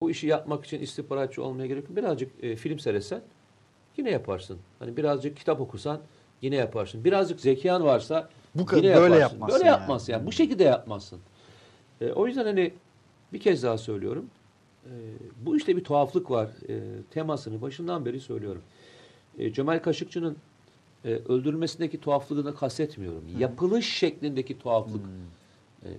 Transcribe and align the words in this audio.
bu 0.00 0.10
işi 0.10 0.26
yapmak 0.26 0.64
için 0.64 0.80
istihbaratçı 0.80 1.42
olmaya 1.42 1.66
gerek 1.66 1.84
yok. 1.88 1.96
Birazcık 1.96 2.44
e, 2.44 2.56
film 2.56 2.78
seyretsen 2.78 3.20
yine 3.96 4.10
yaparsın. 4.10 4.58
Hani 4.78 4.96
birazcık 4.96 5.36
kitap 5.36 5.60
okusan 5.60 6.00
yine 6.42 6.56
yaparsın. 6.56 7.04
Birazcık 7.04 7.40
zekan 7.40 7.84
varsa 7.84 8.28
Bu 8.54 8.62
ka- 8.62 8.76
yine 8.76 8.82
böyle 8.96 8.96
yaparsın. 8.96 9.20
yapmazsın 9.20 9.58
Böyle 9.58 9.68
yani. 9.68 9.80
yapmazsın 9.80 10.12
yani. 10.12 10.26
Bu 10.26 10.32
şekilde 10.32 10.64
yapmazsın. 10.64 11.20
E, 12.00 12.12
o 12.12 12.26
yüzden 12.26 12.44
hani 12.44 12.72
bir 13.32 13.40
kez 13.40 13.62
daha 13.62 13.78
söylüyorum. 13.78 14.26
E, 14.86 14.90
bu 15.46 15.56
işte 15.56 15.76
bir 15.76 15.84
tuhaflık 15.84 16.30
var. 16.30 16.48
E, 16.68 16.80
temasını 17.10 17.62
başından 17.62 18.04
beri 18.04 18.20
söylüyorum. 18.20 18.62
E, 19.38 19.52
Cemal 19.52 19.78
Kaşıkçı'nın 19.78 20.36
e, 21.04 21.08
öldürülmesindeki 21.08 22.00
tuhaflığını 22.00 22.54
kastetmiyorum. 22.54 23.24
Yapılış 23.38 23.86
şeklindeki 23.94 24.58
tuhaflık. 24.58 25.00
E, 25.04 25.08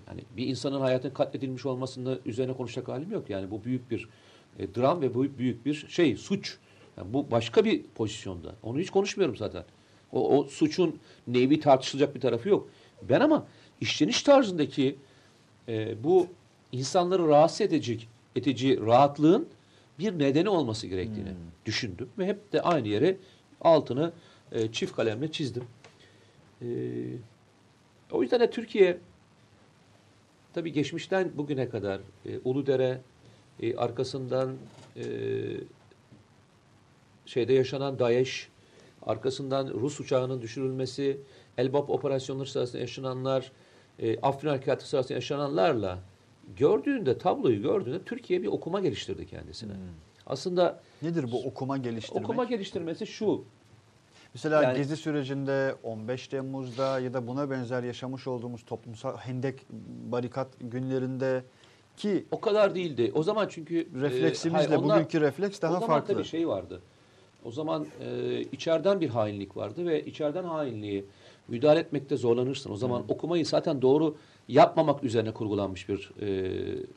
hani 0.06 0.22
bir 0.38 0.48
insanın 0.48 0.82
hayatının 0.82 1.14
katledilmiş 1.14 1.66
olmasında 1.66 2.20
üzerine 2.26 2.54
konuşacak 2.54 2.88
halim 2.88 3.12
yok. 3.12 3.30
Yani 3.30 3.52
bu 3.52 3.64
büyük 3.64 3.92
bir 3.92 4.10
e, 4.60 4.76
dram 4.76 5.02
ve 5.02 5.14
bu 5.16 5.38
büyük 5.38 5.66
bir 5.66 5.86
şey 5.90 6.18
suç. 6.18 6.58
Yani 6.98 7.14
bu 7.14 7.32
başka 7.32 7.66
bir 7.66 7.84
pozisyonda. 7.84 8.56
Onu 8.64 8.80
hiç 8.80 8.90
konuşmuyorum 8.90 9.38
zaten. 9.38 9.64
O, 10.12 10.38
o 10.38 10.44
suçun 10.44 11.00
nevi 11.28 11.60
tartışılacak 11.60 12.16
bir 12.16 12.22
tarafı 12.22 12.50
yok. 12.50 12.70
Ben 13.10 13.20
ama 13.20 13.48
işleniş 13.82 14.22
tarzındaki 14.22 14.96
e, 15.68 16.04
bu 16.04 16.28
insanları 16.72 17.28
rahatsız 17.28 17.62
edecek 17.62 18.10
edici 18.36 18.82
rahatlığın 18.82 19.48
bir 20.00 20.20
nedeni 20.20 20.50
olması 20.50 20.88
gerektiğini 20.88 21.30
düşündüm 21.66 22.10
ve 22.18 22.28
hep 22.28 22.54
de 22.54 22.62
aynı 22.62 22.88
yere 22.88 23.18
altını 23.62 24.12
e, 24.52 24.72
çift 24.72 24.96
kalemle 24.96 25.32
çizdim. 25.32 25.64
E, 26.62 26.68
o 28.12 28.22
yüzden 28.22 28.40
de 28.40 28.50
Türkiye 28.50 28.98
tabii 30.58 30.74
geçmişten 30.74 31.32
bugüne 31.36 31.70
kadar 31.70 32.00
e, 32.26 32.40
Uludere 32.44 33.02
e, 33.62 33.76
arkasından 33.76 34.56
e, 34.96 35.04
şeyde 37.26 37.54
yaşanan 37.54 38.00
DAEŞ, 38.00 38.50
arkasından 39.02 39.68
Rus 39.68 40.00
uçağının 40.00 40.42
düşürülmesi, 40.42 41.18
Elbap 41.58 41.90
operasyonları 41.90 42.50
sırasında 42.50 42.82
yaşananlar, 42.82 43.52
e, 44.00 44.20
Afrin 44.20 44.50
Harekatı 44.50 44.90
sırasında 44.90 45.14
yaşananlarla 45.14 46.00
gördüğünde, 46.56 47.18
tabloyu 47.18 47.62
gördüğünde 47.62 48.04
Türkiye 48.04 48.42
bir 48.44 48.48
okuma 48.48 48.80
geliştirdi 48.80 49.26
kendisine. 49.26 49.74
Aslında 50.28 50.82
Nedir 51.02 51.32
bu 51.32 51.44
okuma 51.44 51.78
geliştirmek? 51.78 52.24
okuma 52.24 52.44
geliştirmesi 52.44 53.08
şu, 53.08 53.44
Mesela 54.34 54.64
Yani- 54.64 54.78
Gezi 54.78 54.98
sürecinde 54.98 55.76
15 55.84 56.28
Temmuz'da 56.28 57.00
ya 57.00 57.14
da 57.14 57.28
buna 57.28 57.50
benzer 57.50 57.84
yaşamış 57.84 58.28
olduğumuz 58.28 58.66
toplumsal 58.66 59.18
hendek 59.18 59.66
barikat 60.12 60.48
günlerinde 60.60 61.44
ki 61.98 62.26
o 62.32 62.42
kadar 62.42 62.76
değildi. 62.76 63.12
O 63.16 63.24
zaman 63.24 63.48
çünkü 63.50 63.80
e, 63.82 64.02
refleksimizle 64.02 64.68
hayır, 64.68 64.80
onlar- 64.82 64.98
bugünkü 64.98 65.22
refleks 65.22 65.62
daha 65.62 65.72
o 65.72 65.80
zaman 65.80 65.88
farklı. 65.88 66.14
tabii 66.14 66.24
şey 66.26 66.48
vardı. 66.48 66.82
O 67.46 67.52
zaman 67.52 67.88
e, 68.02 68.42
içeriden 68.42 69.02
bir 69.02 69.10
hainlik 69.10 69.58
vardı 69.58 69.86
ve 69.86 70.06
içeriden 70.06 70.44
hainliği 70.44 71.06
müdahale 71.48 71.80
etmekte 71.80 72.18
zorlanırsın. 72.18 72.72
O 72.72 72.76
zaman 72.76 73.04
okumayı 73.10 73.46
zaten 73.46 73.82
doğru 73.82 74.16
yapmamak 74.48 75.04
üzerine 75.04 75.32
kurgulanmış 75.32 75.90
bir 75.90 76.12
e, 76.22 76.28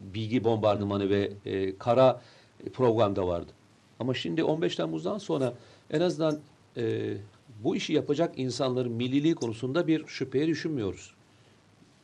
bilgi 0.00 0.44
bombardımanı 0.44 1.10
ve 1.10 1.32
e, 1.46 1.76
kara 1.78 2.20
programda 2.72 3.26
vardı. 3.26 3.52
Ama 3.98 4.14
şimdi 4.14 4.44
15 4.44 4.76
Temmuz'dan 4.76 5.18
sonra 5.18 5.52
en 5.90 6.00
azından 6.00 6.38
e, 6.76 7.16
bu 7.64 7.76
işi 7.76 7.92
yapacak 7.92 8.38
insanların 8.38 8.92
milliliği 8.92 9.34
konusunda 9.34 9.86
bir 9.86 10.06
şüpheye 10.06 10.46
düşünmüyoruz. 10.46 11.14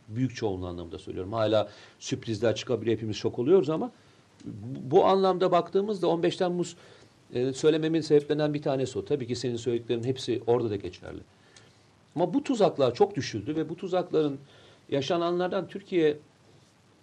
Büyük 0.08 0.36
çoğunluğu 0.36 0.66
anlamda 0.66 0.98
söylüyorum. 0.98 1.32
Hala 1.32 1.68
sürprizler 1.98 2.54
çıkabiliyor 2.54 2.96
hepimiz 2.96 3.16
şok 3.16 3.38
oluyoruz 3.38 3.70
ama 3.70 3.90
bu 4.90 5.04
anlamda 5.04 5.52
baktığımızda 5.52 6.06
15 6.06 6.36
Temmuz 6.36 6.76
e, 7.34 7.52
söylememin 7.52 8.00
sebeplerinden 8.00 8.54
bir 8.54 8.62
tanesi 8.62 8.98
o. 8.98 9.04
Tabii 9.04 9.26
ki 9.26 9.36
senin 9.36 9.56
söylediklerin 9.56 10.04
hepsi 10.04 10.42
orada 10.46 10.70
da 10.70 10.76
geçerli. 10.76 11.20
Ama 12.16 12.34
bu 12.34 12.44
tuzaklar 12.44 12.94
çok 12.94 13.16
düşüldü 13.16 13.56
ve 13.56 13.68
bu 13.68 13.76
tuzakların 13.76 14.38
yaşananlardan 14.88 15.68
Türkiye 15.68 16.18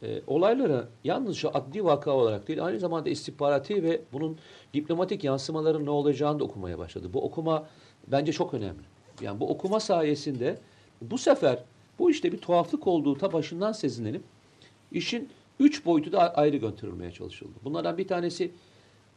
e, 0.03 0.21
olaylara 0.27 0.87
yalnızca 1.03 1.49
adli 1.49 1.85
vaka 1.85 2.11
olarak 2.11 2.47
değil 2.47 2.65
aynı 2.65 2.79
zamanda 2.79 3.09
istihbarati 3.09 3.83
ve 3.83 4.01
bunun 4.13 4.37
diplomatik 4.73 5.23
yansımaların 5.23 5.85
ne 5.85 5.89
olacağını 5.89 6.39
da 6.39 6.43
okumaya 6.43 6.79
başladı. 6.79 7.09
Bu 7.13 7.21
okuma 7.21 7.67
bence 8.07 8.31
çok 8.31 8.53
önemli. 8.53 8.83
Yani 9.21 9.39
bu 9.39 9.49
okuma 9.49 9.79
sayesinde 9.79 10.57
bu 11.01 11.17
sefer 11.17 11.59
bu 11.99 12.11
işte 12.11 12.31
bir 12.31 12.37
tuhaflık 12.37 12.87
olduğu 12.87 13.17
ta 13.17 13.33
başından 13.33 13.71
sezinlenip 13.71 14.21
işin 14.91 15.29
üç 15.59 15.85
boyutu 15.85 16.11
da 16.11 16.35
ayrı 16.35 16.57
götürülmeye 16.57 17.11
çalışıldı. 17.11 17.51
Bunlardan 17.63 17.97
bir 17.97 18.07
tanesi 18.07 18.51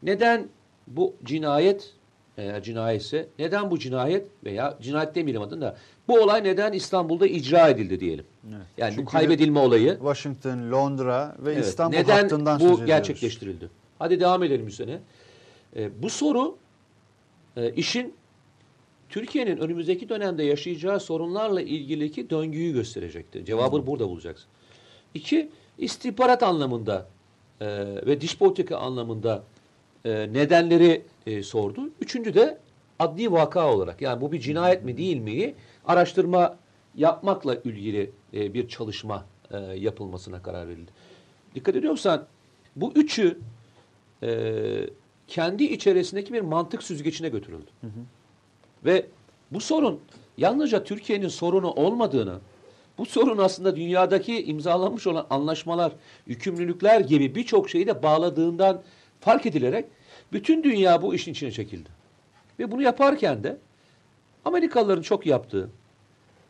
neden 0.03 0.49
bu 0.87 1.15
cinayet 1.25 1.93
eğer 2.39 2.63
cinayetse 2.63 3.29
neden 3.39 3.71
bu 3.71 3.79
cinayet 3.79 4.27
veya 4.45 4.79
cinayet 4.83 5.15
demeyelim 5.15 5.43
adını 5.43 5.75
bu 6.09 6.21
olay 6.21 6.44
neden 6.44 6.72
İstanbul'da 6.72 7.27
icra 7.27 7.69
edildi 7.69 8.00
diyelim. 8.00 8.25
Evet. 8.49 8.67
Yani 8.78 8.91
Çünkü 8.91 9.06
bu 9.06 9.11
kaybedilme 9.11 9.59
olayı 9.59 9.97
Washington, 9.99 10.72
Londra 10.72 11.37
ve 11.39 11.53
Evet, 11.53 11.65
İstanbul 11.65 11.97
neden 11.97 12.22
hattından 12.22 12.56
bu 12.56 12.62
söz 12.62 12.71
ediyoruz. 12.71 12.87
gerçekleştirildi? 12.87 13.69
Hadi 13.99 14.21
devam 14.21 14.43
edelim 14.43 14.67
üzerine. 14.67 14.99
Ee, 15.77 16.03
bu 16.03 16.11
soru 16.11 16.56
e, 17.56 17.71
işin 17.72 18.15
Türkiye'nin 19.09 19.56
önümüzdeki 19.56 20.09
dönemde 20.09 20.43
yaşayacağı 20.43 21.00
sorunlarla 21.00 21.61
ilgili 21.61 22.31
döngüyü 22.31 22.73
gösterecektir. 22.73 23.44
Cevabını 23.44 23.87
burada 23.87 24.09
bulacaksın. 24.09 24.47
İki, 25.15 25.49
istihbarat 25.78 26.43
anlamında 26.43 27.06
e, 27.61 27.67
ve 28.06 28.21
dış 28.21 28.38
politika 28.38 28.77
anlamında 28.77 29.43
e, 30.05 30.11
nedenleri 30.33 31.03
e, 31.27 31.43
sordu. 31.43 31.91
Üçüncü 32.00 32.34
de 32.34 32.59
adli 32.99 33.33
vaka 33.33 33.73
olarak 33.75 34.03
yani 34.03 34.21
bu 34.21 34.33
bir 34.33 34.41
cinayet 34.41 34.84
mi 34.84 34.97
değil 34.97 35.17
miyi 35.17 35.55
araştırma 35.87 36.57
yapmakla 36.95 37.55
ilgili 37.55 38.11
e, 38.35 38.55
bir 38.55 38.69
çalışma 38.69 39.27
e, 39.51 39.59
yapılmasına 39.59 40.43
karar 40.43 40.69
verildi. 40.69 40.91
Dikkat 41.55 41.77
ediyorsan 41.77 42.27
bu 42.77 42.93
üçü 42.93 43.39
e, 44.23 44.51
kendi 45.29 45.65
içerisindeki 45.65 46.33
bir 46.33 46.41
mantık 46.41 46.83
süzgecine 46.83 47.29
götürüldü. 47.29 47.71
Ve 48.85 49.07
bu 49.51 49.61
sorun 49.61 50.01
yalnızca 50.39 50.85
Türkiye'nin 50.85 51.29
sorunu 51.29 51.71
olmadığını, 51.71 52.39
bu 52.99 53.07
sorun 53.07 53.39
aslında 53.39 53.77
dünyadaki 53.77 54.45
imzalanmış 54.45 55.07
olan 55.07 55.27
anlaşmalar, 55.31 55.93
yükümlülükler 56.27 57.01
gibi 57.01 57.35
birçok 57.35 57.71
şeyi 57.71 57.87
de 57.87 58.03
bağladığından 58.03 58.83
fark 59.21 59.47
edilerek 59.47 59.85
bütün 60.33 60.63
dünya 60.63 61.03
bu 61.03 61.15
işin 61.15 61.33
içine 61.33 61.53
çekildi. 61.53 61.89
Ve 62.59 62.73
bunu 62.73 62.83
yaparken 62.83 63.45
de 63.45 63.57
Amerikalıların 64.47 65.03
çok 65.03 65.27
yaptığı, 65.27 65.71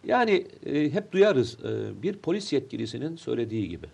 yani 0.05 0.47
e, 0.67 0.93
hep 0.93 1.13
duyarız 1.13 1.57
e, 1.65 2.03
bir 2.03 2.17
polis 2.17 2.53
yetkilisinin 2.53 3.17
söylediği 3.17 3.69
gibi, 3.69 3.87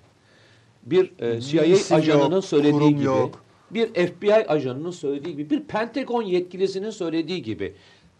bir 0.82 1.12
e, 1.18 1.40
CIA 1.40 1.64
İsim 1.64 1.96
ajanının 1.96 2.34
yok, 2.34 2.44
söylediği 2.44 2.94
gibi, 2.94 3.04
yok. 3.04 3.44
bir 3.70 3.86
FBI 3.86 4.34
ajanının 4.34 4.90
söylediği 4.90 5.36
gibi, 5.36 5.50
bir 5.50 5.60
Pentagon 5.60 6.22
yetkilisinin 6.22 6.90
söylediği 6.90 7.42
gibi. 7.42 7.74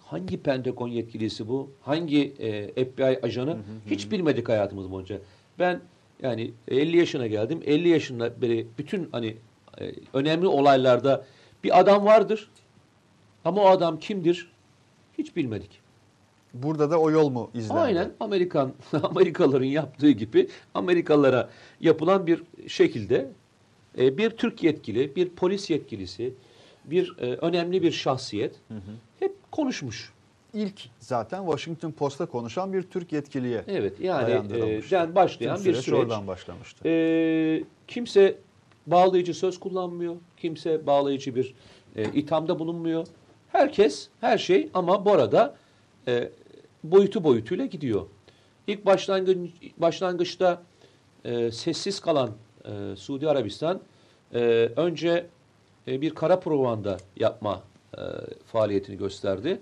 Hangi 0.05 0.43
Pentagon 0.43 0.89
yetkilisi 0.89 1.49
bu? 1.49 1.71
Hangi 1.81 2.35
e, 2.39 2.85
FBI 2.85 3.19
ajanı? 3.23 3.57
Hiç 3.91 4.11
bilmedik 4.11 4.49
hayatımız 4.49 4.91
boyunca. 4.91 5.19
Ben 5.59 5.81
yani 6.23 6.51
50 6.69 6.97
yaşına 6.97 7.27
geldim. 7.27 7.61
50 7.67 7.89
yaşında 7.89 8.43
beri 8.43 8.67
bütün 8.79 9.09
hani 9.13 9.37
e, 9.81 9.93
önemli 10.13 10.47
olaylarda 10.47 11.25
bir 11.65 11.81
adam 11.81 12.05
vardır. 12.05 12.51
Ama 13.45 13.63
o 13.63 13.67
adam 13.67 13.99
kimdir? 13.99 14.52
Hiç 15.19 15.37
bilmedik. 15.37 15.81
Burada 16.55 16.91
da 16.91 17.01
o 17.01 17.11
yol 17.11 17.31
mu 17.31 17.51
izlendi? 17.55 17.81
Aynen 17.81 18.13
Amerikan 18.21 18.73
Amerikalıların 19.03 19.65
yaptığı 19.65 20.11
gibi 20.11 20.49
Amerikalılara 20.75 21.51
yapılan 21.81 22.27
bir 22.27 22.43
şekilde 22.69 23.29
e, 23.99 24.19
bir 24.19 24.31
Türk 24.31 24.63
yetkili, 24.63 25.17
bir 25.17 25.29
polis 25.29 25.71
yetkilisi, 25.71 26.35
bir 26.85 27.17
e, 27.19 27.35
önemli 27.35 27.83
bir 27.83 27.93
şahsiyet 27.93 28.55
hep 29.21 29.33
konuşmuş. 29.53 30.13
İlk 30.55 30.89
zaten 30.99 31.43
Washington 31.45 31.91
Post'ta 31.91 32.27
konuşan 32.27 32.73
bir 32.73 32.83
Türk 32.83 33.13
yetkiliye 33.13 33.65
Evet 33.69 34.01
yani 34.01 34.33
e, 34.93 35.15
başlayan 35.15 35.57
Tüm 35.57 35.65
bir 35.65 35.73
süreç 35.73 35.85
süreç. 35.85 35.99
oradan 35.99 36.27
başlamıştı. 36.27 36.89
E, 36.89 37.65
kimse 37.89 38.39
bağlayıcı 38.87 39.35
söz 39.35 39.61
kullanmıyor. 39.61 40.17
Kimse 40.37 40.87
bağlayıcı 40.87 41.35
bir 41.35 41.55
e, 41.97 42.05
ithamda 42.05 42.59
bulunmuyor. 42.59 43.07
Herkes, 43.53 44.09
her 44.21 44.39
şey 44.39 44.69
ama 44.75 45.05
bu 45.05 45.13
arada 45.13 45.55
e, 46.09 46.31
boyutu 46.85 47.25
boyutuyla 47.25 47.67
gidiyor. 47.67 48.07
İlk 48.67 48.87
başlangıç, 48.87 49.51
başlangıçta 49.77 50.63
e, 51.25 51.51
sessiz 51.51 52.01
kalan 52.01 52.31
e, 52.65 52.97
Suudi 52.97 53.29
Arabistan 53.29 53.81
e, 54.35 54.39
önce 54.77 55.27
e, 55.89 56.01
bir 56.01 56.11
kara 56.11 56.41
propaganda 56.41 56.97
yapma 57.17 57.63
e, 57.95 58.01
faaliyetini 58.47 58.97
gösterdi. 58.97 59.61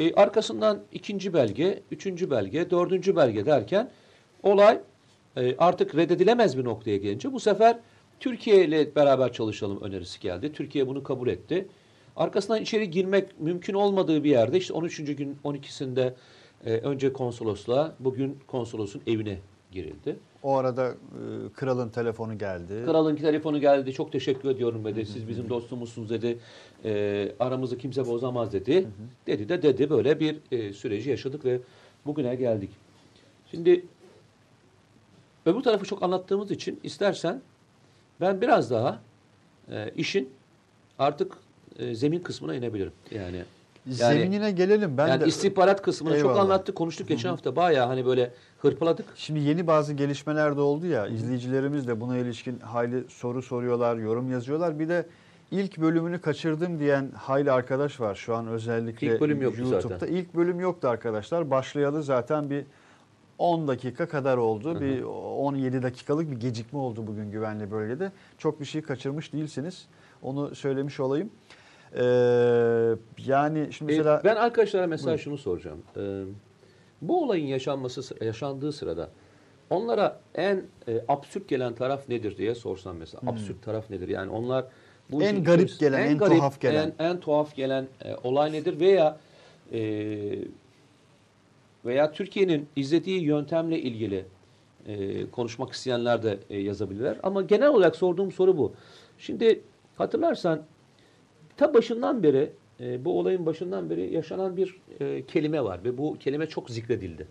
E, 0.00 0.14
arkasından 0.14 0.80
ikinci 0.92 1.34
belge, 1.34 1.82
üçüncü 1.90 2.30
belge, 2.30 2.70
dördüncü 2.70 3.16
belge 3.16 3.46
derken 3.46 3.90
olay 4.42 4.80
e, 5.36 5.56
artık 5.56 5.94
reddedilemez 5.94 6.58
bir 6.58 6.64
noktaya 6.64 6.96
gelince 6.96 7.32
bu 7.32 7.40
sefer 7.40 7.78
Türkiye 8.20 8.64
ile 8.64 8.94
beraber 8.94 9.32
çalışalım 9.32 9.80
önerisi 9.80 10.20
geldi. 10.20 10.52
Türkiye 10.52 10.86
bunu 10.86 11.02
kabul 11.02 11.28
etti. 11.28 11.68
Arkasından 12.18 12.62
içeri 12.62 12.90
girmek 12.90 13.40
mümkün 13.40 13.74
olmadığı 13.74 14.24
bir 14.24 14.30
yerde 14.30 14.58
işte 14.58 14.72
13. 14.72 14.96
gün 14.96 15.38
12'sinde 15.44 16.12
e, 16.64 16.72
önce 16.72 17.12
konsolosluğa 17.12 17.94
bugün 18.00 18.38
konsolosun 18.46 19.02
evine 19.06 19.38
girildi. 19.72 20.16
O 20.42 20.56
arada 20.56 20.88
e, 20.88 20.94
kralın 21.54 21.88
telefonu 21.88 22.38
geldi. 22.38 22.82
Kralın 22.86 23.16
telefonu 23.16 23.60
geldi. 23.60 23.92
Çok 23.92 24.12
teşekkür 24.12 24.50
ediyorum 24.50 24.84
dedi. 24.84 25.06
Siz 25.06 25.28
bizim 25.28 25.48
dostumuzsunuz 25.48 26.10
dedi. 26.10 26.38
E, 26.84 27.32
aramızı 27.40 27.78
kimse 27.78 28.06
bozamaz 28.06 28.52
dedi. 28.52 28.88
Dedi 29.26 29.48
de 29.48 29.62
dedi. 29.62 29.90
Böyle 29.90 30.20
bir 30.20 30.38
e, 30.52 30.72
süreci 30.72 31.10
yaşadık 31.10 31.44
ve 31.44 31.60
bugüne 32.06 32.34
geldik. 32.34 32.70
Şimdi 33.50 33.84
öbür 35.46 35.60
tarafı 35.60 35.84
çok 35.84 36.02
anlattığımız 36.02 36.50
için 36.50 36.80
istersen 36.82 37.40
ben 38.20 38.40
biraz 38.40 38.70
daha 38.70 39.00
e, 39.70 39.90
işin 39.96 40.30
artık 40.98 41.47
e, 41.78 41.94
zemin 41.94 42.20
kısmına 42.20 42.54
inebilirim. 42.54 42.92
Yani 43.10 43.36
yani- 43.86 43.96
Zeminine 43.96 44.50
gelelim. 44.50 44.98
Ben 44.98 45.08
yani 45.08 45.20
de 45.20 45.26
istihbarat 45.26 45.82
kısmını 45.82 46.14
çok 46.14 46.30
Eyvallah. 46.30 46.40
anlattık, 46.42 46.76
konuştuk 46.76 47.08
geçen 47.08 47.28
hafta. 47.28 47.56
Bayağı 47.56 47.86
hani 47.86 48.06
böyle 48.06 48.32
hırpaladık. 48.58 49.06
Şimdi 49.16 49.40
yeni 49.40 49.66
bazı 49.66 49.92
gelişmeler 49.92 50.56
de 50.56 50.60
oldu 50.60 50.86
ya. 50.86 51.06
izleyicilerimiz 51.06 51.88
de 51.88 52.00
buna 52.00 52.16
ilişkin 52.18 52.58
hayli 52.58 53.04
soru 53.08 53.42
soruyorlar, 53.42 53.96
yorum 53.96 54.30
yazıyorlar. 54.30 54.78
Bir 54.78 54.88
de 54.88 55.06
ilk 55.50 55.78
bölümünü 55.78 56.20
kaçırdım 56.20 56.78
diyen 56.80 57.10
hayli 57.16 57.52
arkadaş 57.52 58.00
var 58.00 58.14
şu 58.14 58.34
an 58.36 58.46
özellikle 58.48 59.06
İlk 59.14 59.20
bölüm 59.20 59.42
yoktu 59.42 59.60
YouTube'da. 59.60 59.98
zaten. 59.98 60.14
İlk 60.14 60.34
bölüm 60.34 60.60
yoktu 60.60 60.88
arkadaşlar. 60.88 61.50
Başlayalı 61.50 62.02
zaten 62.02 62.50
bir 62.50 62.64
10 63.38 63.68
dakika 63.68 64.08
kadar 64.08 64.36
oldu. 64.36 64.80
Bir 64.80 65.02
17 65.02 65.82
dakikalık 65.82 66.30
bir 66.30 66.36
gecikme 66.36 66.78
oldu 66.78 67.06
bugün 67.06 67.30
güvenli 67.30 67.70
bölgede. 67.70 68.12
Çok 68.38 68.60
bir 68.60 68.64
şey 68.64 68.82
kaçırmış 68.82 69.32
değilsiniz. 69.32 69.86
Onu 70.22 70.54
söylemiş 70.54 71.00
olayım. 71.00 71.30
Ee, 71.96 72.00
yani 73.26 73.72
şimdi 73.72 73.92
Ee, 73.92 73.96
mesela 73.96 74.20
ben 74.24 74.36
arkadaşlara 74.36 74.86
mesela 74.86 75.06
Buyurun. 75.06 75.22
şunu 75.22 75.38
soracağım. 75.38 75.82
Ee, 75.96 76.22
bu 77.02 77.24
olayın 77.24 77.46
yaşanması 77.46 78.24
yaşandığı 78.24 78.72
sırada 78.72 79.10
onlara 79.70 80.20
en 80.34 80.62
e, 80.88 81.04
absürt 81.08 81.48
gelen 81.48 81.74
taraf 81.74 82.08
nedir 82.08 82.36
diye 82.36 82.54
sorsam 82.54 82.96
mesela. 82.96 83.30
Absürt 83.30 83.62
taraf 83.62 83.90
nedir? 83.90 84.08
Yani 84.08 84.30
onlar 84.30 84.64
bu 85.10 85.16
Hmm. 85.16 85.26
En 85.26 85.44
garip 85.44 85.68
içerisinde- 85.70 85.78
gelen, 85.88 86.06
en 86.10 86.18
tuhaf 86.18 86.60
gelen. 86.60 86.92
En, 86.98 87.04
en 87.04 87.20
tuhaf 87.20 87.56
gelen 87.56 87.86
e, 88.04 88.14
olay 88.24 88.52
nedir 88.52 88.80
veya 88.80 89.18
e, 89.72 89.80
veya 91.84 92.12
Türkiye'nin 92.12 92.68
izlediği 92.76 93.22
yöntemle 93.24 93.78
ilgili 93.80 94.24
e, 94.86 95.26
konuşmak 95.30 95.72
isteyenler 95.72 96.22
de 96.22 96.38
e, 96.50 96.58
yazabilirler. 96.58 97.16
Ama 97.22 97.42
genel 97.42 97.68
olarak 97.68 97.96
sorduğum 97.96 98.32
soru 98.32 98.58
bu. 98.58 98.72
Şimdi 99.18 99.60
hatırlarsan 99.96 100.62
ta 101.58 101.74
başından 101.74 102.22
beri 102.22 102.50
e, 102.80 103.04
bu 103.04 103.18
olayın 103.18 103.46
başından 103.46 103.90
beri 103.90 104.14
yaşanan 104.14 104.56
bir 104.56 104.80
e, 105.00 105.26
kelime 105.26 105.64
var 105.64 105.84
ve 105.84 105.98
bu 105.98 106.16
kelime 106.20 106.46
çok 106.46 106.70
zikredildi. 106.70 107.26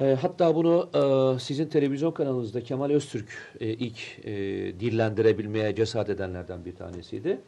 E, 0.00 0.16
hatta 0.20 0.54
bunu 0.54 0.88
e, 0.94 1.38
sizin 1.38 1.66
televizyon 1.66 2.12
kanalınızda 2.12 2.60
Kemal 2.60 2.90
Öztürk 2.90 3.28
e, 3.60 3.66
ilk 3.68 3.98
e, 4.24 4.32
dillendirebilmeye 4.80 5.74
cesaret 5.74 6.10
edenlerden 6.10 6.64
bir 6.64 6.74
tanesiydi. 6.74 7.40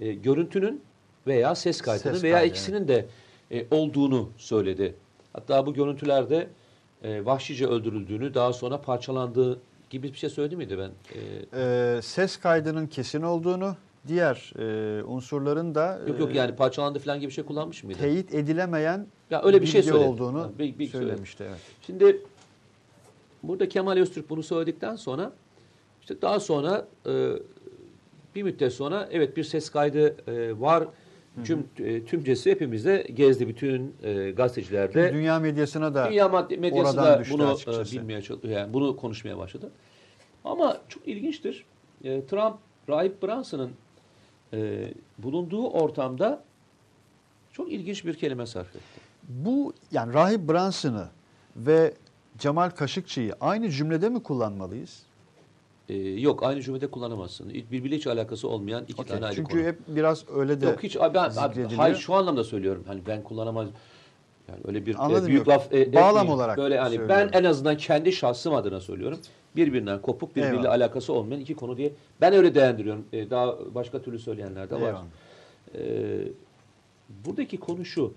E, 0.00 0.12
görüntünün 0.12 0.82
veya 1.26 1.54
ses 1.54 1.80
kaydının 1.80 2.12
Ses 2.14 2.22
veya 2.22 2.36
kaydı, 2.36 2.50
ikisinin 2.50 2.88
de 2.88 3.06
e, 3.50 3.66
olduğunu 3.70 4.30
söyledi. 4.36 4.94
Hatta 5.32 5.66
bu 5.66 5.74
görüntülerde 5.74 6.48
e, 7.02 7.24
vahşice 7.24 7.66
öldürüldüğünü, 7.66 8.34
daha 8.34 8.52
sonra 8.52 8.80
parçalandığı 8.80 9.60
gibi 9.90 10.12
bir 10.12 10.18
şey 10.18 10.30
söyledi 10.30 10.56
miydi 10.56 10.78
ben? 10.78 10.90
E, 11.58 11.62
e, 11.96 12.02
ses 12.02 12.36
kaydının 12.36 12.86
kesin 12.86 13.22
olduğunu, 13.22 13.76
diğer 14.08 14.52
e, 14.58 15.02
unsurların 15.04 15.74
da 15.74 16.00
yok 16.08 16.20
yok 16.20 16.34
e, 16.34 16.38
yani 16.38 16.56
parçalandı 16.56 16.98
falan 16.98 17.20
gibi 17.20 17.28
bir 17.28 17.34
şey 17.34 17.44
kullanmış 17.44 17.84
mıydı? 17.84 17.98
teyit 17.98 18.34
edilemeyen 18.34 19.06
Ya 19.30 19.42
öyle 19.42 19.62
bir 19.62 19.66
şey 19.66 19.80
bilgi 19.80 19.90
söyledi. 19.92 20.08
olduğunu 20.08 20.40
Ha, 20.40 20.50
bir- 20.58 20.78
bir 20.78 20.86
söylemişti. 20.88 21.44
Evet. 21.48 21.58
Şimdi 21.86 22.20
burada 23.42 23.68
Kemal 23.68 23.96
Öztürk 23.96 24.30
bunu 24.30 24.42
söyledikten 24.42 24.96
sonra 24.96 25.32
işte 26.00 26.22
daha 26.22 26.40
sonra 26.40 26.86
e, 27.06 27.32
bir 28.34 28.42
müddet 28.42 28.72
sonra 28.72 29.08
evet 29.12 29.36
bir 29.36 29.44
ses 29.44 29.70
kaydı 29.70 30.16
e, 30.30 30.60
var. 30.60 30.84
Tüm 31.44 31.66
e, 31.78 32.04
tümcesi 32.04 32.50
hepimizde 32.50 33.06
gezdi 33.14 33.48
bütün 33.48 33.94
e, 34.02 34.30
gazetecilerde. 34.30 35.12
Dünya 35.14 35.38
medyasına 35.38 35.94
da 35.94 36.08
Dünya 36.10 36.26
mad- 36.26 36.56
medyası 36.56 36.90
oradan 37.00 37.04
da 37.14 37.20
düştü 37.20 37.34
bunu 37.34 37.42
e, 37.42 37.46
açıkçası. 37.46 37.96
bilmeye 37.96 38.22
çalış- 38.22 38.44
yani 38.44 38.74
bunu 38.74 38.96
konuşmaya 38.96 39.38
başladı. 39.38 39.70
Ama 40.44 40.78
çok 40.88 41.08
ilginçtir. 41.08 41.64
E, 42.04 42.26
Trump 42.26 42.54
Rahip 42.88 43.22
Branson'ın 43.22 43.70
e, 44.52 44.88
bulunduğu 45.18 45.68
ortamda 45.68 46.42
çok 47.52 47.72
ilginç 47.72 48.04
bir 48.04 48.14
kelime 48.14 48.46
sarf 48.46 48.68
etti. 48.68 49.00
bu 49.28 49.72
yani 49.92 50.14
Rahip 50.14 50.48
Branson'ı 50.52 51.08
ve 51.56 51.94
Cemal 52.38 52.70
Kaşıkçı'yı 52.70 53.34
aynı 53.40 53.70
cümlede 53.70 54.08
mi 54.08 54.22
kullanmalıyız? 54.22 55.02
E, 55.88 55.96
yok 55.98 56.42
aynı 56.42 56.62
cümlede 56.62 56.86
kullanamazsın. 56.86 57.48
Birbiriyle 57.48 57.96
hiç 57.96 58.06
alakası 58.06 58.48
olmayan 58.48 58.84
iki 58.88 59.02
Okey. 59.02 59.06
tane 59.06 59.24
ayrı 59.24 59.36
Çünkü 59.36 59.52
konu. 59.56 59.62
hep 59.66 59.78
biraz 59.88 60.24
öyle 60.34 60.60
de 60.60 60.66
Yok 60.66 60.82
hiç 60.82 60.96
ben, 60.96 61.30
abi, 61.36 61.74
hayır 61.76 61.96
şu 61.96 62.14
anlamda 62.14 62.44
söylüyorum. 62.44 62.84
Hani 62.86 63.00
ben 63.06 63.22
kullanamaz 63.22 63.68
yani 64.48 64.60
öyle 64.64 64.86
bir 64.86 64.94
e, 64.94 64.98
Anladım, 64.98 65.26
büyük 65.26 65.38
yok. 65.38 65.48
laf 65.48 65.72
e, 65.72 65.92
Bağlam 65.92 66.08
etmeyeyim. 66.08 66.32
olarak 66.32 66.58
böyle 66.58 66.78
hani 66.78 67.08
ben 67.08 67.30
en 67.32 67.44
azından 67.44 67.76
kendi 67.76 68.12
şahsım 68.12 68.54
adına 68.54 68.80
söylüyorum. 68.80 69.18
Birbirinden 69.56 70.02
kopuk 70.02 70.36
birbiriyle 70.36 70.56
Eyvallah. 70.56 70.70
alakası 70.70 71.12
olmayan 71.12 71.40
iki 71.40 71.54
konu 71.54 71.76
diye 71.76 71.92
ben 72.20 72.32
öyle 72.32 72.54
değerlendiriyorum. 72.54 73.06
E, 73.12 73.30
daha 73.30 73.74
başka 73.74 74.02
türlü 74.02 74.18
söyleyenler 74.18 74.70
de 74.70 74.74
var. 74.74 74.80
Eyvallah. 74.80 75.04
E, 75.74 76.28
buradaki 77.26 77.56
konu 77.56 77.84
şu. 77.84 78.14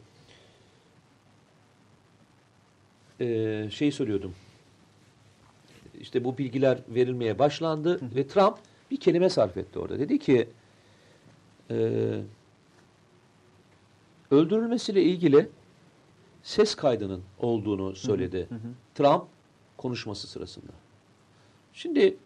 E, 3.19 3.67
şey 3.71 3.91
söylüyordum. 3.91 4.33
İşte 6.01 6.23
bu 6.23 6.37
bilgiler 6.37 6.77
verilmeye 6.89 7.39
başlandı 7.39 7.99
ve 8.15 8.27
Trump 8.27 8.57
bir 8.91 8.97
kelime 8.97 9.29
sarf 9.29 9.57
etti 9.57 9.79
orada. 9.79 9.99
Dedi 9.99 10.19
ki 10.19 10.49
e, 11.71 11.75
öldürülmesiyle 14.31 15.03
ilgili 15.03 15.49
ses 16.43 16.75
kaydının 16.75 17.23
olduğunu 17.39 17.95
söyledi 17.95 18.47
Trump 18.95 19.23
konuşması 19.77 20.27
sırasında. 20.27 20.71
Şimdi 21.75 22.17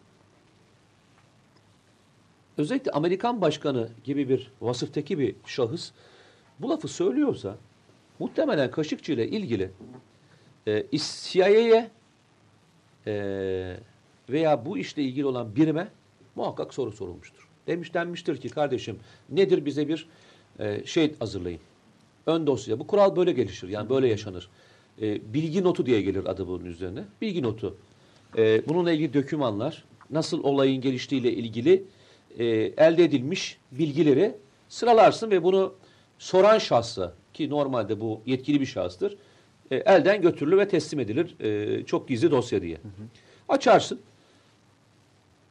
özellikle 2.58 2.90
Amerikan 2.90 3.40
başkanı 3.40 3.88
gibi 4.04 4.28
bir 4.28 4.52
vasıftaki 4.60 5.18
bir 5.18 5.34
şahıs 5.46 5.90
bu 6.58 6.70
lafı 6.70 6.88
söylüyorsa 6.88 7.56
muhtemelen 8.18 8.70
Kaşıkçı 8.70 9.12
ile 9.12 9.28
ilgili 9.28 9.70
e, 10.66 10.86
CIA'ye 10.92 11.90
e, 13.06 13.76
veya 14.28 14.66
bu 14.66 14.78
işle 14.78 15.02
ilgili 15.02 15.26
olan 15.26 15.56
birime 15.56 15.88
muhakkak 16.34 16.74
soru 16.74 16.92
sorulmuştur. 16.92 17.48
Demiş 17.66 17.94
denmiştir 17.94 18.40
ki 18.40 18.48
kardeşim 18.48 18.98
nedir 19.30 19.64
bize 19.64 19.88
bir 19.88 20.08
e, 20.58 20.86
şey 20.86 21.14
hazırlayın. 21.18 21.60
Ön 22.26 22.46
dosya. 22.46 22.78
Bu 22.78 22.86
kural 22.86 23.16
böyle 23.16 23.32
gelişir. 23.32 23.68
Yani 23.68 23.90
böyle 23.90 24.08
yaşanır. 24.08 24.50
E, 25.02 25.34
bilgi 25.34 25.64
notu 25.64 25.86
diye 25.86 26.02
gelir 26.02 26.24
adı 26.24 26.48
bunun 26.48 26.64
üzerine. 26.64 27.04
Bilgi 27.22 27.42
notu. 27.42 27.76
E, 28.36 28.68
bununla 28.68 28.92
ilgili 28.92 29.14
dokümanlar, 29.14 29.84
nasıl 30.10 30.44
olayın 30.44 30.80
geliştiğiyle 30.80 31.32
ilgili 31.32 31.84
e, 32.38 32.44
elde 32.76 33.04
edilmiş 33.04 33.58
bilgileri 33.72 34.36
sıralarsın 34.68 35.30
ve 35.30 35.42
bunu 35.42 35.74
soran 36.18 36.58
şahsa 36.58 37.12
ki 37.34 37.50
normalde 37.50 38.00
bu 38.00 38.20
yetkili 38.26 38.60
bir 38.60 38.66
şahıstır 38.66 39.16
e, 39.70 39.76
elden 39.76 40.22
götürülür 40.22 40.58
ve 40.58 40.68
teslim 40.68 41.00
edilir. 41.00 41.40
E, 41.40 41.84
çok 41.84 42.08
gizli 42.08 42.30
dosya 42.30 42.62
diye. 42.62 42.78
Açarsın. 43.48 44.00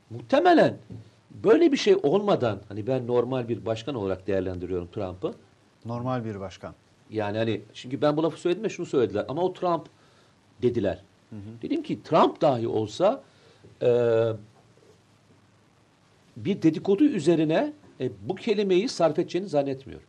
Muhtemelen 0.10 0.78
böyle 1.30 1.72
bir 1.72 1.78
şey 1.78 1.96
olmadan 2.04 2.60
hani 2.68 2.88
ben 2.88 3.08
normal 3.08 3.50
bir 3.50 3.66
başkan 3.66 3.96
olarak 3.96 4.28
değerlendiriyorum 4.28 4.88
Trump'ı. 4.88 5.34
normal 5.86 6.26
bir 6.26 6.40
başkan. 6.40 6.74
Yani 7.10 7.38
hani 7.38 7.62
çünkü 7.74 8.02
ben 8.02 8.18
bu 8.18 8.24
lafı 8.24 8.40
söyledim 8.40 8.64
ve 8.64 8.70
şunu 8.70 8.86
söylediler 8.86 9.26
ama 9.28 9.42
o 9.42 9.54
Trump 9.54 9.86
dediler. 10.62 11.04
Dedim 11.62 11.84
ki 11.84 12.04
Trump 12.04 12.42
dahi 12.42 12.68
olsa 12.68 13.24
e, 13.82 13.90
bir 16.38 16.62
dedikodu 16.62 17.04
üzerine 17.04 17.74
e, 18.00 18.12
bu 18.22 18.36
kelimeyi 18.36 18.90
sarf 18.90 19.20
edeceğini 19.20 19.48
zannetmiyorum. 19.48 20.08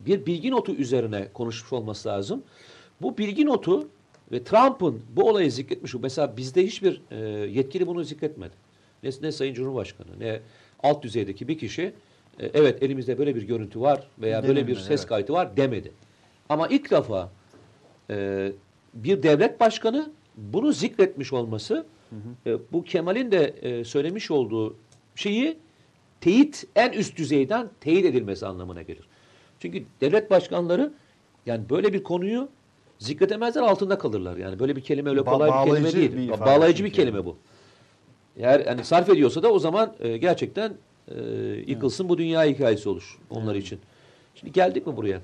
Bir 0.00 0.26
bilgi 0.26 0.50
notu 0.50 0.72
üzerine 0.72 1.28
konuşmuş 1.34 1.72
olması 1.72 2.08
lazım. 2.08 2.42
Bu 3.02 3.18
bilgi 3.18 3.46
notu 3.46 3.88
ve 4.32 4.44
Trump'ın 4.44 5.02
bu 5.16 5.28
olayı 5.30 5.52
zikretmiş. 5.52 5.94
Mesela 5.94 6.36
bizde 6.36 6.66
hiçbir 6.66 7.02
e, 7.10 7.16
yetkili 7.50 7.86
bunu 7.86 8.04
zikretmedi. 8.04 8.54
Ne, 9.02 9.10
ne 9.22 9.32
Sayın 9.32 9.54
Cumhurbaşkanı 9.54 10.20
ne 10.20 10.40
alt 10.82 11.02
düzeydeki 11.02 11.48
bir 11.48 11.58
kişi 11.58 11.92
e, 12.40 12.46
evet 12.54 12.82
elimizde 12.82 13.18
böyle 13.18 13.36
bir 13.36 13.42
görüntü 13.42 13.80
var 13.80 14.06
veya 14.18 14.48
böyle 14.48 14.66
bir 14.66 14.76
ses 14.76 15.00
evet. 15.00 15.06
kaydı 15.06 15.32
var 15.32 15.56
demedi. 15.56 15.92
Ama 16.48 16.68
ilk 16.68 16.90
defa 16.90 17.30
e, 18.10 18.52
bir 18.94 19.22
devlet 19.22 19.60
başkanı 19.60 20.10
bunu 20.36 20.72
zikretmiş 20.72 21.32
olması 21.32 21.86
E, 22.46 22.56
bu 22.72 22.84
Kemal'in 22.84 23.30
de 23.30 23.44
e, 23.62 23.84
söylemiş 23.84 24.30
olduğu 24.30 24.76
şeyi 25.14 25.58
teyit 26.20 26.64
en 26.76 26.92
üst 26.92 27.16
düzeyden 27.16 27.68
teyit 27.80 28.04
edilmesi 28.04 28.46
anlamına 28.46 28.82
gelir. 28.82 29.04
Çünkü 29.60 29.84
devlet 30.00 30.30
başkanları 30.30 30.92
yani 31.46 31.70
böyle 31.70 31.92
bir 31.92 32.02
konuyu 32.02 32.48
zikredemezler 32.98 33.62
altında 33.62 33.98
kalırlar. 33.98 34.36
Yani 34.36 34.58
böyle 34.58 34.76
bir 34.76 34.80
kelime 34.80 35.10
öyle 35.10 35.20
Ba- 35.20 35.24
kolay 35.24 35.50
bir 35.66 35.70
kelime 35.72 35.92
değil. 35.92 36.16
bir 36.16 36.28
Ba- 36.28 36.40
bağlayıcı 36.46 36.84
bir 36.84 36.92
kelime 36.92 37.24
bu. 37.24 37.36
Eğer 38.36 38.66
hani 38.66 38.84
sarf 38.84 39.08
ediyorsa 39.08 39.42
da 39.42 39.52
o 39.52 39.58
zaman 39.58 39.94
e, 40.00 40.16
gerçekten 40.16 40.72
e, 41.08 41.20
yıkılsın 41.66 42.08
bu 42.08 42.18
dünya 42.18 42.44
hikayesi 42.44 42.88
olur 42.88 43.18
onlar 43.30 43.54
için. 43.54 43.78
Şimdi 44.34 44.52
geldik 44.52 44.86
mi 44.86 44.96
buraya? 44.96 45.20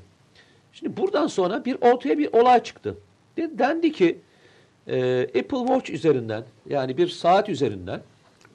Şimdi 0.72 0.96
buradan 0.96 1.26
sonra 1.26 1.64
bir 1.64 1.76
ortaya 1.80 2.18
bir 2.18 2.32
olay 2.32 2.62
çıktı. 2.62 2.96
De- 3.36 3.58
Dendi 3.58 3.92
ki 3.92 4.18
e, 4.86 5.22
Apple 5.22 5.58
Watch 5.58 5.90
üzerinden 5.90 6.44
yani 6.68 6.96
bir 6.96 7.08
saat 7.08 7.48
üzerinden 7.48 8.00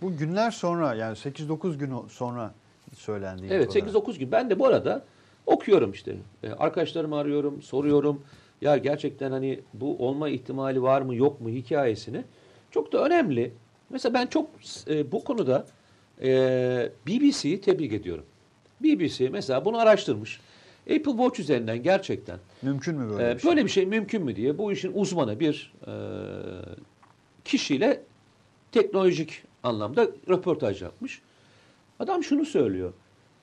Bu 0.02 0.18
günler 0.18 0.52
sonra 0.52 0.94
yani 0.94 1.16
8-9 1.18 1.78
gün 1.78 1.94
sonra 2.10 2.54
söylendiği 2.96 3.52
Evet 3.52 3.70
olarak. 3.70 3.90
8-9 3.90 4.18
gün. 4.20 4.32
Ben 4.32 4.50
de 4.50 4.60
bu 4.60 4.68
arada 4.68 5.06
okuyorum 5.46 5.92
işte. 5.92 6.16
E, 6.44 6.52
arkadaşlarımı 6.52 7.18
arıyorum, 7.18 7.62
soruyorum. 7.62 8.22
Ya 8.62 8.78
gerçekten 8.78 9.32
hani 9.32 9.60
bu 9.74 9.98
olma 10.08 10.30
ihtimali 10.30 10.82
var 10.82 11.02
mı 11.02 11.16
yok 11.16 11.42
mu 11.42 11.50
hikayesini. 11.50 12.24
Çok 12.72 12.94
da 12.94 13.04
önemli. 13.06 13.54
Mesela 13.90 14.14
ben 14.14 14.28
çok 14.28 14.50
e, 14.90 15.12
bu 15.12 15.24
konuda 15.24 15.66
e, 16.22 16.28
BBC'yi 17.08 17.62
tebrik 17.62 17.94
ediyorum. 17.94 18.26
BBC 18.84 19.30
mesela 19.30 19.66
bunu 19.66 19.78
araştırmış. 19.78 20.40
Apple 20.90 21.12
Watch 21.12 21.40
üzerinden 21.40 21.84
gerçekten 21.84 22.40
Mümkün 22.62 22.96
mü 22.96 23.10
böyle 23.10 23.32
ee, 23.32 23.36
bir 23.36 23.40
şey? 23.40 23.50
böyle 23.50 23.66
bir 23.66 23.70
şey 23.70 23.86
mümkün 23.86 24.24
mü 24.24 24.36
diye 24.36 24.58
bu 24.58 24.72
işin 24.72 24.92
uzmanı 24.96 25.40
bir 25.40 25.74
e, 25.88 25.94
kişiyle 27.46 28.04
teknolojik 28.72 29.44
anlamda 29.64 30.08
röportaj 30.30 30.82
yapmış. 30.82 31.22
Adam 32.00 32.24
şunu 32.24 32.46
söylüyor. 32.46 32.94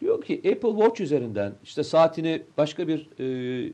Diyor 0.01 0.23
ki 0.25 0.37
Apple 0.37 0.71
Watch 0.71 1.01
üzerinden 1.01 1.55
işte 1.65 1.85
saatini 1.85 2.43
başka 2.59 2.89
bir 2.89 3.09
e, 3.19 3.73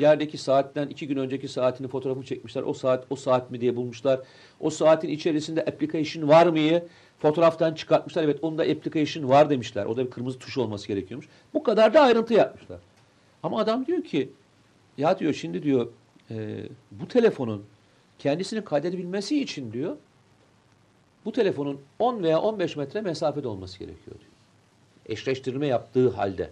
yerdeki 0.00 0.38
saatten 0.38 0.88
iki 0.88 1.08
gün 1.08 1.16
önceki 1.16 1.48
saatini 1.48 1.88
fotoğrafını 1.88 2.24
çekmişler. 2.24 2.62
O 2.62 2.72
saat 2.72 3.06
o 3.10 3.16
saat 3.16 3.50
mi 3.50 3.60
diye 3.60 3.76
bulmuşlar. 3.76 4.20
O 4.60 4.70
saatin 4.70 5.08
içerisinde 5.08 5.60
application 5.60 6.28
var 6.28 6.46
mıyı 6.46 6.82
fotoğraftan 7.18 7.74
çıkartmışlar. 7.74 8.24
Evet 8.24 8.38
onda 8.42 8.62
application 8.62 9.28
var 9.28 9.50
demişler. 9.50 9.86
O 9.86 9.96
da 9.96 10.06
bir 10.06 10.10
kırmızı 10.10 10.38
tuş 10.38 10.58
olması 10.58 10.88
gerekiyormuş. 10.88 11.28
Bu 11.54 11.62
kadar 11.62 11.94
da 11.94 12.00
ayrıntı 12.00 12.34
yapmışlar. 12.34 12.80
Ama 13.42 13.58
adam 13.58 13.86
diyor 13.86 14.04
ki 14.04 14.30
ya 14.98 15.18
diyor 15.18 15.32
şimdi 15.32 15.62
diyor 15.62 15.88
e, 16.30 16.58
bu 16.90 17.08
telefonun 17.08 17.64
kendisini 18.18 18.64
kaydedebilmesi 18.64 19.42
için 19.42 19.72
diyor 19.72 19.96
bu 21.24 21.32
telefonun 21.32 21.80
10 21.98 22.22
veya 22.22 22.40
15 22.40 22.76
metre 22.76 23.00
mesafede 23.00 23.48
olması 23.48 23.78
gerekiyor 23.78 24.16
diyor. 24.18 24.30
Eşleştirme 25.06 25.66
yaptığı 25.66 26.10
halde. 26.10 26.50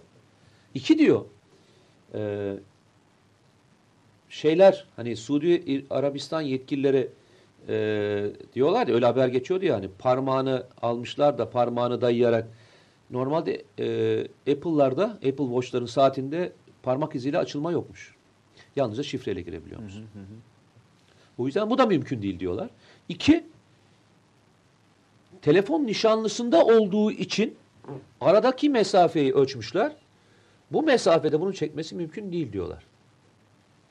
İki 0.73 0.99
diyor 0.99 1.25
e, 2.13 2.53
şeyler 4.29 4.85
hani 4.95 5.15
Suudi 5.15 5.85
Arabistan 5.89 6.41
yetkilileri 6.41 7.09
e, 7.69 8.25
diyorlar 8.53 8.87
ya 8.87 8.95
öyle 8.95 9.05
haber 9.05 9.27
geçiyordu 9.27 9.65
yani 9.65 9.89
parmağını 9.99 10.63
almışlar 10.81 11.37
da 11.37 11.49
parmağını 11.49 12.01
dayayarak 12.01 12.47
normalde 13.11 13.63
e, 13.79 14.51
Apple'larda 14.51 15.05
Apple 15.05 15.45
Watch'ların 15.45 15.85
saatinde 15.85 16.51
parmak 16.83 17.15
iziyle 17.15 17.37
açılma 17.37 17.71
yokmuş. 17.71 18.15
Yalnızca 18.75 19.03
şifreyle 19.03 19.41
girebiliyormuş. 19.41 19.93
O 21.37 21.45
yüzden 21.45 21.69
bu 21.69 21.77
da 21.77 21.85
mümkün 21.85 22.21
değil 22.21 22.39
diyorlar. 22.39 22.69
İki, 23.09 23.45
telefon 25.41 25.85
nişanlısında 25.85 26.65
olduğu 26.65 27.11
için 27.11 27.55
aradaki 28.21 28.69
mesafeyi 28.69 29.33
ölçmüşler. 29.33 29.95
Bu 30.71 30.83
mesafede 30.83 31.41
bunu 31.41 31.53
çekmesi 31.53 31.95
mümkün 31.95 32.31
değil 32.31 32.53
diyorlar. 32.53 32.83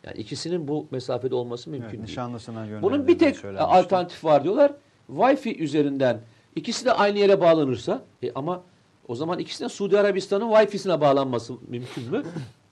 Yani 0.05 0.17
ikisinin 0.17 0.69
bu 0.69 0.87
mesafede 0.91 1.35
olması 1.35 1.71
mümkün 1.71 1.85
Evet, 1.85 1.93
değil. 1.93 2.05
nişanlısına 2.05 2.83
Bunun 2.83 3.09
bir 3.09 3.19
tek 3.19 3.45
alternatif 3.59 4.25
var 4.25 4.45
diyorlar. 4.45 4.73
Wi-Fi 5.11 5.57
üzerinden 5.57 6.21
ikisi 6.57 6.85
de 6.85 6.93
aynı 6.93 7.19
yere 7.19 7.41
bağlanırsa 7.41 8.03
e 8.23 8.33
ama 8.33 8.63
o 9.09 9.15
zaman 9.15 9.39
ikisine 9.39 9.69
Suudi 9.69 9.99
Arabistan'ın 9.99 10.51
Wi-Fi'sine 10.51 11.01
bağlanması 11.01 11.55
mümkün 11.69 12.11
mü? 12.11 12.23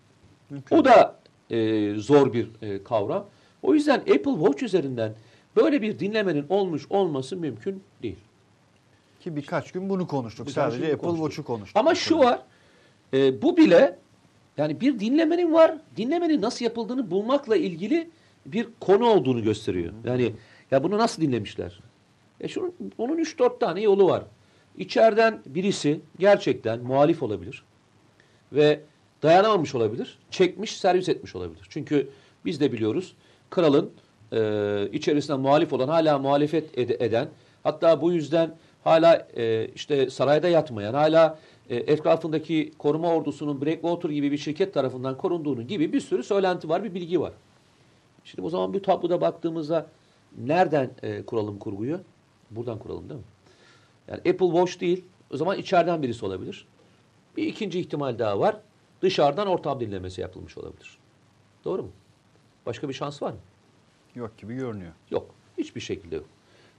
Mümkün. 0.50 0.76
O 0.76 0.84
da 0.84 1.16
e, 1.50 1.94
zor 1.94 2.32
bir 2.32 2.48
e, 2.62 2.84
kavram. 2.84 3.26
O 3.62 3.74
yüzden 3.74 3.98
Apple 3.98 4.34
Watch 4.38 4.62
üzerinden 4.62 5.14
böyle 5.56 5.82
bir 5.82 5.98
dinlemenin 5.98 6.46
olmuş 6.48 6.86
olması 6.90 7.36
mümkün 7.36 7.82
değil. 8.02 8.18
Ki 9.20 9.36
birkaç 9.36 9.72
gün 9.72 9.88
bunu 9.88 10.06
konuştuk. 10.06 10.46
Birkaç 10.46 10.72
Sadece 10.72 10.84
Apple 10.84 10.98
konuştuk. 10.98 11.26
Watch'u 11.26 11.44
konuştuk. 11.44 11.76
Ama 11.76 11.94
şu 11.94 12.18
var, 12.18 12.40
e, 13.14 13.42
bu 13.42 13.56
bile 13.56 13.98
yani 14.60 14.80
bir 14.80 15.00
dinlemenin 15.00 15.52
var, 15.52 15.74
dinlemenin 15.96 16.42
nasıl 16.42 16.64
yapıldığını 16.64 17.10
bulmakla 17.10 17.56
ilgili 17.56 18.10
bir 18.46 18.68
konu 18.80 19.06
olduğunu 19.06 19.42
gösteriyor. 19.42 19.92
Yani 20.04 20.32
ya 20.70 20.82
bunu 20.82 20.98
nasıl 20.98 21.22
dinlemişler? 21.22 21.80
E 22.40 22.48
şunun, 22.48 22.74
bunun 22.98 23.16
3-4 23.16 23.58
tane 23.58 23.80
yolu 23.80 24.06
var. 24.06 24.24
İçeriden 24.76 25.40
birisi 25.46 26.00
gerçekten 26.18 26.80
muhalif 26.80 27.22
olabilir 27.22 27.62
ve 28.52 28.80
dayanamamış 29.22 29.74
olabilir, 29.74 30.18
çekmiş, 30.30 30.76
servis 30.76 31.08
etmiş 31.08 31.36
olabilir. 31.36 31.66
Çünkü 31.68 32.08
biz 32.44 32.60
de 32.60 32.72
biliyoruz 32.72 33.14
kralın 33.50 33.90
e, 34.32 34.88
içerisinde 34.92 35.36
muhalif 35.36 35.72
olan, 35.72 35.88
hala 35.88 36.18
muhalefet 36.18 36.78
ed- 36.78 37.04
eden, 37.04 37.28
hatta 37.62 38.00
bu 38.00 38.12
yüzden 38.12 38.54
hala 38.84 39.28
e, 39.36 39.68
işte 39.74 40.10
sarayda 40.10 40.48
yatmayan, 40.48 40.94
hala 40.94 41.38
e, 41.70 41.76
etrafındaki 41.76 42.72
koruma 42.78 43.14
ordusunun 43.14 43.60
Breakwater 43.60 44.10
gibi 44.10 44.32
bir 44.32 44.38
şirket 44.38 44.74
tarafından 44.74 45.16
korunduğunu 45.16 45.62
gibi 45.62 45.92
bir 45.92 46.00
sürü 46.00 46.22
söylenti 46.22 46.68
var, 46.68 46.84
bir 46.84 46.94
bilgi 46.94 47.20
var. 47.20 47.32
Şimdi 48.24 48.46
o 48.46 48.50
zaman 48.50 48.74
bu 48.74 48.82
tabloda 48.82 49.20
baktığımızda 49.20 49.86
nereden 50.38 50.90
e, 51.02 51.22
kuralım 51.22 51.58
kurguyu? 51.58 52.00
Buradan 52.50 52.78
kuralım 52.78 53.08
değil 53.08 53.20
mi? 53.20 53.26
Yani 54.08 54.18
Apple 54.18 54.46
Watch 54.46 54.80
değil, 54.80 55.04
o 55.30 55.36
zaman 55.36 55.58
içeriden 55.58 56.02
birisi 56.02 56.26
olabilir. 56.26 56.66
Bir 57.36 57.46
ikinci 57.46 57.80
ihtimal 57.80 58.18
daha 58.18 58.40
var. 58.40 58.56
Dışarıdan 59.02 59.46
ortam 59.46 59.80
dinlemesi 59.80 60.20
yapılmış 60.20 60.58
olabilir. 60.58 60.98
Doğru 61.64 61.82
mu? 61.82 61.90
Başka 62.66 62.88
bir 62.88 62.94
şans 62.94 63.22
var 63.22 63.32
mı? 63.32 63.38
Yok 64.14 64.38
gibi 64.38 64.54
görünüyor. 64.54 64.92
Yok. 65.10 65.34
Hiçbir 65.58 65.80
şekilde 65.80 66.16
yok. 66.16 66.26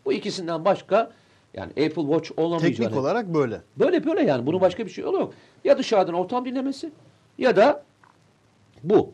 Bu 0.06 0.14
ikisinden 0.14 0.66
başka 0.66 1.12
yani 1.54 1.70
Apple 1.70 2.02
Watch 2.02 2.32
olamayacağını... 2.38 2.76
Teknik 2.76 2.98
olarak 2.98 3.34
böyle. 3.34 3.62
Böyle 3.80 4.06
böyle 4.06 4.22
yani. 4.22 4.46
Bunun 4.46 4.62
başka 4.62 4.86
bir 4.86 4.92
şey 4.92 5.04
yok. 5.04 5.34
Ya 5.64 5.78
dışarıdan 5.78 6.14
ortam 6.14 6.46
dinlemesi 6.46 6.92
ya 7.38 7.56
da 7.56 7.84
bu. 8.84 9.14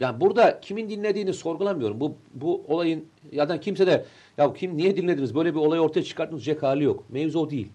Yani 0.00 0.20
burada 0.20 0.60
kimin 0.60 0.90
dinlediğini 0.90 1.32
sorgulamıyorum. 1.32 2.00
Bu 2.00 2.14
bu 2.34 2.64
olayın 2.68 3.04
ya 3.32 3.48
da 3.48 3.60
kimse 3.60 3.86
de 3.86 4.04
ya 4.38 4.52
kim 4.52 4.76
niye 4.76 4.96
dinlediniz 4.96 5.34
böyle 5.34 5.54
bir 5.54 5.60
olayı 5.60 5.82
ortaya 5.82 6.02
çıkarttınız 6.02 6.44
diyecek 6.44 6.62
hali 6.62 6.84
yok. 6.84 7.04
Mevzu 7.08 7.38
o 7.38 7.50
değil. 7.50 7.68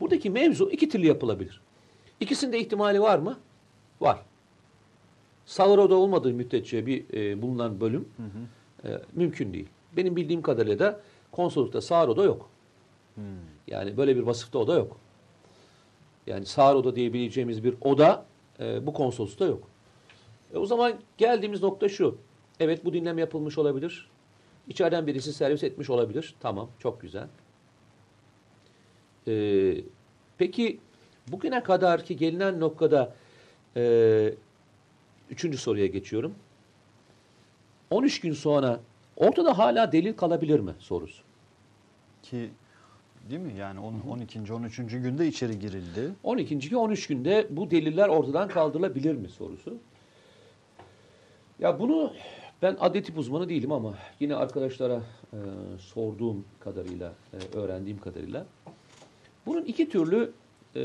Buradaki 0.00 0.30
mevzu 0.30 0.70
iki 0.70 0.88
türlü 0.88 1.06
yapılabilir. 1.06 1.60
İkisinde 2.20 2.58
ihtimali 2.58 3.00
var 3.00 3.18
mı? 3.18 3.38
Var. 4.00 4.18
Sağroda 5.46 5.94
olmadığı 5.94 6.32
müddetçe 6.32 6.86
bir 6.86 7.04
e, 7.14 7.42
bulunan 7.42 7.80
bölüm 7.80 8.08
e, 8.84 8.88
mümkün 9.12 9.52
değil. 9.52 9.68
Benim 9.96 10.16
bildiğim 10.16 10.42
kadarıyla 10.42 10.78
da 10.78 11.00
konsoloslukta 11.32 11.80
Sağroda 11.80 12.24
yok. 12.24 12.50
Yani 13.66 13.96
böyle 13.96 14.16
bir 14.16 14.22
vasıfta 14.22 14.58
oda 14.58 14.74
yok. 14.74 14.96
Yani 16.26 16.46
sağır 16.46 16.74
oda 16.74 16.96
diyebileceğimiz 16.96 17.64
bir 17.64 17.74
oda 17.80 18.26
e, 18.60 18.86
bu 18.86 18.92
konsoloslukta 18.92 19.44
yok. 19.44 19.68
E, 20.54 20.58
o 20.58 20.66
zaman 20.66 20.94
geldiğimiz 21.18 21.62
nokta 21.62 21.88
şu. 21.88 22.18
Evet 22.60 22.84
bu 22.84 22.92
dinleme 22.92 23.20
yapılmış 23.20 23.58
olabilir. 23.58 24.08
İçeriden 24.68 25.06
birisi 25.06 25.32
servis 25.32 25.64
etmiş 25.64 25.90
olabilir. 25.90 26.34
Tamam 26.40 26.70
çok 26.78 27.00
güzel. 27.00 27.28
E, 29.28 29.34
peki 30.38 30.80
bugüne 31.28 31.62
kadar 31.62 32.04
ki 32.04 32.16
gelinen 32.16 32.60
noktada 32.60 33.14
e, 33.76 34.34
üçüncü 35.30 35.58
soruya 35.58 35.86
geçiyorum. 35.86 36.34
13 37.90 38.20
gün 38.20 38.32
sonra 38.32 38.80
ortada 39.16 39.58
hala 39.58 39.92
delil 39.92 40.16
kalabilir 40.16 40.60
mi 40.60 40.74
sorusu. 40.78 41.22
Ki 42.22 42.50
değil 43.30 43.40
mi? 43.40 43.52
Yani 43.58 43.80
on- 43.80 44.00
12. 44.10 44.52
13. 44.52 44.76
günde 44.76 45.26
içeri 45.26 45.58
girildi. 45.58 46.10
12. 46.22 46.58
ki 46.58 46.76
13 46.76 47.06
günde 47.06 47.46
bu 47.50 47.70
deliller 47.70 48.08
ortadan 48.08 48.48
kaldırılabilir 48.48 49.14
mi 49.14 49.28
sorusu. 49.28 49.76
Ya 51.58 51.80
bunu 51.80 52.12
ben 52.62 52.76
adli 52.80 53.04
uzmanı 53.18 53.48
değilim 53.48 53.72
ama 53.72 53.94
yine 54.20 54.34
arkadaşlara 54.34 55.02
e, 55.32 55.38
sorduğum 55.78 56.44
kadarıyla, 56.60 57.12
e, 57.32 57.56
öğrendiğim 57.58 57.98
kadarıyla 57.98 58.46
bunun 59.46 59.64
iki 59.64 59.88
türlü 59.88 60.32
e, 60.76 60.80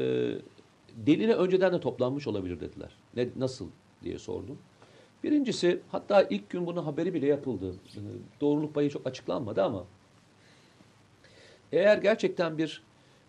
delile 0.96 1.34
önceden 1.36 1.74
de 1.74 1.80
toplanmış 1.80 2.28
olabilir 2.28 2.60
dediler. 2.60 2.90
Ne, 3.16 3.28
nasıl 3.36 3.68
diye 4.04 4.20
sordum. 4.20 4.58
Birincisi 5.24 5.82
hatta 5.92 6.22
ilk 6.24 6.50
gün 6.50 6.66
bunun 6.66 6.84
haberi 6.84 7.14
bile 7.14 7.26
yapıldı. 7.28 7.74
E, 7.96 8.00
Doğruluk 8.42 8.74
payı 8.74 8.90
çok 8.90 9.08
açıklanmadı 9.08 9.64
ama 9.64 9.86
eğer 11.72 11.98
gerçekten 11.98 12.58
bir 12.58 12.84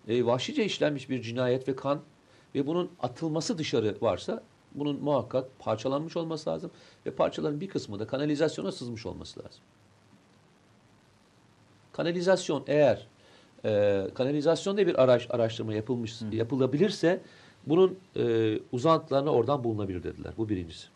e, 0.09 0.26
vahşice 0.26 0.64
işlenmiş 0.64 1.11
bir 1.11 1.23
cinayet 1.23 1.68
ve 1.68 1.76
kan 1.76 2.00
ve 2.54 2.66
bunun 2.66 2.90
atılması 3.00 3.59
dışarı 3.59 3.97
varsa 4.00 4.42
bunun 4.75 5.02
muhakkak 5.02 5.59
parçalanmış 5.59 6.16
olması 6.16 6.50
lazım 6.50 6.70
ve 7.06 7.11
parçaların 7.11 7.61
bir 7.61 7.68
kısmı 7.68 7.99
da 7.99 8.06
kanalizasyona 8.06 8.73
sızmış 8.73 9.06
olması 9.06 9.40
lazım. 9.40 9.61
Kanalizasyon 11.92 12.64
eğer 12.66 13.06
e, 13.64 14.06
kanalizasyonda 14.14 14.87
bir 14.87 15.02
araç 15.02 15.26
araştırma 15.30 15.75
yapılmış 15.75 16.20
yapılabilirse 16.32 17.20
bunun 17.66 17.99
e, 18.16 18.54
uzantılarına 18.73 19.30
oradan 19.30 19.64
bulunabilir 19.64 20.02
dediler. 20.02 20.32
Bu 20.38 20.49
birincisi. 20.49 20.87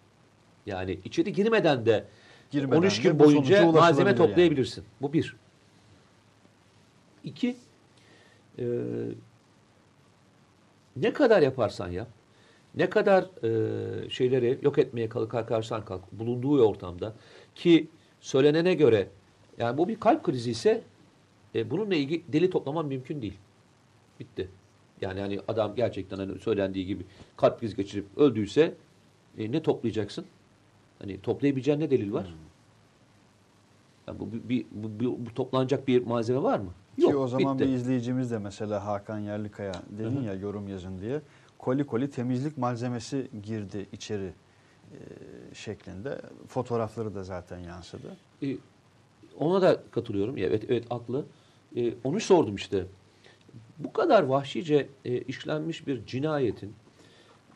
Yani 0.67 0.99
içeri 1.05 1.33
girmeden 1.33 1.87
de 1.87 2.05
Girmeden 2.51 2.77
13 2.77 2.99
de 2.99 3.03
gün 3.03 3.19
bu 3.19 3.25
boyunca 3.25 3.57
malzeme 3.57 3.79
ulaşılabilir 3.79 4.07
yani. 4.07 4.17
toplayabilirsin. 4.17 4.85
Bu 5.03 5.13
bir. 5.13 5.37
İki, 7.25 7.57
e, 8.59 8.65
ne 10.97 11.13
kadar 11.13 11.43
yaparsan 11.43 11.89
yap, 11.91 12.09
ne 12.75 12.91
kadar 12.91 13.25
e, 14.05 14.11
şeyleri 14.11 14.59
yok 14.63 14.79
etmeye 14.79 15.09
kalkarsan 15.09 15.85
kalk, 15.85 16.13
bulunduğu 16.13 16.67
ortamda 16.67 17.15
ki 17.55 17.89
söylenene 18.21 18.75
göre 18.75 19.09
yani 19.59 19.79
bu 19.79 19.89
bir 19.89 20.01
kalp 20.01 20.23
krizi 20.25 20.51
ise 20.51 20.83
e, 21.55 21.71
bununla 21.71 21.95
ilgili 21.95 22.23
deli 22.29 22.51
toplaman 22.51 22.87
mümkün 22.87 23.23
değil. 23.23 23.39
Bitti. 24.21 24.49
Yani 25.01 25.21
hani 25.21 25.41
adam 25.49 25.75
gerçekten 25.75 26.17
hani 26.17 26.39
söylendiği 26.39 26.87
gibi 26.87 27.07
kalp 27.37 27.61
krizi 27.61 27.77
geçirip 27.77 28.07
öldüyse 28.19 28.75
e, 29.39 29.53
ne 29.53 29.63
toplayacaksın? 29.63 30.27
Hani 30.99 31.21
toplayabileceğin 31.21 31.81
ne 31.81 31.91
delil 31.91 32.13
var? 32.13 32.35
Yani 34.09 34.21
bu, 34.21 34.33
bir, 34.33 34.49
bir- 34.49 34.67
bu, 34.73 35.05
bu- 35.05 35.27
bu 35.27 35.35
toplanacak 35.35 35.89
bir 35.89 36.07
malzeme 36.07 36.43
var 36.43 36.59
mı? 36.59 36.71
Yok. 36.99 37.11
Ki 37.11 37.17
o 37.17 37.29
zaman 37.29 37.59
bitti. 37.59 37.69
bir 37.69 37.75
izleyicimiz 37.75 38.31
de 38.31 38.39
mesela 38.39 38.87
Hakan 38.87 39.19
Yerlikaya 39.19 39.75
dedin 39.91 40.17
Hı 40.17 40.21
hı. 40.21 40.25
ya 40.25 40.35
yorum 40.35 40.69
yazın 40.69 41.01
diye. 41.01 41.21
Koli 41.59 41.87
koli 41.87 42.11
temizlik 42.11 42.59
malzemesi 42.59 43.29
girdi 43.43 43.87
içeri 43.93 44.33
e, 44.93 44.99
şeklinde. 45.55 46.21
Fotoğrafları 46.49 47.15
da 47.15 47.25
zaten 47.25 47.59
yansıdı. 47.59 48.17
E, 48.43 48.57
ona 49.39 49.63
da 49.63 49.83
katılıyorum. 49.91 50.39
Evet, 50.39 50.65
evet 50.69 50.91
haklı. 50.91 51.25
E, 51.77 51.95
onu 52.05 52.21
sordum 52.21 52.55
işte. 52.55 52.87
Bu 53.79 53.93
kadar 53.93 54.23
vahşice 54.23 54.89
e, 55.05 55.19
işlenmiş 55.21 55.87
bir 55.87 56.07
cinayetin 56.07 56.75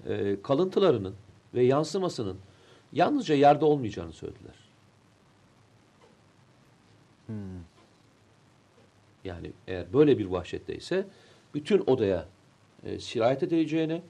e, 0.06 0.42
kalıntılarının 0.42 1.14
ve 1.54 1.62
yansımasının 1.62 2.36
yalnızca 2.92 3.34
yerde 3.34 3.64
olmayacağını 3.64 4.12
söylediler. 4.12 4.54
Hmm. 7.26 7.36
Yani 9.24 9.52
eğer 9.66 9.92
böyle 9.92 10.18
bir 10.18 10.26
vahşetteyse 10.26 11.06
bütün 11.54 11.82
odaya 11.86 12.26
e, 12.84 12.98
sirayet 12.98 13.42
edileceğini, 13.42 14.02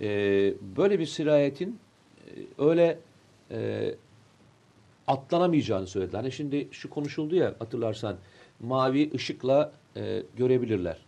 e, 0.00 0.08
böyle 0.76 0.98
bir 0.98 1.06
sirayetin 1.06 1.78
e, 2.26 2.30
öyle 2.58 2.98
e, 3.50 3.94
atlanamayacağını 5.06 5.86
söylediler. 5.86 6.18
Hani 6.18 6.32
şimdi 6.32 6.68
şu 6.70 6.90
konuşuldu 6.90 7.36
ya 7.36 7.54
hatırlarsan 7.58 8.16
mavi 8.60 9.10
ışıkla 9.14 9.72
e, 9.96 10.22
görebilirler. 10.36 10.98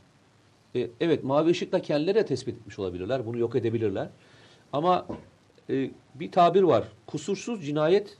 E, 0.74 0.90
evet 1.00 1.24
mavi 1.24 1.50
ışıkla 1.50 1.82
kendileri 1.82 2.14
de 2.14 2.26
tespit 2.26 2.58
etmiş 2.58 2.78
olabilirler. 2.78 3.26
Bunu 3.26 3.38
yok 3.38 3.56
edebilirler. 3.56 4.08
Ama 4.72 5.06
e, 5.70 5.90
bir 6.14 6.32
tabir 6.32 6.62
var. 6.62 6.84
Kusursuz 7.06 7.66
cinayet 7.66 8.16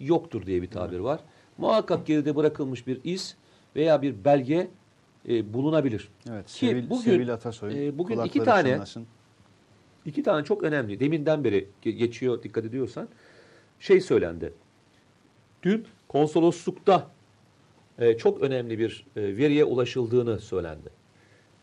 yoktur 0.00 0.46
diye 0.46 0.62
bir 0.62 0.70
tabir 0.70 0.98
var. 0.98 1.20
Muhakkak 1.58 2.06
geride 2.06 2.36
bırakılmış 2.36 2.86
bir 2.86 3.00
iz 3.04 3.36
veya 3.76 4.02
bir 4.02 4.24
belge 4.24 4.68
e, 5.28 5.52
bulunabilir. 5.54 6.08
Evet, 6.30 6.46
Ki 6.46 6.52
Sevil, 6.52 6.90
bugün- 6.90 7.02
Sevil 7.02 7.32
Atasoy. 7.34 7.88
e, 7.88 7.98
bugün 7.98 8.18
iki 8.24 8.42
tane- 8.44 8.72
çınlasın. 8.72 9.06
İki 10.06 10.22
tane 10.22 10.44
çok 10.44 10.62
önemli. 10.62 11.00
Deminden 11.00 11.44
beri 11.44 11.68
ge- 11.84 11.90
geçiyor 11.90 12.42
dikkat 12.42 12.64
ediyorsan. 12.64 13.08
Şey 13.80 14.00
söylendi. 14.00 14.52
Dün 15.62 15.84
konsoloslukta 16.08 17.10
e, 17.98 18.16
çok 18.16 18.40
önemli 18.40 18.78
bir 18.78 19.06
e, 19.16 19.22
veriye 19.22 19.64
ulaşıldığını 19.64 20.38
söylendi. 20.40 20.88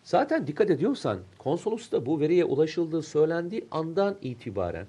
Zaten 0.03 0.47
dikkat 0.47 0.69
ediyorsan 0.69 1.19
konsolosluğda 1.38 2.05
bu 2.05 2.19
veriye 2.19 2.45
ulaşıldığı 2.45 3.01
söylendiği 3.01 3.65
andan 3.71 4.17
itibaren 4.21 4.85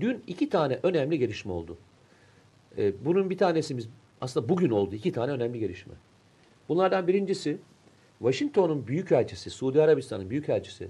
dün 0.00 0.22
iki 0.26 0.48
tane 0.48 0.78
önemli 0.82 1.18
gelişme 1.18 1.52
oldu. 1.52 1.76
E, 2.78 3.04
bunun 3.04 3.30
bir 3.30 3.38
tanesi 3.38 3.76
biz 3.76 3.88
aslında 4.20 4.48
bugün 4.48 4.70
oldu. 4.70 4.94
iki 4.94 5.12
tane 5.12 5.32
önemli 5.32 5.58
gelişme. 5.58 5.94
Bunlardan 6.68 7.06
birincisi 7.06 7.58
Washington'un 8.18 8.86
büyükelçisi, 8.86 9.50
Suudi 9.50 9.82
Arabistan'ın 9.82 10.30
büyükelçisi 10.30 10.88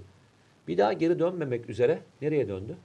bir 0.67 0.77
daha 0.77 0.93
geri 0.93 1.19
dönmemek 1.19 1.69
üzere 1.69 2.01
nereye 2.21 2.47
döndü? 2.47 2.77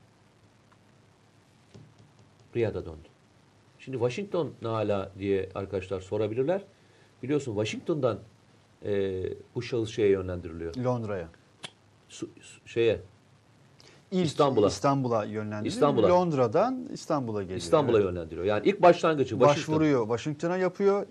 Riyad'a 2.56 2.84
döndü. 2.86 3.08
Şimdi 3.78 3.96
Washington 3.96 4.52
ne 4.62 4.68
hala 4.68 5.12
diye 5.18 5.48
arkadaşlar 5.54 6.00
sorabilirler. 6.00 6.62
Biliyorsun 7.22 7.52
Washington'dan 7.54 8.18
e, 8.84 9.22
bu 9.54 9.62
şahıs 9.62 9.90
şeye 9.90 10.08
yönlendiriliyor. 10.08 10.76
Londra'ya. 10.76 11.28
Şeye 12.66 13.00
İlk 14.10 14.26
İstanbul'a. 14.26 14.66
İstanbul'a 14.66 15.24
yönlendiriliyor. 15.24 15.72
İstanbul'a. 15.74 16.08
Londra'dan 16.08 16.88
İstanbul'a 16.92 17.42
geliyor. 17.42 17.58
İstanbul'a 17.58 17.96
Evet. 17.96 18.06
yönlendiriyor. 18.06 18.44
Yani 18.46 18.68
ilk 18.68 18.82
başlangıcı 18.82 19.28
Washington. 19.28 19.74
Başvuruyor. 19.74 20.02
Washington'a 20.06 20.56
yapıyor. 20.56 21.06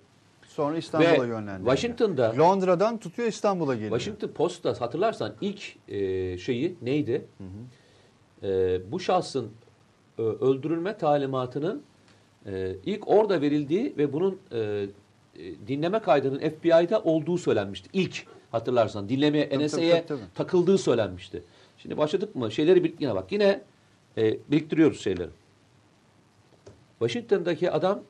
Sonra 0.56 0.78
İstanbul'a 0.78 1.24
Ve 1.24 1.28
yönlendiriyor. 1.28 1.76
Washington'da- 1.76 2.38
Londra'dan 2.38 2.98
tutuyor 3.00 3.28
İstanbul'a 3.28 3.76
geliyor. 3.76 3.92
Washington 4.00 4.28
Post'ta 4.28 4.82
hatırlarsan 4.82 5.34
ilk 5.42 5.76
e, 5.88 6.38
şeyi 6.38 6.76
neydi? 6.82 7.26
E, 8.44 8.80
bu 8.92 9.00
şahsın 9.00 9.52
e, 10.18 10.22
öldürülme 10.22 10.98
talimatının 10.98 11.84
e, 12.46 12.76
ilk 12.86 13.08
orada 13.08 13.42
verildiği 13.42 13.94
ve 13.98 14.14
bunun 14.14 14.40
e, 14.52 14.60
e, 14.60 14.88
dinleme 15.68 16.00
kaydının 16.00 16.40
FBI'da 16.40 17.02
olduğu 17.04 17.38
söylenmişti. 17.38 17.90
İlk 17.94 18.26
hatırlarsan 18.52 19.10
dinlemeye 19.10 19.50
NSA'ye 19.60 20.06
takıldığı 20.36 20.78
söylenmişti. 20.78 21.44
Şimdi 21.78 21.98
başladık 21.98 22.36
mı? 22.36 22.52
Şeyleri 22.52 22.84
bir- 22.84 22.94
yine 23.00 23.16
bak 23.16 23.32
yine 23.32 23.62
e, 24.18 24.38
biriktiriyoruz 24.52 25.02
şeyleri. 25.02 25.30
Washington'daki 27.00 27.72
adam 27.72 28.02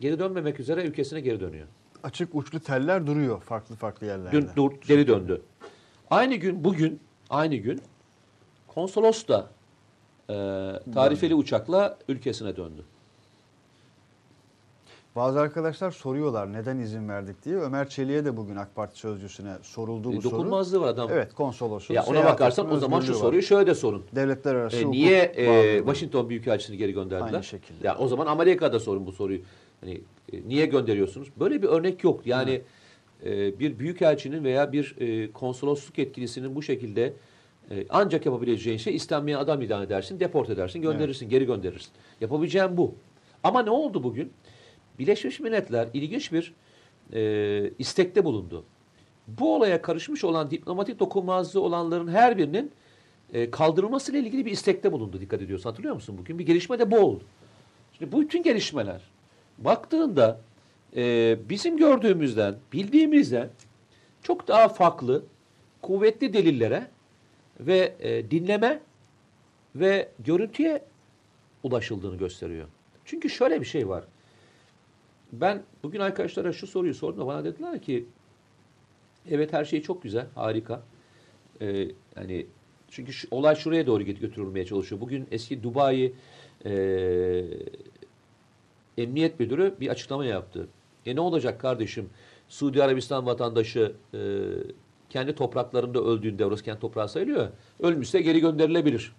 geri 0.00 0.18
dönmemek 0.18 0.60
üzere 0.60 0.82
ülkesine 0.84 1.20
geri 1.20 1.40
dönüyor. 1.40 1.66
Açık 2.02 2.34
uçlu 2.34 2.60
teller 2.60 3.06
duruyor 3.06 3.40
farklı 3.40 3.76
farklı 3.76 4.06
yerlerde. 4.06 4.32
Dün 4.32 4.48
dur, 4.56 4.72
geri 4.88 5.06
döndü. 5.06 5.42
Aynı 6.10 6.34
gün 6.34 6.64
bugün 6.64 7.00
aynı 7.30 7.56
gün 7.56 7.80
konsolos 8.68 9.28
da 9.28 9.50
e, 10.30 10.34
tarifeli 10.94 11.34
uçakla 11.34 11.98
ülkesine 12.08 12.56
döndü. 12.56 12.84
Bazı 15.16 15.40
arkadaşlar 15.40 15.90
soruyorlar 15.90 16.52
neden 16.52 16.78
izin 16.78 17.08
verdik 17.08 17.44
diye. 17.44 17.56
Ömer 17.56 17.88
Çelik'e 17.88 18.24
de 18.24 18.36
bugün 18.36 18.56
AK 18.56 18.74
Parti 18.74 18.98
sözcüsüne 18.98 19.52
soruldu 19.62 20.12
bu 20.12 20.16
E, 20.16 20.20
soru. 20.20 20.32
dokunmazlığı 20.32 20.80
var 20.80 20.88
adam. 20.88 21.10
Evet 21.12 21.34
konsolosun. 21.34 21.94
ya 21.94 22.04
ona 22.04 22.24
bakarsan 22.24 22.72
o 22.72 22.76
zaman 22.76 23.00
şu 23.00 23.12
var. 23.12 23.18
soruyu 23.18 23.42
şöyle 23.42 23.66
de 23.66 23.74
sorun. 23.74 24.04
Devletler 24.14 24.54
arası 24.54 24.76
E, 24.76 24.90
niye 24.90 25.18
e. 25.36 25.78
Washington 25.78 26.28
Büyükelçisini 26.28 26.76
geri 26.76 26.92
gönderdiler? 26.92 27.32
Aynı 27.32 27.44
şekilde. 27.44 27.86
Ya 27.86 27.98
o 27.98 28.08
zaman 28.08 28.26
Amerika'da 28.26 28.80
sorun 28.80 29.06
bu 29.06 29.12
soruyu. 29.12 29.40
Hani 29.80 30.00
e, 30.32 30.48
niye 30.48 30.66
gönderiyorsunuz? 30.66 31.28
Böyle 31.40 31.62
bir 31.62 31.68
örnek 31.68 32.04
yok. 32.04 32.26
Yani 32.26 32.62
e, 33.24 33.58
bir 33.58 33.78
büyükelçinin 33.78 34.44
veya 34.44 34.72
bir 34.72 34.96
e, 35.00 35.32
konsolosluk 35.32 35.98
yetkilisinin 35.98 36.54
bu 36.54 36.62
şekilde 36.62 37.12
e, 37.70 37.86
ancak 37.90 38.26
yapabileceğin 38.26 38.78
şey 38.78 38.96
istenmeyen 38.96 39.38
adam 39.38 39.62
ilan 39.62 39.82
edersin, 39.82 40.20
deport 40.20 40.50
edersin, 40.50 40.82
gönderirsin, 40.82 41.28
geri 41.28 41.46
gönderirsin. 41.46 41.90
Yapabileceğin 42.20 42.76
bu. 42.76 42.94
Ama 43.44 43.62
ne 43.62 43.70
oldu 43.70 44.02
bugün? 44.02 44.32
Birleşmiş 45.02 45.40
Milletler 45.40 45.88
ilginç 45.94 46.32
bir 46.32 46.54
e, 47.12 47.70
istekte 47.78 48.24
bulundu. 48.24 48.64
Bu 49.28 49.54
olaya 49.56 49.82
karışmış 49.82 50.24
olan 50.24 50.50
diplomatik 50.50 51.00
dokunmazlığı 51.00 51.60
olanların 51.60 52.08
her 52.08 52.38
birinin 52.38 52.70
e, 53.32 53.50
kaldırılmasıyla 53.50 54.20
ilgili 54.20 54.46
bir 54.46 54.50
istekte 54.50 54.92
bulundu 54.92 55.20
dikkat 55.20 55.42
ediyorsun. 55.42 55.70
Hatırlıyor 55.70 55.94
musun? 55.94 56.18
Bugün 56.18 56.38
bir 56.38 56.46
gelişme 56.46 56.78
de 56.78 56.90
bu 56.90 56.98
oldu. 56.98 57.24
Şimdi 57.98 58.12
bu 58.12 58.20
bütün 58.20 58.42
gelişmeler 58.42 59.00
baktığında 59.58 60.40
e, 60.96 61.36
bizim 61.48 61.76
gördüğümüzden, 61.76 62.54
bildiğimizden 62.72 63.48
çok 64.22 64.48
daha 64.48 64.68
farklı, 64.68 65.24
kuvvetli 65.82 66.32
delillere 66.32 66.86
ve 67.60 67.94
e, 68.00 68.30
dinleme 68.30 68.80
ve 69.74 70.08
görüntüye 70.18 70.84
ulaşıldığını 71.62 72.16
gösteriyor. 72.16 72.68
Çünkü 73.04 73.30
şöyle 73.30 73.60
bir 73.60 73.66
şey 73.66 73.88
var. 73.88 74.04
Ben 75.32 75.62
bugün 75.82 76.00
arkadaşlara 76.00 76.52
şu 76.52 76.66
soruyu 76.66 76.94
sordum 76.94 77.20
da 77.20 77.26
bana 77.26 77.44
dediler 77.44 77.82
ki 77.82 78.06
evet 79.30 79.52
her 79.52 79.64
şey 79.64 79.82
çok 79.82 80.02
güzel, 80.02 80.26
harika. 80.34 80.82
Ee, 81.60 81.88
yani 82.16 82.46
çünkü 82.88 83.12
şu, 83.12 83.28
olay 83.30 83.56
şuraya 83.56 83.86
doğru 83.86 84.02
götürülmeye 84.02 84.66
çalışıyor. 84.66 85.00
Bugün 85.00 85.28
eski 85.30 85.62
Dubai 85.62 86.12
e, 86.64 87.44
Emniyet 88.98 89.40
Müdürü 89.40 89.74
bir 89.80 89.88
açıklama 89.88 90.24
yaptı. 90.24 90.68
E 91.06 91.16
ne 91.16 91.20
olacak 91.20 91.60
kardeşim? 91.60 92.10
Suudi 92.48 92.82
Arabistan 92.82 93.26
vatandaşı 93.26 93.92
e, 94.14 94.18
kendi 95.10 95.34
topraklarında 95.34 96.00
öldüğünde 96.00 96.46
orası 96.46 96.64
kendi 96.64 96.80
toprağı 96.80 97.08
sayılıyor. 97.08 97.48
Ölmüşse 97.80 98.20
geri 98.20 98.40
gönderilebilir. 98.40 99.12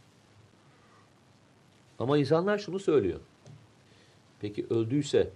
Ama 1.99 2.17
insanlar 2.17 2.57
şunu 2.57 2.79
söylüyor. 2.79 3.19
Peki 4.39 4.65
öldüyse 4.69 5.29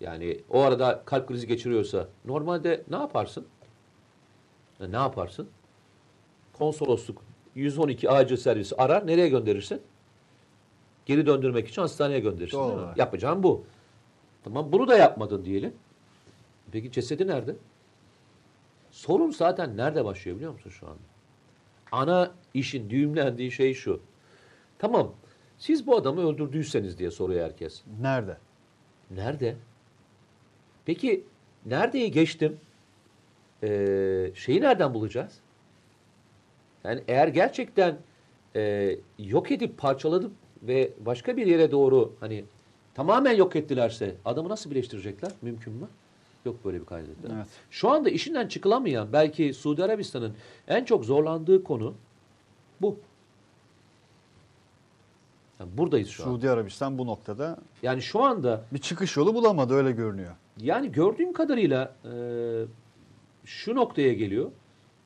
yani 0.00 0.40
o 0.50 0.60
arada 0.60 1.02
kalp 1.04 1.28
krizi 1.28 1.46
geçiriyorsa 1.46 2.08
normalde 2.24 2.84
ne 2.90 2.96
yaparsın? 2.96 3.46
Ya 4.80 4.88
ne 4.88 4.96
yaparsın? 4.96 5.48
Konsolosluk 6.52 7.22
112 7.54 8.10
acil 8.10 8.36
servisi 8.36 8.76
arar. 8.76 9.06
Nereye 9.06 9.28
gönderirsin? 9.28 9.82
Geri 11.06 11.26
döndürmek 11.26 11.68
için 11.68 11.82
hastaneye 11.82 12.20
gönderirsin. 12.20 12.58
Doğru 12.58 12.66
değil 12.66 12.76
mi? 12.76 12.82
olarak. 12.82 12.98
Yapacağın 12.98 13.42
bu. 13.42 13.64
Tamam 14.44 14.72
bunu 14.72 14.88
da 14.88 14.96
yapmadın 14.96 15.44
diyelim. 15.44 15.74
Peki 16.72 16.92
cesedi 16.92 17.26
nerede? 17.26 17.56
Sorun 18.90 19.30
zaten 19.30 19.76
nerede 19.76 20.04
başlıyor 20.04 20.36
biliyor 20.36 20.52
musun 20.52 20.70
şu 20.70 20.86
anda? 20.86 20.98
Ana 21.92 22.30
işin 22.54 22.90
düğümlendiği 22.90 23.50
şey 23.50 23.74
şu. 23.74 24.00
Tamam 24.78 25.12
siz 25.58 25.86
bu 25.86 25.96
adamı 25.96 26.28
öldürdüyseniz 26.28 26.98
diye 26.98 27.10
soruyor 27.10 27.44
herkes. 27.44 27.82
Nerede? 28.00 28.36
Nerede? 29.10 29.56
Peki 30.88 31.24
neredeyi 31.66 32.10
geçtim? 32.10 32.56
Ee, 33.62 34.30
şeyi 34.34 34.60
nereden 34.60 34.94
bulacağız? 34.94 35.32
Yani 36.84 37.02
eğer 37.08 37.28
gerçekten 37.28 37.96
e, 38.56 38.96
yok 39.18 39.50
edip 39.50 39.78
parçaladıp 39.78 40.32
ve 40.62 40.90
başka 41.00 41.36
bir 41.36 41.46
yere 41.46 41.70
doğru 41.70 42.12
hani 42.20 42.44
tamamen 42.94 43.32
yok 43.32 43.56
ettilerse 43.56 44.14
adamı 44.24 44.48
nasıl 44.48 44.70
birleştirecekler? 44.70 45.32
Mümkün 45.42 45.72
mü? 45.72 45.88
Yok 46.44 46.64
böyle 46.64 46.80
bir 46.80 46.86
kaydetler. 46.86 47.30
Evet. 47.36 47.46
Şu 47.70 47.90
anda 47.90 48.10
işinden 48.10 48.48
çıkılamayan 48.48 49.12
belki 49.12 49.54
Suudi 49.54 49.84
Arabistan'ın 49.84 50.34
en 50.68 50.84
çok 50.84 51.04
zorlandığı 51.04 51.64
konu 51.64 51.94
bu. 52.80 52.98
Yani 55.60 55.70
buradayız 55.78 56.08
şu 56.08 56.22
an. 56.22 56.28
Suudi 56.28 56.50
Arabistan 56.50 56.98
bu 56.98 57.06
noktada 57.06 57.58
Yani 57.82 58.02
şu 58.02 58.22
anda 58.22 58.64
bir 58.72 58.78
çıkış 58.78 59.16
yolu 59.16 59.34
bulamadı 59.34 59.74
öyle 59.74 59.92
görünüyor. 59.92 60.34
Yani 60.60 60.92
gördüğüm 60.92 61.32
kadarıyla 61.32 61.94
e, 62.04 62.12
şu 63.44 63.74
noktaya 63.74 64.12
geliyor 64.12 64.50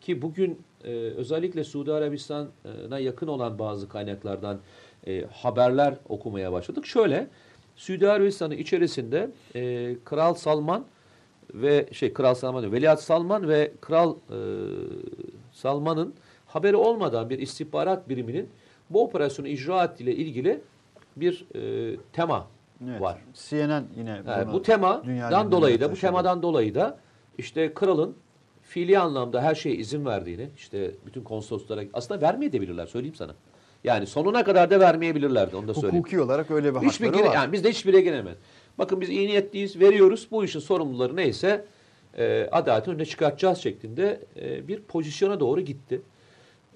ki 0.00 0.22
bugün 0.22 0.60
e, 0.84 0.90
özellikle 0.92 1.64
Suudi 1.64 1.92
Arabistan'a 1.92 2.98
yakın 2.98 3.26
olan 3.26 3.58
bazı 3.58 3.88
kaynaklardan 3.88 4.58
e, 5.06 5.24
haberler 5.32 5.94
okumaya 6.08 6.52
başladık. 6.52 6.86
Şöyle, 6.86 7.28
Suudi 7.76 8.10
Arabistan'ın 8.10 8.54
içerisinde 8.54 9.30
e, 9.54 9.96
Kral 10.04 10.34
Salman 10.34 10.84
ve 11.54 11.88
şey 11.92 12.12
Kral 12.12 12.34
Salman, 12.34 12.72
Veliaht 12.72 13.00
Salman 13.00 13.48
ve 13.48 13.72
Kral 13.80 14.14
e, 14.14 14.38
Salman'ın 15.52 16.14
haberi 16.46 16.76
olmadan 16.76 17.30
bir 17.30 17.38
istihbarat 17.38 18.08
biriminin 18.08 18.48
bu 18.92 19.04
operasyonu 19.04 19.48
icra 19.48 19.84
ettiğiyle 19.84 20.14
ilgili 20.16 20.60
bir 21.16 21.44
e, 21.54 21.96
tema 22.12 22.46
Evet. 22.90 23.00
var. 23.00 23.18
CNN 23.34 23.84
yine 23.96 24.20
Yani 24.28 24.52
bu 24.52 24.62
temadan 24.62 25.52
dolayı 25.52 25.80
da 25.80 25.92
bu 25.92 25.96
temadan 25.96 26.42
dolayı 26.42 26.74
da 26.74 26.98
işte 27.38 27.74
kralın 27.74 28.16
fiili 28.62 28.98
anlamda 28.98 29.42
her 29.42 29.54
şeye 29.54 29.74
izin 29.76 30.04
verdiğini 30.06 30.48
işte 30.56 30.90
bütün 31.06 31.22
konsoloslara 31.22 31.80
aslında 31.92 32.20
vermeyebilirler 32.20 32.86
söyleyeyim 32.86 33.14
sana. 33.14 33.34
Yani 33.84 34.06
sonuna 34.06 34.44
kadar 34.44 34.70
da 34.70 34.80
vermeyebilirlerdi 34.80 35.56
onu 35.56 35.68
da 35.68 35.74
söyleyeyim. 35.74 35.96
Hukuki 35.98 36.20
olarak 36.20 36.50
öyle 36.50 36.74
bir 36.74 36.80
Hiçbir 36.80 37.06
hakları 37.06 37.26
var. 37.28 37.34
yani 37.34 37.52
biz 37.52 37.64
de 37.64 37.70
hiçbir 37.70 37.92
yere 37.92 38.02
giremez. 38.02 38.36
Bakın 38.78 39.00
biz 39.00 39.08
iyi 39.08 39.28
niyetliyiz, 39.28 39.80
veriyoruz. 39.80 40.28
Bu 40.30 40.44
işin 40.44 40.60
sorumluları 40.60 41.16
neyse 41.16 41.64
e, 42.18 42.48
adaletin 42.52 42.92
önüne 42.92 43.04
çıkartacağız 43.04 43.58
şeklinde 43.58 44.20
e, 44.40 44.68
bir 44.68 44.80
pozisyona 44.80 45.40
doğru 45.40 45.60
gitti. 45.60 46.02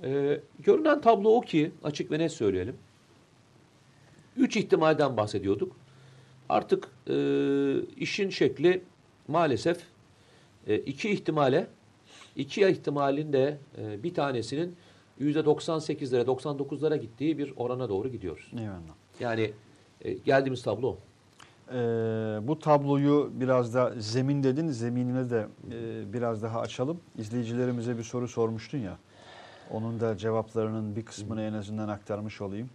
E, 0.02 0.40
görünen 0.58 1.00
tablo 1.00 1.36
o 1.36 1.40
ki 1.40 1.70
açık 1.84 2.10
ve 2.10 2.18
net 2.18 2.32
söyleyelim. 2.32 2.76
Üç 4.36 4.56
ihtimalden 4.56 5.16
bahsediyorduk. 5.16 5.76
Artık 6.48 6.88
e, 7.08 7.16
işin 7.96 8.30
şekli 8.30 8.82
maalesef 9.28 9.78
e, 10.66 10.76
iki 10.76 11.10
ihtimale, 11.10 11.66
iki 12.36 12.68
ihtimalin 12.68 13.32
de 13.32 13.58
e, 13.78 14.02
bir 14.02 14.14
tanesinin 14.14 14.76
%98'lere 15.20 16.24
99'lara 16.24 16.96
gittiği 16.96 17.38
bir 17.38 17.52
orana 17.56 17.88
doğru 17.88 18.08
gidiyoruz. 18.08 18.50
Eyvallah. 18.52 18.94
Yani 19.20 19.52
e, 20.00 20.12
geldiğimiz 20.12 20.62
tablo. 20.62 20.96
Ee, 21.70 21.74
bu 22.42 22.58
tabloyu 22.58 23.30
biraz 23.34 23.74
da 23.74 23.92
zemin 23.98 24.42
dedin, 24.42 24.68
zeminine 24.68 25.30
de 25.30 25.46
e, 25.72 26.12
biraz 26.12 26.42
daha 26.42 26.60
açalım. 26.60 27.00
İzleyicilerimize 27.18 27.98
bir 27.98 28.02
soru 28.02 28.28
sormuştun 28.28 28.78
ya. 28.78 28.98
Onun 29.70 30.00
da 30.00 30.16
cevaplarının 30.16 30.96
bir 30.96 31.04
kısmını 31.04 31.42
en 31.42 31.52
azından 31.52 31.88
aktarmış 31.88 32.40
olayım. 32.40 32.70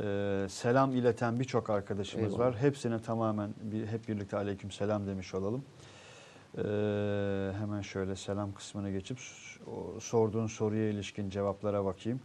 Ee, 0.00 0.46
selam 0.48 0.96
ileten 0.96 1.40
birçok 1.40 1.70
arkadaşımız 1.70 2.32
Eyvallah. 2.32 2.46
var. 2.46 2.56
Hepsine 2.56 3.02
tamamen 3.02 3.50
bir, 3.62 3.86
hep 3.86 4.08
birlikte 4.08 4.36
aleyküm 4.36 4.70
selam 4.70 5.06
demiş 5.06 5.34
olalım. 5.34 5.64
Ee, 6.58 6.60
hemen 7.58 7.80
şöyle 7.80 8.16
selam 8.16 8.52
kısmına 8.52 8.90
geçip 8.90 9.18
o 9.66 10.00
sorduğun 10.00 10.46
soruya 10.46 10.88
ilişkin 10.88 11.30
cevaplara 11.30 11.84
bakayım. 11.84 12.20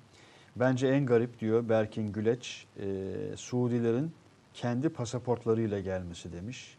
Bence 0.55 0.87
en 0.87 1.05
garip 1.05 1.39
diyor 1.39 1.69
Berkin 1.69 2.13
Güleç, 2.13 2.67
e, 2.79 2.87
Suudilerin 3.35 4.11
kendi 4.53 4.89
pasaportlarıyla 4.89 5.79
gelmesi 5.79 6.33
demiş. 6.33 6.77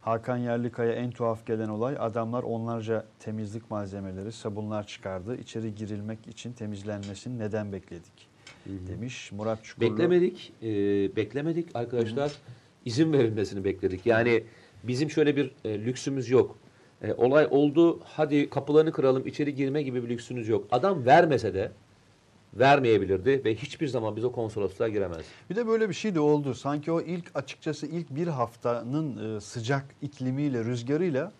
Hakan 0.00 0.36
Yerlikaya 0.36 0.92
en 0.92 1.10
tuhaf 1.10 1.46
gelen 1.46 1.68
olay 1.68 1.96
adamlar 1.98 2.42
onlarca 2.42 3.04
temizlik 3.18 3.70
malzemeleri, 3.70 4.32
sabunlar 4.32 4.86
çıkardı. 4.86 5.36
İçeri 5.36 5.74
girilmek 5.74 6.26
için 6.26 6.52
temizlenmesini 6.52 7.38
neden 7.38 7.72
bekledik 7.72 8.28
demiş. 8.66 9.32
Murat 9.32 9.64
Çukurlu. 9.64 9.90
Beklemedik, 9.90 10.52
e, 10.62 10.66
beklemedik 11.16 11.68
arkadaşlar. 11.74 12.32
İzin 12.84 13.12
verilmesini 13.12 13.64
bekledik. 13.64 14.06
Yani 14.06 14.44
bizim 14.84 15.10
şöyle 15.10 15.36
bir 15.36 15.52
e, 15.64 15.84
lüksümüz 15.84 16.30
yok. 16.30 16.58
E, 17.02 17.12
olay 17.14 17.46
oldu, 17.50 18.00
hadi 18.04 18.50
kapılarını 18.50 18.92
kıralım, 18.92 19.26
içeri 19.26 19.54
girme 19.54 19.82
gibi 19.82 20.04
bir 20.04 20.08
lüksünüz 20.08 20.48
yok. 20.48 20.68
Adam 20.70 21.06
vermese 21.06 21.54
de 21.54 21.72
vermeyebilirdi 22.54 23.44
ve 23.44 23.54
hiçbir 23.54 23.88
zaman 23.88 24.16
biz 24.16 24.24
o 24.24 24.32
konsolosluğa 24.32 24.88
giremez. 24.88 25.26
Bir 25.50 25.56
de 25.56 25.66
böyle 25.66 25.88
bir 25.88 25.94
şey 25.94 26.14
de 26.14 26.20
oldu. 26.20 26.54
Sanki 26.54 26.92
o 26.92 27.00
ilk 27.00 27.30
açıkçası 27.34 27.86
ilk 27.86 28.10
bir 28.10 28.26
haftanın 28.26 29.36
e, 29.36 29.40
sıcak 29.40 29.84
iklimiyle, 30.02 30.64
rüzgarıyla 30.64 31.32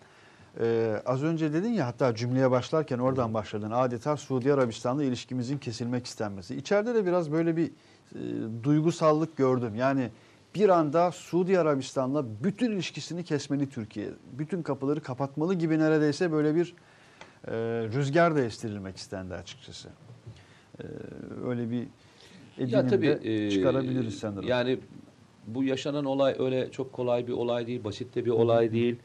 e, 0.59 0.95
az 1.05 1.23
önce 1.23 1.53
dedin 1.53 1.73
ya 1.73 1.87
hatta 1.87 2.15
cümleye 2.15 2.51
başlarken 2.51 2.99
oradan 2.99 3.33
başladın. 3.33 3.71
Adeta 3.71 4.17
Suudi 4.17 4.53
Arabistan'la 4.53 5.03
ilişkimizin 5.03 5.57
kesilmek 5.57 6.05
istenmesi. 6.05 6.55
İçeride 6.55 6.95
de 6.95 7.05
biraz 7.05 7.31
böyle 7.31 7.57
bir 7.57 7.67
e, 7.67 7.73
duygusallık 8.63 9.37
gördüm. 9.37 9.75
Yani 9.75 10.09
bir 10.55 10.69
anda 10.69 11.11
Suudi 11.11 11.59
Arabistan'la 11.59 12.43
bütün 12.43 12.71
ilişkisini 12.71 13.23
kesmeli 13.23 13.69
Türkiye. 13.69 14.09
Bütün 14.31 14.63
kapıları 14.63 15.01
kapatmalı 15.01 15.53
gibi 15.53 15.79
neredeyse 15.79 16.31
böyle 16.31 16.55
bir 16.55 16.75
e, 17.47 17.53
rüzgar 17.93 18.35
da 18.35 18.41
estirilmek 18.41 18.97
istendi 18.97 19.33
açıkçası. 19.33 19.89
E, 20.79 20.85
öyle 21.47 21.71
bir 21.71 21.87
edinim 22.57 23.01
de 23.01 23.45
e, 23.45 23.51
çıkarabiliriz 23.51 24.19
sanırım. 24.19 24.47
Yani 24.47 24.79
bu 25.47 25.63
yaşanan 25.63 26.05
olay 26.05 26.35
öyle 26.39 26.71
çok 26.71 26.93
kolay 26.93 27.27
bir 27.27 27.33
olay 27.33 27.67
değil, 27.67 27.83
basit 27.83 28.15
de 28.15 28.25
bir 28.25 28.31
olay 28.31 28.71
değil. 28.71 28.95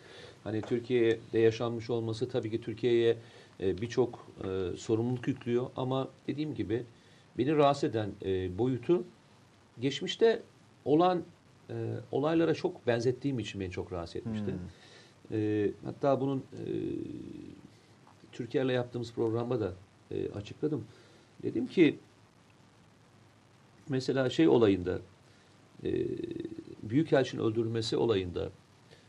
Hani 0.45 0.63
Türkiye'de 0.63 1.39
yaşanmış 1.39 1.91
olması 1.91 2.29
tabii 2.29 2.51
ki 2.51 2.61
Türkiye'ye 2.61 3.17
e, 3.61 3.79
birçok 3.79 4.27
e, 4.45 4.77
sorumluluk 4.77 5.29
yüklüyor 5.29 5.67
ama 5.77 6.09
dediğim 6.27 6.55
gibi 6.55 6.83
beni 7.39 7.57
rahatsız 7.57 7.91
eden 7.91 8.11
e, 8.25 8.59
boyutu 8.59 9.05
geçmişte 9.81 10.43
olan 10.85 11.23
e, 11.71 11.75
olaylara 12.13 12.55
çok 12.55 12.87
benzettiğim 12.87 13.39
için 13.39 13.61
beni 13.61 13.71
çok 13.71 13.93
rahatsız 13.93 14.17
etmişti. 14.17 14.47
Hmm. 14.47 15.39
E, 15.39 15.71
hatta 15.85 16.21
bunun 16.21 16.39
e, 16.39 16.65
Türkiye'yle 18.33 18.73
yaptığımız 18.73 19.13
programda 19.13 19.61
da 19.61 19.73
e, 20.11 20.31
açıkladım. 20.33 20.85
Dedim 21.45 21.67
ki 21.67 21.99
mesela 23.89 24.31
şey 24.31 24.49
olayında 24.49 24.99
e, 25.85 25.91
Büyükelçinin 26.83 27.43
öldürülmesi 27.43 27.97
olayında 27.97 28.51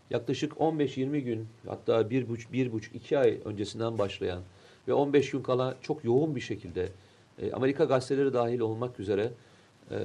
yaklaşık 0.10 0.54
15-20 0.54 1.20
gün 1.20 1.48
hatta 1.68 2.02
1,5 2.02 2.26
1,5 2.54 2.94
2 2.94 3.18
ay 3.18 3.40
öncesinden 3.46 3.98
başlayan 3.98 4.42
ve 4.88 4.94
15 4.94 5.32
gün 5.32 5.44
kala 5.44 5.76
çok 5.82 6.04
yoğun 6.04 6.36
bir 6.36 6.42
şekilde 6.42 6.90
e, 7.42 7.52
Amerika 7.52 7.84
gazeteleri 7.84 8.34
dahil 8.34 8.60
olmak 8.60 9.00
üzere 9.00 9.32
e, 9.92 9.98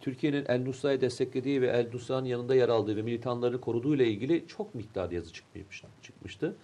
Türkiye'nin 0.00 0.44
El 0.48 0.62
Nusra'yı 0.62 1.00
desteklediği 1.00 1.62
ve 1.62 1.66
El 1.66 1.88
Nusra'nın 1.92 2.26
yanında 2.26 2.54
yer 2.54 2.68
aldığı 2.68 2.96
ve 2.96 3.02
militanlarını 3.02 3.60
koruduğu 3.60 3.94
ile 3.94 4.06
ilgili 4.06 4.44
çok 4.48 4.74
miktarda 4.74 5.14
yazı 5.14 5.32
çıkmış, 5.32 5.82
çıkmıştı. 6.02 6.54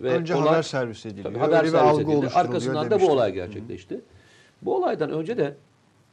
Ve 0.00 0.10
Önce 0.10 0.34
olay- 0.34 0.48
haber 0.48 0.62
servis 0.62 1.06
ediliyor. 1.06 1.24
Tabii 1.24 1.38
haber 1.38 1.56
Öyle 1.56 1.66
bir 1.66 1.72
servis 1.72 1.90
algı 1.90 2.12
edildi. 2.12 2.28
Arkasından 2.34 2.90
da 2.90 3.00
bu 3.00 3.10
olay 3.10 3.32
gerçekleşti. 3.32 4.00
Bu 4.64 4.76
olaydan 4.76 5.10
önce 5.10 5.36
de 5.38 5.56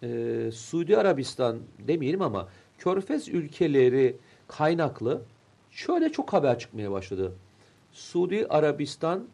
e, 0.03 0.51
Suudi 0.51 0.97
Arabistan 0.97 1.59
demeyelim 1.79 2.21
ama 2.21 2.47
Körfez 2.77 3.27
ülkeleri 3.29 4.17
kaynaklı 4.47 5.21
şöyle 5.71 6.11
çok 6.11 6.33
haber 6.33 6.59
çıkmaya 6.59 6.91
başladı. 6.91 7.33
Suudi 7.91 8.47
Arabistanlı 8.49 9.25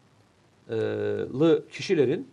kişilerin 1.72 2.28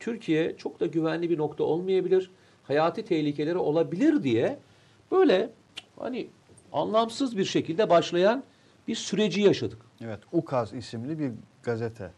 Türkiye 0.00 0.56
çok 0.56 0.80
da 0.80 0.86
güvenli 0.86 1.30
bir 1.30 1.38
nokta 1.38 1.64
olmayabilir, 1.64 2.30
hayati 2.64 3.04
tehlikeleri 3.04 3.58
olabilir 3.58 4.22
diye 4.22 4.58
böyle 5.12 5.50
hani 5.98 6.28
anlamsız 6.72 7.38
bir 7.38 7.44
şekilde 7.44 7.90
başlayan 7.90 8.42
bir 8.88 8.94
süreci 8.94 9.40
yaşadık. 9.40 9.78
Evet, 10.04 10.18
Ukaz 10.32 10.74
isimli 10.74 11.18
bir 11.18 11.32
gazete. 11.62 12.10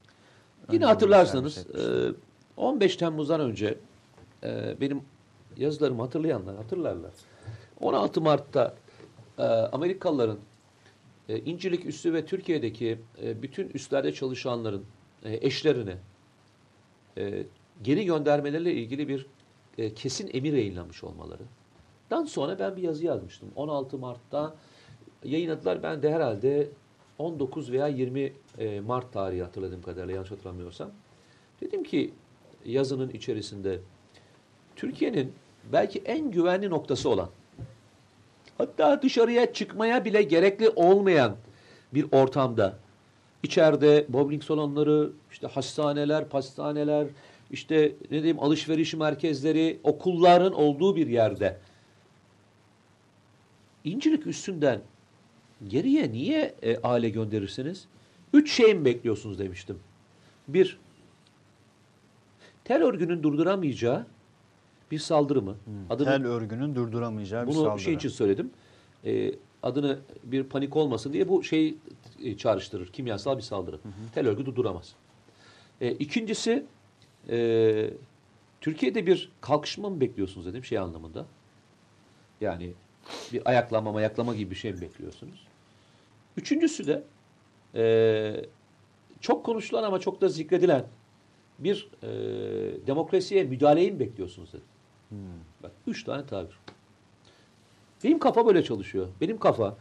Yine 0.72 0.84
hatırlarsanız 0.84 1.54
servis 1.54 1.70
etmişti. 1.70 2.16
e, 2.56 2.60
15 2.60 2.96
Temmuz'dan 2.96 3.40
önce 3.40 3.78
e, 4.44 4.80
benim 4.80 5.02
yazılarımı 5.56 6.02
hatırlayanlar 6.02 6.56
hatırlarlar. 6.56 7.12
16 7.80 8.20
Mart'ta 8.20 8.74
e, 9.38 9.42
Amerikalıların 9.42 10.38
e, 11.28 11.38
İncilik 11.38 11.86
üssü 11.86 12.14
ve 12.14 12.26
Türkiye'deki 12.26 12.98
e, 13.22 13.42
bütün 13.42 13.68
üslerde 13.68 14.12
çalışanların 14.14 14.84
e, 15.24 15.46
eşlerini 15.46 15.94
e, 17.18 17.46
geri 17.82 18.04
göndermeleriyle 18.04 18.74
ilgili 18.74 19.08
bir 19.08 19.26
e, 19.78 19.94
kesin 19.94 20.30
emir 20.32 20.52
yayınlamış 20.52 21.04
olmaları. 21.04 21.42
Dan 22.10 22.24
sonra 22.24 22.58
ben 22.58 22.76
bir 22.76 22.82
yazı 22.82 23.04
yazmıştım. 23.04 23.48
16 23.56 23.98
Mart'ta 23.98 24.54
yayınladılar. 25.24 25.82
Ben 25.82 26.02
de 26.02 26.12
herhalde 26.12 26.68
19 27.18 27.72
veya 27.72 27.88
20 27.88 28.32
e, 28.58 28.80
Mart 28.80 29.12
tarihi 29.12 29.42
hatırladığım 29.42 29.82
kadarıyla 29.82 30.14
yanlış 30.14 30.30
hatırlamıyorsam. 30.30 30.90
Dedim 31.60 31.84
ki 31.84 32.12
yazının 32.64 33.10
içerisinde 33.10 33.80
Türkiye'nin 34.80 35.32
belki 35.72 35.98
en 35.98 36.30
güvenli 36.30 36.70
noktası 36.70 37.08
olan 37.08 37.30
hatta 38.58 39.02
dışarıya 39.02 39.52
çıkmaya 39.52 40.04
bile 40.04 40.22
gerekli 40.22 40.68
olmayan 40.68 41.36
bir 41.94 42.06
ortamda 42.12 42.78
içeride 43.42 44.06
bowling 44.08 44.42
salonları, 44.42 45.10
işte 45.32 45.46
hastaneler, 45.46 46.28
pastaneler, 46.28 47.06
işte 47.50 47.92
ne 48.04 48.10
diyeyim 48.10 48.40
alışveriş 48.40 48.94
merkezleri, 48.94 49.80
okulların 49.84 50.52
olduğu 50.52 50.96
bir 50.96 51.06
yerde 51.06 51.58
İncilik 53.84 54.26
üstünden 54.26 54.80
geriye 55.68 56.12
niye 56.12 56.54
e, 56.62 56.78
aile 56.78 57.08
gönderirsiniz? 57.08 57.86
Üç 58.32 58.52
şey 58.52 58.74
mi 58.74 58.84
bekliyorsunuz 58.84 59.38
demiştim. 59.38 59.78
Bir, 60.48 60.78
tel 62.64 62.82
örgünün 62.82 63.22
durduramayacağı 63.22 64.06
bir 64.90 64.98
saldırı 64.98 65.42
mı? 65.42 65.56
Adını, 65.90 66.06
Tel 66.06 66.26
örgünün 66.26 66.74
durduramayacağı 66.74 67.46
bir 67.46 67.52
bunu 67.52 67.64
saldırı. 67.64 67.82
şey 67.82 67.94
için 67.94 68.08
söyledim. 68.08 68.50
E, 69.04 69.32
adını 69.62 69.98
bir 70.24 70.44
panik 70.44 70.76
olmasın 70.76 71.12
diye 71.12 71.28
bu 71.28 71.42
şey 71.42 71.74
e, 72.24 72.36
çağrıştırır. 72.36 72.86
Kimyasal 72.86 73.36
bir 73.36 73.42
saldırı. 73.42 73.78
Tel 74.14 74.28
örgü 74.28 74.46
durduramaz. 74.46 74.94
E, 75.80 75.92
ikincisi 75.92 76.66
e, 77.28 77.90
Türkiye'de 78.60 79.06
bir 79.06 79.32
kalkışma 79.40 79.90
mı 79.90 80.00
bekliyorsunuz 80.00 80.46
dedim 80.46 80.64
şey 80.64 80.78
anlamında. 80.78 81.26
Yani 82.40 82.72
bir 83.32 83.48
ayaklama 83.48 83.92
mayaklama 83.92 84.34
gibi 84.34 84.50
bir 84.50 84.56
şey 84.56 84.72
mi 84.72 84.80
bekliyorsunuz? 84.80 85.46
Üçüncüsü 86.36 86.86
de 86.86 87.02
e, 87.74 88.44
çok 89.20 89.44
konuşulan 89.44 89.82
ama 89.82 89.98
çok 89.98 90.20
da 90.20 90.28
zikredilen 90.28 90.84
bir 91.58 91.88
e, 92.02 92.06
demokrasiye 92.86 93.44
müdahaleyi 93.44 93.92
mi 93.92 94.00
bekliyorsunuz 94.00 94.48
dedim. 94.48 94.64
Hmm. 95.10 95.18
Bak 95.62 95.70
üç 95.86 96.04
tane 96.04 96.26
tabir. 96.26 96.58
Benim 98.04 98.18
kafa 98.18 98.46
böyle 98.46 98.64
çalışıyor. 98.64 99.08
Benim 99.20 99.38
kafa 99.38 99.76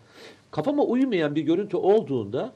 kafama 0.51 0.83
uymayan 0.83 1.35
bir 1.35 1.41
görüntü 1.41 1.77
olduğunda 1.77 2.51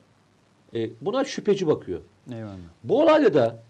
e, 0.76 0.90
buna 1.02 1.24
şüpheci 1.26 1.68
bakıyor. 1.68 2.02
Eyvallah. 2.32 2.54
Bu 2.84 3.02
olayda 3.02 3.34
da 3.34 3.64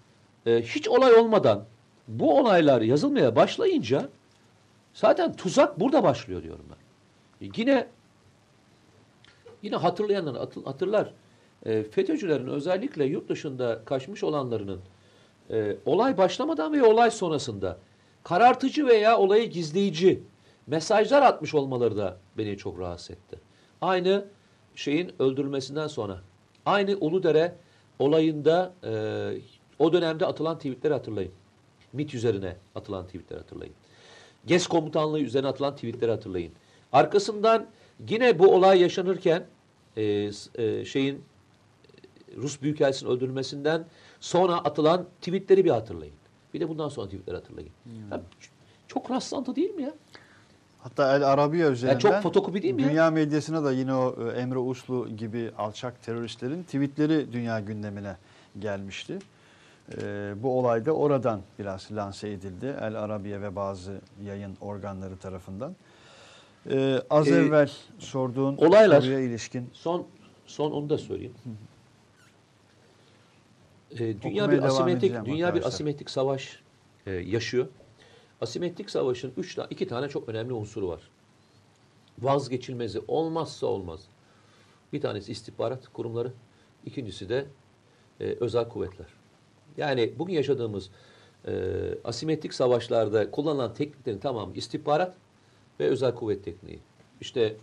e, 0.46 0.62
hiç 0.62 0.88
olay 0.88 1.14
olmadan 1.14 1.66
bu 2.08 2.40
olaylar 2.40 2.82
yazılmaya 2.82 3.36
başlayınca 3.36 4.10
zaten 4.94 5.34
tuzak 5.36 5.80
burada 5.80 6.04
başlıyor 6.04 6.44
diyorum 6.44 6.66
ben. 6.70 7.48
E, 7.48 7.52
yine 7.58 7.88
yine 9.62 9.76
hatırlayanlar 9.76 10.36
hatır- 10.38 10.64
hatırlar. 10.64 11.14
E, 11.66 11.84
FETÖ'cülerin 11.84 12.48
özellikle 12.48 13.06
yurt 13.06 13.30
dışında 13.30 13.82
kaçmış 13.86 14.24
olanlarının 14.24 14.80
e, 15.50 15.76
olay 15.86 16.18
başlamadan 16.18 16.74
ve 16.74 16.84
olay 16.84 17.12
sonrasında 17.12 17.78
karartıcı 18.24 18.88
veya 18.88 19.18
olayı 19.18 19.50
gizleyici 19.50 20.24
mesajlar 20.68 21.22
atmış 21.22 21.54
olmaları 21.54 21.98
da 21.98 22.18
beni 22.38 22.58
çok 22.58 22.80
rahatsız 22.80 23.12
etti. 23.12 23.40
Aynı 23.82 24.26
şeyin 24.76 25.12
öldürülmesinden 25.20 25.88
sonra. 25.88 26.22
Aynı 26.66 26.98
Uludere 26.98 27.56
olayında 28.00 28.74
e, 28.84 28.94
o 29.80 29.94
dönemde 29.94 30.26
atılan 30.26 30.58
tweetleri 30.58 30.94
hatırlayın. 30.94 31.32
MIT 31.94 32.14
üzerine 32.14 32.56
atılan 32.76 33.06
tweetleri 33.06 33.40
hatırlayın. 33.40 33.74
GES 34.46 34.68
komutanlığı 34.68 35.20
üzerine 35.20 35.48
atılan 35.48 35.76
tweetleri 35.76 36.12
hatırlayın. 36.12 36.52
Arkasından 36.94 37.66
yine 38.10 38.40
bu 38.40 38.56
olay 38.56 38.82
yaşanırken 38.82 39.46
e, 39.98 40.32
e, 40.56 40.86
şeyin 40.86 41.24
Rus 42.38 42.62
Büyükelçisi'nin 42.62 43.10
öldürülmesinden 43.10 43.86
sonra 44.20 44.56
atılan 44.56 45.06
tweetleri 45.22 45.66
bir 45.66 45.70
hatırlayın. 45.70 46.16
Bir 46.54 46.60
de 46.60 46.70
bundan 46.70 46.90
sonra 46.90 47.06
tweetleri 47.08 47.36
hatırlayın. 47.38 47.70
Ya, 48.12 48.18
ç- 48.18 48.22
çok 48.88 49.12
rastlantı 49.12 49.56
değil 49.56 49.70
mi 49.76 49.84
ya? 49.84 49.94
Hatta 50.80 51.16
El 51.16 51.28
Arabiya 51.34 51.70
üzerinden 51.72 52.00
çok 52.00 52.22
fotokopi 52.22 52.62
değil 52.64 52.74
mi 52.74 52.82
ya? 52.82 52.90
dünya 52.90 53.12
medyasına 53.12 53.64
da 53.64 53.72
yine 53.72 53.94
o 53.94 54.30
e, 54.32 54.40
Emre 54.40 54.58
Uslu 54.60 55.10
gibi 55.10 55.52
alçak 55.58 56.04
teröristlerin 56.04 56.64
tweetleri 56.64 57.34
dünya 57.34 57.60
gündemine 57.60 58.18
gelmişti. 58.60 59.20
E, 60.02 60.34
bu 60.44 60.60
olay 60.60 60.86
da 60.86 60.92
oradan 60.92 61.42
biraz 61.60 61.88
lanse 61.92 62.30
edildi. 62.30 62.76
El 62.82 62.96
Arabiya 63.04 63.42
ve 63.42 63.56
bazı 63.56 64.02
yayın 64.26 64.58
organları 64.62 65.18
tarafından. 65.18 65.76
E, 66.70 67.02
az 67.10 67.28
Ee, 67.28 67.32
evvel 67.36 67.72
sorduğun 68.00 68.58
olaylar- 68.58 69.02
soruya 69.02 69.20
ilişkin 69.20 69.70
Son 69.74 70.06
son 70.46 70.72
onu 70.72 70.90
da 70.90 70.98
söyleyeyim. 70.98 71.34
Ee, 73.94 74.22
dünya 74.22 74.44
Okumaya 74.44 74.52
bir 74.52 74.64
asimetrik 74.64 75.26
dünya 75.26 75.56
bir 75.56 75.68
asimetrik 75.68 76.10
savaş 76.10 76.60
e, 77.06 77.12
yaşıyor. 77.12 77.68
Asimetrik 78.42 78.90
savaşın 78.90 79.34
üç 79.38 79.58
iki 79.70 79.88
tane 79.88 80.10
çok 80.10 80.30
önemli 80.30 80.54
unsuru 80.54 80.88
var. 80.88 81.02
Vazgeçilmezi 82.20 83.02
olmazsa 83.08 83.68
olmaz. 83.68 84.02
Bir 84.94 85.02
tanesi 85.02 85.32
istihbarat 85.32 85.88
kurumları, 85.88 86.32
ikincisi 86.86 87.30
de 87.30 87.46
e, 88.20 88.26
özel 88.26 88.70
kuvvetler. 88.70 89.08
Yani 89.78 90.14
bugün 90.20 90.34
yaşadığımız 90.34 90.90
e, 91.48 91.54
asimetrik 92.04 92.54
savaşlarda 92.54 93.32
kullanılan 93.32 93.74
tekniklerin 93.74 94.20
tamamı 94.20 94.54
istihbarat 94.56 95.16
ve 95.80 95.88
özel 95.88 96.16
kuvvet 96.16 96.44
tekniği. 96.44 96.80
İşte 97.22 97.56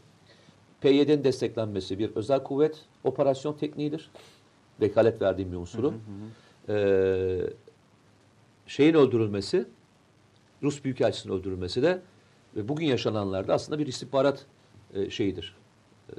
PYD'nin 0.80 1.24
desteklenmesi 1.24 1.98
bir 1.98 2.16
özel 2.16 2.42
kuvvet 2.42 2.84
operasyon 3.04 3.52
tekniğidir. 3.52 4.10
Vekalet 4.80 5.22
verdiğim 5.22 5.52
bir 5.52 5.56
unsuru. 5.56 5.94
Ee, 6.68 7.40
şeyin 8.66 8.94
öldürülmesi, 8.94 9.66
Rus 10.62 10.84
Büyükelçisi'nin 10.84 11.32
öldürülmesi 11.32 11.82
de 11.82 12.02
ve 12.56 12.68
bugün 12.68 12.86
yaşananlarda 12.86 13.54
aslında 13.54 13.78
bir 13.78 13.86
istihbarat 13.86 14.46
e, 14.94 15.10
şeyidir. 15.10 15.54
E, 16.08 16.14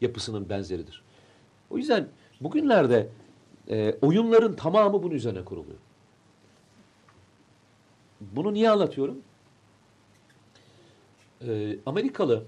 yapısının 0.00 0.48
benzeridir. 0.48 1.02
O 1.70 1.76
yüzden 1.78 2.08
bugünlerde 2.40 3.08
e, 3.70 3.96
oyunların 4.02 4.56
tamamı 4.56 5.02
bunun 5.02 5.14
üzerine 5.14 5.44
kuruluyor. 5.44 5.78
Bunu 8.20 8.54
niye 8.54 8.70
anlatıyorum? 8.70 9.18
E, 11.48 11.76
Amerikalı 11.86 12.44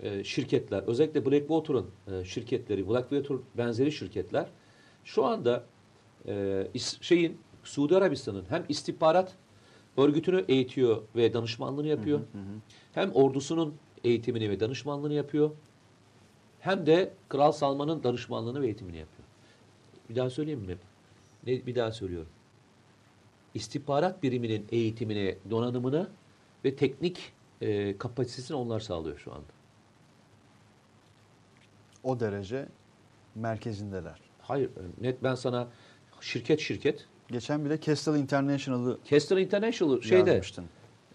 e, 0.00 0.24
şirketler, 0.24 0.82
özellikle 0.82 1.26
Blackwater'ın 1.26 1.86
e, 2.12 2.24
şirketleri, 2.24 2.88
Blackwater 2.88 3.36
benzeri 3.58 3.92
şirketler 3.92 4.46
şu 5.04 5.24
anda 5.24 5.64
e, 6.26 6.66
şeyin 7.00 7.38
Suudi 7.64 7.96
Arabistan'ın 7.96 8.44
hem 8.48 8.64
istihbarat 8.68 9.34
örgütünü 9.96 10.44
eğitiyor 10.48 11.02
ve 11.16 11.32
danışmanlığını 11.34 11.86
yapıyor. 11.86 12.20
Hem 12.92 13.12
ordusunun 13.12 13.74
eğitimini 14.04 14.50
ve 14.50 14.60
danışmanlığını 14.60 15.14
yapıyor. 15.14 15.50
Hem 16.60 16.86
de 16.86 17.12
Kral 17.28 17.52
Salman'ın 17.52 18.02
danışmanlığını 18.02 18.60
ve 18.62 18.66
eğitimini 18.66 18.96
yapıyor. 18.96 19.28
Bir 20.10 20.16
daha 20.16 20.30
söyleyeyim 20.30 20.60
mi? 20.60 20.76
Ne, 21.46 21.66
bir 21.66 21.74
daha 21.74 21.92
söylüyorum. 21.92 22.28
İstihbarat 23.54 24.22
biriminin 24.22 24.66
eğitimini, 24.72 25.38
donanımını 25.50 26.08
ve 26.64 26.76
teknik 26.76 27.32
e, 27.60 27.98
kapasitesini 27.98 28.56
onlar 28.56 28.80
sağlıyor 28.80 29.18
şu 29.18 29.32
anda. 29.32 29.53
O 32.04 32.20
derece 32.20 32.66
merkezindeler. 33.34 34.20
Hayır, 34.42 34.70
net 35.00 35.22
ben 35.22 35.34
sana 35.34 35.68
şirket 36.20 36.60
şirket 36.60 37.06
Geçen 37.30 37.64
bir 37.64 37.70
de 37.70 37.80
Kestel 37.80 38.14
International'ı 38.14 38.98
Kester 39.04 39.36
International 39.36 40.00
şeyde 40.00 40.30
yazmıştın. 40.30 40.64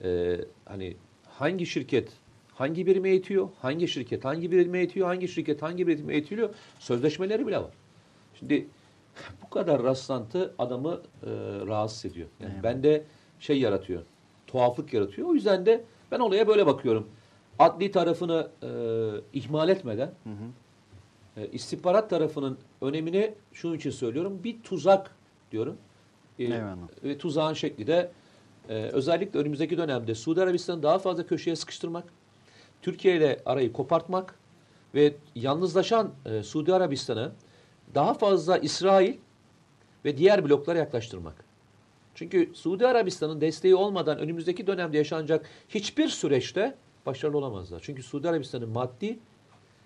e, 0.03 0.37
hani 0.65 0.95
hangi 1.29 1.65
şirket 1.65 2.09
hangi 2.53 2.85
birime 2.85 3.09
eğitiyor, 3.09 3.49
hangi 3.61 3.87
şirket 3.87 4.25
hangi 4.25 4.51
birime 4.51 4.77
eğitiyor, 4.77 5.07
hangi 5.07 5.27
şirket 5.27 5.61
hangi 5.61 5.87
birime 5.87 6.13
eğitiliyor 6.13 6.49
sözleşmeleri 6.79 7.47
bile 7.47 7.57
var. 7.57 7.71
Şimdi 8.39 8.67
bu 9.43 9.49
kadar 9.49 9.83
rastlantı 9.83 10.53
adamı 10.57 11.01
e, 11.23 11.27
rahatsız 11.67 12.11
ediyor. 12.11 12.27
Yani 12.39 12.51
Evet. 12.53 12.63
bende 12.63 13.03
şey 13.39 13.59
yaratıyor. 13.59 14.01
Tuhaflık 14.47 14.93
yaratıyor. 14.93 15.27
O 15.29 15.33
yüzden 15.33 15.65
de 15.65 15.83
ben 16.11 16.19
olaya 16.19 16.47
böyle 16.47 16.65
bakıyorum. 16.65 17.07
Adli 17.59 17.91
tarafını 17.91 18.47
e, 18.63 18.69
ihmal 19.39 19.69
etmeden 19.69 20.07
Hı 20.07 20.29
hı. 20.29 20.49
E, 21.39 21.47
istihbarat 21.51 22.09
tarafının 22.09 22.57
önemini 22.81 23.33
şunun 23.53 23.75
için 23.75 23.91
söylüyorum. 23.91 24.39
Bir 24.43 24.61
tuzak 24.63 25.15
diyorum. 25.51 25.77
E, 26.39 26.61
ve 27.03 27.17
tuzağın 27.17 27.53
şekli 27.53 27.87
de 27.87 28.11
e, 28.69 28.73
özellikle 28.73 29.39
önümüzdeki 29.39 29.77
dönemde 29.77 30.15
Suudi 30.15 30.41
Arabistan'ı 30.41 30.83
daha 30.83 30.99
fazla 30.99 31.25
köşeye 31.25 31.55
sıkıştırmak, 31.55 32.03
Türkiye 32.81 33.17
ile 33.17 33.39
arayı 33.45 33.73
kopartmak 33.73 34.35
ve 34.95 35.15
yalnızlaşan 35.35 36.11
e, 36.25 36.43
Suudi 36.43 36.73
Arabistan'ı 36.73 37.31
daha 37.95 38.13
fazla 38.13 38.57
İsrail 38.57 39.13
ve 40.05 40.17
diğer 40.17 40.45
bloklara 40.45 40.77
yaklaştırmak. 40.79 41.49
Çünkü 42.15 42.51
Suudi 42.53 42.87
Arabistan'ın 42.87 43.41
desteği 43.41 43.75
olmadan 43.75 44.17
önümüzdeki 44.17 44.67
dönemde 44.67 44.97
yaşanacak 44.97 45.45
hiçbir 45.69 46.07
süreçte 46.07 46.75
başarılı 47.05 47.37
olamazlar. 47.37 47.81
Çünkü 47.83 48.03
Suudi 48.03 48.29
Arabistan'ın 48.29 48.69
maddi 48.69 49.19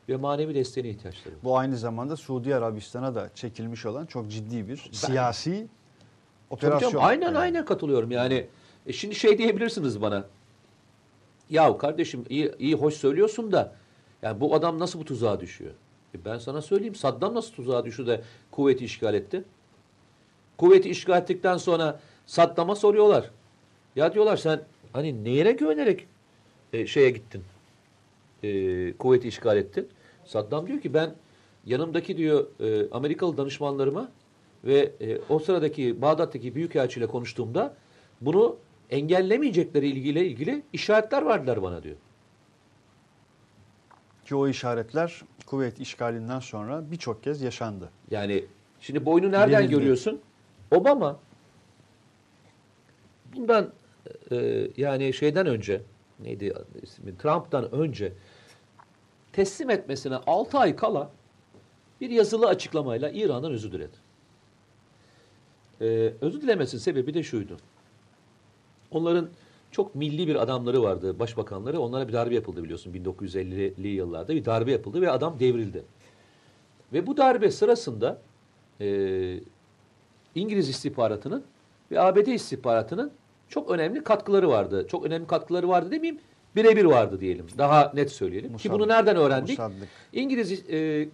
ve 0.10 0.16
manevi 0.18 0.56
desteğine 0.56 0.90
ihtiyaçları 0.90 1.36
var. 1.36 1.42
Bu 1.44 1.58
aynı 1.58 1.78
zamanda 1.78 2.16
Suudi 2.16 2.56
Arabistan'a 2.56 3.16
da 3.16 3.30
çekilmiş 3.36 3.86
olan 3.86 4.06
çok 4.06 4.32
ciddi 4.32 4.68
bir 4.68 4.90
siyasi 4.92 5.52
Tabii 5.52 5.68
operasyon. 6.50 6.92
canım, 6.92 7.06
aynen 7.06 7.26
Yani. 7.26 7.38
aynen 7.38 7.66
katılıyorum 7.66 8.12
yani. 8.12 8.48
E 8.88 8.94
şimdi 8.94 9.16
şey 9.16 9.38
diyebilirsiniz 9.38 10.02
bana. 10.02 10.26
Yahu 11.50 11.78
kardeşim 11.78 12.26
iyi, 12.30 12.52
iyi 12.60 12.76
hoş 12.76 12.94
söylüyorsun 12.94 13.52
da 13.52 13.76
yani 14.22 14.42
bu 14.42 14.56
adam 14.56 14.80
nasıl 14.80 15.00
bu 15.00 15.06
tuzağa 15.06 15.40
düşüyor? 15.40 15.72
E 16.16 16.26
ben 16.26 16.38
sana 16.38 16.62
söyleyeyim 16.62 16.96
Saddam 16.96 17.36
nasıl 17.36 17.54
tuzağa 17.54 17.86
düştü 17.86 18.08
de 18.08 18.22
kuvveti 18.52 18.86
işgal 18.86 19.14
etti? 19.14 19.44
Kuvveti 20.58 20.90
işgal 20.90 21.22
ettikten 21.22 21.58
sonra 21.58 22.00
Saddam'a 22.26 22.76
soruyorlar. 22.76 23.32
Ya 23.96 24.14
diyorlar 24.14 24.38
sen 24.38 24.62
hani 24.94 25.24
neyine 25.24 25.52
güvenerek 25.52 26.08
e, 26.74 26.88
şeye 26.88 27.10
gittin? 27.10 27.44
E, 28.44 28.94
kuvveti 28.98 29.28
işgal 29.28 29.58
ettin. 29.58 29.88
Saddam 30.26 30.68
diyor 30.68 30.82
ki 30.82 30.94
ben 30.94 31.16
yanımdaki 31.66 32.18
diyor 32.18 32.48
e, 32.60 32.90
Amerikalı 32.92 33.38
danışmanlarıma 33.38 34.12
ve 34.64 34.92
e, 35.02 35.20
o 35.30 35.40
sıradaki 35.40 36.02
Bağdat'taki 36.02 36.56
büyükelçiyle 36.56 37.08
konuştuğumda 37.08 37.76
bunu 38.22 38.58
engellemeyecekleri 38.90 39.88
ilgiyle 39.88 40.26
ilgili 40.28 40.64
işaretler 40.74 41.26
verdiler 41.26 41.62
bana 41.62 41.84
diyor. 41.84 41.96
Ki 44.26 44.36
o 44.36 44.48
işaretler 44.48 45.22
kuvvet 45.46 45.80
işgalinden 45.80 46.40
sonra 46.40 46.92
birçok 46.92 47.24
kez 47.24 47.42
yaşandı. 47.42 47.90
Yani 48.12 48.46
şimdi 48.80 49.06
boynu 49.06 49.32
nereden 49.32 49.60
Verildi. 49.60 49.72
görüyorsun? 49.76 50.22
Obama 50.72 51.20
bundan 53.36 53.72
e, 54.32 54.68
yani 54.78 55.14
şeyden 55.14 55.48
önce 55.48 55.82
neydi 56.20 56.54
ismi 56.82 57.18
Trump'tan 57.18 57.72
önce 57.72 58.14
teslim 59.34 59.70
etmesine 59.70 60.16
6 60.16 60.58
ay 60.58 60.76
kala 60.76 61.12
bir 62.02 62.10
yazılı 62.10 62.48
açıklamayla 62.48 63.10
İran'dan 63.10 63.52
özür 63.52 63.72
diledi. 63.72 63.98
E, 65.82 66.14
özür 66.22 66.42
dilemesinin 66.42 66.82
sebebi 66.82 67.14
de 67.14 67.24
şuydu. 67.24 67.58
Onların 68.92 69.30
çok 69.72 69.96
milli 69.96 70.28
bir 70.28 70.36
adamları 70.36 70.84
vardı, 70.84 71.20
başbakanları. 71.20 71.80
Onlara 71.80 72.08
bir 72.08 72.14
darbe 72.14 72.36
yapıldı 72.36 72.64
biliyorsun 72.64 72.94
1950'li 72.94 73.88
yıllarda 73.88 74.36
bir 74.36 74.46
darbe 74.46 74.72
yapıldı 74.72 75.02
ve 75.02 75.12
adam 75.12 75.40
devrildi. 75.40 75.84
Ve 76.94 77.08
bu 77.08 77.18
darbe 77.18 77.52
sırasında 77.52 78.22
e, 78.82 79.40
İngiliz 80.36 80.70
istihbaratının 80.70 81.44
ve 81.92 82.02
ABD 82.02 82.28
istihbaratının 82.28 83.12
çok 83.50 83.72
önemli 83.72 84.04
katkıları 84.04 84.50
vardı. 84.50 84.88
Çok 84.88 85.06
önemli 85.06 85.28
katkıları 85.28 85.68
vardı 85.70 85.92
demeyeyim, 85.92 86.22
birebir 86.56 86.86
vardı 86.86 87.20
diyelim. 87.20 87.46
Daha 87.58 87.92
net 87.94 88.12
söyleyelim. 88.12 88.50
Ki 88.50 88.54
Musallık. 88.54 88.80
bunu 88.80 88.88
nereden 88.88 89.16
öğrendik? 89.16 89.60
Musallık. 89.60 89.88
İngiliz 90.14 90.70
e, 90.70 91.08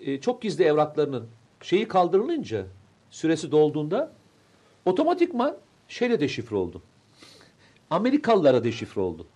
e, 0.00 0.20
çok 0.20 0.42
gizli 0.42 0.64
evraklarının 0.64 1.26
şeyi 1.62 1.88
kaldırılınca, 1.88 2.66
süresi 3.10 3.52
dolduğunda 3.52 4.12
otomatikman 4.84 5.56
şeyle 5.88 6.20
deşifre 6.20 6.56
oldu. 6.56 6.82
Amerikalılara 7.90 8.64
deşifre 8.64 9.00
oldu. 9.00 9.26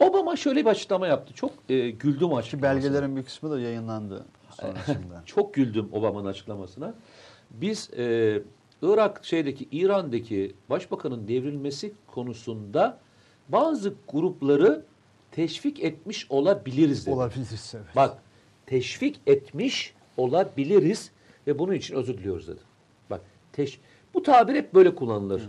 Obama 0.00 0.36
şöyle 0.36 0.60
bir 0.60 0.70
açıklama 0.70 1.06
yaptı. 1.06 1.34
Çok 1.34 1.50
e, 1.68 1.90
güldüm 1.90 2.28
Ki 2.28 2.36
açıklamasına. 2.36 2.62
belgelerin 2.62 3.16
bir 3.16 3.22
kısmı 3.22 3.50
da 3.50 3.60
yayınlandı 3.60 4.24
sonrasında. 4.60 5.22
Çok 5.26 5.54
güldüm 5.54 5.88
Obama'nın 5.92 6.26
açıklamasına. 6.26 6.94
Biz 7.50 7.90
e, 7.98 8.42
Irak 8.82 9.24
şeydeki 9.24 9.68
İran'daki 9.72 10.54
başbakanın 10.70 11.28
devrilmesi 11.28 11.92
konusunda 12.06 12.98
bazı 13.52 13.94
grupları 14.08 14.84
teşvik 15.32 15.84
etmiş 15.84 16.26
olabiliriz 16.30 17.06
dedi. 17.06 17.14
Olabilir 17.14 17.46
evet. 17.74 17.96
Bak 17.96 18.18
teşvik 18.66 19.20
etmiş 19.26 19.94
olabiliriz 20.16 21.10
ve 21.46 21.58
bunun 21.58 21.72
için 21.72 21.94
özür 21.94 22.18
diliyoruz 22.18 22.48
dedi. 22.48 22.60
Bak 23.10 23.20
teş 23.52 23.80
bu 24.14 24.22
tabir 24.22 24.54
hep 24.54 24.74
böyle 24.74 24.94
kullanılır. 24.94 25.42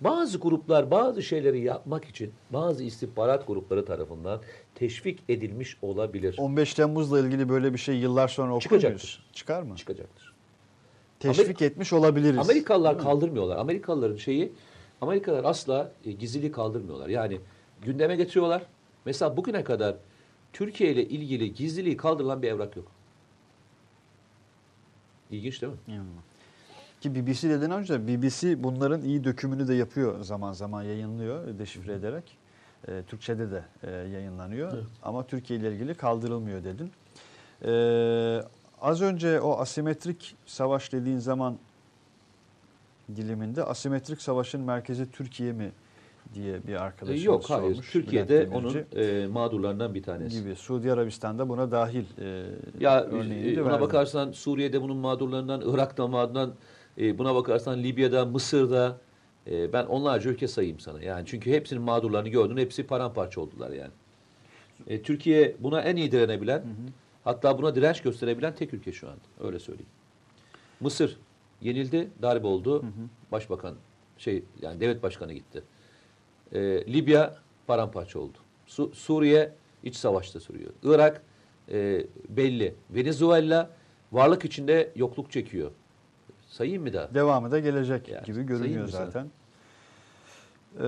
Bazı 0.00 0.38
gruplar 0.38 0.90
bazı 0.90 1.22
şeyleri 1.22 1.60
yapmak 1.60 2.04
için 2.04 2.32
bazı 2.50 2.84
istihbarat 2.84 3.46
grupları 3.46 3.84
tarafından 3.84 4.40
teşvik 4.74 5.18
edilmiş 5.28 5.76
olabilir. 5.82 6.36
15 6.38 6.74
Temmuz'la 6.74 7.20
ilgili 7.20 7.48
böyle 7.48 7.72
bir 7.72 7.78
şey 7.78 7.94
yıllar 7.96 8.28
sonra 8.28 8.52
okur 8.52 8.62
Çıkacaktır. 8.62 8.88
muyuz? 8.88 9.22
Çıkar 9.32 9.62
mı? 9.62 9.76
Çıkacaktır. 9.76 10.34
Teşvik 11.20 11.62
etmiş 11.62 11.92
olabiliriz. 11.92 12.38
Amerikalılar 12.38 12.98
kaldırmıyorlar. 12.98 13.56
Amerikalıların 13.56 14.16
şeyi 14.16 14.52
Amerikalılar 15.00 15.44
asla 15.44 15.92
e, 16.04 16.12
gizliliği 16.12 16.52
kaldırmıyorlar. 16.52 17.08
Yani 17.08 17.40
gündeme 17.82 18.16
getiriyorlar. 18.16 18.62
Mesela 19.04 19.36
bugüne 19.36 19.64
kadar 19.64 19.96
Türkiye 20.52 20.92
ile 20.92 21.08
ilgili 21.08 21.54
gizliliği 21.54 21.96
kaldırılan 21.96 22.42
bir 22.42 22.48
evrak 22.48 22.76
yok. 22.76 22.86
İlginç 25.30 25.62
değil 25.62 25.72
mi? 25.72 25.78
Ki 27.00 27.14
BBC 27.14 27.50
dediğin 27.50 27.70
önce 27.70 28.08
BBC 28.08 28.62
bunların 28.62 29.02
iyi 29.02 29.24
dökümünü 29.24 29.68
de 29.68 29.74
yapıyor 29.74 30.20
zaman 30.20 30.52
zaman 30.52 30.82
yayınlıyor 30.82 31.58
deşifre 31.58 31.92
ederek. 31.92 32.38
Ee, 32.88 33.02
Türkçe'de 33.06 33.50
de 33.50 33.64
e, 33.82 33.90
yayınlanıyor. 33.90 34.72
Evet. 34.74 34.84
Ama 35.02 35.26
Türkiye 35.26 35.58
ile 35.58 35.72
ilgili 35.72 35.94
kaldırılmıyor 35.94 36.64
dedin. 36.64 36.92
Ee, 37.64 38.42
az 38.80 39.02
önce 39.02 39.40
o 39.40 39.58
asimetrik 39.58 40.36
savaş 40.46 40.92
dediğin 40.92 41.18
zaman 41.18 41.58
diliminde 43.16 43.64
asimetrik 43.64 44.22
savaşın 44.22 44.60
merkezi 44.60 45.10
Türkiye 45.10 45.52
mi 45.52 45.72
diye 46.34 46.66
bir 46.66 46.72
E, 46.72 46.78
arkadaşımız 46.78 47.24
yok 47.24 47.44
sormuş. 47.44 47.62
hayır. 47.64 47.72
Bülent 47.74 47.92
Türkiye'de 47.92 48.48
onun 48.54 48.76
e, 48.96 49.26
mağdurlarından 49.26 49.94
bir 49.94 50.02
tanesi. 50.02 50.40
gibi. 50.42 50.54
Suudi 50.56 50.92
Arabistan'da 50.92 51.48
buna 51.48 51.70
dahil 51.70 52.04
e, 52.20 52.44
Ya 52.80 53.00
e, 53.00 53.56
de 53.56 53.64
buna 53.64 53.80
bakarsan 53.80 54.32
Suriye'de 54.32 54.82
bunun 54.82 54.96
mağdurlarından, 54.96 55.62
Irak'ta 55.66 56.06
mağdurlarından, 56.06 56.54
e, 56.98 57.18
buna 57.18 57.34
bakarsan 57.34 57.82
Libya'da, 57.82 58.24
Mısır'da 58.26 58.98
e, 59.50 59.72
ben 59.72 59.84
onlarca 59.86 60.30
ülke 60.30 60.48
sayayım 60.48 60.80
sana. 60.80 61.02
Yani 61.02 61.26
çünkü 61.26 61.50
hepsinin 61.52 61.82
mağdurlarını 61.82 62.28
gördün, 62.28 62.56
hepsi 62.56 62.86
paramparça 62.86 63.40
oldular 63.40 63.70
yani. 63.70 63.92
E, 64.86 65.02
Türkiye 65.02 65.56
buna 65.60 65.80
en 65.80 65.96
iyi 65.96 66.12
direnebilen, 66.12 66.62
hatta 67.24 67.58
buna 67.58 67.74
direnç 67.74 68.00
gösterebilen 68.02 68.54
tek 68.54 68.74
ülke 68.74 68.92
şu 68.92 69.08
anda. 69.08 69.20
Öyle 69.48 69.58
söyleyeyim. 69.58 69.90
Mısır 70.80 71.16
yenildi, 71.60 72.10
darbe 72.22 72.46
oldu. 72.46 72.84
Başbakan 73.32 73.74
şey 74.18 74.44
yani 74.62 74.80
devlet 74.80 75.02
başkanı 75.02 75.32
gitti. 75.32 75.62
E, 76.52 76.60
Libya 76.92 77.36
paramparça 77.66 78.18
oldu. 78.18 78.38
Su- 78.66 78.90
Suriye 78.94 79.52
iç 79.82 79.96
savaşta 79.96 80.40
sürüyor. 80.40 80.70
Irak 80.82 81.22
e, 81.72 82.06
belli. 82.28 82.74
Venezuela 82.90 83.70
varlık 84.12 84.44
içinde 84.44 84.92
yokluk 84.96 85.30
çekiyor. 85.32 85.70
Sayayım 86.46 86.82
mı 86.82 86.92
daha? 86.92 87.14
Devamı 87.14 87.50
da 87.50 87.58
gelecek 87.58 88.08
Yani 88.08 88.24
gibi 88.24 88.42
görünüyor 88.42 88.88
zaten. 89.06 89.30
Ee, 90.76 90.80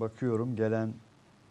bakıyorum 0.00 0.56
gelen 0.56 0.92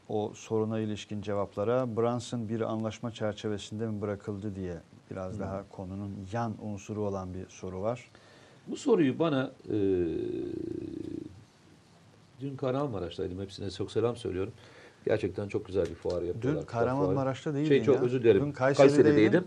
o 0.10 0.32
soruna 0.36 0.80
ilişkin 0.80 1.22
cevaplara. 1.22 1.98
Brunson 1.98 2.50
bir 2.50 2.62
anlaşma 2.62 3.12
çerçevesinde 3.12 3.88
mi 3.88 4.02
bırakıldı 4.02 4.56
diye 4.56 4.74
biraz 5.12 5.40
daha 5.40 5.64
konunun 5.70 6.16
yan 6.34 6.54
unsuru 6.62 7.02
olan 7.08 7.34
bir 7.34 7.50
soru 7.50 7.82
var. 7.82 8.10
Bu 8.68 8.78
soruyu 8.78 9.20
bana 9.20 9.52
e, 9.70 9.76
dün 12.42 12.56
Kahramanmaraş'taydım. 12.58 13.40
Hepsine 13.42 13.72
çok 13.72 13.92
selam 13.92 14.16
söylüyorum. 14.16 14.54
Gerçekten 15.06 15.48
çok 15.48 15.66
güzel 15.66 15.86
bir 15.86 15.96
fuar 15.96 16.22
yapıyorlar. 16.22 16.62
Dün. 16.62 16.68
Kahramanmaraş'ta 16.68 17.54
değildin 17.54 17.68
Şey 17.68 17.84
çok 17.84 17.96
ya. 17.96 18.02
özür 18.02 18.24
dilerim. 18.24 18.46
Dün 18.46 18.52
Kayseri'deydin. 18.52 19.04
Kayseri'deydim. 19.04 19.44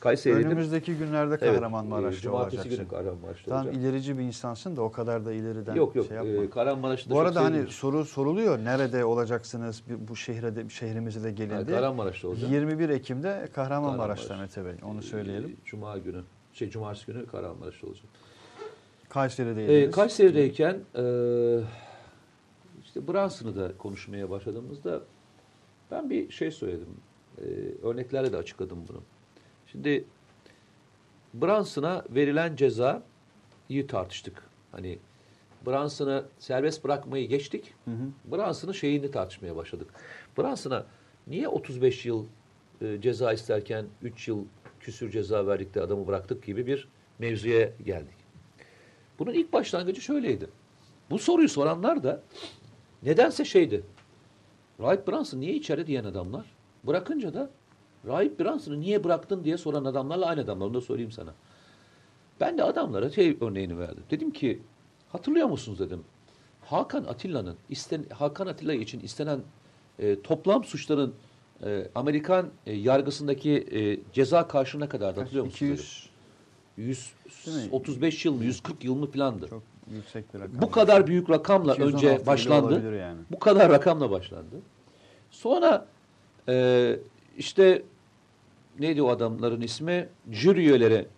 Kayseri'deydim. 0.00 0.48
Önümüzdeki 0.48 0.94
günlerde 0.94 1.38
Evet, 1.40 1.54
Kahramanmaraş'ta 1.54 2.18
e, 2.18 2.22
Cumartesi 2.22 2.56
olacaksın. 2.56 2.78
günü 2.84 2.88
Kahramanmaraş'ta 2.88 3.50
Tam 3.50 3.66
olacağım. 3.66 3.84
ilerici 3.84 4.18
bir 4.18 4.22
insansın 4.22 4.76
da 4.76 4.82
o 4.82 4.92
kadar 4.92 5.24
da 5.24 5.32
ileriden 5.32 5.74
Yok 5.74 5.96
yok. 5.96 6.06
şey 6.06 6.16
yapma. 6.16 6.30
e, 6.30 6.50
Kahramanmaraş'ta 6.50 7.10
bu 7.10 7.20
arada 7.20 7.44
hani 7.44 7.66
soru 7.66 8.04
soruluyor. 8.04 8.58
Nerede 8.58 9.04
olacaksınız? 9.04 9.82
Bu 10.08 10.16
şehre 10.16 10.56
de 10.56 10.68
şehrimize 10.68 11.22
de 11.22 11.30
gelin 11.30 11.50
Ha, 11.54 11.66
diye. 11.66 11.76
Kahramanmaraş'ta 11.76 12.28
olacağım. 12.28 12.52
21 12.52 12.88
Ekim'de 12.88 13.48
Kahramanmaraş'ta 13.54 14.28
Kahramanmaraş. 14.28 14.56
Mete 14.56 14.70
Bey. 14.82 14.90
Onu 14.90 15.02
söyleyelim. 15.02 15.50
E, 15.50 15.64
Cuma 15.64 15.98
günü. 15.98 16.22
şey 16.52 16.70
cumartesi 16.70 17.06
günü 17.06 17.26
Kahramanmaraş'ta 17.26 17.86
olacağım. 17.86 18.08
Kayseri'deydiniz. 19.08 19.88
Ee, 19.88 19.90
Kayseri'deyken 19.90 20.74
e, 20.74 21.02
işte 22.84 23.08
Brunson'ı 23.08 23.56
da 23.56 23.76
konuşmaya 23.78 24.30
başladığımızda 24.30 25.00
ben 25.90 26.10
bir 26.10 26.30
şey 26.30 26.50
söyledim. 26.50 26.88
E, 27.38 27.42
örneklerle 27.82 28.32
de 28.32 28.36
açıkladım 28.36 28.78
bunu. 28.88 29.00
Şimdi 29.76 30.04
Brunson'a 31.34 32.04
verilen 32.10 32.56
cezayı 32.56 33.86
tartıştık. 33.88 34.42
Hani 34.72 34.98
Brunson'ı 35.66 36.24
serbest 36.38 36.84
bırakmayı 36.84 37.28
geçtik. 37.28 37.74
Brunson'ın 38.24 38.72
şeyini 38.72 39.10
tartışmaya 39.10 39.56
başladık. 39.56 39.90
Brunson'a 40.38 40.86
niye 41.26 41.48
35 41.48 42.06
yıl 42.06 42.26
e, 42.80 43.00
ceza 43.00 43.32
isterken 43.32 43.86
3 44.02 44.28
yıl 44.28 44.44
küsür 44.80 45.10
ceza 45.10 45.46
verdik 45.46 45.74
de 45.74 45.80
adamı 45.80 46.06
bıraktık 46.06 46.44
gibi 46.44 46.66
bir 46.66 46.88
mevzuya 47.18 47.70
geldik. 47.84 48.16
Bunun 49.18 49.32
ilk 49.32 49.52
başlangıcı 49.52 50.00
şöyleydi. 50.00 50.46
Bu 51.10 51.18
soruyu 51.18 51.48
soranlar 51.48 52.02
da 52.02 52.22
nedense 53.02 53.44
şeydi. 53.44 53.82
Rahip 54.80 55.08
Brunson 55.08 55.40
niye 55.40 55.54
içeri 55.54 55.86
diyen 55.86 56.04
adamlar. 56.04 56.46
Bırakınca 56.84 57.34
da 57.34 57.50
Rahip 58.06 58.40
Brunson'ı 58.40 58.80
niye 58.80 59.04
bıraktın 59.04 59.44
diye 59.44 59.58
soran 59.58 59.84
adamlarla 59.84 60.26
aynı 60.26 60.40
adamlar. 60.40 60.66
Onu 60.66 60.74
da 60.74 60.80
söyleyeyim 60.80 61.12
sana. 61.12 61.34
Ben 62.40 62.58
de 62.58 62.62
adamlara 62.62 63.10
şey 63.10 63.36
örneğini 63.40 63.78
verdim. 63.78 64.02
Dedim 64.10 64.30
ki 64.30 64.62
hatırlıyor 65.08 65.48
musunuz 65.48 65.78
dedim. 65.78 66.04
Hakan 66.64 67.04
Atilla'nın 67.04 67.56
isten 67.70 68.04
Hakan 68.14 68.46
Atilla 68.46 68.74
için 68.74 69.00
istenen 69.00 69.40
e, 69.98 70.22
toplam 70.22 70.64
suçların 70.64 71.14
e, 71.64 71.88
Amerikan 71.94 72.48
e, 72.66 72.72
yargısındaki 72.72 73.52
e, 73.52 74.12
ceza 74.12 74.48
karşılığına 74.48 74.88
kadar 74.88 75.14
hatırlıyor 75.16 75.44
musunuz? 75.44 75.60
dedim. 75.60 75.72
200 75.72 76.06
Değil 77.46 77.56
mi? 77.56 77.62
135 77.62 78.24
yıl 78.24 78.34
mı 78.34 78.44
140 78.44 78.84
yıl 78.84 78.94
mı 78.94 79.10
filandı. 79.10 79.48
çok 79.48 79.62
yüksek 79.90 80.34
bir 80.34 80.40
rakam. 80.40 80.62
Bu 80.62 80.70
kadar 80.70 81.06
büyük 81.06 81.30
rakamla 81.30 81.74
216 81.74 82.06
önce 82.06 82.26
başlandı. 82.26 82.96
Yani. 82.96 83.18
Bu 83.30 83.38
kadar 83.38 83.70
rakamla 83.70 84.10
başlandı. 84.10 84.56
Sonra 85.30 85.86
e, 86.48 86.96
işte 87.36 87.82
neydi 88.78 89.02
o 89.02 89.08
adamların 89.08 89.60
ismi? 89.60 90.08
Jüri 90.30 90.60
üyeleri 90.60 91.08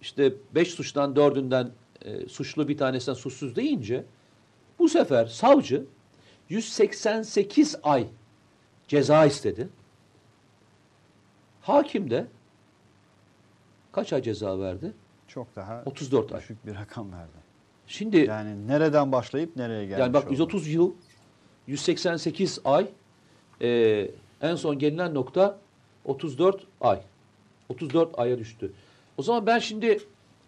işte 0.00 0.32
beş 0.54 0.68
suçtan 0.68 1.16
dördünden 1.16 1.70
e, 2.04 2.28
suçlu 2.28 2.68
bir 2.68 2.78
tanesinden 2.78 3.16
suçsuz 3.16 3.56
deyince 3.56 4.04
bu 4.78 4.88
sefer 4.88 5.26
savcı 5.26 5.84
188 6.48 7.76
ay 7.82 8.06
ceza 8.88 9.26
istedi. 9.26 9.68
Hakim 11.62 12.10
de 12.10 12.26
kaç 13.92 14.12
ay 14.12 14.22
ceza 14.22 14.60
verdi? 14.60 14.92
Çok 15.28 15.56
daha 15.56 15.82
34 15.86 16.32
ay. 16.32 16.40
düşük 16.40 16.66
bir 16.66 16.74
rakam 16.74 17.12
verdi. 17.12 17.48
Şimdi 17.86 18.16
Yani 18.16 18.68
nereden 18.68 19.12
başlayıp 19.12 19.56
nereye 19.56 19.86
gelmiş 19.86 20.00
Yani 20.00 20.14
bak 20.14 20.24
oldu? 20.24 20.32
130 20.32 20.68
yıl, 20.68 20.92
188 21.66 22.60
ay, 22.64 22.86
e, 23.60 24.10
en 24.42 24.54
son 24.54 24.78
gelinen 24.78 25.14
nokta 25.14 25.58
34 26.04 26.66
ay. 26.80 27.00
34 27.68 28.18
aya 28.18 28.38
düştü. 28.38 28.72
O 29.16 29.22
zaman 29.22 29.46
ben 29.46 29.58
şimdi 29.58 29.98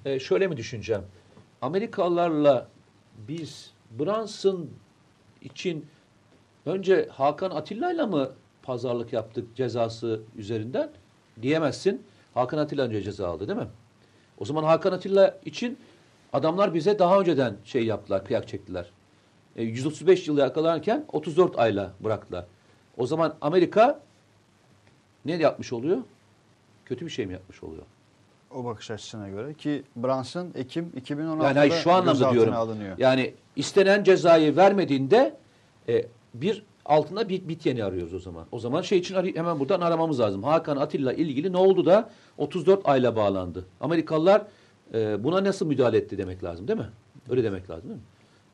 e, 0.04 0.18
şöyle 0.20 0.46
mi 0.46 0.56
düşüneceğim? 0.56 1.02
Amerikalılarla 1.62 2.68
biz 3.28 3.70
Brunson 3.98 4.70
için 5.42 5.86
önce 6.66 7.08
Hakan 7.12 7.50
Atilla'yla 7.50 8.06
mı 8.06 8.30
pazarlık 8.62 9.12
yaptık 9.12 9.56
cezası 9.56 10.20
üzerinden 10.36 10.90
diyemezsin. 11.42 12.02
Hakan 12.34 12.58
Atilla 12.58 12.84
önce 12.84 13.02
ceza 13.02 13.28
aldı 13.28 13.48
değil 13.48 13.58
mi? 13.58 13.68
O 14.38 14.44
zaman 14.44 14.64
Hakan 14.64 14.92
Atilla 14.92 15.38
için 15.44 15.78
adamlar 16.32 16.74
bize 16.74 16.98
daha 16.98 17.20
önceden 17.20 17.56
şey 17.64 17.84
yaptılar, 17.84 18.24
kıyak 18.24 18.48
çektiler. 18.48 18.90
E, 19.56 19.62
135 19.62 20.28
yıl 20.28 20.38
yakalanırken 20.38 21.04
34 21.12 21.58
ayla 21.58 21.92
bıraktılar. 22.00 22.44
O 23.00 23.06
zaman 23.06 23.34
Amerika 23.40 24.00
ne 25.24 25.32
yapmış 25.32 25.72
oluyor? 25.72 25.98
Kötü 26.84 27.06
bir 27.06 27.10
şey 27.10 27.26
mi 27.26 27.32
yapmış 27.32 27.62
oluyor? 27.62 27.82
O 28.54 28.64
bakış 28.64 28.90
açısına 28.90 29.28
göre 29.28 29.54
ki 29.54 29.82
Brunson 29.96 30.48
Ekim 30.54 30.92
2016'da 31.00 31.44
Yani 31.44 31.58
hayır, 31.58 31.72
şu 31.72 31.92
anlamda 31.92 32.32
diyorum. 32.32 32.54
alınıyor. 32.54 32.98
Yani 32.98 33.34
istenen 33.56 34.04
cezayı 34.04 34.56
vermediğinde 34.56 35.36
e, 35.88 36.06
bir 36.34 36.62
altında 36.84 37.28
bir 37.28 37.48
bit 37.48 37.66
yeni 37.66 37.84
arıyoruz 37.84 38.14
o 38.14 38.18
zaman. 38.18 38.46
O 38.52 38.58
zaman 38.58 38.82
şey 38.82 38.98
için 38.98 39.34
hemen 39.34 39.60
buradan 39.60 39.80
aramamız 39.80 40.20
lazım. 40.20 40.42
Hakan 40.42 40.76
Atilla 40.76 41.12
ilgili 41.12 41.52
ne 41.52 41.56
oldu 41.56 41.86
da 41.86 42.10
34 42.38 42.80
ayla 42.84 43.16
bağlandı. 43.16 43.64
Amerikalılar 43.80 44.42
e, 44.94 45.24
buna 45.24 45.44
nasıl 45.44 45.66
müdahale 45.66 45.96
etti 45.96 46.18
demek 46.18 46.44
lazım 46.44 46.68
değil 46.68 46.78
mi? 46.78 46.90
Öyle 47.30 47.44
demek 47.44 47.70
lazım 47.70 47.88
değil 47.88 48.00
mi? 48.00 48.06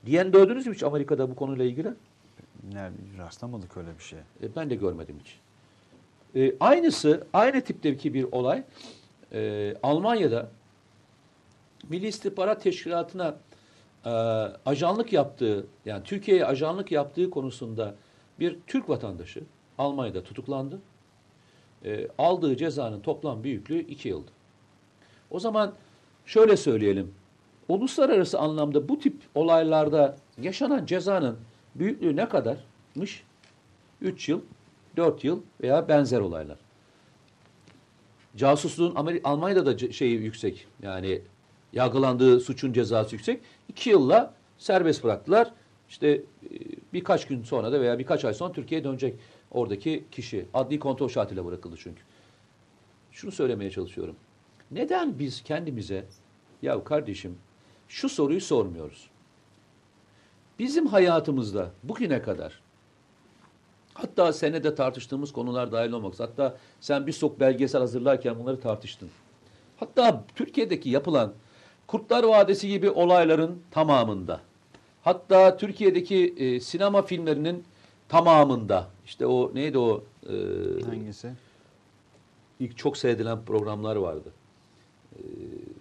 Diyen 0.06 0.30
gördünüz 0.32 0.66
mü 0.66 0.74
hiç 0.74 0.82
Amerika'da 0.82 1.30
bu 1.30 1.34
konuyla 1.34 1.64
ilgili? 1.64 1.88
Rastlamadık 3.18 3.76
öyle 3.76 3.98
bir 3.98 4.02
şey. 4.02 4.18
E, 4.18 4.56
ben 4.56 4.70
de 4.70 4.74
görmedim 4.74 5.16
hiç. 5.24 5.38
E, 6.34 6.56
aynısı, 6.60 7.26
aynı 7.32 7.60
tipteki 7.60 8.14
bir 8.14 8.24
olay 8.32 8.62
e, 9.32 9.74
Almanya'da 9.82 10.50
Milli 11.88 12.06
İstihbarat 12.06 12.62
Teşkilatı'na 12.62 13.36
e, 14.04 14.10
ajanlık 14.66 15.12
yaptığı, 15.12 15.66
yani 15.84 16.02
Türkiye'ye 16.04 16.46
ajanlık 16.46 16.92
yaptığı 16.92 17.30
konusunda 17.30 17.94
bir 18.40 18.58
Türk 18.66 18.88
vatandaşı 18.88 19.42
Almanya'da 19.78 20.22
tutuklandı. 20.22 20.80
E, 21.84 22.08
aldığı 22.18 22.56
cezanın 22.56 23.00
toplam 23.00 23.44
büyüklüğü 23.44 23.80
iki 23.80 24.08
yıldı. 24.08 24.30
O 25.30 25.40
zaman 25.40 25.74
şöyle 26.26 26.56
söyleyelim. 26.56 27.14
Uluslararası 27.68 28.38
anlamda 28.38 28.88
bu 28.88 28.98
tip 28.98 29.22
olaylarda 29.34 30.16
yaşanan 30.42 30.86
cezanın 30.86 31.38
büyüklüğü 31.78 32.16
ne 32.16 32.28
kadarmış? 32.28 33.22
3 34.00 34.28
yıl, 34.28 34.40
4 34.96 35.24
yıl 35.24 35.42
veya 35.62 35.88
benzer 35.88 36.20
olaylar. 36.20 36.58
Casusluğun 38.36 38.94
Ameri- 38.94 39.20
Almanya'da 39.24 39.66
da 39.66 39.92
şeyi 39.92 40.20
yüksek. 40.20 40.66
Yani 40.82 41.22
yargılandığı 41.72 42.40
suçun 42.40 42.72
cezası 42.72 43.14
yüksek. 43.14 43.42
2 43.68 43.90
yılla 43.90 44.34
serbest 44.58 45.04
bıraktılar. 45.04 45.52
İşte 45.88 46.08
e, 46.08 46.22
birkaç 46.92 47.26
gün 47.26 47.42
sonra 47.42 47.72
da 47.72 47.80
veya 47.80 47.98
birkaç 47.98 48.24
ay 48.24 48.34
sonra 48.34 48.52
Türkiye'ye 48.52 48.84
dönecek 48.84 49.14
oradaki 49.50 50.04
kişi. 50.10 50.46
Adli 50.54 50.78
kontrol 50.78 51.08
şartıyla 51.08 51.44
bırakıldı 51.44 51.76
çünkü. 51.78 52.02
Şunu 53.12 53.32
söylemeye 53.32 53.70
çalışıyorum. 53.70 54.16
Neden 54.70 55.18
biz 55.18 55.42
kendimize 55.42 56.04
ya 56.62 56.84
kardeşim 56.84 57.38
şu 57.88 58.08
soruyu 58.08 58.40
sormuyoruz? 58.40 59.10
Bizim 60.58 60.86
hayatımızda 60.86 61.70
bugüne 61.82 62.22
kadar 62.22 62.60
hatta 63.94 64.32
senede 64.32 64.74
tartıştığımız 64.74 65.32
konular 65.32 65.72
dahil 65.72 65.92
olmak 65.92 66.14
üzere, 66.14 66.28
hatta 66.28 66.56
sen 66.80 67.06
bir 67.06 67.12
sok 67.12 67.40
belgesel 67.40 67.80
hazırlarken 67.80 68.38
bunları 68.38 68.60
tartıştın. 68.60 69.08
Hatta 69.76 70.24
Türkiye'deki 70.34 70.90
yapılan 70.90 71.32
Kurtlar 71.86 72.24
Vadisi 72.24 72.68
gibi 72.68 72.90
olayların 72.90 73.62
tamamında 73.70 74.40
hatta 75.02 75.56
Türkiye'deki 75.56 76.34
e, 76.38 76.60
sinema 76.60 77.02
filmlerinin 77.02 77.64
tamamında 78.08 78.88
işte 79.06 79.26
o 79.26 79.54
neydi 79.54 79.78
o 79.78 80.04
e, 80.26 80.32
Hangisi? 80.84 81.30
ilk 82.60 82.76
çok 82.78 82.96
seyredilen 82.96 83.44
programlar 83.44 83.96
vardı. 83.96 84.32
E, 85.16 85.20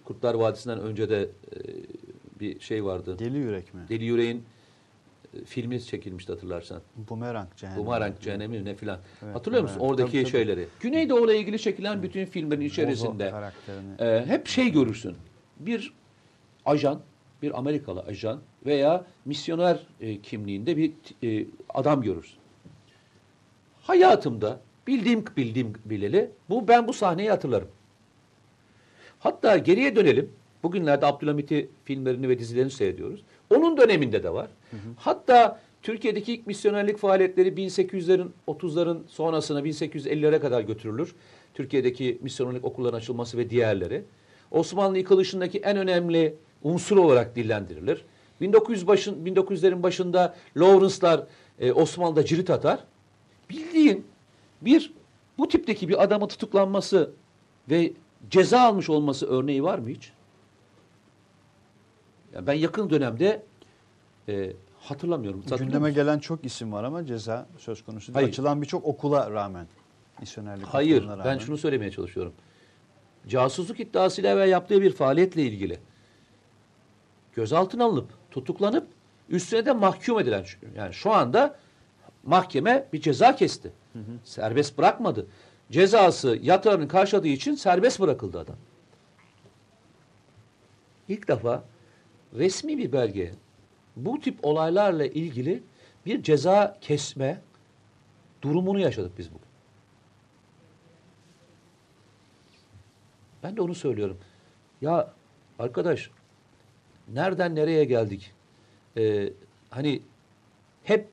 Kurtlar 0.04 0.34
Vadisi'nden 0.34 0.80
önce 0.80 1.08
de 1.08 1.22
e, 1.22 1.28
bir 2.40 2.60
şey 2.60 2.84
vardı. 2.84 3.18
Deli 3.18 3.38
Yürek 3.38 3.74
mi? 3.74 3.80
Deli 3.88 4.04
Yüreğin 4.04 4.44
e, 5.42 5.44
filmi 5.44 5.84
çekilmişti 5.84 6.32
hatırlarsan. 6.32 6.82
Bumerang 6.96 7.48
Cehennemi. 7.56 7.86
Bumerang 7.86 8.20
Cehennemi 8.20 8.64
ne 8.64 8.74
filan. 8.74 8.98
Evet, 9.24 9.34
Hatırlıyor 9.34 9.62
musun 9.62 9.80
oradaki 9.80 10.12
Tabii, 10.12 10.22
tabii. 10.22 10.30
şeyleri? 10.30 10.66
Güneydoğu'yla 10.80 11.34
ilgili 11.34 11.58
çekilen 11.58 12.02
bütün 12.02 12.24
filmlerin 12.26 12.60
içerisinde 12.60 13.32
e, 13.98 14.24
hep 14.26 14.46
şey 14.46 14.70
görürsün. 14.72 15.16
Bir 15.60 15.92
ajan, 16.64 17.00
bir 17.42 17.58
Amerikalı 17.58 18.00
ajan 18.00 18.40
veya 18.66 19.04
misyoner 19.24 19.86
e, 20.00 20.20
kimliğinde 20.20 20.76
bir 20.76 20.92
e, 21.22 21.46
adam 21.74 22.02
görürsün. 22.02 22.38
Hayatımda 23.82 24.60
bildiğim 24.86 25.24
bildiğim 25.36 25.72
bileli 25.84 26.30
bu 26.50 26.68
ben 26.68 26.88
bu 26.88 26.92
sahneyi 26.92 27.30
hatırlarım. 27.30 27.68
Hatta 29.18 29.58
geriye 29.58 29.96
dönelim. 29.96 30.30
Bugünlerde 30.62 31.06
Abdülhamit'i 31.06 31.68
filmlerini 31.84 32.28
ve 32.28 32.38
dizilerini 32.38 32.70
seyrediyoruz. 32.70 33.22
Onun 33.54 33.76
döneminde 33.76 34.22
de 34.22 34.32
var. 34.32 34.48
Hatta 34.96 35.60
Türkiye'deki 35.82 36.34
ilk 36.34 36.46
misyonerlik 36.46 36.98
faaliyetleri 36.98 37.48
1800'lerin 37.48 38.28
30'ların 38.48 38.98
sonrasına 39.08 39.60
1850'lere 39.60 40.40
kadar 40.40 40.60
götürülür. 40.60 41.14
Türkiye'deki 41.54 42.18
misyonerlik 42.22 42.64
okulların 42.64 42.98
açılması 42.98 43.38
ve 43.38 43.50
diğerleri. 43.50 44.04
Osmanlı 44.50 44.98
yıkılışındaki 44.98 45.58
en 45.58 45.76
önemli 45.76 46.34
unsur 46.62 46.96
olarak 46.96 47.36
dillendirilir. 47.36 48.04
1900 48.40 48.86
başın 48.86 49.26
1900'lerin 49.26 49.82
başında 49.82 50.34
Lawrence'lar 50.56 51.26
e, 51.58 51.72
Osmanlı'da 51.72 52.24
cirit 52.24 52.50
atar. 52.50 52.84
Bildiğin 53.50 54.06
bir 54.62 54.92
bu 55.38 55.48
tipteki 55.48 55.88
bir 55.88 56.02
adamın 56.02 56.26
tutuklanması 56.26 57.10
ve 57.70 57.92
ceza 58.30 58.60
almış 58.60 58.90
olması 58.90 59.26
örneği 59.26 59.62
var 59.62 59.78
mı 59.78 59.88
hiç? 59.88 60.12
Ya 62.34 62.46
ben 62.46 62.52
yakın 62.52 62.90
dönemde 62.90 63.42
e, 64.28 64.52
hatırlamıyorum. 64.80 65.40
Hatırlıyor 65.40 65.66
Gündeme 65.66 65.88
musun? 65.88 65.94
gelen 65.94 66.18
çok 66.18 66.44
isim 66.44 66.72
var 66.72 66.84
ama 66.84 67.06
ceza 67.06 67.46
söz 67.58 67.84
konusu 67.84 68.06
değil. 68.06 68.14
Hayır. 68.14 68.28
Açılan 68.28 68.62
birçok 68.62 68.84
okula 68.86 69.30
rağmen. 69.30 69.66
misyonerlik 70.20 70.66
Hayır, 70.66 70.96
okuluna 70.96 71.18
ben 71.18 71.24
rağmen. 71.24 71.38
şunu 71.38 71.58
söylemeye 71.58 71.90
çalışıyorum. 71.90 72.32
Casusluk 73.28 73.80
iddiasıyla 73.80 74.36
ve 74.36 74.48
yaptığı 74.48 74.82
bir 74.82 74.92
faaliyetle 74.92 75.42
ilgili 75.42 75.78
gözaltına 77.34 77.84
alınıp, 77.84 78.08
tutuklanıp, 78.30 78.86
üstüne 79.28 79.66
de 79.66 79.72
mahkum 79.72 80.20
edilen, 80.20 80.44
yani 80.76 80.94
şu 80.94 81.12
anda 81.12 81.56
mahkeme 82.24 82.88
bir 82.92 83.00
ceza 83.00 83.36
kesti. 83.36 83.72
Serbest 84.24 84.78
bırakmadı. 84.78 85.26
Cezası 85.70 86.38
yatırımını 86.42 86.88
karşıladığı 86.88 87.28
için 87.28 87.54
serbest 87.54 88.00
bırakıldı 88.00 88.38
adam. 88.38 88.56
İlk 91.08 91.28
defa 91.28 91.64
resmi 92.34 92.78
bir 92.78 92.92
belge 92.92 93.34
bu 93.96 94.20
tip 94.20 94.38
olaylarla 94.42 95.06
ilgili 95.06 95.62
bir 96.06 96.22
ceza 96.22 96.78
kesme 96.80 97.40
durumunu 98.42 98.80
yaşadık 98.80 99.18
biz 99.18 99.28
bugün. 99.28 99.46
Ben 103.42 103.56
de 103.56 103.62
onu 103.62 103.74
söylüyorum. 103.74 104.18
Ya 104.80 105.12
arkadaş 105.58 106.10
nereden 107.08 107.54
nereye 107.54 107.84
geldik? 107.84 108.32
Ee, 108.96 109.32
hani 109.70 110.02
hep 110.84 111.08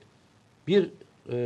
bir 0.66 0.90
e, 1.28 1.36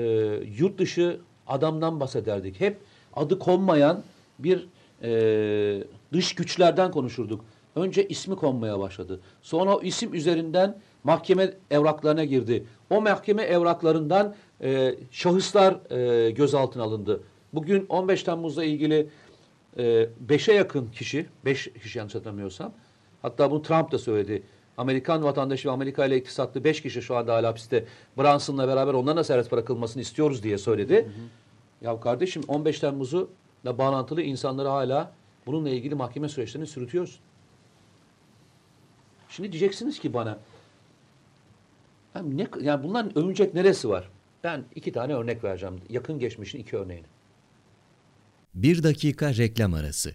yurt 0.58 0.78
dışı 0.78 1.20
adamdan 1.46 2.00
bahsederdik. 2.00 2.60
Hep 2.60 2.78
adı 3.16 3.38
konmayan 3.38 4.02
bir 4.38 4.68
e, 5.02 5.84
dış 6.12 6.34
güçlerden 6.34 6.90
konuşurduk. 6.90 7.44
Önce 7.76 8.08
ismi 8.08 8.36
konmaya 8.36 8.78
başladı. 8.78 9.20
Sonra 9.42 9.76
o 9.76 9.82
isim 9.82 10.14
üzerinden 10.14 10.78
mahkeme 11.04 11.52
evraklarına 11.70 12.24
girdi. 12.24 12.64
O 12.90 13.00
mahkeme 13.00 13.42
evraklarından 13.42 14.34
e, 14.62 14.94
şahıslar 15.10 15.90
e, 15.90 16.30
gözaltına 16.30 16.82
alındı. 16.82 17.22
Bugün 17.52 17.86
15 17.88 18.22
Temmuz'la 18.22 18.64
ilgili 18.64 19.08
5'e 19.76 20.54
yakın 20.54 20.86
kişi, 20.86 21.26
5 21.44 21.72
kişi 21.82 21.98
yanlış 21.98 22.14
hatırlamıyorsam, 22.14 22.72
hatta 23.22 23.50
bunu 23.50 23.62
Trump 23.62 23.92
da 23.92 23.98
söyledi. 23.98 24.42
Amerikan 24.78 25.24
vatandaşı 25.24 25.68
ve 25.68 25.72
Amerika 25.72 26.06
ile 26.06 26.16
iktisatlı 26.16 26.64
5 26.64 26.82
kişi 26.82 27.02
şu 27.02 27.16
anda 27.16 27.34
hala 27.34 27.48
hapiste. 27.48 27.84
Brunson'la 28.18 28.68
beraber 28.68 28.94
onların 28.94 29.16
da 29.16 29.24
serbest 29.24 29.52
bırakılmasını 29.52 30.02
istiyoruz 30.02 30.42
diye 30.42 30.58
söyledi. 30.58 31.08
Ya 31.82 32.00
kardeşim 32.00 32.42
15 32.48 32.80
Temmuz'u 32.80 33.30
da 33.64 33.78
bağlantılı 33.78 34.22
insanları 34.22 34.68
hala 34.68 35.12
bununla 35.46 35.70
ilgili 35.70 35.94
mahkeme 35.94 36.28
süreçlerini 36.28 36.66
sürütüyoruz. 36.66 37.20
Şimdi 39.28 39.52
diyeceksiniz 39.52 39.98
ki 39.98 40.14
bana 40.14 40.38
ya 42.14 42.22
ne, 42.22 42.48
yani 42.60 42.82
bunların 42.84 43.18
övünecek 43.18 43.54
neresi 43.54 43.88
var? 43.88 44.10
Ben 44.44 44.64
iki 44.74 44.92
tane 44.92 45.14
örnek 45.14 45.44
vereceğim. 45.44 45.80
Yakın 45.88 46.18
geçmişin 46.18 46.58
iki 46.58 46.76
örneğini. 46.76 47.06
Bir 48.54 48.82
dakika 48.82 49.36
reklam 49.36 49.74
arası. 49.74 50.14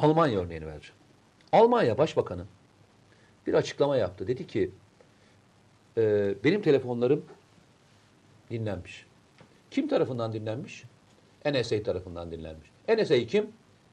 Almanya 0.00 0.40
örneğini 0.40 0.66
vereceğim. 0.66 0.96
Almanya 1.52 1.98
Başbakanı 1.98 2.44
bir 3.46 3.54
açıklama 3.54 3.96
yaptı. 3.96 4.26
Dedi 4.26 4.46
ki 4.46 4.70
e, 5.98 6.34
benim 6.44 6.62
telefonlarım 6.62 7.24
dinlenmiş. 8.50 9.06
Kim 9.70 9.88
tarafından 9.88 10.32
dinlenmiş? 10.32 10.84
NSA 11.44 11.82
tarafından 11.82 12.30
dinlenmiş. 12.30 12.70
NSA 12.88 13.26
kim? 13.26 13.46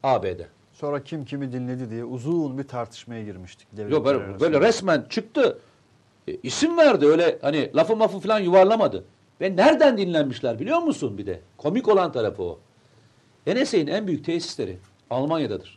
ABD. 0.03 0.41
Sonra 0.74 1.03
kim 1.03 1.26
kimi 1.26 1.51
dinledi 1.51 1.89
diye 1.89 2.03
uzun 2.03 2.58
bir 2.58 2.64
tartışmaya 2.64 3.24
girmiştik. 3.24 3.68
Yok 3.72 3.78
devletler 3.78 4.05
böyle, 4.05 4.18
arasında. 4.18 4.39
böyle 4.39 4.68
resmen 4.68 5.05
çıktı. 5.10 5.60
E, 6.28 6.36
isim 6.43 6.78
verdi 6.78 7.05
öyle 7.05 7.39
hani 7.41 7.72
lafı 7.76 7.95
mafı 7.95 8.20
falan 8.20 8.39
yuvarlamadı. 8.39 9.03
Ve 9.41 9.55
nereden 9.55 9.97
dinlenmişler 9.97 10.60
biliyor 10.60 10.80
musun 10.80 11.18
bir 11.18 11.26
de? 11.26 11.41
Komik 11.58 11.88
olan 11.88 12.12
tarafı 12.12 12.43
o. 12.43 12.60
NSA'nin 13.47 13.88
en 13.88 14.08
büyük 14.08 14.26
tesisleri 14.26 14.78
Almanya'dadır. 15.10 15.76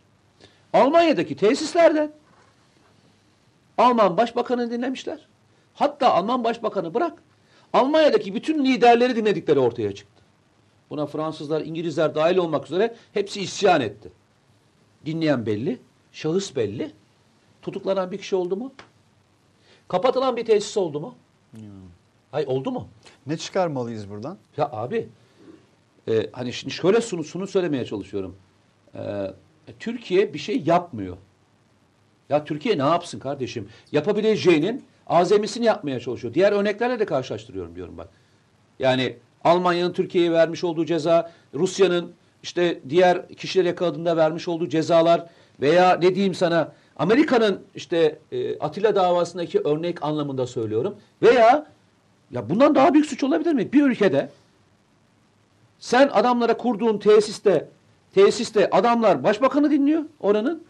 Almanya'daki 0.72 1.36
tesislerden 1.36 2.12
Alman 3.78 4.16
Başbakanı 4.16 4.70
dinlemişler. 4.70 5.26
Hatta 5.74 6.14
Alman 6.14 6.44
Başbakanı 6.44 6.94
bırak. 6.94 7.22
Almanya'daki 7.72 8.34
bütün 8.34 8.64
liderleri 8.64 9.16
dinledikleri 9.16 9.58
ortaya 9.58 9.94
çıktı. 9.94 10.22
Buna 10.90 11.06
Fransızlar, 11.06 11.60
İngilizler 11.60 12.14
dahil 12.14 12.36
olmak 12.36 12.66
üzere 12.66 12.96
hepsi 13.12 13.40
isyan 13.40 13.80
etti. 13.80 14.12
Dinleyen 15.06 15.46
belli, 15.46 15.78
şahıs 16.12 16.56
belli. 16.56 16.92
Tutuklanan 17.62 18.10
bir 18.10 18.18
kişi 18.18 18.36
oldu 18.36 18.56
mu? 18.56 18.72
Kapatılan 19.88 20.36
bir 20.36 20.44
tesis 20.44 20.76
oldu 20.76 21.00
mu? 21.00 21.14
Hayır 22.32 22.46
oldu 22.46 22.70
mu? 22.70 22.88
Ne 23.26 23.36
çıkarmalıyız 23.36 24.10
buradan? 24.10 24.38
Ya 24.56 24.70
abi 24.72 25.08
e, 26.08 26.30
hani 26.32 26.52
şimdi 26.52 26.74
şöyle 26.74 27.00
şunu, 27.00 27.24
şunu 27.24 27.46
söylemeye 27.46 27.84
çalışıyorum. 27.84 28.36
E, 28.94 29.00
Türkiye 29.78 30.34
bir 30.34 30.38
şey 30.38 30.62
yapmıyor. 30.66 31.16
Ya 32.28 32.44
Türkiye 32.44 32.78
ne 32.78 32.82
yapsın 32.82 33.18
kardeşim? 33.18 33.68
Yapabileceğinin 33.92 34.84
azemisini 35.06 35.64
yapmaya 35.64 36.00
çalışıyor. 36.00 36.34
Diğer 36.34 36.52
örneklerle 36.52 36.98
de 36.98 37.06
karşılaştırıyorum 37.06 37.74
diyorum 37.74 37.98
bak. 37.98 38.08
Yani 38.78 39.16
Almanya'nın 39.44 39.92
Türkiye'ye 39.92 40.32
vermiş 40.32 40.64
olduğu 40.64 40.84
ceza, 40.84 41.32
Rusya'nın 41.54 42.12
işte 42.42 42.80
diğer 42.88 43.28
kişiler 43.28 43.64
yakaladığında 43.64 44.16
vermiş 44.16 44.48
olduğu 44.48 44.68
cezalar 44.68 45.26
veya 45.60 45.96
ne 45.96 46.14
diyeyim 46.14 46.34
sana 46.34 46.72
Amerika'nın 46.96 47.60
işte 47.74 48.18
e, 48.32 48.58
Atilla 48.58 48.94
davasındaki 48.94 49.60
örnek 49.60 50.02
anlamında 50.02 50.46
söylüyorum. 50.46 50.96
Veya 51.22 51.66
ya 52.30 52.50
bundan 52.50 52.74
daha 52.74 52.94
büyük 52.94 53.06
suç 53.06 53.24
olabilir 53.24 53.52
mi? 53.52 53.72
Bir 53.72 53.82
ülkede 53.82 54.30
sen 55.78 56.08
adamlara 56.12 56.56
kurduğun 56.56 56.98
tesiste 56.98 57.68
tesiste 58.14 58.70
adamlar 58.70 59.24
başbakanı 59.24 59.70
dinliyor 59.70 60.04
oranın. 60.20 60.64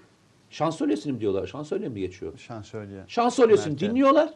Şansölyesini 0.51 1.13
mi 1.13 1.21
diyorlar? 1.21 1.47
Şansölye 1.47 1.89
mi 1.89 2.01
geçiyor? 2.01 2.39
Şansölye. 2.39 3.05
Şansölyesini 3.09 3.73
Merkel. 3.73 3.89
dinliyorlar. 3.91 4.35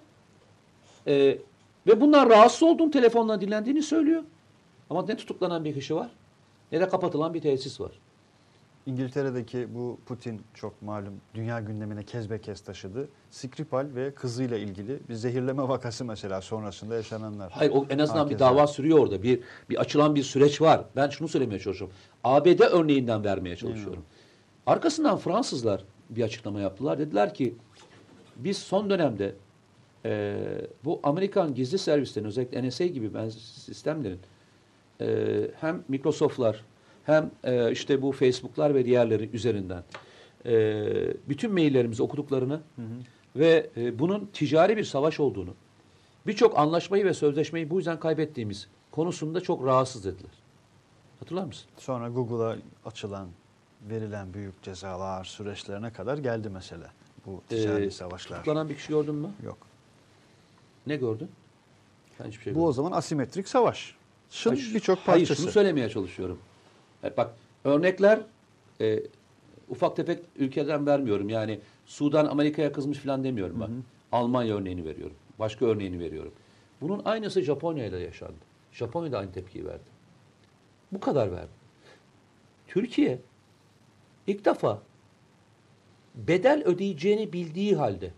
Ee, 1.07 1.39
ve 1.87 2.01
bunlar 2.01 2.29
rahatsız 2.29 2.63
olduğun 2.63 2.91
telefonla 2.91 3.41
dinlendiğini 3.41 3.83
söylüyor. 3.83 4.23
Ama 4.91 5.05
ne 5.07 5.17
tutuklanan 5.17 5.65
bir 5.65 5.75
kişi 5.75 5.95
var 5.97 6.11
ne 6.75 6.81
de 6.81 6.89
kapatılan 6.89 7.35
bir 7.35 7.41
tesis 7.41 7.81
var. 7.81 7.91
İngiltere'deki 8.87 9.75
bu 9.75 9.99
Putin 10.07 10.43
çok 10.55 10.83
malum 10.83 11.15
dünya 11.35 11.61
gündemine 11.61 12.03
kez 12.03 12.31
be 12.31 12.41
kez 12.41 12.61
taşıdı. 12.61 13.09
Skripal 13.31 13.87
ve 13.95 14.15
kızıyla 14.15 14.59
ilgili 14.59 14.99
bir 15.09 15.15
zehirleme 15.15 15.69
vakası 15.69 16.05
mesela 16.05 16.41
sonrasında 16.41 16.95
yaşananlar. 16.95 17.53
Hayır 17.53 17.73
o 17.75 17.87
en 17.91 17.99
azından 17.99 18.31
bir 18.31 18.35
Hakeza. 18.35 18.51
dava 18.51 18.67
sürüyor 18.67 18.99
orada. 18.99 19.23
Bir 19.23 19.41
bir 19.71 19.77
açılan 19.81 20.15
bir 20.15 20.23
süreç 20.23 20.61
var. 20.61 20.85
Ben 20.97 21.09
şunu 21.09 21.29
söylemeye 21.29 21.61
çalışıyorum. 21.61 21.97
ABD 22.25 22.61
örneğinden 22.61 23.25
vermeye 23.25 23.57
çalışıyorum. 23.57 24.05
Arkasından 24.67 25.19
Fransızlar 25.19 25.85
bir 26.11 26.23
açıklama 26.23 26.61
yaptılar. 26.61 26.99
Dediler 26.99 27.35
ki 27.35 27.55
biz 28.37 28.59
son 28.59 28.91
dönemde 28.91 29.35
e, 30.05 30.37
bu 30.85 31.01
Amerikan 31.03 31.55
gizli 31.55 31.79
servislerin 31.79 32.27
özellikle 32.27 32.69
NSA 32.69 32.87
gibi 32.87 33.15
benzer 33.15 33.41
sistemlerin 33.41 34.21
e, 35.01 35.07
hem 35.61 35.85
Microsoft'lar 35.89 36.65
hem 37.07 37.31
e, 37.45 37.73
işte 37.73 38.03
bu 38.03 38.13
Facebook'lar 38.13 38.75
ve 38.75 38.85
diğerleri 38.85 39.31
üzerinden 39.33 39.83
e, 40.47 40.85
bütün 41.29 41.53
maillerimizi 41.53 42.03
okuduklarını 42.03 42.61
ve 43.37 43.71
e, 43.77 43.99
bunun 43.99 44.31
ticari 44.33 44.77
bir 44.77 44.85
savaş 44.85 45.21
olduğunu, 45.21 45.55
birçok 46.27 46.59
anlaşmayı 46.59 47.05
ve 47.05 47.15
sözleşmeyi 47.15 47.71
bu 47.71 47.77
yüzden 47.77 48.01
kaybettiğimiz 48.01 48.69
konusunda 48.91 49.41
çok 49.41 49.65
rahatsız 49.67 50.05
dediler. 50.05 50.31
Hatırlar 51.21 51.45
mısın? 51.45 51.67
Sonra 51.79 52.09
Google'a 52.09 52.57
açılan, 52.85 53.29
verilen 53.91 54.35
büyük 54.35 54.63
cezalar 54.63 55.25
süreçlerine 55.25 55.93
kadar 55.93 56.19
geldi 56.19 56.49
mesele. 56.49 56.87
Bu 57.27 57.43
ticari 57.49 57.85
Ee, 57.85 57.91
savaşlar. 57.91 58.37
Tutuklanan 58.37 58.69
bir 58.69 58.75
kişi 58.75 58.89
gördün 58.89 59.15
mü? 59.15 59.29
Yok. 59.45 59.59
Ne 60.87 60.97
gördün? 60.97 61.31
Ben 62.21 62.29
hiçbir 62.29 62.43
şey 62.43 62.55
Bu 62.55 62.67
o 62.67 62.73
zaman 62.73 62.93
asimetrik 62.93 63.49
savaş. 63.49 63.95
Şın 64.31 64.51
Hayır, 64.51 64.75
birçok 64.75 64.99
Hayır 64.99 65.21
parçası. 65.21 65.43
şunu 65.43 65.51
söylemeye 65.53 65.89
çalışıyorum. 65.89 66.39
Bak 67.17 67.35
örnekler 67.65 68.21
e, 68.81 69.01
ufak 69.69 69.97
tefek 69.97 70.19
ülkeden 70.37 70.87
vermiyorum. 70.87 71.29
Yani 71.29 71.61
Sudan 71.87 72.27
Amerika'ya 72.27 72.73
kızmış 72.73 72.99
falan 72.99 73.25
demiyorum 73.25 73.61
bak. 73.61 73.71
Almanya 74.13 74.57
örneğini 74.57 74.85
veriyorum. 74.85 75.17
Başka 75.39 75.67
örneğini 75.67 76.01
veriyorum. 76.01 76.33
Bunun 76.81 77.03
aynısı 77.05 77.43
Japonya'da 77.43 77.99
yaşandı. 77.99 78.35
Japonya 78.73 79.13
da 79.13 79.19
aynı 79.19 79.33
tepkiyi 79.33 79.67
verdi. 79.67 79.85
Bu 80.93 81.01
kadar 81.01 81.33
verdi. 81.33 81.53
Türkiye 82.67 83.19
ilk 84.27 84.45
defa 84.45 84.83
bedel 86.15 86.63
ödeyeceğini 86.65 87.33
bildiği 87.33 87.77
halde 87.77 88.11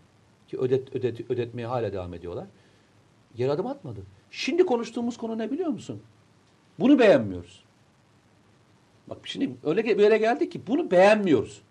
ki 0.47 0.57
ödet, 0.57 0.95
ödet, 0.95 1.31
ödetmeye 1.31 1.67
hala 1.67 1.93
devam 1.93 2.13
ediyorlar. 2.13 2.47
Yer 3.37 3.49
adım 3.49 3.67
atmadı. 3.67 3.99
Şimdi 4.31 4.65
konuştuğumuz 4.65 5.17
konu 5.17 5.37
ne 5.37 5.51
biliyor 5.51 5.69
musun? 5.69 6.01
Bunu 6.79 6.99
beğenmiyoruz. 6.99 7.63
Bak 9.07 9.17
şimdi 9.23 9.51
öyle 9.63 9.97
böyle 9.97 10.17
geldi 10.17 10.49
ki 10.49 10.61
bunu 10.67 10.91
beğenmiyoruz. 10.91 11.61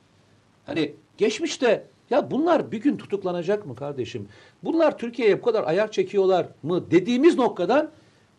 Hani 0.67 0.95
geçmişte 1.19 1.87
ya 2.11 2.31
bunlar 2.31 2.73
bir 2.73 2.81
gün 2.81 2.97
tutuklanacak 2.97 3.67
mı 3.67 3.77
kardeşim? 3.77 4.29
Bunlar 4.65 4.99
Türkiye'ye 4.99 5.39
bu 5.39 5.45
kadar 5.45 5.65
ayak 5.65 5.93
çekiyorlar 5.93 6.47
mı 6.63 6.91
dediğimiz 6.91 7.37
noktadan 7.37 7.91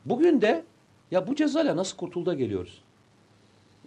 bugün 0.06 0.41
de 0.41 0.64
ya 1.12 1.28
bu 1.28 1.36
cezayla 1.36 1.76
nasıl 1.76 1.98
kurtulda 1.98 2.34
geliyoruz? 2.34 2.82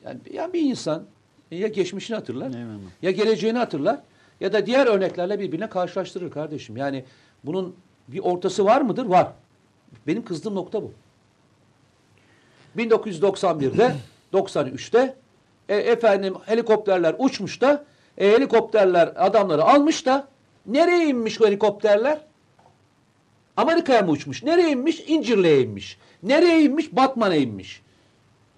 Yani 0.04 0.20
ya 0.32 0.52
bir 0.52 0.60
insan 0.60 1.04
ya 1.50 1.68
geçmişini 1.68 2.16
hatırlar 2.16 2.46
Eyvallah. 2.46 2.90
ya 3.02 3.10
geleceğini 3.10 3.58
hatırlar 3.58 4.00
ya 4.40 4.52
da 4.52 4.66
diğer 4.66 4.86
örneklerle 4.86 5.40
birbirine 5.40 5.68
karşılaştırır 5.68 6.30
kardeşim. 6.30 6.76
Yani 6.76 7.04
bunun 7.44 7.76
bir 8.08 8.18
ortası 8.18 8.64
var 8.64 8.80
mıdır? 8.80 9.04
Var. 9.06 9.32
Benim 10.06 10.24
kızdığım 10.24 10.54
nokta 10.54 10.82
bu. 10.82 10.92
1991'de 12.76 13.94
93'te 14.32 15.16
e, 15.68 15.76
efendim 15.76 16.34
helikopterler 16.46 17.14
uçmuş 17.18 17.60
da 17.60 17.84
e, 18.18 18.28
helikopterler 18.30 19.12
adamları 19.16 19.64
almış 19.64 20.06
da 20.06 20.28
nereye 20.66 21.06
inmiş 21.06 21.40
o 21.40 21.46
helikopterler? 21.46 22.20
Amerika'ya 23.56 24.02
mı 24.02 24.10
uçmuş? 24.10 24.42
Nereye 24.42 24.70
inmiş? 24.70 25.00
İncirli'ye 25.06 25.62
inmiş. 25.62 25.98
Nereye 26.22 26.62
inmiş? 26.62 26.96
Batman'a 26.96 27.34
inmiş. 27.34 27.82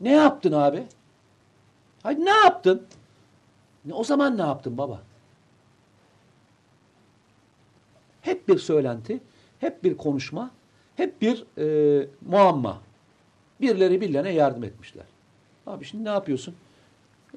Ne 0.01 0.13
yaptın 0.13 0.53
abi? 0.53 0.83
Hayır 2.03 2.19
ne 2.19 2.31
yaptın? 2.31 2.87
Ne, 3.85 3.95
o 3.95 4.05
zaman 4.05 4.39
ne 4.39 4.43
yaptın 4.43 4.79
baba? 4.79 5.03
Hep 8.21 8.49
bir 8.49 8.59
söylenti, 8.59 9.21
hep 9.59 9.85
bir 9.85 9.97
konuşma, 9.97 10.51
hep 10.97 11.23
bir 11.23 11.45
e, 11.59 12.07
muamma. 12.27 12.81
Birileri 13.61 14.01
birilerine 14.01 14.33
yardım 14.33 14.65
etmişler. 14.65 15.05
Abi 15.67 15.85
şimdi 15.85 16.05
ne 16.05 16.09
yapıyorsun? 16.09 16.55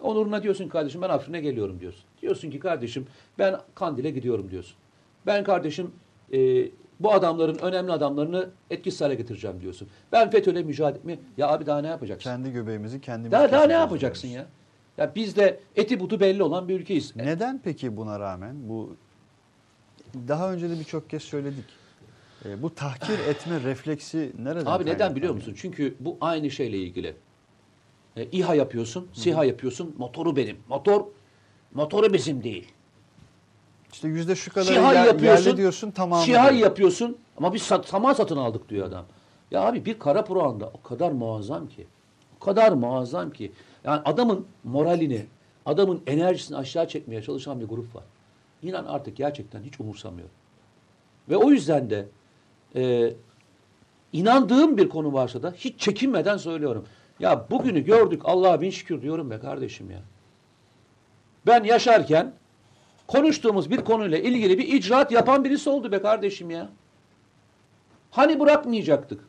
Onuruna 0.01 0.43
diyorsun 0.43 0.67
kardeşim 0.69 1.01
ben 1.01 1.09
Afrin'e 1.09 1.41
geliyorum 1.41 1.79
diyorsun. 1.79 2.03
Diyorsun 2.21 2.51
ki 2.51 2.59
kardeşim 2.59 3.07
ben 3.39 3.59
Kandil'e 3.75 4.09
gidiyorum 4.09 4.51
diyorsun. 4.51 4.75
Ben 5.25 5.43
kardeşim 5.43 5.91
e, 6.33 6.67
bu 6.99 7.13
adamların 7.13 7.57
önemli 7.57 7.91
adamlarını 7.91 8.49
etkisiz 8.69 9.01
hale 9.01 9.15
getireceğim 9.15 9.61
diyorsun. 9.61 9.87
Ben 10.11 10.29
FETÖ'yle 10.29 10.63
mücadele 10.63 10.97
etmeye... 10.97 11.19
Ya 11.37 11.47
abi 11.47 11.65
daha 11.65 11.81
ne 11.81 11.87
yapacaksın? 11.87 12.29
Kendi 12.29 12.51
göbeğimizi 12.51 13.01
kendimiz 13.01 13.31
Daha, 13.31 13.51
daha 13.51 13.67
ne 13.67 13.73
yapacaksın 13.73 14.27
diyoruz. 14.27 14.47
ya? 14.97 15.05
Ya 15.05 15.15
biz 15.15 15.35
de 15.35 15.59
eti 15.75 15.99
butu 15.99 16.19
belli 16.19 16.43
olan 16.43 16.67
bir 16.67 16.79
ülkeyiz. 16.79 17.15
Neden 17.15 17.61
peki 17.63 17.97
buna 17.97 18.19
rağmen 18.19 18.55
bu 18.69 18.95
daha 20.27 20.53
önce 20.53 20.69
de 20.69 20.79
birçok 20.79 21.09
kez 21.09 21.23
söyledik. 21.23 21.65
E, 22.45 22.61
bu 22.61 22.75
tahkir 22.75 23.19
etme 23.29 23.59
refleksi 23.63 24.31
nereden 24.39 24.65
Abi 24.65 24.85
neden 24.85 25.15
biliyor 25.15 25.33
musun? 25.33 25.53
Çünkü 25.57 25.95
bu 25.99 26.17
aynı 26.21 26.51
şeyle 26.51 26.77
ilgili. 26.77 27.15
E, 28.15 28.25
İHA 28.25 28.55
yapıyorsun, 28.55 29.07
SİHA 29.13 29.45
yapıyorsun, 29.45 29.95
motoru 29.97 30.35
benim. 30.35 30.57
Motor, 30.69 31.05
motoru 31.73 32.13
bizim 32.13 32.43
değil. 32.43 32.67
İşte 33.93 34.07
yüzde 34.07 34.35
şu 34.35 34.53
kadar 34.53 34.65
SİHA 34.65 34.93
yer, 34.93 35.05
yapıyorsun, 35.05 35.45
yerli 35.45 35.57
diyorsun 35.57 35.91
tamamı. 35.91 36.23
SİHA 36.23 36.49
değil. 36.49 36.61
yapıyorsun 36.61 37.17
ama 37.37 37.53
biz 37.53 37.61
sat, 37.61 37.87
saman 37.87 38.13
satın 38.13 38.37
aldık 38.37 38.69
diyor 38.69 38.87
adam. 38.87 39.05
Ya 39.51 39.61
abi 39.61 39.85
bir 39.85 39.99
kara 39.99 40.23
proanda 40.23 40.71
o 40.73 40.81
kadar 40.81 41.11
muazzam 41.11 41.67
ki, 41.67 41.87
o 42.35 42.45
kadar 42.45 42.71
muazzam 42.71 43.31
ki. 43.31 43.51
Yani 43.83 44.01
adamın 44.05 44.45
moralini, 44.63 45.25
adamın 45.65 46.01
enerjisini 46.07 46.57
aşağı 46.57 46.87
çekmeye 46.87 47.21
çalışan 47.21 47.59
bir 47.59 47.65
grup 47.65 47.95
var. 47.95 48.03
İnan 48.61 48.85
artık 48.85 49.17
gerçekten 49.17 49.63
hiç 49.63 49.79
umursamıyor. 49.79 50.29
Ve 51.29 51.37
o 51.37 51.51
yüzden 51.51 51.89
de 51.89 52.07
e, 52.75 53.13
inandığım 54.13 54.77
bir 54.77 54.89
konu 54.89 55.13
varsa 55.13 55.43
da 55.43 55.53
hiç 55.57 55.79
çekinmeden 55.79 56.37
söylüyorum. 56.37 56.85
Ya 57.19 57.45
bugünü 57.51 57.79
gördük 57.79 58.21
Allah'a 58.25 58.61
bin 58.61 58.69
şükür 58.69 59.01
diyorum 59.01 59.31
be 59.31 59.39
kardeşim 59.39 59.91
ya. 59.91 60.01
Ben 61.47 61.63
yaşarken 61.63 62.33
konuştuğumuz 63.07 63.71
bir 63.71 63.77
konuyla 63.77 64.17
ilgili 64.17 64.57
bir 64.57 64.67
icraat 64.67 65.11
yapan 65.11 65.43
birisi 65.43 65.69
oldu 65.69 65.91
be 65.91 66.01
kardeşim 66.01 66.51
ya. 66.51 66.69
Hani 68.11 68.39
bırakmayacaktık? 68.39 69.21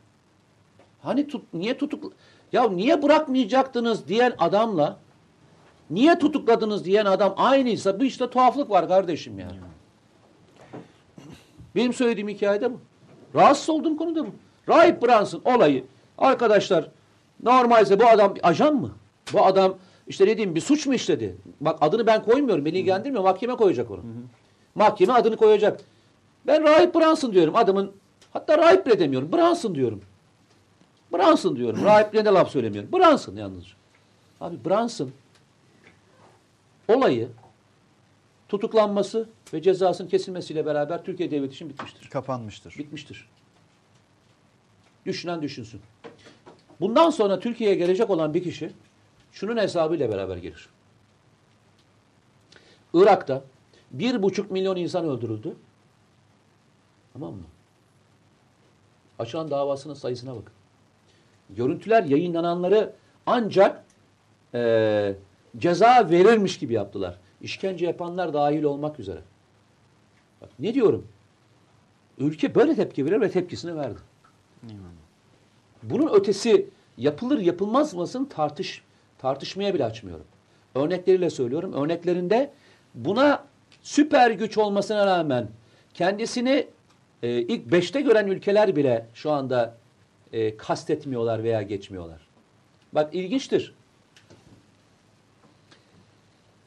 Hani 1.01 1.27
tut, 1.27 1.53
niye 1.53 1.77
tutuk 1.77 2.13
ya 2.51 2.69
niye 2.69 3.03
bırakmayacaktınız 3.03 4.07
diyen 4.07 4.33
adamla 4.37 4.97
niye 5.89 6.19
tutukladınız 6.19 6.85
diyen 6.85 7.05
adam 7.05 7.33
aynıysa 7.37 7.99
bu 7.99 8.03
işte 8.03 8.29
tuhaflık 8.29 8.69
var 8.69 8.87
kardeşim 8.87 9.39
ya. 9.39 9.47
Benim 11.75 11.93
söylediğim 11.93 12.29
hikayede 12.29 12.73
bu. 12.73 12.79
Rahatsız 13.35 13.69
olduğum 13.69 13.97
konu 13.97 14.15
da 14.15 14.25
bu. 14.25 14.29
Rahip 14.69 15.01
Brunson 15.01 15.41
olayı. 15.45 15.83
Arkadaşlar 16.17 16.89
normalse 17.43 17.99
bu 17.99 18.07
adam 18.07 18.33
ajan 18.43 18.75
mı? 18.75 18.91
Bu 19.33 19.45
adam 19.45 19.77
işte 20.07 20.27
dediğim 20.27 20.55
bir 20.55 20.61
suç 20.61 20.87
mu 20.87 20.93
işledi? 20.93 21.37
Bak 21.61 21.77
adını 21.81 22.07
ben 22.07 22.23
koymuyorum. 22.23 22.65
Beni 22.65 22.77
ilgilendirmiyor. 22.77 23.23
Mahkeme 23.23 23.55
koyacak 23.55 23.91
onu. 23.91 24.01
Mahkeme 24.75 25.13
adını 25.13 25.37
koyacak. 25.37 25.81
Ben 26.47 26.63
Rahip 26.63 26.95
Brunson 26.95 27.31
diyorum. 27.33 27.55
Adamın 27.55 27.91
hatta 28.33 28.57
Rahip 28.57 28.85
bile 28.85 28.99
demiyorum. 28.99 29.31
Brunson 29.31 29.75
diyorum. 29.75 30.01
Brunson 31.13 31.55
diyorum. 31.55 31.83
Rahip 31.83 32.13
ne 32.13 32.25
de 32.25 32.29
laf 32.29 32.51
söylemiyorum. 32.51 32.91
Brunson 32.91 33.35
yalnızca. 33.35 33.73
Abi 34.41 34.65
Brunson 34.65 35.11
olayı 36.87 37.29
tutuklanması 38.49 39.29
ve 39.53 39.61
cezasının 39.61 40.09
kesilmesiyle 40.09 40.65
beraber 40.65 41.03
Türkiye 41.03 41.31
Devleti 41.31 41.53
için 41.53 41.69
bitmiştir. 41.69 42.09
kapanmıştır. 42.09 42.75
Bitmiştir. 42.77 43.29
Düşünen 45.05 45.41
düşünsün. 45.41 45.81
Bundan 46.79 47.09
sonra 47.09 47.39
Türkiye'ye 47.39 47.75
gelecek 47.75 48.09
olan 48.09 48.33
bir 48.33 48.43
kişi 48.43 48.71
şunun 49.31 49.57
hesabıyla 49.57 50.09
beraber 50.09 50.37
gelir. 50.37 50.69
Irak'ta 52.93 53.43
bir 53.91 54.23
buçuk 54.23 54.51
milyon 54.51 54.75
insan 54.75 55.05
öldürüldü. 55.05 55.55
Tamam 57.13 57.33
mı? 57.33 57.43
Açılan 59.19 59.51
davasının 59.51 59.93
sayısına 59.93 60.31
bakın. 60.31 60.53
Görüntüler 61.49 62.03
yayınlananları 62.03 62.93
ancak 63.25 63.83
eee, 64.53 65.15
ceza 65.57 66.09
verirmiş 66.09 66.59
gibi 66.59 66.73
yaptılar. 66.73 67.17
İşkence 67.41 67.85
yapanlar 67.85 68.33
dahil 68.33 68.63
olmak 68.63 68.99
üzere. 68.99 69.21
Bak 70.41 70.49
ne 70.59 70.73
diyorum? 70.73 71.07
Ülke 72.17 72.55
böyle 72.55 72.75
tepki 72.75 73.05
verir 73.05 73.21
ve 73.21 73.31
tepkisini 73.31 73.75
verdi. 73.75 73.99
Bunun 75.83 76.13
ötesi 76.13 76.69
yapılır 76.97 77.39
yapılmaz 77.39 77.93
mısın 77.93 78.25
tartış 78.25 78.83
tartışmaya 79.17 79.73
bile 79.73 79.85
açmıyorum. 79.85 80.25
Örnekleriyle 80.75 81.29
söylüyorum. 81.29 81.73
Örneklerinde 81.73 82.53
buna 82.95 83.43
süper 83.81 84.31
güç 84.31 84.57
olmasına 84.57 85.05
rağmen 85.05 85.47
kendisini 85.93 86.67
e, 87.23 87.29
ilk 87.29 87.71
beşte 87.71 88.01
gören 88.01 88.27
ülkeler 88.27 88.75
bile 88.75 89.05
şu 89.13 89.31
anda 89.31 89.77
e, 90.33 90.57
kastetmiyorlar 90.57 91.43
veya 91.43 91.61
geçmiyorlar. 91.61 92.27
Bak 92.93 93.15
ilginçtir. 93.15 93.73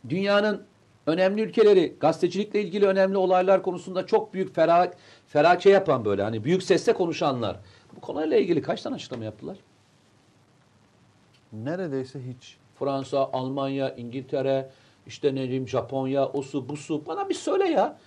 Dünyanın 0.08 0.62
önemli 1.06 1.42
ülkeleri 1.42 1.94
gazetecilikle 2.00 2.62
ilgili 2.62 2.86
önemli 2.86 3.16
olaylar 3.16 3.62
konusunda 3.62 4.06
çok 4.06 4.34
büyük 4.34 4.54
ferah, 4.54 4.88
ferache 5.26 5.70
yapan 5.70 6.04
böyle 6.04 6.22
hani 6.22 6.44
büyük 6.44 6.62
sesle 6.62 6.92
konuşanlar. 6.92 7.56
Bu 7.96 8.00
konuyla 8.00 8.36
ilgili 8.36 8.62
kaç 8.62 8.82
tane 8.82 8.94
açıklama 8.94 9.24
yaptılar? 9.24 9.56
Neredeyse 11.52 12.18
hiç. 12.28 12.56
Fransa, 12.78 13.30
Almanya, 13.32 13.94
İngiltere, 13.94 14.70
işte 15.06 15.34
ne 15.34 15.42
diyeyim 15.42 15.68
Japonya, 15.68 16.26
o 16.26 16.42
su, 16.42 16.68
bu 16.68 16.76
su. 16.76 17.06
Bana 17.06 17.28
bir 17.28 17.34
söyle 17.34 17.64
ya. 17.64 17.98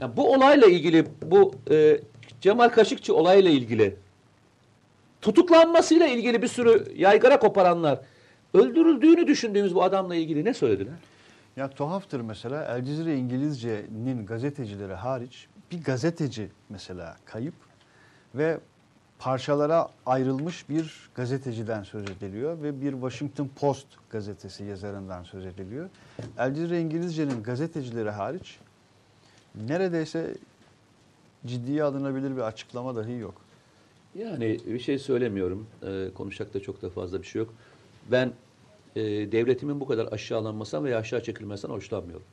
Yani 0.00 0.16
bu 0.16 0.32
olayla 0.32 0.66
ilgili, 0.66 1.06
bu 1.22 1.54
e, 1.70 2.00
Cemal 2.40 2.68
Kaşıkçı 2.68 3.14
olayla 3.14 3.50
ilgili, 3.50 3.96
tutuklanmasıyla 5.20 6.06
ilgili 6.06 6.42
bir 6.42 6.48
sürü 6.48 6.92
yaygara 6.96 7.38
koparanlar, 7.38 8.00
öldürüldüğünü 8.54 9.26
düşündüğümüz 9.26 9.74
bu 9.74 9.82
adamla 9.82 10.14
ilgili 10.14 10.44
ne 10.44 10.54
söylediler? 10.54 10.94
Ya 11.56 11.70
tuhaftır 11.70 12.20
mesela 12.20 12.64
El 12.64 12.84
Cezire 12.84 13.16
İngilizce'nin 13.16 14.26
gazetecileri 14.26 14.94
hariç 14.94 15.46
bir 15.72 15.84
gazeteci 15.84 16.48
mesela 16.68 17.16
kayıp 17.24 17.54
ve 18.34 18.58
parçalara 19.22 19.88
ayrılmış 20.06 20.68
bir 20.68 21.10
gazeteciden 21.14 21.82
söz 21.82 22.10
ediliyor 22.10 22.62
ve 22.62 22.80
bir 22.80 22.92
Washington 22.92 23.50
Post 23.56 23.86
gazetesi 24.10 24.64
yazarından 24.64 25.22
söz 25.22 25.46
ediliyor. 25.46 25.90
El 26.38 26.54
Cezire 26.54 26.80
İngilizce'nin 26.80 27.42
gazetecileri 27.42 28.10
hariç 28.10 28.58
neredeyse 29.68 30.34
ciddiye 31.46 31.82
alınabilir 31.84 32.36
bir 32.36 32.40
açıklama 32.40 32.96
dahi 32.96 33.12
yok. 33.12 33.34
Yani 34.14 34.60
bir 34.66 34.80
şey 34.80 34.98
söylemiyorum. 34.98 35.66
Ee, 35.82 36.08
konuşacak 36.14 36.54
da 36.54 36.60
çok 36.60 36.82
da 36.82 36.90
fazla 36.90 37.22
bir 37.22 37.26
şey 37.26 37.38
yok. 37.38 37.54
Ben 38.10 38.32
e, 38.96 39.02
devletimin 39.32 39.80
bu 39.80 39.86
kadar 39.86 40.12
aşağılanmasından 40.12 40.84
veya 40.84 40.98
aşağı 40.98 41.22
çekilmesinden 41.22 41.74
hoşlanmıyorum. 41.74 42.26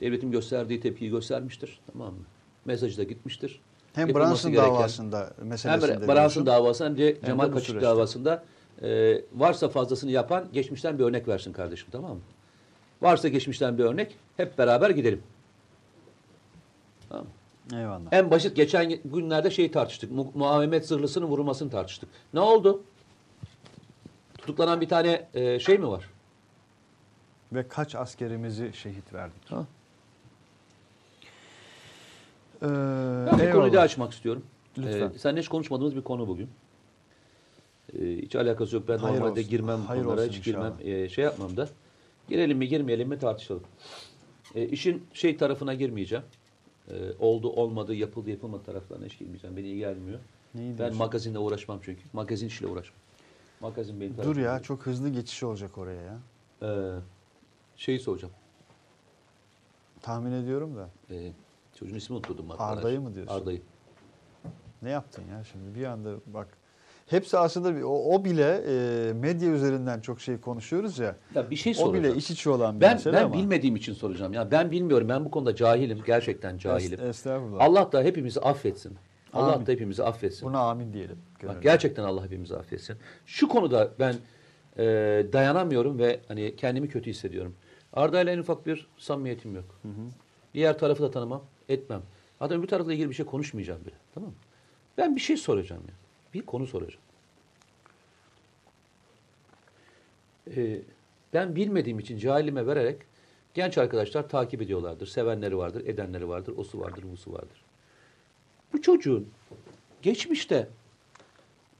Devletim 0.00 0.30
gösterdiği 0.30 0.80
tepkiyi 0.80 1.10
göstermiştir. 1.10 1.80
Tamam 1.92 2.14
mı? 2.14 2.24
Mesajı 2.64 2.98
da 2.98 3.02
gitmiştir. 3.02 3.60
Hem 3.94 4.08
Brunson 4.08 4.52
gereken- 4.52 4.74
davasında 4.74 5.30
Hem 5.38 5.46
meselesinde 5.46 5.92
Brunson 6.00 6.16
diyorsun. 6.16 6.46
davası 6.46 6.84
hem 6.84 6.96
de 6.98 7.20
Cemal 7.26 7.52
de 7.54 7.60
süreçte. 7.60 7.86
davasında 7.86 8.44
e, 8.82 9.20
varsa 9.34 9.68
fazlasını 9.68 10.10
yapan 10.10 10.48
geçmişten 10.52 10.98
bir 10.98 11.04
örnek 11.04 11.28
versin 11.28 11.52
kardeşim 11.52 11.88
tamam 11.92 12.10
mı? 12.14 12.20
Varsa 13.02 13.28
geçmişten 13.28 13.78
bir 13.78 13.84
örnek 13.84 14.16
hep 14.36 14.58
beraber 14.58 14.90
gidelim. 14.90 15.22
Tamam 17.08 17.24
mı? 17.24 17.78
Eyvallah. 17.78 18.08
En 18.12 18.30
basit 18.30 18.56
geçen 18.56 18.88
günlerde 19.04 19.50
şeyi 19.50 19.70
tartıştık. 19.70 20.10
Mu 20.12 20.32
muavemet 20.34 20.86
zırhlısının 20.86 21.26
vurulmasını 21.26 21.70
tartıştık. 21.70 22.08
Ne 22.34 22.40
oldu? 22.40 22.82
Tutuklanan 24.38 24.80
bir 24.80 24.88
tane 24.88 25.28
e, 25.34 25.58
şey 25.60 25.78
mi 25.78 25.88
var? 25.88 26.10
Ve 27.52 27.68
kaç 27.68 27.94
askerimizi 27.94 28.70
şehit 28.74 29.12
verdik. 29.14 29.50
Ha. 29.50 29.64
Ee, 32.64 33.26
Ben 33.32 33.38
bir 33.38 33.50
konuyu 33.52 33.72
daha 33.72 33.82
açmak 33.82 34.12
istiyorum. 34.12 34.42
Lütfen. 34.78 35.10
Ee, 35.14 35.18
seninle 35.18 35.40
hiç 35.40 35.48
konuşmadığımız 35.48 35.96
bir 35.96 36.02
konu 36.02 36.28
bugün. 36.28 36.48
Ee, 37.98 38.16
hiç 38.16 38.36
alakası 38.36 38.76
yok. 38.76 38.88
Ben 38.88 38.98
Hayır 38.98 39.14
normalde 39.20 39.40
olsun. 39.40 39.50
girmem 39.50 39.80
Hayır 39.80 40.04
bunlara. 40.04 40.22
Hiç 40.24 40.44
girmem. 40.44 40.74
e, 40.80 41.08
şey 41.08 41.24
yapmam 41.24 41.56
da. 41.56 41.68
Girelim 42.28 42.58
mi 42.58 42.68
girmeyelim 42.68 43.08
mi 43.08 43.18
tartışalım. 43.18 43.62
E, 44.54 44.68
işin 44.68 45.06
şey 45.12 45.36
tarafına 45.36 45.74
girmeyeceğim. 45.74 46.24
E, 46.90 46.94
oldu 47.18 47.48
olmadı 47.50 47.94
yapıldı 47.94 48.30
yapılmadı 48.30 48.62
taraflarına 48.64 49.04
hiç 49.06 49.18
girmeyeceğim. 49.18 49.56
Beni 49.56 49.66
ilgilenmiyor. 49.68 50.18
Neyi 50.54 50.78
Ben 50.78 50.94
magazinle 50.96 51.38
uğraşmam 51.38 51.78
çünkü. 51.82 52.02
Magazin 52.12 52.46
işle 52.46 52.66
uğraşmam. 52.66 52.98
Magazin 53.60 54.00
benim 54.00 54.16
Dur 54.24 54.36
ya 54.36 54.52
değil. 54.52 54.62
çok 54.62 54.86
hızlı 54.86 55.08
geçiş 55.08 55.42
olacak 55.42 55.78
oraya 55.78 56.02
ya. 56.02 56.18
Ee, 56.62 56.94
şeyi 57.76 58.00
soracağım. 58.00 58.34
Tahmin 60.02 60.32
ediyorum 60.32 60.76
da. 60.76 60.88
Ee, 61.10 61.32
çocuğun 61.84 61.96
ismini 61.96 62.16
unuttum. 62.18 62.46
Arda'yı 62.58 63.00
mı 63.00 63.14
diyorsun? 63.14 63.34
Arda'yı. 63.34 63.62
Ne 64.82 64.90
yaptın 64.90 65.22
ya 65.32 65.44
şimdi 65.52 65.74
bir 65.80 65.84
anda 65.84 66.10
bak. 66.26 66.48
Hepsi 67.06 67.38
aslında 67.38 67.76
bir- 67.76 67.82
o, 67.82 68.14
o 68.14 68.24
bile 68.24 68.62
e, 68.68 69.12
medya 69.12 69.50
üzerinden 69.50 70.00
çok 70.00 70.20
şey 70.20 70.40
konuşuyoruz 70.40 70.98
ya. 70.98 71.16
Ya 71.34 71.50
bir 71.50 71.56
şey 71.56 71.72
O 71.72 71.74
soracağım. 71.76 72.04
bile 72.04 72.16
iç 72.18 72.30
içe 72.30 72.50
olan 72.50 72.76
bir 72.76 72.80
ben 72.80 72.92
mesele 72.94 73.16
ben 73.16 73.22
ama. 73.24 73.34
bilmediğim 73.34 73.76
için 73.76 73.92
soracağım. 73.92 74.32
Ya 74.32 74.50
ben 74.50 74.70
bilmiyorum. 74.70 75.08
Ben 75.08 75.24
bu 75.24 75.30
konuda 75.30 75.56
cahilim. 75.56 76.02
Gerçekten 76.06 76.58
cahilim. 76.58 76.98
Es- 76.98 77.08
estağfurullah. 77.08 77.64
Allah 77.64 77.92
da 77.92 78.02
hepimizi 78.02 78.40
affetsin. 78.40 78.96
Allah 79.32 79.52
Amin. 79.54 79.66
da 79.66 79.72
hepimizi 79.72 80.04
affetsin. 80.04 80.48
Buna 80.48 80.58
amin 80.58 80.92
diyelim. 80.92 81.18
Bak 81.48 81.62
gerçekten 81.62 82.04
Allah 82.04 82.24
hepimizi 82.24 82.56
affetsin. 82.56 82.96
Şu 83.26 83.48
konuda 83.48 83.90
ben 83.98 84.14
e, 84.78 84.84
dayanamıyorum 85.32 85.98
ve 85.98 86.20
hani 86.28 86.56
kendimi 86.56 86.88
kötü 86.88 87.10
hissediyorum. 87.10 87.54
Arda 87.92 88.20
ile 88.20 88.32
en 88.32 88.38
ufak 88.38 88.66
bir 88.66 88.86
samimiyetim 88.98 89.54
yok. 89.54 89.80
Diğer 90.54 90.78
tarafı 90.78 91.02
da 91.02 91.10
tanımam, 91.10 91.42
etmem. 91.68 92.02
Hatta 92.38 92.62
bir 92.62 92.68
tarafla 92.68 92.92
ilgili 92.92 93.08
bir 93.10 93.14
şey 93.14 93.26
konuşmayacağım 93.26 93.84
bile. 93.84 93.94
Tamam 94.14 94.30
mı? 94.30 94.36
Ben 94.98 95.16
bir 95.16 95.20
şey 95.20 95.36
soracağım 95.36 95.82
ya. 95.88 95.94
Bir 96.34 96.46
konu 96.46 96.66
soracağım. 96.66 97.02
Ee, 100.56 100.80
ben 101.34 101.56
bilmediğim 101.56 101.98
için 101.98 102.18
cahilime 102.18 102.66
vererek 102.66 102.98
genç 103.54 103.78
arkadaşlar 103.78 104.28
takip 104.28 104.62
ediyorlardır. 104.62 105.06
Sevenleri 105.06 105.56
vardır, 105.56 105.86
edenleri 105.86 106.28
vardır, 106.28 106.54
osu 106.56 106.80
vardır, 106.80 107.04
busu 107.12 107.32
vardır. 107.32 107.64
Bu 108.72 108.82
çocuğun 108.82 109.28
geçmişte 110.02 110.68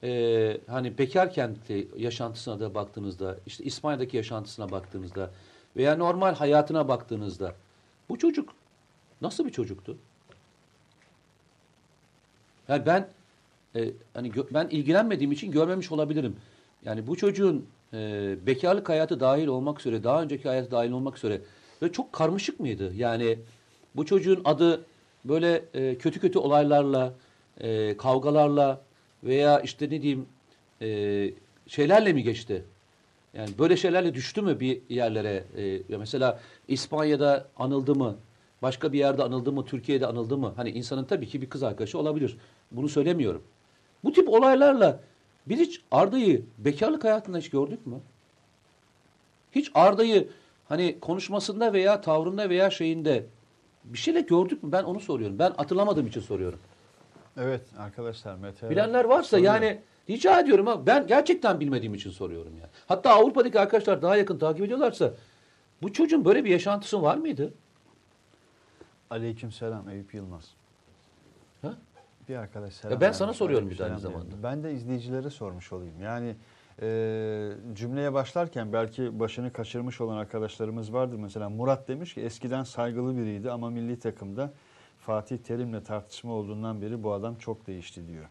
e, 0.03 0.61
hani 0.67 0.99
bekarkenki 0.99 1.89
yaşantısına 1.97 2.61
da 2.61 2.75
baktığınızda, 2.75 3.39
işte 3.47 3.65
İspanya'daki 3.65 4.17
yaşantısına 4.17 4.71
baktığınızda 4.71 5.31
veya 5.77 5.97
normal 5.97 6.35
hayatına 6.35 6.89
baktığınızda 6.89 7.55
bu 8.09 8.19
çocuk 8.19 8.55
nasıl 9.25 9.47
bir 9.47 9.53
çocuktu? 9.53 9.97
Yani 12.69 12.87
ben 12.87 13.09
e, 13.77 13.91
hani 14.15 14.33
ben 14.55 14.69
ilgilenmediğim 14.69 15.33
için 15.33 15.51
görmemiş 15.51 15.93
olabilirim. 15.93 16.37
Yani 16.85 17.07
bu 17.07 17.17
çocuğun 17.17 17.67
e, 17.93 18.35
bekarlık 18.47 18.89
hayatı 18.89 19.21
dahil 19.21 19.47
olmak 19.47 19.81
üzere, 19.81 20.05
daha 20.05 20.23
önceki 20.23 20.49
hayatı 20.49 20.71
dahil 20.71 20.91
olmak 20.91 21.17
üzere 21.17 21.41
ve 21.83 21.93
çok 21.93 22.13
karmaşık 22.13 22.61
mıydı? 22.61 22.93
Yani 22.97 23.39
bu 23.97 24.07
çocuğun 24.07 24.41
adı 24.45 24.85
böyle 25.25 25.65
e, 25.75 25.99
kötü 25.99 26.21
kötü 26.21 26.39
olaylarla, 26.39 27.15
e, 27.61 27.97
kavgalarla 27.97 28.81
veya 29.25 29.61
işte 29.61 29.87
ne 29.87 30.03
diyeyim 30.03 30.27
e, 30.83 31.31
şeylerle 31.67 32.13
mi 32.13 32.23
geçti? 32.23 32.65
Yani 33.35 33.51
böyle 33.59 33.77
şeylerle 33.77 34.15
düştü 34.15 34.43
mü 34.43 34.61
bir 34.61 34.81
yerlere? 34.89 35.45
E, 35.57 35.97
mesela 35.97 36.41
İspanya'da 36.69 37.49
anıldı 37.57 37.95
mı? 37.95 38.17
Başka 38.65 38.93
bir 38.93 38.99
yerde 38.99 39.23
anıldı 39.23 39.53
mı? 39.53 39.65
Türkiye'de 39.65 40.07
anıldı 40.07 40.37
mı? 40.37 40.53
Hani 40.57 40.71
insanın 40.71 41.05
tabii 41.05 41.27
ki 41.27 41.43
bir 41.43 41.49
kız 41.49 41.63
arkadaşı 41.63 41.99
olabilir. 41.99 42.39
Bunu 42.71 42.89
söylemiyorum. 42.89 43.43
Bu 44.05 44.13
tip 44.13 44.29
olaylarla 44.29 45.01
biz 45.47 45.61
hiç 45.61 45.81
Arda'yı 45.91 46.45
bekarlık 46.59 47.05
hayatında 47.05 47.39
hiç 47.39 47.51
gördük 47.51 47.87
mü? 47.87 47.97
Hiç 49.53 49.71
Arda'yı 49.75 50.29
hani 50.69 51.01
konuşmasında 51.01 51.73
veya 51.73 52.01
tavrında 52.01 52.51
veya 52.51 52.71
şeyinde 52.71 53.27
bir 53.85 53.99
şeyle 53.99 54.21
gördük 54.21 54.63
mü? 54.63 54.73
Ben 54.73 54.83
onu 54.83 55.01
soruyorum. 55.01 55.39
Ben 55.39 55.51
hatırlamadığım 55.51 56.07
için 56.07 56.21
soruyorum. 56.21 56.59
Evet 57.37 57.63
arkadaşlar 57.79 58.35
Mete. 58.35 58.71
Bilenler 58.71 59.05
varsa 59.05 59.29
soruyor. 59.29 59.55
yani 59.55 59.81
rica 60.11 60.41
ediyorum 60.41 60.67
ha 60.67 60.87
ben 60.87 61.07
gerçekten 61.07 61.61
bilmediğim 61.61 61.95
için 61.95 62.11
soruyorum 62.11 62.53
yani. 62.61 62.71
Hatta 62.87 63.11
Avrupa'daki 63.11 63.61
arkadaşlar 63.61 64.03
daha 64.03 64.17
yakın 64.17 64.39
takip 64.39 64.65
ediyorlarsa 64.65 65.11
bu 65.83 65.93
çocuğun 65.93 66.25
böyle 66.25 66.45
bir 66.45 66.51
yaşantısı 66.51 67.03
var 67.03 67.17
mıydı? 67.17 67.53
Aleyküm 69.15 69.53
selam 69.53 69.89
Eyüp 69.89 70.15
Yılmaz. 70.15 70.51
Ha? 71.63 71.75
Bir 72.29 72.37
arkadaş 72.37 72.75
selam. 72.75 72.93
Ya 72.93 73.01
ben 73.01 73.05
vermiş, 73.05 73.19
sana 73.19 73.33
soruyorum 73.33 73.71
bir 73.71 73.81
aynı 73.81 73.99
zamanda. 73.99 74.43
Ben 74.43 74.63
de 74.63 74.73
izleyicilere 74.73 75.31
sormuş 75.31 75.73
olayım. 75.73 76.01
Yani 76.03 76.37
e, 76.83 77.51
cümleye 77.75 78.13
başlarken 78.13 78.73
belki 78.73 79.21
başını 79.21 79.53
kaçırmış 79.53 80.01
olan 80.01 80.17
arkadaşlarımız 80.17 80.93
vardır. 80.93 81.17
Mesela 81.17 81.49
Murat 81.49 81.89
demiş 81.89 82.15
ki 82.15 82.21
eskiden 82.21 82.63
saygılı 82.63 83.17
biriydi 83.17 83.51
ama 83.51 83.71
milli 83.71 83.99
takımda 83.99 84.53
Fatih 84.99 85.39
Terim'le 85.39 85.81
tartışma 85.81 86.33
olduğundan 86.33 86.83
beri 86.83 87.03
bu 87.03 87.13
adam 87.13 87.35
çok 87.35 87.67
değişti 87.67 88.09
diyor. 88.09 88.29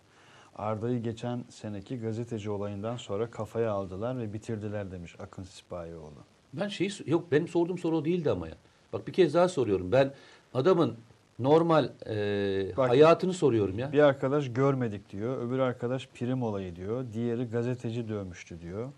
Arda'yı 0.56 1.04
geçen 1.04 1.44
seneki 1.50 2.00
gazeteci 2.00 2.50
olayından 2.50 2.98
sonra 2.98 3.32
kafaya 3.32 3.72
aldılar 3.72 4.18
ve 4.18 4.34
bitirdiler 4.34 4.92
demiş 4.92 5.16
Akın 5.20 5.44
Sipahioğlu. 5.44 6.24
Ben 6.54 6.68
şeyi 6.68 6.92
yok 7.06 7.32
benim 7.32 7.48
sorduğum 7.48 7.78
soru 7.78 7.98
o 7.98 8.06
değildi 8.06 8.32
ama 8.32 8.48
ya. 8.48 8.56
Bak 8.94 9.08
bir 9.08 9.14
kez 9.14 9.34
daha 9.34 9.50
soruyorum. 9.50 9.92
Ben 9.92 10.14
adamın 10.54 10.96
normal 11.40 11.90
e, 12.10 12.78
Bak- 12.78 12.90
hayatını 12.90 13.34
soruyorum 13.34 13.80
ya. 13.80 13.92
Bir 13.92 14.00
arkadaş 14.00 14.54
görmedik 14.54 15.10
diyor, 15.10 15.48
öbür 15.48 15.60
arkadaş 15.60 16.08
prim 16.08 16.44
olayı 16.44 16.76
diyor, 16.76 17.06
diğeri 17.14 17.46
gazeteci 17.46 18.10
dövmüştü 18.10 18.62
diyor. 18.62 18.90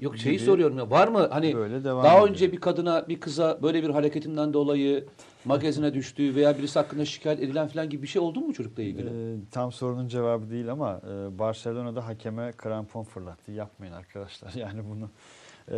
Yok 0.00 0.18
şeyi 0.18 0.32
gibi 0.36 0.44
soruyorum 0.44 0.78
ya. 0.78 0.90
Var 0.90 1.08
mı 1.08 1.28
hani 1.30 1.54
böyle 1.54 1.84
devam 1.84 2.04
daha 2.04 2.16
ediyor. 2.16 2.28
önce 2.28 2.52
bir 2.52 2.60
kadına, 2.60 3.08
bir 3.08 3.20
kıza 3.20 3.58
böyle 3.62 3.82
bir 3.82 3.90
hareketinden 3.90 4.52
dolayı 4.52 5.06
magazine 5.44 5.94
düştüğü 5.94 6.34
veya 6.34 6.58
birisi 6.58 6.78
hakkında 6.78 7.04
şikayet 7.04 7.40
edilen 7.40 7.68
falan 7.68 7.90
gibi 7.90 8.02
bir 8.02 8.06
şey 8.08 8.22
oldu 8.22 8.40
mu 8.40 8.52
çocukla 8.54 8.82
ilgili? 8.82 9.08
Ee, 9.08 9.36
tam 9.50 9.72
sorunun 9.72 10.08
cevabı 10.08 10.50
değil 10.50 10.72
ama 10.72 11.00
e, 11.10 11.38
Barcelona'da 11.38 12.06
hakeme 12.06 12.52
krampon 12.56 13.02
fırlattı. 13.04 13.52
Yapmayın 13.52 13.92
arkadaşlar 13.92 14.52
yani 14.56 14.80
bunu. 14.90 15.10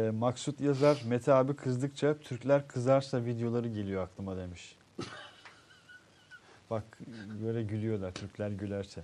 E, 0.00 0.10
Maksut 0.10 0.60
yazar, 0.60 1.02
Mete 1.08 1.32
abi 1.32 1.56
kızdıkça 1.56 2.18
Türkler 2.18 2.68
kızarsa 2.68 3.24
videoları 3.24 3.68
geliyor 3.68 4.02
aklıma 4.02 4.36
demiş. 4.36 4.77
Bak 6.70 6.84
böyle 7.44 7.62
gülüyorlar 7.62 8.12
Türkler 8.12 8.48
gülerse. 8.50 9.00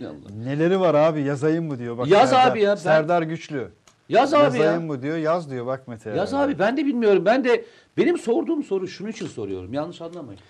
Ya 0.00 0.08
Allah. 0.08 0.16
Neleri 0.44 0.80
var 0.80 0.94
abi 0.94 1.22
yazayım 1.22 1.64
mı 1.66 1.78
diyor. 1.78 1.98
Bak 1.98 2.06
Yaz 2.08 2.30
Serdar, 2.30 2.52
abi 2.52 2.62
ya, 2.62 2.70
ben- 2.70 2.74
Serdar 2.74 3.22
Güçlü. 3.22 3.68
Yaz 4.08 4.34
abi 4.34 4.42
Yazayım 4.44 4.72
ya. 4.72 4.80
mı 4.80 5.02
diyor. 5.02 5.16
Yaz 5.16 5.50
diyor 5.50 5.66
bak 5.66 5.88
Mete. 5.88 6.10
Yaz 6.10 6.32
ya. 6.32 6.38
abi 6.38 6.58
ben 6.58 6.76
de 6.76 6.86
bilmiyorum. 6.86 7.24
Ben 7.24 7.44
de 7.44 7.64
benim 7.96 8.18
sorduğum 8.18 8.62
soru 8.64 8.88
şunun 8.88 9.08
için 9.10 9.26
soruyorum. 9.26 9.72
Yanlış 9.74 10.00
anlamayın. 10.02 10.40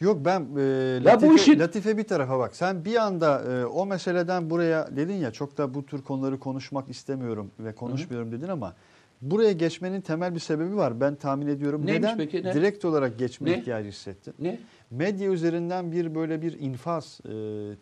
Yok 0.00 0.18
ben 0.24 0.40
e, 0.58 0.60
Ya 0.62 1.04
Latife, 1.04 1.30
bu 1.32 1.36
işin- 1.36 1.58
Latife 1.58 1.96
bir 1.98 2.04
tarafa 2.04 2.38
bak. 2.38 2.56
Sen 2.56 2.84
bir 2.84 2.96
anda 2.96 3.42
e, 3.52 3.64
o 3.64 3.86
meseleden 3.86 4.50
buraya 4.50 4.96
dedin 4.96 5.14
ya 5.14 5.30
çok 5.32 5.58
da 5.58 5.74
bu 5.74 5.86
tür 5.86 6.02
konuları 6.02 6.38
konuşmak 6.40 6.88
istemiyorum 6.90 7.50
ve 7.58 7.74
konuşmuyorum 7.74 8.32
dedin 8.32 8.48
ama 8.48 8.74
buraya 9.22 9.52
geçmenin 9.52 10.00
temel 10.00 10.34
bir 10.34 10.40
sebebi 10.40 10.76
var. 10.76 11.00
Ben 11.00 11.14
tahmin 11.14 11.46
ediyorum. 11.46 11.86
Neymiş 11.86 12.02
Neden? 12.04 12.18
peki, 12.18 12.42
ne? 12.44 12.54
Direkt 12.54 12.84
olarak 12.84 13.18
geçme 13.18 13.50
Ne? 13.50 13.58
ihtiyacı 13.58 13.88
hissettin. 13.88 14.34
Ne? 14.38 14.60
Medya 14.90 15.30
üzerinden 15.32 15.92
bir 15.92 16.14
böyle 16.14 16.42
bir 16.42 16.60
infaz 16.60 17.20
e, 17.28 17.32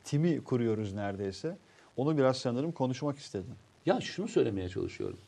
timi 0.04 0.44
kuruyoruz 0.44 0.92
neredeyse. 0.92 1.56
Onu 1.96 2.18
biraz 2.18 2.36
sanırım 2.36 2.72
konuşmak 2.72 3.18
istedin. 3.18 3.54
Ya 3.86 4.00
şunu 4.00 4.28
söylemeye 4.28 4.68
çalışıyorum. 4.68 5.18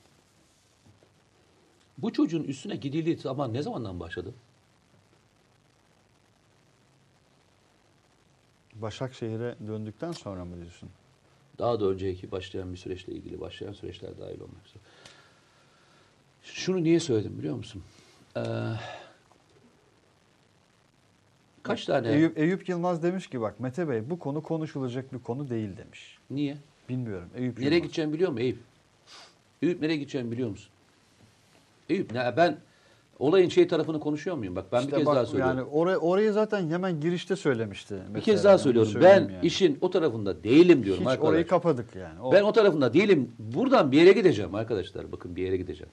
Bu 1.98 2.12
çocuğun 2.12 2.42
üstüne 2.44 2.76
gidildiği 2.76 3.16
zaman 3.16 3.52
ne 3.54 3.62
zamandan 3.62 4.00
başladı? 4.00 4.34
Başakşehir'e 8.74 9.54
döndükten 9.66 10.12
sonra 10.12 10.44
mı 10.44 10.56
diyorsun? 10.56 10.88
Daha 11.58 11.80
da 11.80 11.86
önceki 11.86 12.30
başlayan 12.30 12.72
bir 12.72 12.76
süreçle 12.78 13.12
ilgili 13.12 13.40
başlayan 13.40 13.72
süreçler 13.72 14.18
dahil 14.18 14.40
olmak 14.40 14.66
üzere. 14.66 14.82
Şunu 16.42 16.82
niye 16.84 17.00
söyledim 17.00 17.38
biliyor 17.38 17.54
musun? 17.56 17.82
Ee, 18.36 18.40
kaç 21.62 21.84
tane? 21.84 22.12
Eyüp, 22.12 22.38
Eyüp 22.38 22.68
Yılmaz 22.68 23.02
demiş 23.02 23.26
ki 23.26 23.40
bak 23.40 23.60
Mete 23.60 23.88
Bey 23.88 24.10
bu 24.10 24.18
konu 24.18 24.42
konuşulacak 24.42 25.12
bir 25.12 25.18
konu 25.18 25.50
değil 25.50 25.76
demiş. 25.76 26.18
Niye? 26.30 26.56
Bilmiyorum. 26.88 27.28
Eyüp 27.36 27.58
Nereye 27.58 27.64
Yılmaz. 27.74 27.82
gideceğimi 27.82 28.12
biliyor 28.14 28.30
musun 28.30 28.42
Eyüp? 28.44 28.58
Eyüp 29.62 29.80
nereye 29.80 29.96
gideceğimi 29.96 30.30
biliyor 30.32 30.50
musun? 30.50 30.68
Eyüp 31.90 32.12
ne 32.12 32.34
ben 32.36 32.56
olayın 33.18 33.48
şey 33.48 33.68
tarafını 33.68 34.00
konuşuyor 34.00 34.36
muyum? 34.36 34.56
Bak 34.56 34.64
ben 34.72 34.80
İşte 34.80 34.92
bir 34.92 34.96
kez 34.96 35.06
bak, 35.06 35.16
daha 35.16 35.26
söylüyorum. 35.26 35.58
Yani 35.58 35.68
orayı, 35.68 35.96
orayı 35.96 36.32
zaten 36.32 36.68
hemen 36.70 37.00
girişte 37.00 37.36
söylemişti. 37.36 37.94
bir 37.94 38.00
mesela. 38.00 38.20
kez 38.20 38.44
daha 38.44 38.58
söylüyorum. 38.58 38.92
Ben 39.02 39.20
yani. 39.20 39.46
işin 39.46 39.78
o 39.80 39.90
tarafında 39.90 40.44
değilim 40.44 40.84
diyorum 40.84 41.02
Hiç 41.02 41.08
arkadaş. 41.10 41.30
orayı 41.30 41.46
kapadık 41.46 41.96
yani. 41.96 42.20
O- 42.20 42.32
Ben 42.32 42.42
o 42.42 42.52
tarafında 42.52 42.94
değilim. 42.94 43.32
Buradan 43.38 43.92
bir 43.92 43.98
yere 43.98 44.12
gideceğim 44.12 44.54
arkadaşlar. 44.54 45.12
Bakın 45.12 45.36
bir 45.36 45.42
yere 45.42 45.56
gideceğim. 45.56 45.92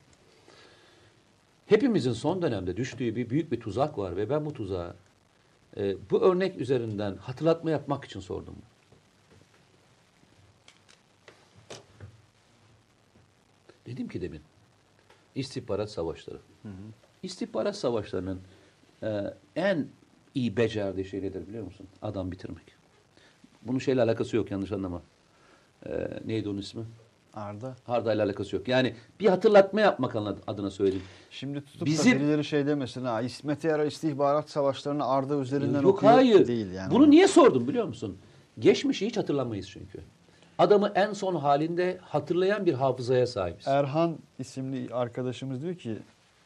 Hepimizin 1.68 2.14
son 2.14 2.42
dönemde 2.42 2.78
düştüğü 2.78 3.16
bir 3.16 3.30
büyük 3.30 3.52
bir 3.52 3.60
tuzak 3.60 3.98
var 3.98 4.16
ve 4.16 4.30
ben 4.30 4.46
bu 4.46 4.54
tuzağı 4.54 4.96
e, 5.78 5.96
bu 6.12 6.22
örnek 6.22 6.62
üzerinden 6.62 7.16
hatırlatma 7.16 7.72
yapmak 7.72 8.06
için 8.06 8.20
sordum. 8.20 8.56
Dedim 13.86 14.08
ki 14.08 14.22
demin 14.22 14.42
istihbarat 15.36 15.92
savaşları. 15.92 16.40
İstihbarat 17.24 17.76
savaşlarının 17.76 18.42
e, 19.04 19.34
en 19.56 19.88
iyi 20.36 20.58
becerdiği 20.58 21.06
şey 21.06 21.22
nedir 21.22 21.48
biliyor 21.48 21.64
musun? 21.64 21.88
Adam 22.02 22.32
bitirmek. 22.32 22.78
Bunun 23.62 23.80
şeyle 23.80 24.02
alakası 24.02 24.36
yok 24.36 24.52
yanlış 24.52 24.72
anlama. 24.72 25.02
E, 25.86 26.10
neydi 26.26 26.50
onun 26.50 26.58
ismi? 26.58 26.84
Arda. 27.38 27.76
Harda 27.84 28.14
ile 28.14 28.24
alakası 28.24 28.56
yok. 28.56 28.68
Yani 28.68 28.96
bir 29.20 29.28
hatırlatma 29.28 29.82
yapmak 29.82 30.16
adına 30.48 30.72
söyledim. 30.72 31.02
Şimdi 31.32 31.62
tutup 31.66 31.86
Bizim- 31.88 32.16
da 32.16 32.20
birileri 32.20 32.44
şey 32.44 32.68
demesin 32.68 33.06
ha 33.06 33.22
İsmet 33.22 33.64
Yara 33.64 33.86
istihbarat 33.86 34.50
savaşlarını 34.50 35.08
Arda 35.08 35.36
üzerinden 35.36 35.82
Yok 35.82 35.98
okuyor 35.98 36.14
hayır. 36.14 36.48
değil 36.48 36.72
yani. 36.72 36.92
Bunu 36.92 37.10
niye 37.10 37.28
sordum 37.28 37.68
biliyor 37.68 37.86
musun? 37.88 38.18
Geçmişi 38.60 39.06
hiç 39.06 39.18
hatırlamayız 39.18 39.70
çünkü. 39.70 40.00
Adamı 40.58 40.92
en 40.96 41.14
son 41.14 41.36
halinde 41.36 41.98
hatırlayan 42.02 42.66
bir 42.66 42.74
hafızaya 42.74 43.28
sahibiz. 43.28 43.68
Erhan 43.68 44.18
isimli 44.40 44.94
arkadaşımız 44.94 45.62
diyor 45.62 45.76
ki 45.76 45.98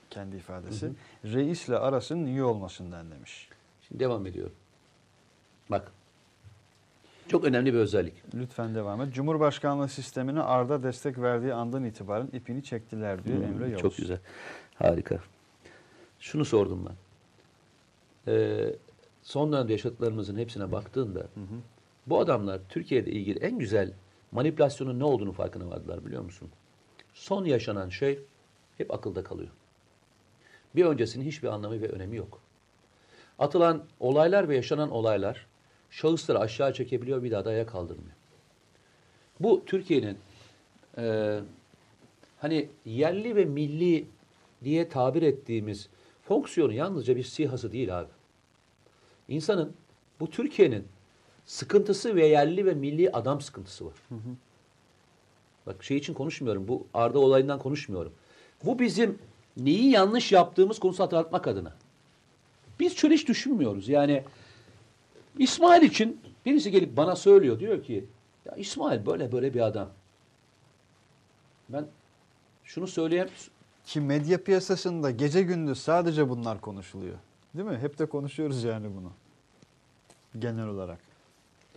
kendi 0.10 0.36
ifadesi 0.36 0.92
reisle 1.26 1.78
arasının 1.78 2.26
iyi 2.26 2.44
olmasından 2.44 3.12
demiş. 3.12 3.50
Şimdi 3.88 4.04
devam 4.04 4.26
ediyorum. 4.26 4.54
Bak. 5.70 5.92
Çok 7.28 7.44
önemli 7.44 7.74
bir 7.74 7.78
özellik. 7.80 8.14
Lütfen 8.36 8.76
devam 8.76 9.02
et. 9.02 9.14
Cumhurbaşkanlığı 9.14 9.88
sistemine 9.90 10.42
Arda 10.42 10.84
destek 10.84 11.18
verdiği 11.18 11.54
andan 11.54 11.84
itibaren 11.84 12.28
ipini 12.34 12.64
çektiler 12.64 13.24
diyor 13.26 13.38
Hmm, 13.38 13.44
Emre 13.46 13.66
Yavuz. 13.68 13.82
Çok 13.82 13.98
güzel. 13.98 14.20
Harika. 14.76 15.20
Şunu 16.20 16.46
sordum 16.46 16.86
ben. 16.90 16.96
Ee, 18.34 18.76
son 19.24 19.54
dönemde 19.54 19.72
yaşadıklarımızın 19.72 20.38
hepsine 20.38 20.72
baktığında 20.72 21.28
bu 22.08 22.20
adamlar 22.20 22.60
Türkiye'de 22.70 23.12
ilgili 23.12 23.40
en 23.40 23.60
güzel 23.60 23.94
manipülasyonun 24.32 25.00
ne 25.00 25.04
olduğunu 25.04 25.32
farkına 25.32 25.70
vardılar 25.70 26.06
biliyor 26.06 26.22
musun? 26.22 26.50
Son 27.14 27.46
yaşanan 27.46 27.90
şey 27.90 28.20
hep 28.78 28.94
akılda 28.94 29.24
kalıyor. 29.24 29.50
Bir 30.76 30.86
öncesinin 30.86 31.26
hiçbir 31.26 31.48
anlamı 31.48 31.82
ve 31.82 31.90
önemi 31.90 32.18
yok. 32.18 32.40
Atılan 33.40 33.84
olaylar 34.00 34.50
ve 34.50 34.56
yaşanan 34.56 34.92
olaylar 34.92 35.48
şahısları 35.92 36.40
aşağı 36.40 36.74
çekebiliyor 36.74 37.24
bir 37.24 37.32
daha 37.32 37.46
da 37.46 37.50
ayağa 37.50 37.66
kaldırmıyor. 37.66 38.16
Bu 39.40 39.66
Türkiye'nin 39.66 40.18
e, 40.98 41.40
hani 42.40 42.70
yerli 42.86 43.36
ve 43.36 43.46
milli 43.46 44.06
diye 44.64 44.90
tabir 44.90 45.22
ettiğimiz 45.22 45.90
fonksiyonu 46.24 46.74
yalnızca 46.74 47.16
bir 47.16 47.24
sihası 47.24 47.72
değil 47.72 48.00
abi. 48.00 48.10
İnsanın 49.28 49.74
bu 50.20 50.30
Türkiye'nin 50.30 50.88
sıkıntısı 51.46 52.16
ve 52.16 52.28
yerli 52.28 52.66
ve 52.66 52.74
milli 52.74 53.12
adam 53.12 53.42
sıkıntısı 53.42 53.86
var. 53.86 53.94
Bak 55.66 55.84
şey 55.84 55.98
için 55.98 56.14
konuşmuyorum. 56.14 56.68
Bu 56.68 56.88
Arda 56.94 57.20
olayından 57.20 57.60
konuşmuyorum. 57.60 58.14
Bu 58.64 58.80
bizim 58.80 59.20
neyi 59.58 59.92
yanlış 59.92 60.32
yaptığımız 60.32 60.80
konusu 60.80 61.04
hatırlatmak 61.04 61.48
adına. 61.48 61.74
Biz 62.80 62.98
şöyle 62.98 63.14
hiç 63.14 63.28
düşünmüyoruz. 63.28 63.90
Yani 63.90 64.24
İsmail 65.40 65.82
için 65.82 66.22
birisi 66.46 66.72
gelip 66.72 66.98
bana 66.98 67.16
söylüyor. 67.16 67.60
Diyor 67.60 67.84
ki 67.84 68.06
ya 68.46 68.56
İsmail 68.56 69.06
böyle 69.06 69.32
böyle 69.32 69.54
bir 69.54 69.62
adam. 69.62 69.90
Ben 71.70 71.86
şunu 72.64 72.88
söyleyeyim. 72.88 73.30
Ki 73.86 74.02
medya 74.02 74.44
piyasasında 74.44 75.12
gece 75.12 75.42
gündüz 75.44 75.78
sadece 75.82 76.30
bunlar 76.30 76.62
konuşuluyor. 76.62 77.18
Değil 77.56 77.70
mi? 77.70 77.78
Hep 77.78 78.00
de 78.00 78.06
konuşuyoruz 78.06 78.64
yani 78.64 78.88
bunu. 78.96 79.12
Genel 80.40 80.68
olarak. 80.68 81.00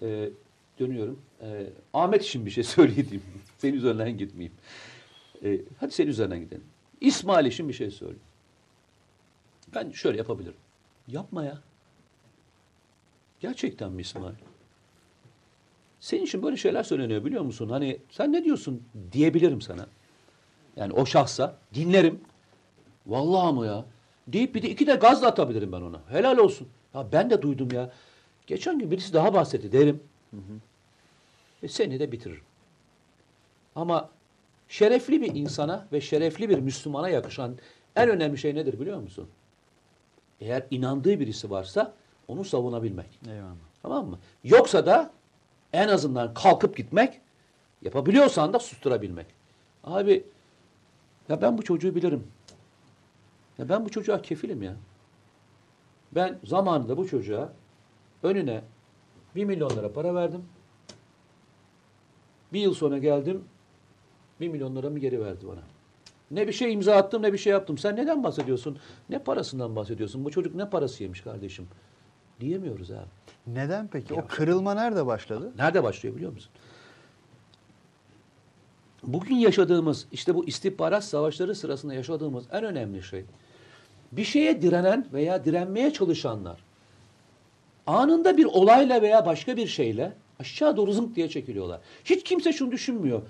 Ee, 0.03 0.31
dönüyorum. 0.79 1.21
Ee, 1.43 1.67
Ahmet 1.95 2.25
için 2.25 2.47
bir 2.47 2.51
şey 2.51 2.65
söyleyeyim. 2.65 3.23
Senin 3.59 3.77
üzerinden 3.77 4.19
gitmeyeyim. 4.19 4.55
Ee, 5.45 5.61
hadi 5.81 5.93
senin 5.93 6.09
üzerinden 6.11 6.41
gidelim. 6.41 6.65
İsmail 7.01 7.47
için 7.47 7.69
bir 7.69 7.73
şey 7.73 7.91
söyle. 7.91 8.19
Ben 9.75 9.91
şöyle 9.91 10.19
yapabilirim. 10.19 10.57
Yapma 11.09 11.45
ya. 11.45 11.63
Gerçekten 13.45 13.92
mi 13.92 14.01
İsmail? 14.01 14.34
Senin 16.01 16.22
için 16.22 16.42
böyle 16.42 16.57
şeyler 16.57 16.82
söyleniyor 16.82 17.24
biliyor 17.24 17.42
musun? 17.42 17.68
Hani 17.68 17.99
sen 18.11 18.32
ne 18.32 18.45
diyorsun 18.45 18.82
diyebilirim 19.12 19.61
sana. 19.61 19.86
Yani 20.76 20.92
o 20.92 21.07
şahsa 21.07 21.57
dinlerim. 21.74 22.20
Vallahi 23.07 23.55
mı 23.55 23.66
ya? 23.66 23.84
Deyip 24.28 24.55
bir 24.55 24.62
de 24.62 24.70
iki 24.70 24.86
de 24.86 24.95
gaz 24.95 25.22
da 25.22 25.26
atabilirim 25.26 25.72
ben 25.72 25.80
ona. 25.80 26.01
Helal 26.09 26.38
olsun. 26.38 26.68
Ya 26.95 27.07
ben 27.12 27.30
de 27.30 27.42
duydum 27.42 27.68
ya. 27.72 27.92
Geçen 28.47 28.78
gün 28.78 28.90
birisi 28.90 29.12
daha 29.12 29.34
bahsetti 29.34 29.72
derim. 29.72 30.03
Ve 31.62 31.68
seni 31.68 32.01
de 32.01 32.12
bitiririm. 32.12 32.45
Ama 33.74 34.11
şerefli 34.68 35.22
bir 35.22 35.34
insana 35.34 35.86
ve 35.92 36.01
şerefli 36.01 36.49
bir 36.49 36.59
Müslümana 36.59 37.09
yakışan 37.09 37.57
en 37.97 38.09
önemli 38.09 38.38
şey 38.38 38.55
nedir 38.55 38.80
biliyor 38.80 39.01
musun? 39.01 39.28
Eğer 40.40 40.66
inandığı 40.70 41.20
birisi 41.20 41.51
varsa 41.51 41.95
onu 42.29 42.45
savunabilmek. 42.45 43.20
Eyvallah. 43.29 43.55
Tamam 43.83 44.07
mı? 44.07 44.18
Yoksa 44.45 44.87
da 44.87 45.12
en 45.72 45.89
azından 45.89 46.35
kalkıp 46.35 46.77
gitmek, 46.77 47.20
yapabiliyorsan 47.83 48.53
da 48.53 48.59
susturabilmek. 48.59 49.27
Abi 49.85 50.25
ya 51.29 51.43
ben 51.43 51.59
bu 51.59 51.62
çocuğu 51.62 51.95
bilirim. 51.95 52.27
Ya 53.59 53.68
ben 53.68 53.85
bu 53.85 53.89
çocuğa 53.89 54.22
kefilim 54.22 54.62
ya. 54.62 54.77
Ben 56.12 56.39
zamanında 56.45 56.97
bu 56.97 57.09
çocuğa 57.09 57.53
önüne 58.22 58.62
bir 59.37 59.45
milyon 59.45 59.70
lira 59.70 59.93
para 59.93 60.14
verdim. 60.14 60.45
Bir 62.53 62.61
yıl 62.61 62.75
sonra 62.75 62.99
geldim. 62.99 63.45
Bir 64.41 64.49
milyon 64.49 64.77
liramı 64.77 64.99
geri 64.99 65.20
verdi 65.20 65.47
bana. 65.49 65.62
Ne 66.31 66.49
bir 66.49 66.53
şey 66.53 66.72
imza 66.72 66.97
attım 66.97 67.22
ne 67.22 67.33
bir 67.33 67.39
şey 67.39 67.53
yaptım. 67.53 67.79
Sen 67.79 67.97
neden 67.97 68.25
bahsediyorsun? 68.25 68.79
Ne 69.09 69.18
parasından 69.18 69.77
bahsediyorsun? 69.77 70.25
Bu 70.25 70.31
çocuk 70.31 70.55
ne 70.55 70.70
parası 70.70 71.03
yemiş 71.03 71.20
kardeşim? 71.20 71.68
Diyemiyoruz 72.45 72.90
abi. 72.90 73.07
Neden 73.47 73.88
peki? 73.88 74.14
O 74.14 74.26
kırılma 74.28 74.74
nerede 74.74 75.07
başladı? 75.07 75.53
Nerede 75.59 75.82
başlıyor 75.82 76.16
biliyor 76.16 76.32
musun? 76.32 76.51
Bugün 79.03 79.36
yaşadığımız 79.36 80.07
işte 80.12 80.34
bu 80.34 80.45
istihbarat 80.47 81.05
savaşları 81.05 81.55
sırasında 81.55 81.95
yaşadığımız 81.95 82.45
en 82.53 82.64
önemli 82.64 83.03
şey 83.03 83.24
bir 84.12 84.24
şeye 84.24 84.62
direnen 84.62 85.07
veya 85.12 85.45
direnmeye 85.45 85.92
çalışanlar 85.92 86.61
anında 87.86 88.36
bir 88.36 88.45
olayla 88.45 89.03
veya 89.03 89.26
başka 89.26 89.57
bir 89.57 89.66
şeyle 89.66 90.12
aşağı 90.40 90.76
doğru 90.76 90.92
zınk 90.92 91.16
diye 91.16 91.28
çekiliyorlar. 91.28 91.80
Hiç 92.05 92.24
kimse 92.24 92.53
şunu 92.53 92.72
düşünmüyor. 92.72 93.22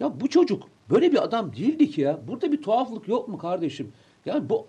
Ya 0.00 0.20
bu 0.20 0.28
çocuk 0.28 0.62
böyle 0.90 1.12
bir 1.12 1.24
adam 1.24 1.52
değildi 1.56 1.90
ki 1.90 2.00
ya. 2.00 2.18
Burada 2.28 2.52
bir 2.52 2.62
tuhaflık 2.62 3.08
yok 3.08 3.28
mu 3.28 3.38
kardeşim? 3.38 3.92
Yani 4.26 4.48
bu 4.48 4.66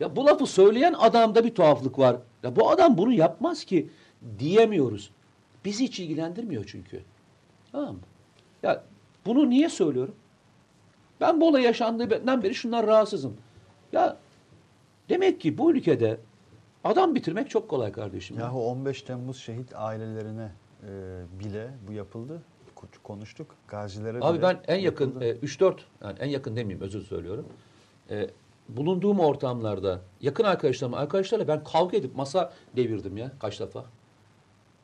ya 0.00 0.16
bu 0.16 0.26
lafı 0.26 0.46
söyleyen 0.46 0.92
adamda 0.92 1.44
bir 1.44 1.54
tuhaflık 1.54 1.98
var. 1.98 2.16
Ya 2.44 2.56
bu 2.56 2.70
adam 2.70 2.98
bunu 2.98 3.12
yapmaz 3.12 3.64
ki 3.64 3.88
diyemiyoruz. 4.38 5.10
Bizi 5.64 5.84
hiç 5.84 6.00
ilgilendirmiyor 6.00 6.64
çünkü. 6.66 7.02
Tamam 7.72 7.94
mı? 7.94 8.00
Ya 8.62 8.84
bunu 9.26 9.50
niye 9.50 9.68
söylüyorum? 9.68 10.14
Ben 11.20 11.40
bu 11.40 11.48
olay 11.48 11.62
yaşandığından 11.62 12.42
beri 12.42 12.54
şunlar 12.54 12.86
rahatsızım. 12.86 13.36
Ya 13.92 14.16
demek 15.08 15.40
ki 15.40 15.58
bu 15.58 15.72
ülkede 15.72 16.20
adam 16.84 17.14
bitirmek 17.14 17.50
çok 17.50 17.68
kolay 17.68 17.92
kardeşim. 17.92 18.38
Yahu 18.38 18.66
15 18.70 19.02
Temmuz 19.02 19.36
şehit 19.36 19.74
ailelerine 19.74 20.52
e, 20.82 20.88
bile 21.40 21.70
bu 21.88 21.92
yapıldı. 21.92 22.42
Ko- 22.76 23.02
Konuştuk. 23.02 23.54
Gazilere 23.68 24.18
Abi 24.20 24.38
bile 24.38 24.42
ben 24.42 24.60
en 24.68 24.78
yakın 24.78 25.06
yapıldı. 25.06 25.24
e, 25.24 25.46
3-4 25.46 25.76
yani 26.02 26.18
en 26.18 26.28
yakın 26.28 26.56
demeyeyim 26.56 26.84
özür 26.86 27.02
söylüyorum. 27.02 27.46
E, 28.10 28.30
bulunduğum 28.68 29.20
ortamlarda 29.20 30.00
yakın 30.20 30.44
arkadaşlarım 30.44 30.94
arkadaşlarla 30.94 31.48
ben 31.48 31.64
kavga 31.64 31.96
edip 31.96 32.16
masa 32.16 32.52
devirdim 32.76 33.16
ya 33.16 33.32
kaç 33.40 33.60
defa. 33.60 33.84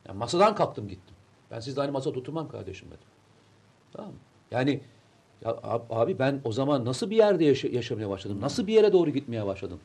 Yani 0.08 0.18
masadan 0.18 0.54
kalktım 0.54 0.88
gittim. 0.88 1.14
Ben 1.50 1.60
sizle 1.60 1.80
aynı 1.80 1.92
masada 1.92 2.18
oturmam 2.18 2.48
kardeşim 2.48 2.88
dedim. 2.88 3.00
Tamam? 3.92 4.12
Yani 4.50 4.80
ya 5.44 5.50
ab- 5.50 5.94
abi 5.94 6.18
ben 6.18 6.40
o 6.44 6.52
zaman 6.52 6.84
nasıl 6.84 7.10
bir 7.10 7.16
yerde 7.16 7.44
yaşa- 7.44 7.68
yaşamaya 7.68 8.10
başladım? 8.10 8.38
Nasıl 8.40 8.66
bir 8.66 8.72
yere 8.72 8.92
doğru 8.92 9.10
gitmeye 9.10 9.46
başladım? 9.46 9.80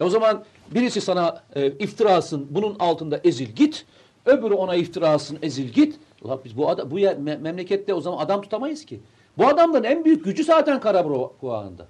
E 0.00 0.04
o 0.04 0.10
zaman 0.10 0.44
birisi 0.70 1.00
sana 1.00 1.42
e, 1.54 1.66
iftirasın 1.66 2.46
bunun 2.50 2.76
altında 2.78 3.20
ezil 3.24 3.48
git. 3.48 3.86
Öbürü 4.26 4.54
ona 4.54 4.74
iftirasın 4.74 5.38
ezil 5.42 5.68
git. 5.68 5.98
Ulan 6.22 6.40
biz 6.44 6.56
bu 6.56 6.90
bu 6.90 6.98
yer, 6.98 7.16
me- 7.16 7.38
memlekette 7.38 7.94
o 7.94 8.00
zaman 8.00 8.18
adam 8.18 8.42
tutamayız 8.42 8.84
ki. 8.84 9.00
Bu 9.38 9.46
adamların 9.46 9.84
en 9.84 10.04
büyük 10.04 10.24
gücü 10.24 10.44
zaten 10.44 10.80
Karabuğa'nda. 10.80 11.86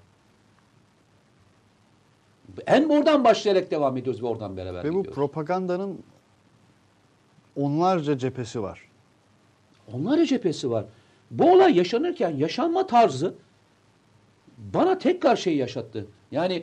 En 2.67 2.89
oradan 2.89 3.25
başlayarak 3.25 3.71
devam 3.71 3.97
ediyoruz 3.97 4.23
ve 4.23 4.27
oradan 4.27 4.57
beraber 4.57 4.85
Ve 4.85 4.89
bu 4.89 4.97
gidiyoruz. 4.99 5.15
propagandanın 5.15 5.99
onlarca 7.57 8.19
cephesi 8.19 8.63
var. 8.63 8.89
Onlarca 9.95 10.27
cephesi 10.27 10.71
var. 10.71 10.85
Bu 11.31 11.53
olay 11.53 11.77
yaşanırken 11.79 12.37
yaşanma 12.37 12.87
tarzı 12.87 13.35
bana 14.59 14.99
tekrar 14.99 15.37
şey 15.37 15.57
yaşattı. 15.57 16.07
Yani 16.31 16.63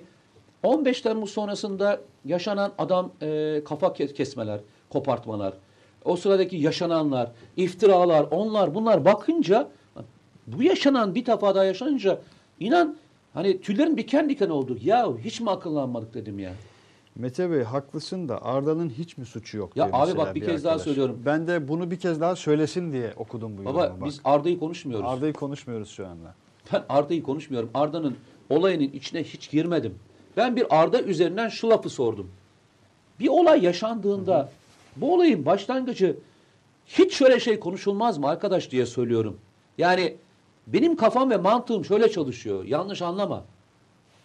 15 0.63 1.01
Temmuz 1.01 1.29
sonrasında 1.31 2.01
yaşanan 2.25 2.71
adam 2.77 3.11
e, 3.21 3.61
kafa 3.65 3.87
ke- 3.87 4.13
kesmeler, 4.13 4.59
kopartmalar, 4.89 5.53
o 6.05 6.15
sıradaki 6.15 6.55
yaşananlar, 6.57 7.31
iftiralar, 7.57 8.25
onlar 8.31 8.75
bunlar 8.75 9.05
bakınca 9.05 9.67
bu 10.47 10.63
yaşanan 10.63 11.15
bir 11.15 11.25
defa 11.25 11.55
daha 11.55 11.63
yaşanınca 11.63 12.19
inan 12.59 12.97
hani 13.35 13.61
tüylerin 13.61 13.97
diken 13.97 14.29
diken 14.29 14.49
oldu. 14.49 14.77
Ya 14.83 15.17
hiç 15.23 15.41
mi 15.41 15.49
akıllanmadık 15.49 16.13
dedim 16.13 16.39
ya. 16.39 16.53
Mete 17.15 17.51
Bey 17.51 17.63
haklısın 17.63 18.29
da 18.29 18.45
Arda'nın 18.45 18.89
hiç 18.89 19.17
mi 19.17 19.25
suçu 19.25 19.57
yok 19.57 19.77
Ya 19.77 19.89
abi 19.93 20.17
bak 20.17 20.35
bir 20.35 20.45
kez 20.45 20.63
daha 20.63 20.79
söylüyorum. 20.79 21.21
Ben 21.25 21.47
de 21.47 21.67
bunu 21.67 21.91
bir 21.91 21.99
kez 21.99 22.21
daha 22.21 22.35
söylesin 22.35 22.91
diye 22.91 23.13
okudum 23.17 23.57
bu 23.57 23.65
Baba 23.65 23.83
yorumu 23.85 24.05
biz 24.05 24.21
Arda'yı 24.23 24.59
konuşmuyoruz. 24.59 25.05
Arda'yı 25.09 25.33
konuşmuyoruz 25.33 25.89
şu 25.89 26.07
anda. 26.07 26.35
Ben 26.73 26.83
Arda'yı 26.89 27.23
konuşmuyorum. 27.23 27.69
Arda'nın 27.73 28.17
olayının 28.49 28.83
içine 28.83 29.23
hiç 29.23 29.51
girmedim. 29.51 29.95
Ben 30.37 30.55
bir 30.55 30.81
Arda 30.81 31.01
üzerinden 31.01 31.49
şu 31.49 31.69
lafı 31.69 31.89
sordum. 31.89 32.31
Bir 33.19 33.27
olay 33.27 33.63
yaşandığında 33.63 34.49
bu 34.95 35.13
olayın 35.13 35.45
başlangıcı 35.45 36.17
hiç 36.87 37.13
şöyle 37.13 37.39
şey 37.39 37.59
konuşulmaz 37.59 38.17
mı 38.17 38.27
arkadaş 38.27 38.71
diye 38.71 38.85
söylüyorum. 38.85 39.37
Yani 39.77 40.15
benim 40.67 40.95
kafam 40.95 41.29
ve 41.29 41.37
mantığım 41.37 41.85
şöyle 41.85 42.11
çalışıyor. 42.11 42.63
Yanlış 42.63 43.01
anlama. 43.01 43.43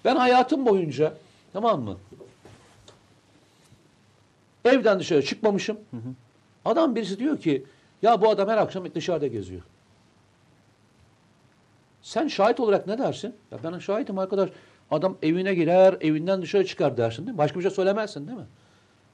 Ben 0.04 0.16
hayatım 0.16 0.66
boyunca 0.66 1.14
tamam 1.52 1.82
mı? 1.82 1.96
Evden 4.64 5.00
dışarı 5.00 5.24
çıkmamışım. 5.24 5.78
Adam 6.64 6.94
birisi 6.96 7.18
diyor 7.18 7.38
ki 7.38 7.64
ya 8.02 8.20
bu 8.20 8.28
adam 8.30 8.48
her 8.48 8.58
akşam 8.58 8.94
dışarıda 8.94 9.26
geziyor. 9.26 9.62
Sen 12.02 12.28
şahit 12.28 12.60
olarak 12.60 12.86
ne 12.86 12.98
dersin? 12.98 13.34
Ya 13.50 13.58
ben 13.64 13.78
şahitim 13.78 14.18
arkadaş. 14.18 14.50
Adam 14.90 15.16
evine 15.22 15.54
girer, 15.54 15.96
evinden 16.00 16.42
dışarı 16.42 16.66
çıkar 16.66 16.96
dersin 16.96 17.26
değil 17.26 17.32
mi? 17.32 17.38
Başka 17.38 17.58
bir 17.58 17.62
şey 17.62 17.70
söylemezsin 17.70 18.26
değil 18.26 18.38
mi? 18.38 18.46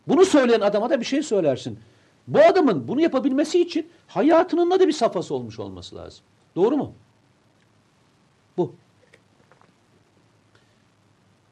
Bunu 0.09 0.25
söyleyen 0.25 0.61
adama 0.61 0.91
da 0.91 1.01
bir 1.01 1.05
şey 1.05 1.23
söylersin. 1.23 1.79
Bu 2.27 2.39
adamın 2.39 2.89
bunu 2.89 3.01
yapabilmesi 3.01 3.61
için 3.61 3.89
hayatının 4.07 4.71
da 4.71 4.89
bir 4.89 4.93
safhası 4.93 5.35
olmuş 5.35 5.59
olması 5.59 5.97
lazım. 5.97 6.25
Doğru 6.57 6.77
mu? 6.77 6.93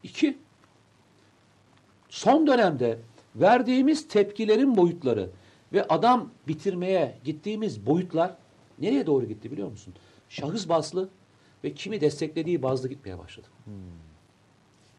İki, 0.05 0.39
son 2.09 2.47
dönemde 2.47 2.99
verdiğimiz 3.37 4.09
tepkilerin 4.09 4.77
boyutları 4.77 5.31
ve 5.73 5.85
adam 5.89 6.31
bitirmeye 6.49 7.19
gittiğimiz 7.25 7.87
boyutlar 7.87 8.37
nereye 8.79 9.07
doğru 9.07 9.27
gitti 9.27 9.53
biliyor 9.53 9.71
musun? 9.71 9.95
Şahıs 10.29 10.69
baslı 10.69 11.09
ve 11.65 11.75
kimi 11.75 12.01
desteklediği 12.01 12.63
bazlı 12.63 12.89
gitmeye 12.89 13.19
başladı. 13.19 13.47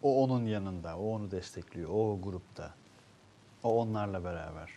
O 0.04 0.24
onun 0.24 0.46
yanında, 0.46 0.98
o 0.98 1.16
onu 1.16 1.32
destekliyor, 1.32 1.90
o, 1.90 2.12
o 2.12 2.22
grupta. 2.22 2.74
O 3.64 3.82
onlarla 3.82 4.24
beraber. 4.24 4.70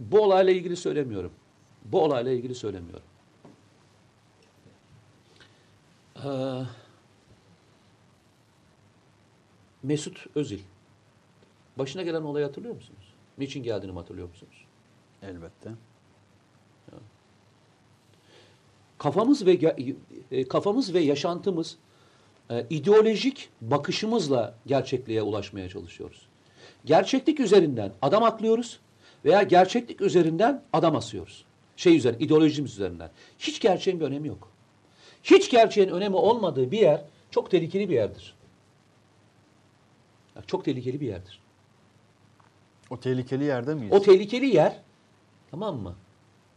Bu 0.00 0.20
olayla 0.20 0.52
ilgili 0.52 0.76
söylemiyorum. 0.76 1.32
Bu 1.84 2.02
olayla 2.02 2.32
ilgili 2.32 2.54
söylemiyorum. 2.54 3.06
Ee, 6.16 6.62
Mesut 9.86 10.26
Özil. 10.34 10.58
Başına 11.78 12.02
gelen 12.02 12.22
olayı 12.22 12.46
hatırlıyor 12.46 12.74
musunuz? 12.74 13.14
Niçin 13.38 13.62
geldiğini 13.62 13.92
hatırlıyor 13.92 14.28
musunuz? 14.28 14.64
Elbette. 15.22 15.70
kafamız 18.98 19.46
ve 19.46 19.52
e, 20.30 20.48
kafamız 20.48 20.94
ve 20.94 21.00
yaşantımız 21.00 21.76
e, 22.50 22.66
ideolojik 22.70 23.48
bakışımızla 23.60 24.54
gerçekliğe 24.66 25.22
ulaşmaya 25.22 25.68
çalışıyoruz. 25.68 26.26
Gerçeklik 26.84 27.40
üzerinden 27.40 27.92
adam 28.02 28.22
aklıyoruz 28.22 28.80
veya 29.24 29.42
gerçeklik 29.42 30.00
üzerinden 30.00 30.62
adam 30.72 30.96
asıyoruz. 30.96 31.44
Şey 31.76 31.96
üzerinden, 31.96 32.24
ideolojimiz 32.24 32.72
üzerinden. 32.72 33.10
Hiç 33.38 33.60
gerçeğin 33.60 34.00
bir 34.00 34.04
önemi 34.04 34.28
yok. 34.28 34.48
Hiç 35.22 35.50
gerçeğin 35.50 35.88
önemi 35.88 36.16
olmadığı 36.16 36.70
bir 36.70 36.78
yer 36.78 37.04
çok 37.30 37.50
tehlikeli 37.50 37.88
bir 37.88 37.94
yerdir. 37.94 38.35
Çok 40.46 40.64
tehlikeli 40.64 41.00
bir 41.00 41.06
yerdir. 41.06 41.40
O 42.90 43.00
tehlikeli 43.00 43.44
yerde 43.44 43.74
miyiz? 43.74 43.92
O 43.92 44.02
tehlikeli 44.02 44.46
yer 44.46 44.80
tamam 45.50 45.76
mı? 45.76 45.94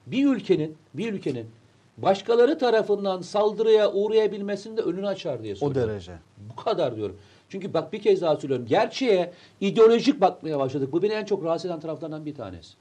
Bir 0.08 0.28
ülkenin 0.28 0.78
bir 0.94 1.14
ülkenin 1.14 1.50
başkaları 1.98 2.58
tarafından 2.58 3.22
saldırıya 3.22 3.92
uğrayabilmesinin 3.92 4.78
de 4.78 4.82
önünü 4.82 5.08
açar 5.08 5.44
diye 5.44 5.54
o 5.54 5.56
söylüyorum. 5.56 5.92
derece. 5.92 6.18
Bu 6.38 6.56
kadar 6.56 6.96
diyorum. 6.96 7.18
Çünkü 7.50 7.74
bak 7.74 7.94
bir 7.94 8.02
kez 8.02 8.22
daha 8.22 8.36
söylüyorum. 8.36 8.66
Gerçeğe 8.66 9.34
ideolojik 9.62 10.22
bakmaya 10.22 10.60
başladık. 10.60 10.92
Bu 10.92 11.04
beni 11.04 11.14
en 11.14 11.26
çok 11.26 11.44
rahatsız 11.44 11.72
eden 11.72 11.80
taraflardan 11.80 12.26
bir 12.26 12.36
tanesi. 12.36 12.74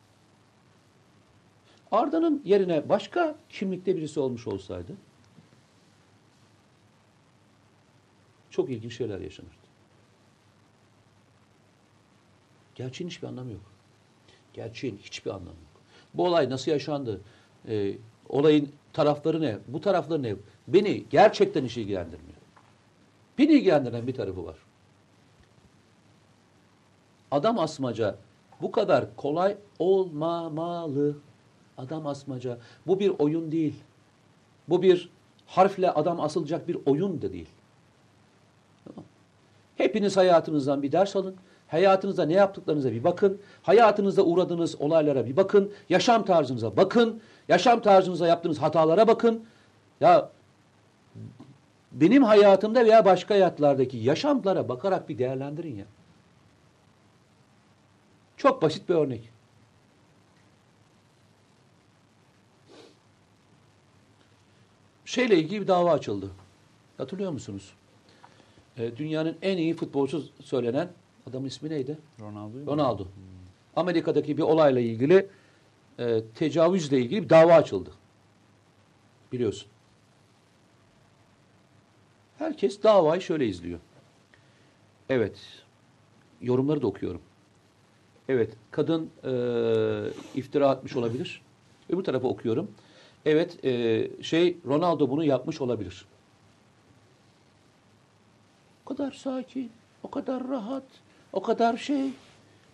Arda'nın 1.93 2.43
yerine 2.45 2.89
başka 2.89 3.35
kimlikte 3.49 3.97
birisi 3.97 4.21
olmuş 4.21 4.47
olsaydı 4.47 4.93
çok 8.51 8.71
ilginç 8.71 8.97
şeyler 8.97 9.21
yaşanırdı. 9.21 9.58
Gerçeğin 12.79 13.11
hiçbir 13.11 13.29
anlamı 13.29 13.53
yok. 13.53 13.62
Gerçeğin 14.53 14.97
hiçbir 15.03 15.31
anlamı 15.31 15.49
yok. 15.49 15.83
Bu 16.14 16.26
olay 16.26 16.51
nasıl 16.51 16.70
yaşandı? 16.70 17.20
Ee, 17.68 17.95
olayın 18.29 18.72
tarafları 18.93 19.41
ne? 19.41 19.59
Bu 19.68 19.81
tarafları 19.81 20.22
ne? 20.22 20.37
Beni 20.68 21.05
gerçekten 21.11 21.64
hiç 21.64 21.76
ilgilendirmiyor. 21.76 22.39
Beni 23.39 23.53
ilgilendiren 23.53 24.07
bir 24.07 24.14
tarafı 24.14 24.45
var. 24.45 24.57
Adam 27.31 27.59
asmaca 27.59 28.16
bu 28.62 28.72
kadar 28.72 29.16
kolay 29.16 29.57
olmamalı. 29.79 31.16
Adam 31.79 32.07
asmaca. 32.07 32.59
Bu 32.87 33.01
bir 33.01 33.12
oyun 33.18 33.53
değil. 33.53 33.74
Bu 34.68 34.83
bir 34.83 35.11
harfle 35.47 35.91
adam 35.91 36.20
asılacak 36.20 36.68
bir 36.68 36.79
oyun 36.87 37.22
da 37.22 37.33
değil. 37.33 37.49
Hepiniz 39.76 40.16
hayatınızdan 40.16 40.83
bir 40.83 40.93
ders 40.93 41.16
alın. 41.16 41.37
Hayatınızda 41.69 42.27
ne 42.27 42.33
yaptıklarınıza 42.33 42.93
bir 42.93 43.05
bakın. 43.05 43.41
Hayatınızda 43.62 44.25
uğradığınız 44.25 44.81
olaylara 44.81 45.27
bir 45.27 45.37
bakın. 45.37 45.73
Yaşam 45.89 46.25
tarzınıza 46.25 46.77
bakın. 46.77 47.21
Yaşam 47.49 47.83
tarzınıza 47.83 48.27
yaptığınız 48.27 48.59
hatalara 48.59 49.09
bakın. 49.09 49.45
Ya 50.01 50.31
benim 51.93 52.23
hayatımda 52.23 52.85
veya 52.85 53.05
başka 53.05 53.35
hayatlardaki 53.35 53.97
yaşamlara 53.97 54.69
bakarak 54.69 55.09
bir 55.09 55.19
değerlendirin 55.19 55.77
ya. 55.77 55.85
Çok 58.37 58.62
basit 58.62 58.89
bir 58.89 58.95
örnek. 58.95 59.31
şeyle 65.09 65.39
ilgili 65.39 65.61
bir 65.61 65.66
dava 65.66 65.93
açıldı. 65.93 66.31
Hatırlıyor 66.97 67.33
musunuz? 67.33 67.73
E, 68.77 68.97
dünyanın 68.97 69.37
en 69.43 69.57
iyi 69.57 69.75
futbolcu 69.75 70.23
söylenen 70.45 70.89
adamın 71.29 71.47
ismi 71.47 71.70
neydi? 71.70 71.99
Ronaldo. 72.20 72.66
Ronaldo. 72.66 73.07
Amerika'daki 73.76 74.37
bir 74.37 74.43
olayla 74.43 74.81
ilgili 74.81 75.29
e, 75.99 76.22
tecavüzle 76.35 76.99
ilgili 76.99 77.22
bir 77.22 77.29
dava 77.29 77.55
açıldı. 77.55 77.91
Biliyorsun. 79.33 79.68
Herkes 82.39 82.83
davayı 82.83 83.20
şöyle 83.20 83.47
izliyor. 83.47 83.79
Evet. 85.09 85.39
Yorumları 86.41 86.83
da 86.83 86.87
okuyorum. 86.87 87.20
Evet. 88.29 88.55
Kadın 88.70 89.11
e, 89.24 89.33
iftira 90.35 90.68
atmış 90.68 90.97
olabilir. 90.97 91.43
Öbür 91.91 92.05
tarafa 92.05 92.29
okuyorum. 92.29 92.70
Evet. 93.24 93.64
e, 93.64 94.22
şey 94.22 94.57
Ronaldo 94.66 95.11
bunu 95.11 95.24
yapmış 95.24 95.61
olabilir. 95.61 96.07
O 98.87 98.89
kadar 98.89 99.12
sakin, 99.12 99.70
o 100.03 100.11
kadar 100.11 100.49
rahat, 100.49 100.85
o 101.39 101.43
kadar 101.43 101.76
şey. 101.76 102.11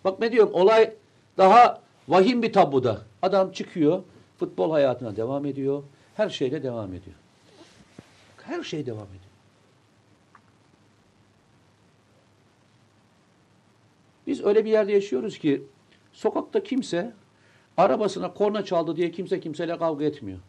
Bak 0.05 0.19
ne 0.19 0.31
diyorum 0.31 0.53
olay 0.53 0.93
daha 1.37 1.81
vahim 2.07 2.43
bir 2.43 2.53
tabloda. 2.53 3.01
Adam 3.21 3.51
çıkıyor, 3.51 4.03
futbol 4.39 4.71
hayatına 4.71 5.15
devam 5.15 5.45
ediyor. 5.45 5.83
Her 6.15 6.29
şeyle 6.29 6.63
devam 6.63 6.93
ediyor. 6.93 7.15
Her 8.43 8.63
şey 8.63 8.85
devam 8.85 9.07
ediyor. 9.07 9.21
Biz 14.27 14.45
öyle 14.45 14.65
bir 14.65 14.69
yerde 14.69 14.91
yaşıyoruz 14.91 15.37
ki 15.37 15.63
sokakta 16.13 16.63
kimse 16.63 17.13
arabasına 17.77 18.33
korna 18.33 18.65
çaldı 18.65 18.95
diye 18.95 19.11
kimse 19.11 19.39
kimseyle 19.39 19.77
kavga 19.77 20.05
etmiyor. 20.05 20.39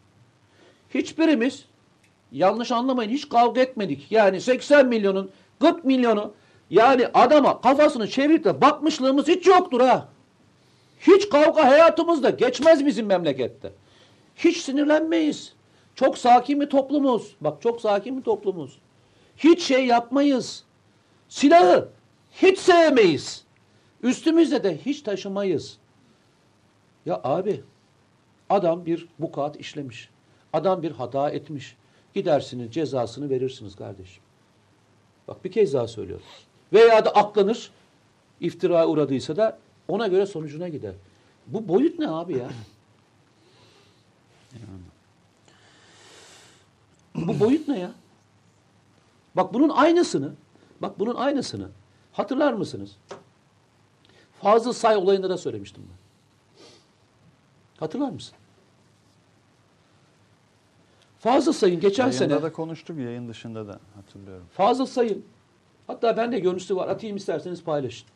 Hiçbirimiz 0.95 1.65
yanlış 2.33 2.73
anlamayın 2.73 3.11
hiç 3.11 3.29
kavga 3.29 3.61
etmedik. 3.61 4.13
Yani 4.13 4.41
80 4.41 4.87
milyonun 4.87 5.31
40 5.61 5.85
milyonu 5.85 6.33
yani 6.71 7.07
adama 7.15 7.61
kafasını 7.61 8.09
çevirip 8.09 8.45
de 8.45 8.61
bakmışlığımız 8.61 9.29
hiç 9.29 9.47
yoktur 9.47 9.81
ha. 9.81 10.09
Hiç 11.01 11.29
kavga 11.29 11.65
hayatımızda 11.65 12.31
geçmez 12.31 12.87
bizim 12.87 13.07
memlekette. 13.07 13.73
Hiç 14.37 14.57
sinirlenmeyiz. 14.57 15.53
Çok 15.95 16.19
sakin 16.19 16.61
bir 16.61 16.67
toplumuz. 16.67 17.37
Bak 17.41 17.63
çok 17.63 17.81
sakin 17.81 18.19
bir 18.19 18.23
toplumuz. 18.23 18.79
Hiç 19.37 19.63
şey 19.63 19.87
yapmayız. 19.87 20.65
Silahı 21.29 21.89
hiç 22.33 22.59
sevmeyiz. 22.59 23.45
Üstümüzde 24.03 24.65
de 24.65 24.79
hiç 24.87 25.03
taşımayız. 25.03 25.79
Ya 27.07 27.21
abi 27.25 27.65
adam 28.51 28.87
bir 28.87 29.09
vukuat 29.21 29.57
işlemiş. 29.57 30.11
Adam 30.53 30.83
bir 30.83 30.91
hata 30.91 31.31
etmiş. 31.31 31.77
Gidersiniz 32.15 32.75
cezasını 32.75 33.31
verirsiniz 33.31 33.77
kardeşim. 33.77 34.23
Bak 35.29 35.45
bir 35.45 35.53
kez 35.53 35.75
daha 35.75 35.89
söylüyorum. 35.89 36.27
Veya 36.73 37.05
da 37.05 37.11
aklanır, 37.11 37.71
iftira 38.41 38.87
uğradıysa 38.89 39.37
da 39.37 39.59
ona 39.89 40.07
göre 40.07 40.27
sonucuna 40.27 40.69
gider. 40.69 40.95
Bu 41.47 41.69
boyut 41.69 41.99
ne 41.99 42.09
abi 42.09 42.39
ya? 42.39 42.49
Bu 47.15 47.41
boyut 47.41 47.69
ne 47.69 47.79
ya? 47.79 47.91
Bak 49.37 49.55
bunun 49.55 49.69
aynısını, 49.69 50.33
bak 50.81 50.99
bunun 50.99 51.15
aynısını 51.15 51.69
hatırlar 52.13 52.53
mısınız? 52.53 52.97
Fazıl 54.43 54.73
Say 54.73 54.97
olayında 54.97 55.31
da 55.31 55.39
söylemiştim 55.39 55.83
ben. 55.91 55.97
Hatırlar 57.81 58.11
mısın? 58.11 58.35
Fazıl 61.19 61.53
Say'ın 61.53 61.81
geçen 61.81 62.07
Yayında 62.07 62.19
sene 62.19 62.43
da 62.43 62.53
konuştuk 62.53 62.99
yayın 62.99 63.29
dışında 63.29 63.69
da 63.69 63.81
hatırlıyorum. 63.97 64.47
Fazıl 64.53 64.87
Say'ın 64.87 65.25
hatta 65.87 66.17
bende 66.17 66.39
görüntüsü 66.39 66.77
var. 66.77 66.89
Atayım 66.89 67.17
isterseniz 67.17 67.65
paylaşın. 67.65 68.09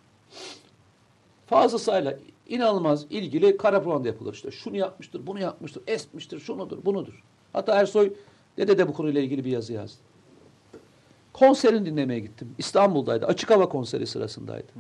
Fazıl 1.47 1.79
Say'la 1.79 2.19
inanılmaz 2.49 3.07
ilgili 3.11 3.57
kara 3.57 3.83
propaganda 3.83 4.09
yapılır 4.09 4.35
işte. 4.35 4.51
Şunu 4.51 4.77
yapmıştır, 4.77 5.27
bunu 5.27 5.41
yapmıştır, 5.41 5.83
esmiştir, 5.87 6.41
şunudur, 6.41 6.85
bunudur. 6.85 7.25
Hatta 7.53 7.81
Ersoy 7.81 8.13
dede 8.57 8.79
de 8.79 8.89
bu 8.89 8.93
konuyla 8.93 9.21
ilgili 9.21 9.45
bir 9.45 9.51
yazı 9.51 9.73
yazdı. 9.73 9.99
Konserini 11.33 11.87
dinlemeye 11.87 12.21
gittim. 12.21 12.55
İstanbul'daydı. 12.59 13.27
Açık 13.27 13.51
hava 13.51 13.69
konseri 13.69 14.07
sırasındaydı. 14.07 14.73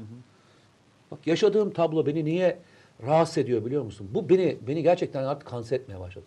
Bak 1.10 1.26
yaşadığım 1.26 1.70
tablo 1.70 2.06
beni 2.06 2.24
niye 2.24 2.58
rahatsız 3.02 3.38
ediyor 3.38 3.64
biliyor 3.64 3.82
musun? 3.82 4.08
Bu 4.10 4.28
beni 4.28 4.58
beni 4.66 4.82
gerçekten 4.82 5.24
artık 5.24 5.48
kanser 5.48 5.76
etmeye 5.76 6.00
başladı. 6.00 6.26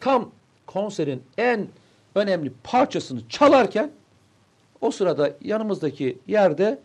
Tam 0.00 0.30
konserin 0.66 1.22
en 1.38 1.68
önemli 2.14 2.52
parçasını 2.64 3.28
çalarken 3.28 3.92
o 4.80 4.90
sırada 4.90 5.36
yanımızdaki 5.40 6.18
yerde 6.26 6.80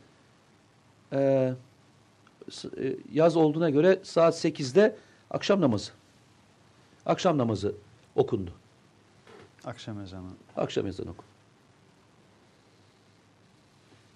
e, 1.13 1.17
e, 1.17 2.95
yaz 3.11 3.37
olduğuna 3.37 3.69
göre 3.69 3.99
saat 4.03 4.45
8'de 4.45 4.95
akşam 5.31 5.61
namazı. 5.61 5.91
Akşam 7.05 7.37
namazı 7.37 7.75
okundu. 8.15 8.51
Akşam 9.65 10.01
ezanı. 10.01 10.27
Akşam 10.57 10.87
ezanı 10.87 11.09
okundu. 11.09 11.29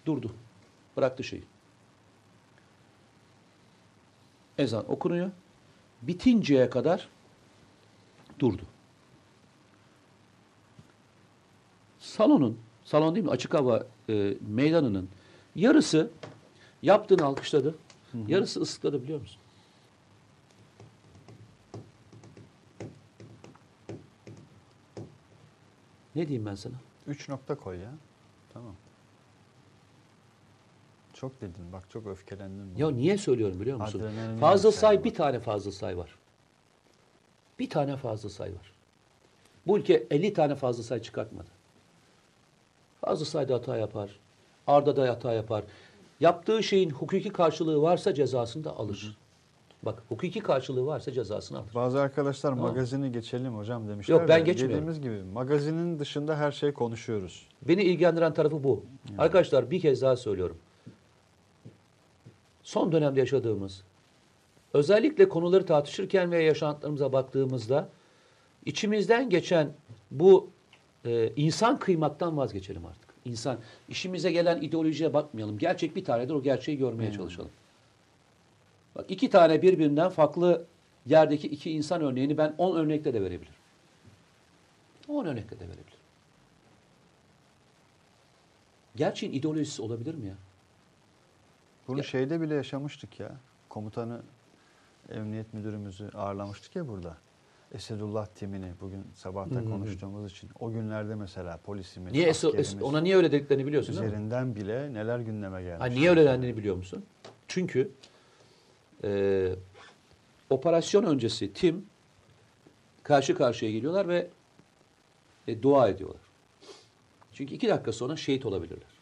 Durdu. 0.06 0.36
Bıraktı 0.98 1.24
şeyi. 1.24 1.44
Ezan 4.58 4.92
okunuyor. 4.92 5.32
Bitinceye 6.02 6.70
kadar 6.70 7.10
durdu. 8.40 8.64
Salonun, 12.18 12.58
salon 12.86 13.16
değil 13.16 13.26
mi? 13.26 13.32
Açık 13.32 13.54
hava 13.54 13.86
e, 14.10 14.38
meydanının 14.48 15.10
yarısı 15.56 16.12
yaptığını 16.82 17.26
alkışladı. 17.26 17.76
Yarısı 18.28 18.62
ıslıkladı 18.62 19.04
biliyor 19.04 19.20
musun? 19.20 19.42
Ne 26.16 26.28
diyeyim 26.28 26.46
ben 26.46 26.56
sana? 26.56 26.74
Üç 27.08 27.30
nokta 27.30 27.56
koy 27.56 27.78
ya. 27.78 27.92
Tamam. 28.54 28.76
Çok 31.14 31.42
dedin 31.42 31.74
bak 31.74 31.90
çok 31.90 32.08
öfkelendim. 32.08 32.78
Ya 32.78 32.92
niye 32.92 33.18
söylüyorum 33.18 33.60
biliyor 33.60 33.78
musun? 33.78 34.00
Adrenalin 34.00 34.38
Fazla 34.38 34.72
say 34.72 34.98
bak. 34.98 35.06
bir 35.06 35.14
tane 35.14 35.40
fazla 35.40 35.72
say 35.72 35.98
var. 35.98 36.16
Bir 37.60 37.70
tane 37.70 37.98
fazla 37.98 38.30
say 38.30 38.50
var. 38.50 38.74
Bu 39.68 39.78
ülke 39.78 40.08
50 40.12 40.34
tane 40.34 40.56
fazla 40.56 40.84
say 40.84 41.02
çıkartmadı. 41.02 41.63
Fazla 43.06 43.26
sayda 43.26 43.54
hata 43.54 43.78
yapar. 43.78 44.20
Arda 44.68 44.96
da 44.96 45.10
hata 45.10 45.34
yapar. 45.34 45.64
Yaptığı 46.20 46.64
şeyin 46.64 46.90
hukuki 46.90 47.30
karşılığı 47.30 47.82
varsa 47.82 48.14
cezasını 48.14 48.64
da 48.64 48.78
alır. 48.78 49.18
Bak 49.84 50.04
hukuki 50.10 50.40
karşılığı 50.40 50.86
varsa 50.86 51.12
cezasını 51.12 51.58
alır. 51.58 51.72
Bazı 51.76 52.02
arkadaşlar 52.02 52.50
Tamam. 52.50 52.68
magazini 52.68 53.12
geçelim 53.12 53.58
hocam 53.58 53.88
demişler. 53.88 54.16
Yok, 54.16 54.30
ben 54.30 54.40
de 54.40 54.44
geçmiyorum. 54.44 54.76
Dediğimiz 54.76 55.02
gibi 55.02 55.24
magazinin 55.34 56.00
dışında 56.00 56.38
her 56.38 56.52
şey 56.52 56.74
konuşuyoruz. 56.74 57.48
Beni 57.62 57.84
ilgilendiren 57.84 58.34
tarafı 58.34 58.64
bu. 58.64 58.84
Arkadaşlar 59.18 59.72
bir 59.72 59.82
kez 59.82 60.02
daha 60.02 60.16
söylüyorum. 60.16 60.58
Son 62.64 62.92
dönemde 62.92 63.20
yaşadığımız, 63.20 63.84
özellikle 64.74 65.30
konuları 65.30 65.66
tartışırken 65.66 66.32
ve 66.32 66.44
yaşantılarımıza 66.44 67.14
baktığımızda 67.14 67.90
içimizden 68.66 69.30
geçen 69.30 69.74
bu 70.12 70.50
e, 71.06 71.34
insan 71.36 71.80
kıymaktan 71.80 72.38
vazgeçelim 72.38 72.86
artık. 72.86 73.14
İnsan, 73.26 73.58
işimize 73.90 74.32
gelen 74.32 74.62
ideolojiye 74.62 75.14
bakmayalım. 75.14 75.58
Gerçek 75.58 75.96
bir 75.96 76.06
tanedir, 76.06 76.34
o 76.34 76.44
gerçeği 76.44 76.78
görmeye 76.78 77.12
çalışalım. 77.12 77.52
Bak 78.96 79.06
iki 79.10 79.30
tane 79.30 79.62
birbirinden 79.62 80.10
farklı 80.10 80.66
yerdeki 81.06 81.48
iki 81.48 81.72
insan 81.72 82.02
örneğini 82.02 82.38
ben 82.38 82.56
on 82.58 82.76
örnekte 82.76 83.14
de 83.14 83.22
verebilirim. 83.22 83.56
On 85.08 85.26
örnekte 85.26 85.56
de 85.60 85.64
verebilirim. 85.64 85.98
Gerçeğin 88.96 89.34
ideolojisi 89.34 89.82
olabilir 89.82 90.16
mi 90.16 90.28
ya? 90.28 90.36
Bunu 91.88 91.98
Ya- 91.98 92.04
şeyde 92.04 92.42
bile 92.42 92.54
yaşamıştık 92.56 93.20
ya. 93.20 93.32
Komutanı 93.70 94.22
emniyet 95.10 95.54
müdürümüzü 95.54 96.10
ağırlamıştık 96.16 96.76
ya 96.76 96.88
burada. 96.88 97.18
Esedullah 97.74 98.26
timini 98.26 98.72
bugün 98.82 99.04
sabahta 99.16 99.66
konuştuğumuz 99.66 100.32
için. 100.32 100.50
O 100.60 100.72
günlerde 100.72 101.16
mesela 101.16 101.58
polisimiz, 101.58 102.14
Niye 102.14 102.30
es- 102.30 102.84
ona 102.84 103.02
niye 103.02 103.16
öyle 103.16 103.32
dediklerini 103.32 103.66
biliyorsun 103.68 103.96
değil 103.96 104.04
mi? 104.06 104.08
üzerinden 104.08 104.56
bile 104.56 104.94
neler 104.94 105.20
gündeme 105.20 105.64
gelmiş. 105.64 105.82
Ha, 105.82 105.86
niye 105.86 106.10
öyle 106.10 106.26
dendiğini 106.26 106.58
biliyor 106.58 106.76
musun? 106.76 107.06
Çünkü 107.48 107.92
e, 109.04 109.50
operasyon 110.50 111.04
öncesi 111.04 111.54
tim 111.54 111.86
karşı 113.04 113.36
karşıya 113.36 113.72
geliyorlar 113.72 114.08
ve 114.08 114.28
e, 115.48 115.62
dua 115.62 115.88
ediyorlar. 115.90 116.22
Çünkü 117.34 117.54
iki 117.56 117.68
dakika 117.68 117.92
sonra 117.92 118.16
şehit 118.16 118.46
olabilirler. 118.46 118.94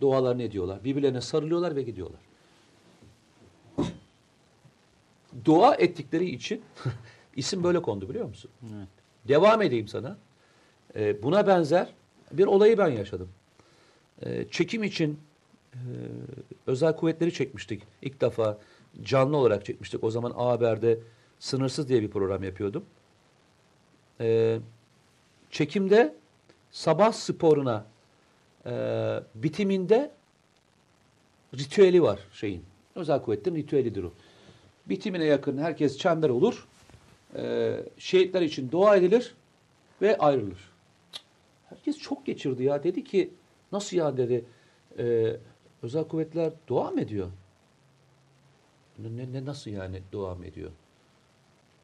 Dualar 0.00 0.38
ne 0.38 0.52
diyorlar? 0.52 0.84
Birbirlerine 0.84 1.20
sarılıyorlar 1.20 1.76
ve 1.76 1.82
gidiyorlar. 1.82 2.20
Dua 5.44 5.74
ettikleri 5.74 6.28
için 6.30 6.62
İsim 7.40 7.64
böyle 7.64 7.82
kondu 7.82 8.08
biliyor 8.08 8.28
musun? 8.28 8.50
Devam 9.28 9.62
edeyim 9.62 9.88
sana. 9.88 10.16
Ee, 10.96 11.22
buna 11.22 11.46
benzer 11.46 11.88
bir 12.32 12.46
olayı 12.46 12.78
ben 12.78 12.88
yaşadım. 12.88 13.28
Ee, 14.22 14.46
çekim 14.50 14.82
için 14.82 15.20
e, 15.74 15.78
özel 16.66 16.96
kuvvetleri 16.96 17.32
çekmiştik. 17.32 17.82
İlk 18.02 18.20
defa 18.20 18.58
canlı 19.02 19.36
olarak 19.36 19.64
çekmiştik. 19.64 20.04
O 20.04 20.10
zaman 20.10 20.32
A 20.36 20.48
Haber'de 20.48 20.98
Sınırsız 21.38 21.88
diye 21.88 22.02
bir 22.02 22.10
program 22.10 22.42
yapıyordum. 22.42 22.84
Ee, 24.20 24.58
çekimde 25.50 26.14
sabah 26.70 27.12
sporuna 27.12 27.86
e, 28.66 28.72
bitiminde 29.34 30.10
ritüeli 31.58 32.02
var 32.02 32.20
şeyin. 32.32 32.64
Özel 32.94 33.22
kuvvetlerin 33.22 33.56
ritüelidir 33.56 34.04
o. 34.04 34.12
Bitimine 34.86 35.24
yakın 35.24 35.58
herkes 35.58 35.98
çember 35.98 36.28
olur. 36.28 36.66
Ee, 37.36 37.84
şehitler 37.98 38.42
için 38.42 38.70
dua 38.70 38.96
edilir 38.96 39.34
ve 40.02 40.18
ayrılır. 40.18 40.70
Herkes 41.68 41.98
çok 41.98 42.26
geçirdi 42.26 42.62
ya. 42.62 42.82
Dedi 42.84 43.04
ki 43.04 43.30
nasıl 43.72 43.96
ya 43.96 44.16
dedi. 44.16 44.44
"Ee, 44.98 45.36
özel 45.82 46.04
kuvvetler 46.04 46.52
dua 46.68 46.90
mı 46.90 47.00
ediyor? 47.00 47.30
Ne, 48.98 49.16
ne, 49.16 49.32
ne 49.32 49.44
nasıl 49.44 49.70
yani 49.70 50.02
dua 50.12 50.34
mı 50.34 50.46
ediyor? 50.46 50.70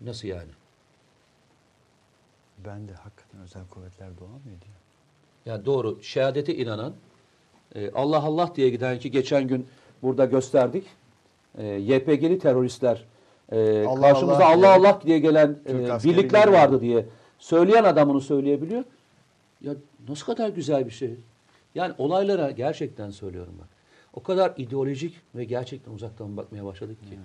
Nasıl 0.01 0.29
yani? 0.29 0.51
Ben 2.59 2.89
de 2.89 2.93
hakikaten 2.93 3.41
özel 3.41 3.63
kuvvetler 3.71 4.19
dua 4.19 4.29
mı 4.29 4.41
ediyor? 4.47 4.77
Yani 5.47 5.65
doğru 5.65 6.03
şehadete 6.03 6.55
inanan 6.57 6.95
e, 7.75 7.91
Allah 7.91 8.23
Allah 8.23 8.53
diye 8.57 8.69
giden 8.71 8.99
ki 8.99 9.11
geçen 9.11 9.49
gün 9.49 9.67
burada 10.03 10.25
gösterdik. 10.25 10.87
E, 11.59 11.67
YPG'li 11.67 12.39
teröristler 12.39 13.05
e, 13.53 13.85
Allah 13.87 14.01
karşımıza 14.01 14.45
Allah 14.45 14.51
Allah 14.51 14.61
diye- 14.61 14.69
Allah 14.91 15.01
diye 15.07 15.19
gelen 15.19 15.59
e, 15.69 16.05
birlikler 16.05 16.49
vardı 16.49 16.81
diye 16.81 17.07
söyleyen 17.39 17.85
adam 17.85 18.09
bunu 18.09 18.21
söyleyebiliyor. 18.21 18.85
Ya 19.61 19.75
nasıl 20.09 20.27
kadar 20.27 20.49
güzel 20.49 20.87
bir 20.87 20.91
şey. 20.91 21.15
Yani 21.75 21.95
olaylara 21.99 22.51
gerçekten 22.51 23.11
söylüyorum 23.11 23.55
bak. 23.61 23.69
O 24.15 24.23
kadar 24.23 24.53
ideolojik 24.57 25.15
ve 25.35 25.45
gerçekten 25.45 25.93
uzaktan 25.93 26.37
bakmaya 26.37 26.65
başladık 26.65 27.01
ki. 27.11 27.19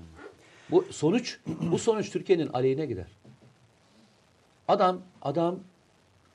Bu 0.72 0.86
sonuç 0.90 1.40
bu 1.72 1.78
sonuç 1.80 2.10
Türkiye'nin 2.12 2.48
aleyhine 2.48 2.86
gider. 2.86 3.08
Adam 4.68 5.02
adam 5.22 5.60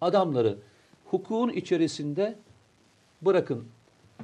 adamları 0.00 0.58
hukukun 1.04 1.48
içerisinde 1.50 2.38
bırakın 3.22 3.64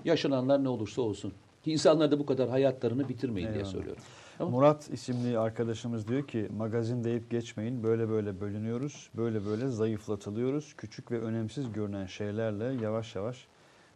yaşananlar 0.04 0.64
ne 0.64 0.68
olursa 0.68 1.02
olsun. 1.02 1.32
İnsanlar 1.66 2.10
da 2.10 2.18
bu 2.18 2.26
kadar 2.26 2.48
hayatlarını 2.48 3.08
bitirmeyin 3.08 3.48
diye 3.48 3.56
Eyvallah. 3.58 3.72
söylüyorum. 3.72 4.02
Murat 4.38 4.90
isimli 4.92 5.38
arkadaşımız 5.38 6.08
diyor 6.08 6.26
ki 6.26 6.48
magazin 6.56 7.04
deyip 7.04 7.30
geçmeyin 7.30 7.82
böyle 7.82 8.08
böyle 8.08 8.40
bölünüyoruz 8.40 9.10
böyle 9.16 9.46
böyle 9.46 9.68
zayıflatılıyoruz 9.68 10.74
küçük 10.76 11.10
ve 11.10 11.20
önemsiz 11.20 11.72
görünen 11.72 12.06
şeylerle 12.06 12.64
yavaş 12.64 13.14
yavaş 13.14 13.46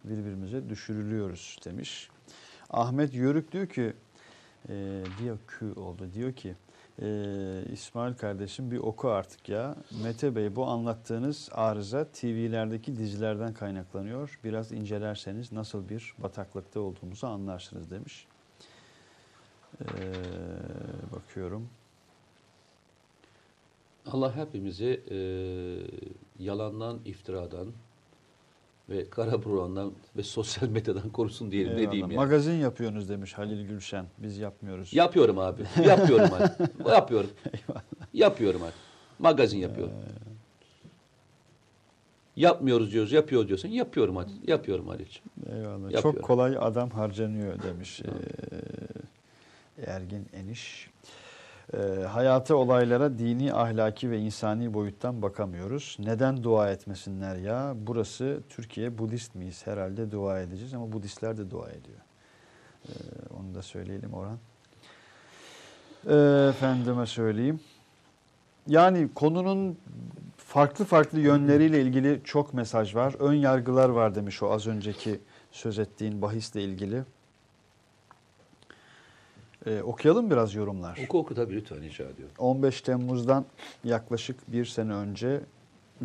birbirimize 0.04 0.68
düşürülüyoruz 0.68 1.58
demiş. 1.64 2.10
Ahmet 2.70 3.14
Yörük 3.14 3.52
diyor 3.52 3.66
ki 3.66 3.92
e, 4.68 5.02
diyor 5.22 5.38
kü 5.46 5.72
oldu 5.72 6.08
diyor 6.14 6.32
ki 6.32 6.54
e, 7.02 7.08
İsmail 7.72 8.14
kardeşim 8.14 8.70
bir 8.70 8.78
oku 8.78 9.08
artık 9.08 9.48
ya. 9.48 9.76
Mete 10.02 10.36
Bey 10.36 10.56
bu 10.56 10.66
anlattığınız 10.66 11.48
arıza 11.52 12.04
TV'lerdeki 12.04 12.96
dizilerden 12.96 13.54
kaynaklanıyor. 13.54 14.40
Biraz 14.44 14.72
incelerseniz 14.72 15.52
nasıl 15.52 15.88
bir 15.88 16.14
bataklıkta 16.18 16.80
olduğumuzu 16.80 17.26
anlarsınız 17.26 17.90
demiş. 17.90 18.26
Ee, 19.80 19.86
bakıyorum. 21.16 21.68
Allah 24.06 24.36
hepimizi 24.36 25.00
e, 25.10 25.18
yalandan, 26.44 26.98
iftiradan 27.04 27.66
ve 28.88 29.10
kara 29.10 29.44
burandan 29.44 29.92
ve 30.16 30.22
sosyal 30.22 30.68
medyadan 30.68 31.10
korusun 31.10 31.50
diyelim. 31.50 31.72
Ne 31.72 31.80
Eyvallah. 31.80 31.92
diyeyim 31.92 32.10
ya. 32.10 32.16
Magazin 32.16 32.52
yapıyorsunuz 32.54 33.08
demiş 33.08 33.38
Halil 33.38 33.68
Gülşen. 33.68 34.06
Biz 34.18 34.38
yapmıyoruz. 34.38 34.92
Yapıyorum 34.94 35.38
abi. 35.38 35.62
Yapıyorum 35.86 36.28
hadi. 36.30 36.52
Yapıyorum. 36.90 37.30
Yapıyorum 38.12 38.60
hadi. 38.60 38.74
Magazin 39.18 39.58
yapıyorum. 39.58 39.94
Yapmıyoruz 42.36 42.92
diyoruz, 42.92 43.12
yapıyor 43.12 43.48
diyorsun. 43.48 43.68
Yapıyorum 43.68 44.16
hadi. 44.16 44.30
Yapıyorum 44.46 44.88
Halil'ciğim. 44.88 45.28
Eyvallah. 45.46 45.90
Yapıyorum. 45.90 46.12
Çok 46.12 46.22
kolay 46.22 46.56
adam 46.60 46.90
harcanıyor 46.90 47.62
demiş 47.62 48.00
ee, 48.00 48.06
Ergin 49.86 50.28
Eniş. 50.32 50.90
Ee, 51.74 51.78
hayata 52.08 52.56
olaylara 52.56 53.18
dini, 53.18 53.54
ahlaki 53.54 54.10
ve 54.10 54.18
insani 54.18 54.74
boyuttan 54.74 55.22
bakamıyoruz. 55.22 55.96
Neden 56.00 56.44
dua 56.44 56.70
etmesinler 56.70 57.36
ya? 57.36 57.74
Burası 57.76 58.40
Türkiye 58.48 58.98
Budist 58.98 59.34
miyiz? 59.34 59.66
Herhalde 59.66 60.10
dua 60.10 60.40
edeceğiz 60.40 60.74
ama 60.74 60.92
Budistler 60.92 61.36
de 61.36 61.50
dua 61.50 61.70
ediyor. 61.70 61.98
Ee, 62.88 62.92
onu 63.38 63.54
da 63.54 63.62
söyleyelim 63.62 64.14
Orhan. 64.14 64.38
Ee, 66.06 66.48
efendime 66.48 67.06
söyleyeyim. 67.06 67.60
Yani 68.66 69.08
konunun 69.14 69.78
farklı 70.36 70.84
farklı 70.84 71.20
yönleriyle 71.20 71.82
ilgili 71.82 72.20
çok 72.24 72.54
mesaj 72.54 72.94
var. 72.94 73.14
Ön 73.18 73.34
yargılar 73.34 73.88
var 73.88 74.14
demiş 74.14 74.42
o 74.42 74.50
az 74.50 74.66
önceki 74.66 75.20
söz 75.50 75.78
ettiğin 75.78 76.22
bahisle 76.22 76.62
ilgili. 76.62 77.02
Ee, 79.66 79.82
okuyalım 79.82 80.30
biraz 80.30 80.54
yorumlar. 80.54 81.00
Oku 81.06 81.18
oku 81.18 81.34
tabii 81.34 81.54
lütfen 81.54 81.82
rica 81.82 82.04
ediyorum. 82.04 82.34
15 82.38 82.80
Temmuz'dan 82.80 83.44
yaklaşık 83.84 84.52
bir 84.52 84.64
sene 84.64 84.92
önce 84.92 85.40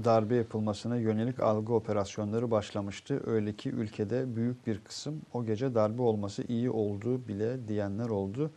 darbe 0.03 0.35
yapılmasına 0.35 0.97
yönelik 0.97 1.39
algı 1.39 1.73
operasyonları 1.73 2.51
başlamıştı. 2.51 3.21
Öyle 3.25 3.53
ki 3.53 3.69
ülkede 3.69 4.35
büyük 4.35 4.67
bir 4.67 4.79
kısım 4.79 5.21
o 5.33 5.45
gece 5.45 5.75
darbe 5.75 6.01
olması 6.01 6.43
iyi 6.47 6.69
oldu 6.69 7.27
bile 7.27 7.67
diyenler 7.67 8.09
oldu. 8.09 8.51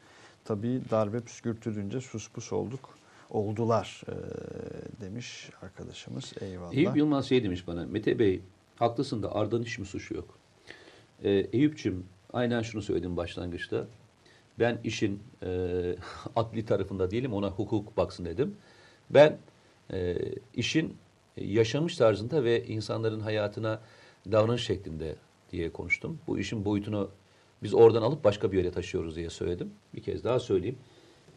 Tabii 0.44 0.80
darbe 0.90 1.20
püskürtülünce 1.20 2.00
sus 2.00 2.28
pus 2.28 2.52
olduk. 2.52 2.98
Oldular 3.30 4.02
e, 4.08 4.14
demiş 5.00 5.50
arkadaşımız. 5.62 6.32
Eyvallah. 6.40 6.74
Eyüp 6.74 6.96
Yılmaz 6.96 7.26
şey 7.26 7.44
demiş 7.44 7.66
bana. 7.66 7.86
Mete 7.86 8.18
Bey 8.18 8.40
haklısın 8.76 9.22
da 9.22 9.34
Arda'nın 9.34 9.62
hiç 9.62 9.78
mi 9.78 9.86
suçu 9.86 10.14
yok? 10.14 10.38
Ee, 11.22 11.30
Eyüp'cüm 11.30 12.06
aynen 12.32 12.62
şunu 12.62 12.82
söyledim 12.82 13.16
başlangıçta. 13.16 13.86
Ben 14.58 14.80
işin 14.84 15.22
e, 15.42 15.48
adli 16.36 16.64
tarafında 16.64 17.10
değilim 17.10 17.34
ona 17.34 17.50
hukuk 17.50 17.96
baksın 17.96 18.24
dedim. 18.24 18.56
Ben 19.10 19.38
e, 19.92 20.16
işin 20.54 20.96
yaşamış 21.36 21.96
tarzında 21.96 22.44
ve 22.44 22.66
insanların 22.66 23.20
hayatına 23.20 23.80
davranış 24.32 24.64
şeklinde 24.64 25.16
diye 25.52 25.72
konuştum. 25.72 26.18
Bu 26.26 26.38
işin 26.38 26.64
boyutunu 26.64 27.10
biz 27.62 27.74
oradan 27.74 28.02
alıp 28.02 28.24
başka 28.24 28.52
bir 28.52 28.58
yere 28.58 28.70
taşıyoruz 28.70 29.16
diye 29.16 29.30
söyledim. 29.30 29.70
Bir 29.94 30.02
kez 30.02 30.24
daha 30.24 30.40
söyleyeyim. 30.40 30.78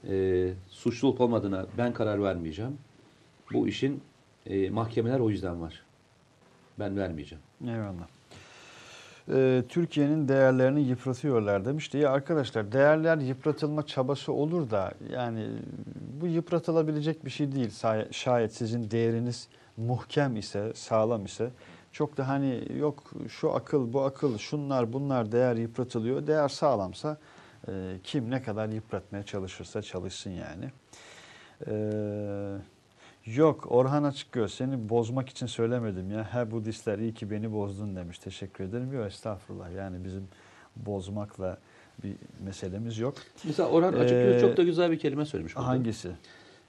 E, 0.10 0.54
suçlu 0.70 1.08
olmadığına 1.08 1.66
ben 1.78 1.94
karar 1.94 2.24
vermeyeceğim. 2.24 2.78
Bu 3.54 3.68
işin 3.68 4.02
e, 4.46 4.70
mahkemeler 4.70 5.20
o 5.20 5.30
yüzden 5.30 5.62
var. 5.62 5.84
Ben 6.80 6.98
vermeyeceğim. 6.98 7.44
Eyvallah. 7.62 8.17
Ee, 9.34 9.64
Türkiye'nin 9.70 10.28
değerlerini 10.28 10.82
yıpratıyorlar 10.82 11.66
demiş 11.66 11.94
diye 11.94 12.08
arkadaşlar 12.08 12.72
değerler 12.72 13.18
yıpratılma 13.18 13.86
çabası 13.86 14.34
olur 14.34 14.70
da 14.70 14.94
yani 15.14 15.48
bu 16.22 16.28
yıpratılabilecek 16.28 17.26
bir 17.26 17.30
şey 17.30 17.52
değil. 17.52 17.72
Şayet 18.12 18.54
sizin 18.54 18.92
değeriniz 18.92 19.48
muhkem 19.78 20.36
ise, 20.36 20.72
sağlam 20.76 21.26
ise 21.26 21.50
çok 21.92 22.18
da 22.18 22.28
hani 22.28 22.64
yok 22.78 23.04
şu 23.28 23.54
akıl, 23.54 23.94
bu 23.94 24.02
akıl, 24.02 24.38
şunlar 24.38 24.94
bunlar 24.94 25.32
değer 25.32 25.56
yıpratılıyor. 25.56 26.28
Değer 26.28 26.50
sağlamsa 26.50 27.18
e, 27.68 27.72
kim 28.04 28.32
ne 28.32 28.42
kadar 28.42 28.70
yıpratmaya 28.70 29.24
çalışırsa 29.24 29.82
çalışsın 29.82 30.32
yani. 30.32 30.72
Ee, 31.68 32.58
Yok 33.36 33.72
Orhan 33.72 34.04
Açıkgöz 34.04 34.54
seni 34.54 34.90
bozmak 34.90 35.30
için 35.30 35.46
söylemedim 35.46 36.12
ya. 36.12 36.34
He 36.34 36.52
Budistler 36.52 37.00
iyi 37.00 37.14
ki 37.14 37.32
beni 37.32 37.54
bozdun 37.54 37.96
demiş. 37.96 38.20
Teşekkür 38.20 38.64
ederim. 38.64 38.94
Yok 38.94 39.06
estağfurullah. 39.08 39.72
Yani 39.76 40.04
bizim 40.06 40.28
bozmakla 40.76 41.58
bir 42.04 42.14
meselemiz 42.46 42.98
yok. 43.00 43.14
Mesela 43.44 43.70
Orhan 43.70 43.94
Açıkgöz 43.94 44.36
Ee, 44.36 44.40
çok 44.40 44.58
da 44.58 44.64
güzel 44.64 44.92
bir 44.92 45.00
kelime 45.00 45.26
söylemiş. 45.26 45.56
burada. 45.56 45.68
Hangisi? 45.68 46.12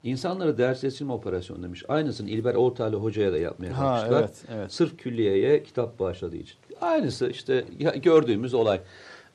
İnsanları 0.04 0.58
değersizleştirme 0.58 1.12
operasyonu 1.12 1.62
demiş. 1.62 1.84
Aynısını 1.88 2.30
İlber 2.30 2.54
Ortaylı 2.54 2.96
Hoca'ya 2.96 3.32
da 3.32 3.38
yapmaya 3.38 3.78
Ha 3.78 3.82
kalkmışlar. 3.82 4.20
evet 4.20 4.44
evet. 4.54 4.72
Sırf 4.72 4.96
külliyeye 4.98 5.62
kitap 5.62 5.98
bağışladığı 5.98 6.36
için. 6.36 6.56
Aynısı 6.80 7.30
işte 7.30 7.64
gördüğümüz 8.02 8.54
olay. 8.54 8.80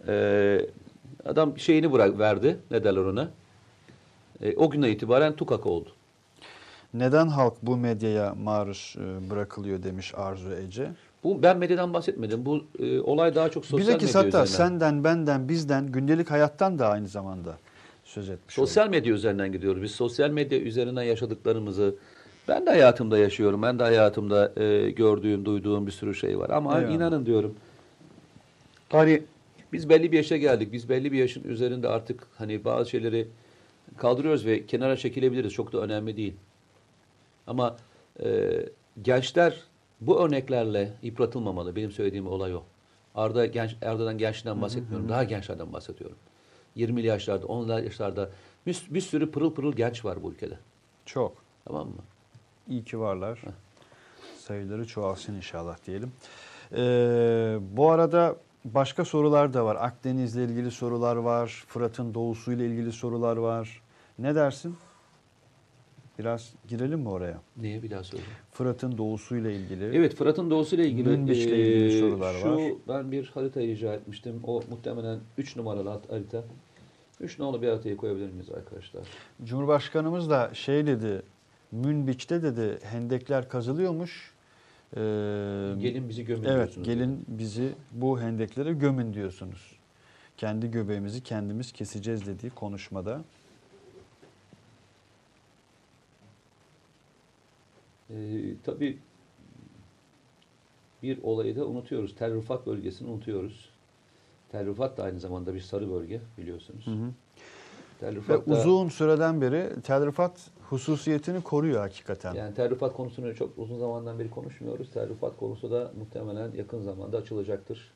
Ee, 0.07 0.65
adam 1.25 1.57
şeyini 1.59 1.91
bırak 1.91 2.19
verdi. 2.19 2.57
Ne 2.71 2.83
derler 2.83 3.01
ona? 3.01 3.29
Ee, 4.41 4.55
o 4.55 4.69
günden 4.69 4.89
itibaren 4.89 5.35
tukaka 5.35 5.69
oldu. 5.69 5.89
Neden 6.93 7.27
halk 7.27 7.53
bu 7.61 7.77
medyaya 7.77 8.35
maruz 8.43 8.95
e, 8.97 9.29
bırakılıyor 9.29 9.83
demiş 9.83 10.13
Arzu 10.15 10.51
Ece. 10.51 10.91
Bu 11.23 11.43
ben 11.43 11.57
medyadan 11.57 11.93
bahsetmedim. 11.93 12.45
Bu 12.45 12.65
e, 12.79 12.99
olay 12.99 13.35
daha 13.35 13.49
çok 13.49 13.65
sosyal 13.65 13.87
Bilakis 13.87 14.15
medya 14.15 14.19
hatta 14.19 14.43
üzerinden. 14.43 14.45
senden, 14.45 15.03
benden, 15.03 15.49
bizden, 15.49 15.91
gündelik 15.91 16.31
hayattan 16.31 16.79
da 16.79 16.89
aynı 16.89 17.07
zamanda. 17.07 17.57
söz 18.03 18.29
etmiş 18.29 18.55
Sosyal 18.55 18.89
medya 18.89 19.13
üzerinden 19.13 19.51
gidiyoruz. 19.51 19.83
Biz 19.83 19.91
sosyal 19.91 20.29
medya 20.29 20.59
üzerinden 20.59 21.03
yaşadıklarımızı 21.03 21.95
ben 22.47 22.65
de 22.65 22.69
hayatımda 22.69 23.17
yaşıyorum. 23.17 23.61
Ben 23.61 23.79
de 23.79 23.83
hayatımda 23.83 24.61
e, 24.61 24.89
gördüğüm, 24.89 25.45
duyduğum 25.45 25.87
bir 25.87 25.91
sürü 25.91 26.15
şey 26.15 26.39
var. 26.39 26.49
Ama 26.49 26.79
Eyvallah. 26.79 26.93
inanın 26.93 27.25
diyorum. 27.25 27.55
Hani 28.89 29.21
biz 29.73 29.89
belli 29.89 30.11
bir 30.11 30.17
yaşa 30.17 30.37
geldik. 30.37 30.73
Biz 30.73 30.89
belli 30.89 31.11
bir 31.11 31.17
yaşın 31.17 31.43
üzerinde 31.43 31.87
artık 31.87 32.27
hani 32.37 32.65
bazı 32.65 32.89
şeyleri 32.89 33.27
kaldırıyoruz 33.97 34.45
ve 34.45 34.65
kenara 34.65 34.97
çekilebiliriz. 34.97 35.53
Çok 35.53 35.73
da 35.73 35.77
önemli 35.77 36.17
değil. 36.17 36.33
Ama 37.47 37.77
e, 38.23 38.51
gençler 39.01 39.61
bu 40.01 40.19
örneklerle 40.25 40.93
yıpratılmamalı. 41.01 41.75
Benim 41.75 41.91
söylediğim 41.91 42.27
olay 42.27 42.55
o. 42.55 42.63
Arda 43.15 43.45
genç, 43.45 43.75
Arda'dan 43.85 44.17
gençten 44.17 44.61
bahsetmiyorum. 44.61 45.09
Daha 45.09 45.23
gençlerden 45.23 45.73
bahsediyorum. 45.73 46.17
20'li 46.77 47.07
yaşlarda, 47.07 47.45
10'lu 47.45 47.83
yaşlarda 47.83 48.29
bir, 48.65 48.83
bir 48.89 49.01
sürü 49.01 49.31
pırıl 49.31 49.53
pırıl 49.53 49.73
genç 49.73 50.05
var 50.05 50.23
bu 50.23 50.31
ülkede. 50.31 50.57
Çok. 51.05 51.33
Tamam 51.65 51.87
mı? 51.87 52.01
İyi 52.69 52.83
ki 52.83 52.99
varlar. 52.99 53.41
Sayıları 54.37 54.87
çoğalsın 54.87 55.33
inşallah 55.35 55.77
diyelim. 55.85 56.11
Ee, 56.71 57.57
bu 57.61 57.91
arada 57.91 58.35
başka 58.65 59.05
sorular 59.05 59.53
da 59.53 59.65
var. 59.65 59.75
Akdeniz'le 59.75 60.35
ilgili 60.35 60.71
sorular 60.71 61.15
var. 61.15 61.63
Fırat'ın 61.67 62.13
doğusuyla 62.13 62.65
ilgili 62.65 62.91
sorular 62.91 63.37
var. 63.37 63.81
Ne 64.19 64.35
dersin? 64.35 64.77
Biraz 66.19 66.53
girelim 66.67 66.99
mi 66.99 67.09
oraya? 67.09 67.41
Neye 67.57 67.83
bir 67.83 67.89
daha 67.91 68.03
söyle. 68.03 68.23
Fırat'ın 68.51 68.97
doğusuyla 68.97 69.51
ilgili. 69.51 69.85
Evet 69.85 70.15
Fırat'ın 70.15 70.49
doğusuyla 70.49 70.85
ilgili, 70.85 71.09
Münbiç'le 71.09 71.39
ilgili 71.47 71.93
eee, 71.93 71.99
sorular 71.99 72.33
şu, 72.33 72.49
var. 72.49 72.71
Ben 72.87 73.11
bir 73.11 73.31
harita 73.33 73.59
rica 73.61 73.93
etmiştim. 73.93 74.41
O 74.47 74.61
muhtemelen 74.69 75.19
3 75.37 75.55
numaralı 75.55 75.89
harita. 76.09 76.43
3 77.21 77.39
numaralı 77.39 77.61
bir 77.61 77.67
haritayı 77.67 77.97
koyabilir 77.97 78.29
miyiz 78.31 78.49
arkadaşlar? 78.49 79.03
Cumhurbaşkanımız 79.43 80.29
da 80.29 80.49
şey 80.53 80.87
dedi. 80.87 81.21
Münbiç'te 81.71 82.43
dedi 82.43 82.79
hendekler 82.83 83.49
kazılıyormuş. 83.49 84.33
Ee, 84.95 84.99
Gelin 85.79 86.09
bizi 86.09 86.25
gömün 86.25 86.43
Evet, 86.43 86.55
diyorsunuz. 86.55 86.87
gelin 86.87 87.25
bizi 87.27 87.69
bu 87.91 88.19
hendeklere 88.21 88.73
gömün 88.73 89.13
diyorsunuz. 89.13 89.71
Kendi 90.37 90.71
göbeğimizi 90.71 91.23
kendimiz 91.23 91.71
keseceğiz 91.71 92.27
dediği 92.27 92.49
konuşmada. 92.49 93.21
Ee, 98.13 98.17
tabii 98.63 98.99
bir 101.03 101.23
olayı 101.23 101.55
da 101.55 101.65
unutuyoruz. 101.65 102.15
Tel 102.15 102.35
Rifat 102.35 102.67
bölgesini 102.67 103.09
unutuyoruz. 103.09 103.69
Tel 104.51 104.67
Rifat 104.67 104.97
da 104.97 105.03
aynı 105.03 105.19
zamanda 105.19 105.53
bir 105.53 105.59
sarı 105.59 105.91
bölge 105.91 106.21
biliyorsunuz. 106.37 106.85
Tel 107.99 108.15
Ve 108.15 108.15
Rifat 108.15 108.47
da, 108.47 108.53
uzun 108.53 108.89
süreden 108.89 109.41
beri 109.41 109.81
Tel 109.81 110.05
Rifat 110.05 110.51
hususiyetini 110.69 111.41
koruyor 111.41 111.79
hakikaten. 111.81 112.33
yani 112.33 112.53
Tel 112.55 112.69
Rifat 112.69 112.93
konusunu 112.93 113.35
çok 113.35 113.57
uzun 113.57 113.79
zamandan 113.79 114.19
beri 114.19 114.29
konuşmuyoruz. 114.29 114.91
Tel 114.91 115.09
Rifat 115.09 115.37
konusu 115.37 115.71
da 115.71 115.91
muhtemelen 115.99 116.51
yakın 116.51 116.81
zamanda 116.81 117.17
açılacaktır. 117.17 117.93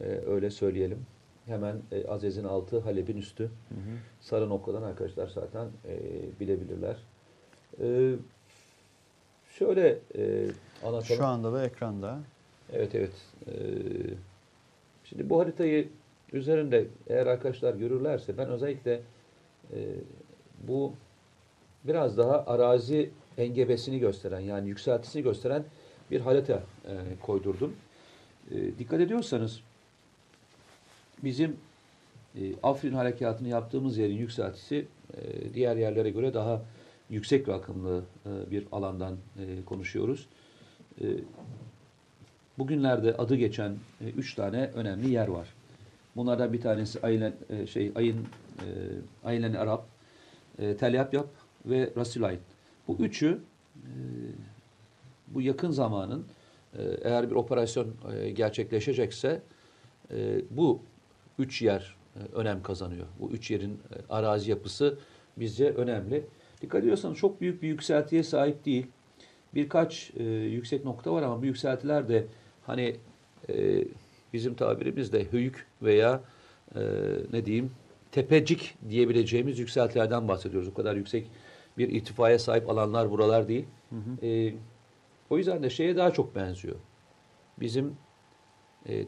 Ee, 0.00 0.04
öyle 0.04 0.50
söyleyelim. 0.50 1.06
Hemen 1.46 1.76
e, 1.92 2.08
Azez'in 2.08 2.44
altı, 2.44 2.80
Halep'in 2.80 3.16
üstü. 3.16 3.50
Sarı 4.20 4.48
noktadan 4.48 4.82
arkadaşlar 4.82 5.26
zaten 5.26 5.66
e, 5.88 6.00
bilebilirler. 6.40 6.96
Ee, 7.80 8.14
şöyle 9.50 9.98
e, 10.18 10.46
anlatalım. 10.84 11.16
Şu 11.16 11.26
anda 11.26 11.52
da 11.52 11.66
ekranda. 11.66 12.18
Evet 12.72 12.94
evet. 12.94 13.12
Ee, 13.46 13.52
şimdi 15.04 15.30
bu 15.30 15.40
haritayı 15.40 15.88
üzerinde 16.32 16.86
eğer 17.06 17.26
arkadaşlar 17.26 17.74
görürlerse 17.74 18.38
ben 18.38 18.48
özellikle 18.48 19.00
e, 19.72 19.78
bu 20.68 20.92
biraz 21.84 22.18
daha 22.18 22.44
arazi 22.46 23.10
engebesini 23.38 23.98
gösteren 23.98 24.40
yani 24.40 24.68
yükseltisini 24.68 25.22
gösteren 25.22 25.64
bir 26.10 26.20
harita 26.20 26.62
e, 26.84 26.94
koydurdum. 27.22 27.76
E, 28.50 28.78
dikkat 28.78 29.00
ediyorsanız 29.00 29.60
bizim 31.24 31.56
e, 32.36 32.40
Afrin 32.62 32.92
harekatını 32.92 33.48
yaptığımız 33.48 33.98
yerin 33.98 34.16
yükseltisi 34.16 34.86
e, 35.14 35.54
diğer 35.54 35.76
yerlere 35.76 36.10
göre 36.10 36.34
daha 36.34 36.62
yüksek 37.10 37.48
rakımlı 37.48 38.02
e, 38.26 38.50
bir 38.50 38.66
alandan 38.72 39.16
e, 39.38 39.64
konuşuyoruz. 39.64 40.26
E, 41.00 41.06
bugünlerde 42.58 43.16
adı 43.16 43.34
geçen 43.34 43.76
üç 44.16 44.34
tane 44.34 44.70
önemli 44.74 45.10
yer 45.10 45.28
var. 45.28 45.48
Bunlardan 46.16 46.52
bir 46.52 46.60
tanesi 46.60 47.00
Aylen 47.02 47.32
şey 47.66 47.92
Ayın 47.94 48.16
e, 48.58 48.68
Aylen 49.24 49.54
Arap, 49.54 49.86
e, 50.58 50.76
Yapyap 50.92 51.28
ve 51.66 51.92
Rasilayn. 51.96 52.38
Bu 52.88 52.96
üçü 52.96 53.38
bu 55.28 55.42
yakın 55.42 55.70
zamanın 55.70 56.24
eğer 57.02 57.30
bir 57.30 57.34
operasyon 57.34 57.94
gerçekleşecekse 58.34 59.42
bu 60.50 60.80
üç 61.38 61.62
yer 61.62 61.96
önem 62.34 62.62
kazanıyor. 62.62 63.06
Bu 63.20 63.30
üç 63.30 63.50
yerin 63.50 63.80
arazi 64.10 64.50
yapısı 64.50 64.98
bizce 65.36 65.70
önemli. 65.70 66.24
Dikkat 66.62 66.82
ediyorsanız 66.82 67.18
çok 67.18 67.40
büyük 67.40 67.62
bir 67.62 67.68
yükseltiye 67.68 68.22
sahip 68.22 68.64
değil. 68.64 68.86
Birkaç 69.54 70.10
e, 70.16 70.24
yüksek 70.24 70.84
nokta 70.84 71.12
var 71.12 71.22
ama 71.22 71.42
bu 71.42 71.46
yükseltiler 71.46 72.08
de 72.08 72.26
hani 72.66 72.96
e, 73.48 73.84
bizim 74.32 74.54
tabirimizde 74.54 75.24
höyük 75.32 75.66
veya 75.82 76.20
e, 76.74 76.80
ne 77.32 77.46
diyeyim 77.46 77.70
tepecik 78.12 78.74
diyebileceğimiz 78.90 79.58
yükseltilerden 79.58 80.28
bahsediyoruz. 80.28 80.68
O 80.68 80.74
kadar 80.74 80.96
yüksek 80.96 81.30
bir 81.78 81.88
irtifaya 81.88 82.38
sahip 82.38 82.70
alanlar 82.70 83.10
buralar 83.10 83.48
değil. 83.48 83.66
E, 84.22 84.54
o 85.30 85.38
yüzden 85.38 85.62
de 85.62 85.70
şeye 85.70 85.96
daha 85.96 86.10
çok 86.12 86.34
benziyor. 86.36 86.76
Bizim 87.60 87.96
e, 88.88 89.04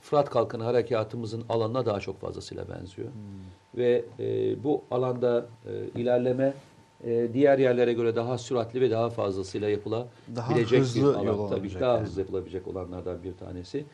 Fırat 0.00 0.30
Kalkanı 0.30 0.62
harekatımızın 0.64 1.44
alanına 1.48 1.86
daha 1.86 2.00
çok 2.00 2.20
fazlasıyla 2.20 2.68
benziyor. 2.68 3.08
Ve 3.76 4.04
e, 4.18 4.64
bu 4.64 4.84
alanda 4.90 5.46
e, 5.66 6.00
ilerleme 6.00 6.54
e, 7.06 7.28
diğer 7.32 7.58
yerlere 7.58 7.92
göre 7.92 8.16
daha 8.16 8.38
süratli 8.38 8.80
ve 8.80 8.90
daha 8.90 9.10
fazlasıyla 9.10 9.68
yapılabilecek 9.68 10.80
Daha 10.80 10.94
bir 10.94 11.02
alan. 11.02 11.24
yol 11.24 11.48
Tabii 11.48 11.74
daha 11.80 11.92
yani. 11.92 12.02
hızlı 12.06 12.20
yapılabilecek 12.20 12.68
olanlardan 12.68 13.22
bir 13.22 13.36
tanesi. 13.36 13.84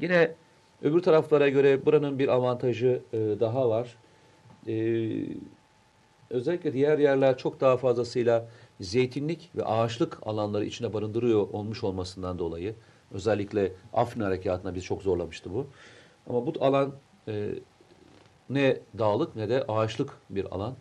Yine 0.00 0.34
öbür 0.82 1.02
taraflara 1.02 1.48
göre 1.48 1.86
buranın 1.86 2.18
bir 2.18 2.28
avantajı 2.28 3.02
e, 3.12 3.18
daha 3.18 3.68
var. 3.70 3.96
E, 4.68 4.74
özellikle 6.30 6.72
diğer 6.72 6.98
yerler 6.98 7.38
çok 7.38 7.60
daha 7.60 7.76
fazlasıyla 7.76 8.48
zeytinlik 8.80 9.50
ve 9.56 9.64
ağaçlık 9.64 10.18
alanları 10.26 10.64
içine 10.64 10.92
barındırıyor 10.92 11.48
olmuş 11.52 11.84
olmasından 11.84 12.38
dolayı 12.38 12.74
özellikle 13.12 13.72
Afrin 13.92 14.20
harekatına 14.20 14.74
bizi 14.74 14.84
çok 14.86 15.02
zorlamıştı 15.02 15.54
bu. 15.54 15.66
Ama 16.28 16.46
bu 16.46 16.52
alan 16.60 16.92
e, 17.28 17.48
ne 18.50 18.76
dağlık 18.98 19.36
ne 19.36 19.48
de 19.48 19.64
ağaçlık 19.68 20.10
bir 20.30 20.44
alan. 20.54 20.74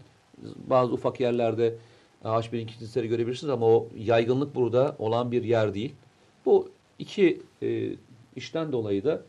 Bazı 0.67 0.93
ufak 0.93 1.19
yerlerde 1.19 1.75
ağaç 2.23 2.53
birikintileri 2.53 3.07
görebilirsiniz 3.07 3.53
ama 3.53 3.65
o 3.65 3.87
yaygınlık 3.97 4.55
burada 4.55 4.95
olan 4.99 5.31
bir 5.31 5.43
yer 5.43 5.73
değil. 5.73 5.95
Bu 6.45 6.69
iki 6.99 7.41
e, 7.61 7.89
işten 8.35 8.71
dolayı 8.71 9.03
da 9.03 9.21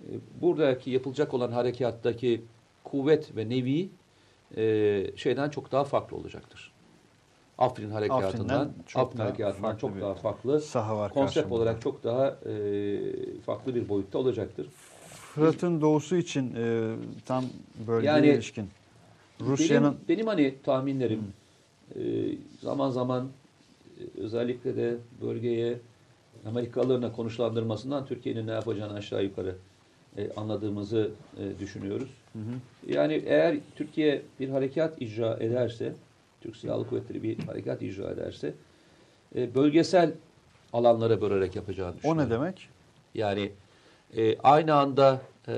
e, 0.00 0.10
buradaki 0.40 0.90
yapılacak 0.90 1.34
olan 1.34 1.52
harekattaki 1.52 2.44
kuvvet 2.84 3.36
ve 3.36 3.48
nevi 3.48 3.88
e, 4.56 5.06
şeyden 5.16 5.50
çok 5.50 5.72
daha 5.72 5.84
farklı 5.84 6.16
olacaktır. 6.16 6.72
Afrin 7.58 7.90
harekatından, 7.90 8.28
Afrin'den 8.28 8.70
çok 8.86 9.02
Afrin 9.02 9.18
daha 9.18 9.26
harekatından 9.26 9.62
farklı 9.62 9.80
çok 9.80 9.96
bir 9.96 10.00
daha 10.00 10.14
farklı 10.14 10.60
Saha 10.60 10.96
var 10.96 11.12
konsept 11.12 11.34
karşımızda. 11.34 11.54
olarak 11.54 11.82
çok 11.82 12.04
daha 12.04 12.26
e, 12.26 13.40
farklı 13.46 13.74
bir 13.74 13.88
boyutta 13.88 14.18
olacaktır. 14.18 14.68
Fırat'ın 15.34 15.80
doğusu 15.80 16.16
için 16.16 16.54
e, 16.56 16.94
tam 17.26 17.44
bölgeye 17.86 18.12
Yani 18.12 18.26
ilişkin. 18.26 18.68
Rusya'nın 19.40 19.96
Benim, 20.08 20.08
benim 20.08 20.26
hani 20.26 20.54
tahminlerim 20.62 21.22
e, 21.94 22.00
zaman 22.60 22.90
zaman 22.90 23.28
e, 23.98 24.20
özellikle 24.20 24.76
de 24.76 24.96
bölgeye 25.22 25.78
Amerikalılarına 26.46 27.12
konuşlandırmasından 27.12 28.06
Türkiye'nin 28.06 28.46
ne 28.46 28.52
yapacağını 28.52 28.94
aşağı 28.94 29.24
yukarı 29.24 29.56
e, 30.16 30.32
anladığımızı 30.36 31.10
e, 31.38 31.60
düşünüyoruz. 31.60 32.10
Yani 32.88 33.22
eğer 33.26 33.56
Türkiye 33.76 34.22
bir 34.40 34.48
harekat 34.48 35.02
icra 35.02 35.36
ederse, 35.40 35.92
Türk 36.40 36.56
Silahlı 36.56 36.86
Kuvvetleri 36.86 37.22
bir 37.22 37.38
harekat 37.38 37.82
icra 37.82 38.10
ederse, 38.10 38.54
e, 39.36 39.54
bölgesel 39.54 40.12
alanlara 40.72 41.20
bölerek 41.20 41.56
yapacağını 41.56 41.90
o 41.90 41.96
düşünüyorum. 41.96 42.24
ne 42.24 42.30
demek? 42.30 42.68
Yani 43.14 43.52
e, 44.16 44.38
aynı 44.38 44.74
anda 44.74 45.20
e, 45.48 45.52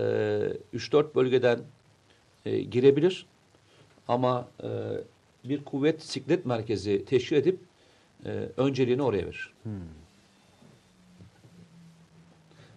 3-4 0.75 1.15
bölgeden 1.15 1.59
e, 2.47 2.61
girebilir 2.61 3.27
ama 4.09 4.49
e, 4.63 4.69
bir 5.45 5.65
kuvvet 5.65 6.03
siklet 6.03 6.47
merkezi 6.47 7.05
teşkil 7.05 7.37
edip 7.37 7.59
e, 8.25 8.49
önceliğini 8.57 9.03
oraya 9.03 9.27
verir. 9.27 9.55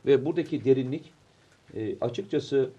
Ve 0.06 0.26
buradaki 0.26 0.66
derinlik 0.66 1.14
e, 1.76 2.00
açıkçası 2.02 2.70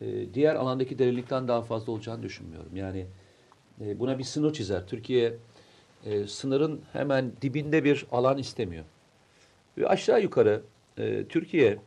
e, 0.00 0.34
diğer 0.34 0.54
alandaki 0.54 0.98
derinlikten 0.98 1.48
daha 1.48 1.62
fazla 1.62 1.92
olacağını 1.92 2.22
düşünmüyorum. 2.22 2.76
Yani 2.76 3.06
e, 3.80 4.00
buna 4.00 4.18
bir 4.18 4.24
sınır 4.24 4.52
çizer. 4.52 4.86
Türkiye 4.86 5.36
e, 6.04 6.26
sınırın 6.26 6.80
hemen 6.92 7.32
dibinde 7.42 7.84
bir 7.84 8.06
alan 8.12 8.38
istemiyor. 8.38 8.84
Ve 9.78 9.88
aşağı 9.88 10.22
yukarı 10.22 10.62
e, 10.98 11.24
Türkiye 11.28 11.78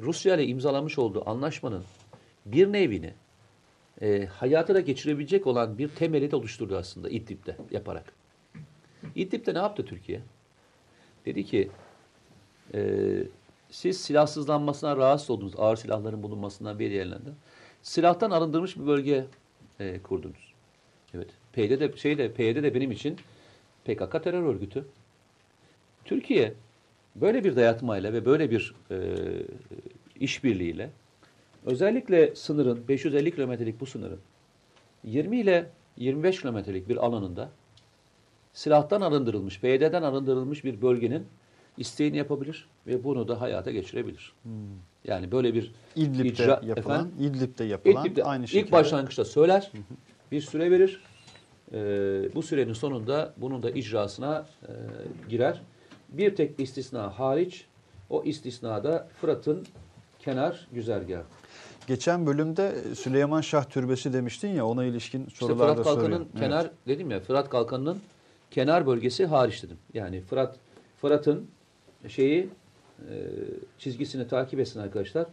Rusya 0.00 0.34
ile 0.36 0.46
imzalamış 0.46 0.98
olduğu 0.98 1.30
anlaşmanın 1.30 1.84
bir 2.46 2.72
nevini 2.72 3.12
e, 4.02 4.26
hayata 4.26 4.74
da 4.74 4.80
geçirebilecek 4.80 5.46
olan 5.46 5.78
bir 5.78 5.88
temeli 5.88 6.30
de 6.30 6.36
oluşturdu 6.36 6.76
aslında 6.76 7.08
İdlib'de 7.08 7.56
yaparak. 7.70 8.12
İdlib'de 9.14 9.54
ne 9.54 9.58
yaptı 9.58 9.84
Türkiye? 9.84 10.20
Dedi 11.26 11.44
ki 11.44 11.70
e, 12.74 12.80
siz 13.70 14.00
silahsızlanmasına 14.00 14.96
rahatsız 14.96 15.30
oldunuz. 15.30 15.52
Ağır 15.56 15.76
silahların 15.76 16.22
bulunmasından 16.22 16.78
bir 16.78 16.90
yerlerinde. 16.90 17.30
Silahtan 17.82 18.30
arındırmış 18.30 18.76
bir 18.76 18.86
bölge 18.86 19.24
e, 19.80 20.02
kurdunuz. 20.02 20.54
Evet. 21.14 21.28
PYD 21.52 21.80
de, 21.80 21.96
şey 21.96 22.18
de, 22.18 22.32
PYD 22.32 22.62
de 22.62 22.74
benim 22.74 22.92
için 22.92 23.16
PKK 23.84 24.24
terör 24.24 24.42
örgütü. 24.42 24.84
Türkiye 26.04 26.54
böyle 27.16 27.44
bir 27.44 27.56
dayatmayla 27.56 28.12
ve 28.12 28.24
böyle 28.24 28.50
bir 28.50 28.74
e, 28.90 28.96
işbirliğiyle 30.20 30.90
özellikle 31.66 32.34
sınırın 32.34 32.88
550 32.88 33.34
kilometrelik 33.34 33.80
bu 33.80 33.86
sınırın 33.86 34.20
20 35.04 35.40
ile 35.40 35.70
25 35.96 36.40
kilometrelik 36.40 36.88
bir 36.88 36.96
alanında 36.96 37.50
silahtan 38.52 39.00
arındırılmış, 39.00 39.60
PYD'den 39.60 40.02
arındırılmış 40.02 40.64
bir 40.64 40.82
bölgenin 40.82 41.26
isteğini 41.78 42.16
yapabilir 42.16 42.68
ve 42.86 43.04
bunu 43.04 43.28
da 43.28 43.40
hayata 43.40 43.70
geçirebilir. 43.70 44.32
Yani 45.04 45.32
böyle 45.32 45.54
bir 45.54 45.72
İdlib'de 45.96 46.28
icra- 46.28 46.66
yapılan, 46.66 47.00
efendim? 47.00 47.12
İdlib'de 47.20 47.64
yapılan 47.64 48.06
İdlib'de 48.06 48.24
aynı 48.24 48.48
şekilde. 48.48 48.66
ilk 48.66 48.72
başlangıçta 48.72 49.24
söyler, 49.24 49.72
bir 50.32 50.40
süre 50.40 50.70
verir. 50.70 51.02
Ee, 51.72 51.76
bu 52.34 52.42
sürenin 52.42 52.72
sonunda 52.72 53.34
bunun 53.36 53.62
da 53.62 53.70
icrasına 53.70 54.46
e, 54.62 54.72
girer. 55.28 55.62
Bir 56.08 56.36
tek 56.36 56.60
istisna 56.60 57.18
hariç, 57.18 57.64
o 58.10 58.24
istisnada 58.24 59.08
Fırat'ın 59.20 59.66
kenar 60.18 60.68
güzergahı. 60.72 61.24
Geçen 61.88 62.26
bölümde 62.26 62.74
Süleyman 62.94 63.40
Şah 63.40 63.64
Türbesi 63.64 64.12
demiştin 64.12 64.48
ya 64.48 64.66
ona 64.66 64.84
ilişkin 64.84 65.26
İşte 65.26 65.46
sorular 65.46 65.58
Fırat 65.58 65.78
da 65.78 65.82
Kalkanı'nın 65.82 66.10
soruyor. 66.10 66.26
Evet. 66.32 66.40
kenar 66.40 66.70
dedim 66.86 67.10
ya 67.10 67.20
Fırat 67.20 67.50
Kalkanı'nın 67.50 67.98
kenar 68.50 68.86
bölgesi 68.86 69.26
hariç 69.26 69.62
dedim. 69.62 69.76
Yani 69.94 70.20
Fırat 70.20 70.56
Fırat'ın 71.00 71.46
şeyi 72.08 72.48
e, 72.98 73.14
çizgisini 73.78 74.28
takip 74.28 74.60
etsin 74.60 74.80
arkadaşlar. 74.80 75.26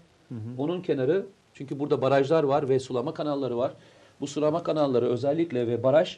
Onun 0.57 0.81
kenarı 0.81 1.25
çünkü 1.53 1.79
burada 1.79 2.01
barajlar 2.01 2.43
var 2.43 2.69
ve 2.69 2.79
sulama 2.79 3.13
kanalları 3.13 3.57
var. 3.57 3.73
Bu 4.21 4.27
sulama 4.27 4.63
kanalları 4.63 5.09
özellikle 5.09 5.67
ve 5.67 5.83
baraj 5.83 6.17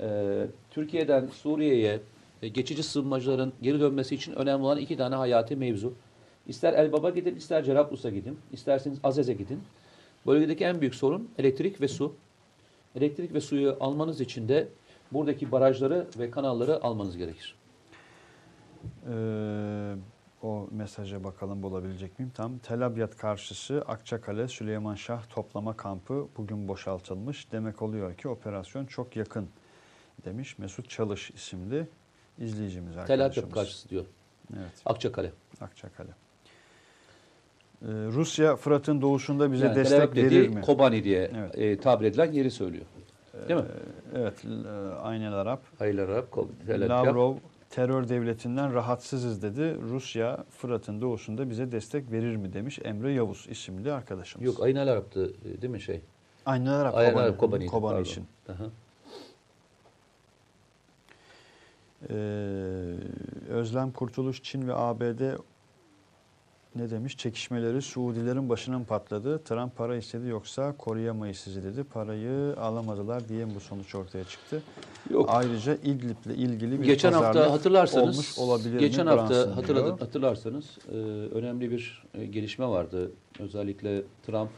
e, 0.00 0.46
Türkiye'den 0.70 1.26
Suriye'ye 1.26 2.00
e, 2.42 2.48
geçici 2.48 2.82
sığınmacıların 2.82 3.52
geri 3.62 3.80
dönmesi 3.80 4.14
için 4.14 4.32
önemli 4.32 4.64
olan 4.64 4.78
iki 4.78 4.96
tane 4.96 5.14
hayati 5.14 5.56
mevzu. 5.56 5.92
İster 6.46 6.72
Elbaba 6.72 7.10
gidin, 7.10 7.36
ister 7.36 7.64
Cerablus'a 7.64 8.10
gidin, 8.10 8.38
isterseniz 8.52 8.98
Azez'e 9.02 9.32
gidin. 9.32 9.62
Bölgedeki 10.26 10.64
en 10.64 10.80
büyük 10.80 10.94
sorun 10.94 11.30
elektrik 11.38 11.80
ve 11.80 11.88
su. 11.88 12.14
Elektrik 12.96 13.34
ve 13.34 13.40
suyu 13.40 13.76
almanız 13.80 14.20
için 14.20 14.48
de 14.48 14.68
buradaki 15.12 15.52
barajları 15.52 16.06
ve 16.18 16.30
kanalları 16.30 16.84
almanız 16.84 17.16
gerekir. 17.16 17.56
Ee, 19.08 19.94
o 20.42 20.68
mesaja 20.70 21.24
bakalım 21.24 21.62
bulabilecek 21.62 22.18
miyim? 22.18 22.32
Tam 22.34 22.58
Tel 22.58 22.86
Abyad 22.86 23.12
karşısı 23.12 23.84
Akçakale 23.86 24.48
Süleyman 24.48 24.94
Şah 24.94 25.22
toplama 25.28 25.76
kampı 25.76 26.28
bugün 26.36 26.68
boşaltılmış. 26.68 27.52
Demek 27.52 27.82
oluyor 27.82 28.14
ki 28.14 28.28
operasyon 28.28 28.86
çok 28.86 29.16
yakın 29.16 29.48
demiş 30.24 30.58
Mesut 30.58 30.90
Çalış 30.90 31.30
isimli 31.30 31.86
izleyicimiz 32.38 32.92
Tel 32.92 33.02
arkadaşımız. 33.02 33.38
Abyad 33.44 33.54
karşısı 33.54 33.88
diyor. 33.88 34.04
Evet, 34.56 34.82
Akçakale. 34.84 35.32
Akçakale. 35.60 36.23
Ee, 37.84 37.86
Rusya 37.88 38.56
Fırat'ın 38.56 39.02
doğuşunda 39.02 39.52
bize 39.52 39.66
Yani 39.66 39.76
destek 39.76 40.16
verir 40.16 40.26
dediği 40.30 40.48
mi? 40.48 40.60
Kobani 40.60 41.04
diye 41.04 41.30
Evet. 41.38 41.58
e, 41.58 41.80
tabir 41.80 42.06
edilen 42.06 42.32
yeri 42.32 42.50
söylüyor. 42.50 42.84
Değil 43.48 43.60
mi? 43.60 43.66
Ee, 44.14 44.18
evet, 44.20 44.44
e, 44.44 44.68
Aynel 44.94 45.32
Arap. 45.32 45.62
Aylar 45.80 46.08
Arap. 46.08 46.36
Lavrov 46.68 47.36
terör 47.70 48.08
devletinden 48.08 48.74
rahatsızız 48.74 49.42
dedi. 49.42 49.76
Rusya 49.90 50.44
Fırat'ın 50.50 51.00
doğusunda 51.00 51.50
bize 51.50 51.72
destek 51.72 52.12
verir 52.12 52.36
mi 52.36 52.52
demiş 52.52 52.78
Emre 52.84 53.12
Yavuz 53.12 53.46
isimli 53.50 53.92
arkadaşımız. 53.92 54.46
Yok 54.46 54.62
Aynal 54.62 54.88
Arap'tı 54.88 55.32
e, 55.44 55.62
değil 55.62 55.70
mi 55.72 55.80
şey? 55.80 56.00
Aynel 56.46 56.72
Arap 56.72 56.94
Aynen 56.94 57.12
Kobani, 57.12 57.26
Arap 57.62 57.70
Kobani 57.70 57.92
pardon. 57.92 58.02
için. 58.02 58.24
Aha. 58.48 58.64
Ee, 62.10 62.14
Özlem 63.48 63.90
Kurtuluş 63.92 64.42
Çin 64.42 64.68
ve 64.68 64.74
ABD 64.74 65.20
ne 66.76 66.90
demiş? 66.90 67.16
Çekişmeleri 67.16 67.82
Suudilerin 67.82 68.48
başına 68.48 68.78
mı 68.78 68.84
patladı? 68.84 69.38
Trump 69.44 69.76
para 69.76 69.96
istedi 69.96 70.28
yoksa 70.28 70.76
koruyamayız 70.76 71.36
sizi 71.36 71.64
dedi. 71.64 71.84
Parayı 71.84 72.56
alamadılar 72.60 73.28
diye 73.28 73.44
mi 73.44 73.52
bu 73.54 73.60
sonuç 73.60 73.94
ortaya 73.94 74.24
çıktı? 74.24 74.62
Yok. 75.10 75.26
Ayrıca 75.32 75.74
İdlib'le 75.74 76.36
ilgili 76.36 76.80
bir 76.80 76.86
geçen 76.86 77.12
hafta 77.12 77.52
hatırlarsanız 77.52 78.14
olmuş 78.16 78.38
olabilir 78.38 78.78
geçen 78.78 79.06
mi? 79.06 79.10
hafta 79.10 79.56
hatırladı, 79.56 79.90
hatırlarsanız 79.90 80.64
e, 80.92 80.96
önemli 81.34 81.70
bir 81.70 82.04
e, 82.14 82.26
gelişme 82.26 82.66
vardı. 82.66 83.10
Özellikle 83.40 84.02
Trump 84.26 84.50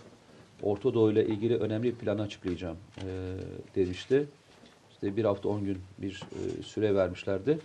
Orta 0.62 0.94
Doğu 0.94 1.12
ile 1.12 1.26
ilgili 1.26 1.56
önemli 1.56 1.84
bir 1.84 1.94
plan 1.94 2.18
açıklayacağım 2.18 2.76
e, 2.98 3.34
demişti. 3.74 4.26
İşte 4.92 5.16
bir 5.16 5.24
hafta 5.24 5.48
on 5.48 5.64
gün 5.64 5.78
bir 5.98 6.22
e, 6.32 6.62
süre 6.62 6.94
vermişlerdi. 6.94 7.58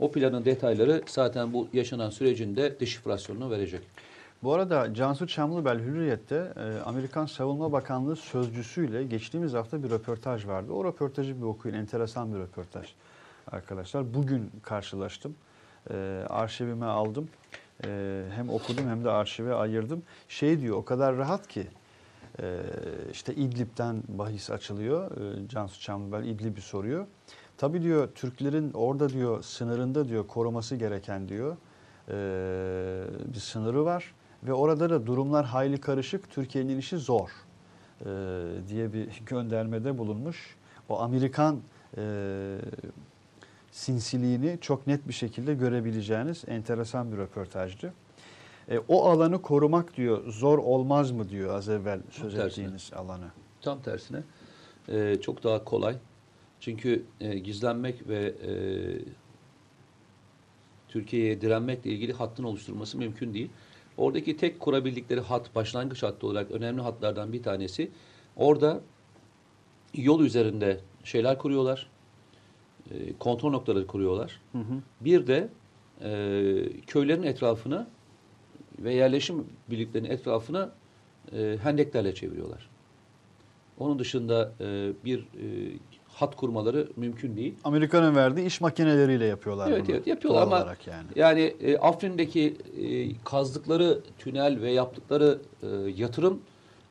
O 0.00 0.10
planın 0.10 0.44
detayları 0.44 1.02
zaten 1.06 1.52
bu 1.52 1.68
yaşanan 1.72 2.10
sürecinde 2.10 2.80
deşifrasyonunu 2.80 3.50
verecek. 3.50 3.80
Bu 4.42 4.52
arada 4.54 4.94
Cansu 4.94 5.26
Çamlıbel 5.26 5.78
Hürriyet'te 5.78 6.52
e, 6.56 6.82
Amerikan 6.84 7.26
Savunma 7.26 7.72
Bakanlığı 7.72 8.16
sözcüsüyle 8.16 9.04
geçtiğimiz 9.04 9.52
hafta 9.52 9.82
bir 9.82 9.90
röportaj 9.90 10.46
vardı. 10.46 10.72
O 10.72 10.84
röportajı 10.84 11.36
bir 11.36 11.42
okuyun. 11.42 11.76
Enteresan 11.76 12.34
bir 12.34 12.38
röportaj 12.38 12.88
arkadaşlar. 13.52 14.14
Bugün 14.14 14.50
karşılaştım. 14.62 15.34
E, 15.90 16.24
arşivime 16.28 16.86
aldım. 16.86 17.28
E, 17.84 18.22
hem 18.34 18.50
okudum 18.50 18.88
hem 18.88 19.04
de 19.04 19.10
arşive 19.10 19.54
ayırdım. 19.54 20.02
Şey 20.28 20.60
diyor 20.60 20.76
o 20.76 20.84
kadar 20.84 21.16
rahat 21.16 21.48
ki 21.48 21.66
işte 23.12 23.34
İdlib'den 23.34 24.02
bahis 24.08 24.50
açılıyor. 24.50 25.10
Cansu 25.48 25.80
Çamlıbel 25.80 26.24
İdlib'i 26.24 26.60
soruyor. 26.60 27.06
Tabii 27.60 27.82
diyor 27.82 28.08
Türklerin 28.14 28.72
orada 28.72 29.08
diyor 29.08 29.42
sınırında 29.42 30.08
diyor 30.08 30.26
koruması 30.26 30.76
gereken 30.76 31.28
diyor 31.28 31.56
e, 32.08 32.12
bir 33.34 33.38
sınırı 33.38 33.84
var 33.84 34.14
ve 34.42 34.52
orada 34.52 34.90
da 34.90 35.06
durumlar 35.06 35.46
hayli 35.46 35.80
karışık. 35.80 36.30
Türkiye'nin 36.30 36.78
işi 36.78 36.98
zor 36.98 37.28
e, 38.00 38.06
diye 38.68 38.92
bir 38.92 39.08
göndermede 39.26 39.98
bulunmuş. 39.98 40.56
O 40.88 41.00
Amerikan 41.00 41.60
e, 41.96 42.02
sinsiliğini 43.70 44.58
çok 44.60 44.86
net 44.86 45.08
bir 45.08 45.12
şekilde 45.12 45.54
görebileceğiniz 45.54 46.44
enteresan 46.46 47.12
bir 47.12 47.16
röportajdı. 47.16 47.92
E, 48.68 48.78
o 48.88 49.04
alanı 49.08 49.42
korumak 49.42 49.96
diyor 49.96 50.32
zor 50.32 50.58
olmaz 50.58 51.10
mı 51.10 51.28
diyor 51.28 51.54
az 51.54 51.68
evvel 51.68 52.00
söz 52.10 52.34
Tersine. 52.34 52.64
ettiğiniz 52.64 52.90
alanı. 52.92 53.30
Tam 53.60 53.82
tersine 53.82 54.22
e, 54.88 55.20
çok 55.20 55.44
daha 55.44 55.64
kolay. 55.64 55.96
Çünkü 56.60 57.04
e, 57.20 57.38
gizlenmek 57.38 58.08
ve 58.08 58.34
e, 58.46 58.52
Türkiye'ye 60.88 61.40
direnmekle 61.40 61.90
ilgili 61.90 62.12
hattın 62.12 62.44
oluşturulması 62.44 62.98
mümkün 62.98 63.34
değil. 63.34 63.50
Oradaki 63.96 64.36
tek 64.36 64.60
kurabildikleri 64.60 65.20
hat, 65.20 65.54
başlangıç 65.54 66.02
hattı 66.02 66.26
olarak 66.26 66.50
önemli 66.50 66.80
hatlardan 66.80 67.32
bir 67.32 67.42
tanesi. 67.42 67.90
Orada 68.36 68.80
yol 69.94 70.20
üzerinde 70.20 70.80
şeyler 71.04 71.38
kuruyorlar. 71.38 71.90
E, 72.90 73.12
kontrol 73.18 73.50
noktaları 73.50 73.86
kuruyorlar. 73.86 74.40
Bir 75.00 75.26
de 75.26 75.48
e, 76.00 76.10
köylerin 76.86 77.22
etrafına 77.22 77.88
ve 78.78 78.94
yerleşim 78.94 79.46
birliklerinin 79.70 80.10
etrafına 80.10 80.72
e, 81.32 81.56
hendeklerle 81.62 82.14
çeviriyorlar. 82.14 82.68
Onun 83.78 83.98
dışında 83.98 84.52
e, 84.60 84.92
bir 85.04 85.18
e, 85.20 85.72
hat 86.20 86.36
kurmaları 86.36 86.88
mümkün 86.96 87.36
değil. 87.36 87.54
Amerika'nın 87.64 88.16
verdiği 88.16 88.46
iş 88.46 88.60
makineleriyle 88.60 89.24
yapıyorlar 89.24 89.70
Evet 89.70 89.84
bunu. 89.88 89.96
evet 89.96 90.06
yapıyorlar 90.06 90.42
ama 90.42 90.56
olarak 90.56 90.86
yani. 90.86 91.06
yani 91.16 91.40
e, 91.40 91.78
Afrin'deki 91.78 92.56
e, 92.80 93.14
kazdıkları 93.24 94.00
tünel 94.18 94.60
ve 94.60 94.70
yaptıkları 94.70 95.38
e, 95.62 95.66
yatırım 95.96 96.40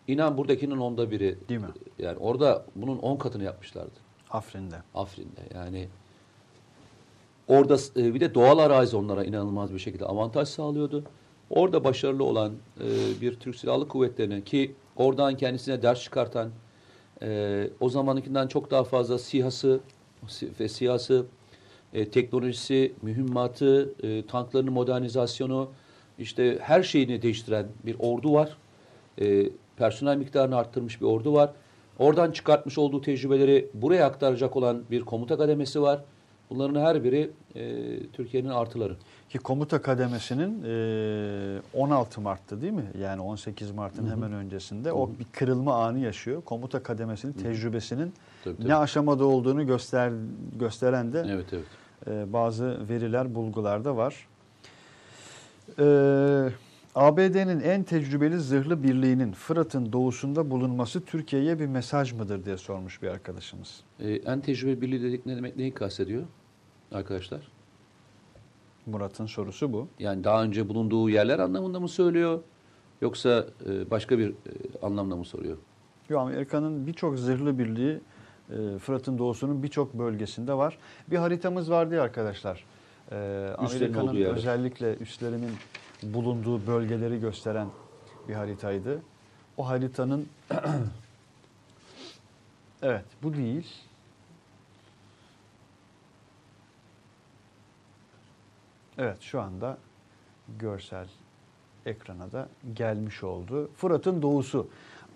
inan 0.07 0.37
buradakinin 0.37 0.77
onda 0.77 1.11
biri. 1.11 1.37
Değil 1.49 1.59
mi? 1.59 1.67
Yani 1.99 2.17
orada 2.17 2.65
bunun 2.75 2.97
on 2.97 3.17
katını 3.17 3.43
yapmışlardı 3.43 3.91
Afrin'de. 4.29 4.75
Afrin'de. 4.95 5.41
Yani 5.53 5.87
orada 7.47 7.77
e, 7.97 8.13
bir 8.13 8.19
de 8.19 8.33
doğal 8.35 8.57
arazi 8.57 8.97
onlara 8.97 9.23
inanılmaz 9.23 9.73
bir 9.73 9.79
şekilde 9.79 10.05
avantaj 10.05 10.47
sağlıyordu. 10.47 11.03
Orada 11.49 11.83
başarılı 11.83 12.23
olan 12.23 12.53
e, 12.81 13.21
bir 13.21 13.35
Türk 13.35 13.55
Silahlı 13.55 13.87
Kuvvetleri'ne 13.87 14.41
ki 14.41 14.75
oradan 14.95 15.37
kendisine 15.37 15.81
ders 15.81 16.03
çıkartan, 16.03 16.49
e, 17.21 17.69
o 17.79 17.89
zamanınkinden 17.89 18.47
çok 18.47 18.71
daha 18.71 18.83
fazla 18.83 19.17
sihası 19.19 19.79
si- 20.27 20.49
ve 20.59 20.69
siyası, 20.69 21.25
e, 21.93 22.09
teknolojisi, 22.09 22.93
mühimmatı, 23.01 23.93
e, 24.03 24.25
tanklarının 24.25 24.73
modernizasyonu, 24.73 25.69
işte 26.19 26.57
her 26.61 26.83
şeyini 26.83 27.21
değiştiren 27.21 27.67
bir 27.85 27.95
ordu 27.99 28.33
var. 28.33 28.57
E, 29.21 29.49
personel 29.77 30.17
miktarını 30.17 30.57
arttırmış 30.57 31.01
bir 31.01 31.05
ordu 31.05 31.33
var. 31.33 31.51
Oradan 31.99 32.31
çıkartmış 32.31 32.77
olduğu 32.77 33.01
tecrübeleri 33.01 33.69
buraya 33.73 34.05
aktaracak 34.05 34.55
olan 34.55 34.83
bir 34.91 35.01
komuta 35.01 35.37
kademesi 35.37 35.81
var. 35.81 36.03
Bunların 36.49 36.81
her 36.81 37.03
biri 37.03 37.31
e, 37.55 37.99
Türkiye'nin 38.13 38.49
artıları. 38.49 38.95
Ki 39.29 39.37
komuta 39.37 39.81
kademesinin 39.81 40.63
e, 40.63 41.61
16 41.73 42.21
Mart'ta 42.21 42.61
değil 42.61 42.73
mi? 42.73 42.91
Yani 43.01 43.21
18 43.21 43.71
Mart'ın 43.71 44.11
hemen 44.11 44.33
öncesinde 44.33 44.93
o 44.93 45.09
bir 45.19 45.25
kırılma 45.31 45.83
anı 45.85 45.99
yaşıyor. 45.99 46.41
Komuta 46.45 46.83
kademesinin 46.83 47.33
tecrübesinin 47.33 48.13
Tabii, 48.43 48.57
tabii. 48.57 48.67
ne 48.67 48.75
aşamada 48.75 49.25
olduğunu 49.25 49.67
göster 49.67 50.11
gösteren 50.59 51.13
de 51.13 51.25
Evet 51.29 51.45
evet. 51.53 51.65
e, 52.07 52.33
bazı 52.33 52.89
veriler, 52.89 53.35
bulgular 53.35 53.85
da 53.85 53.97
var. 53.97 54.27
E, 55.79 56.49
ABD'nin 56.95 57.59
en 57.59 57.83
tecrübeli 57.83 58.39
zırhlı 58.39 58.83
birliğinin 58.83 59.31
Fırat'ın 59.31 59.93
doğusunda 59.93 60.51
bulunması 60.51 61.01
Türkiye'ye 61.05 61.59
bir 61.59 61.65
mesaj 61.65 62.13
mıdır 62.13 62.45
diye 62.45 62.57
sormuş 62.57 63.01
bir 63.01 63.07
arkadaşımız. 63.07 63.81
E, 63.99 64.11
en 64.13 64.41
tecrübeli 64.41 64.81
birliği 64.81 65.01
dedik 65.03 65.25
ne 65.25 65.35
demek 65.35 65.57
neyi 65.57 65.73
kastediyor 65.73 66.23
arkadaşlar? 66.91 67.41
Murat'ın 68.85 69.25
sorusu 69.25 69.73
bu. 69.73 69.87
Yani 69.99 70.23
daha 70.23 70.43
önce 70.43 70.69
bulunduğu 70.69 71.09
yerler 71.09 71.39
anlamında 71.39 71.79
mı 71.79 71.89
söylüyor 71.89 72.39
yoksa 73.01 73.45
e, 73.69 73.91
başka 73.91 74.17
bir 74.17 74.29
e, 74.29 74.33
anlamda 74.81 75.15
mı 75.15 75.25
soruyor? 75.25 75.57
Yo, 76.09 76.19
Amerika'nın 76.19 76.87
birçok 76.87 77.19
zırhlı 77.19 77.59
birliği 77.59 77.99
e, 78.49 78.77
Fırat'ın 78.77 79.17
doğusunun 79.17 79.63
birçok 79.63 79.93
bölgesinde 79.93 80.53
var. 80.53 80.77
Bir 81.07 81.17
haritamız 81.17 81.71
vardı 81.71 81.95
ya 81.95 82.03
arkadaşlar. 82.03 82.65
Amerika'nın 83.57 84.15
özellikle 84.15 84.95
üslerinin 84.95 85.51
bulunduğu 86.03 86.67
bölgeleri 86.67 87.19
gösteren 87.19 87.67
bir 88.27 88.33
haritaydı. 88.33 89.01
O 89.57 89.67
haritanın 89.67 90.27
Evet, 92.81 93.05
bu 93.23 93.33
değil. 93.33 93.67
Evet, 98.99 99.21
şu 99.21 99.41
anda 99.41 99.77
görsel 100.59 101.07
ekrana 101.85 102.31
da 102.31 102.49
gelmiş 102.73 103.23
oldu. 103.23 103.69
Fırat'ın 103.75 104.21
doğusu. 104.21 104.67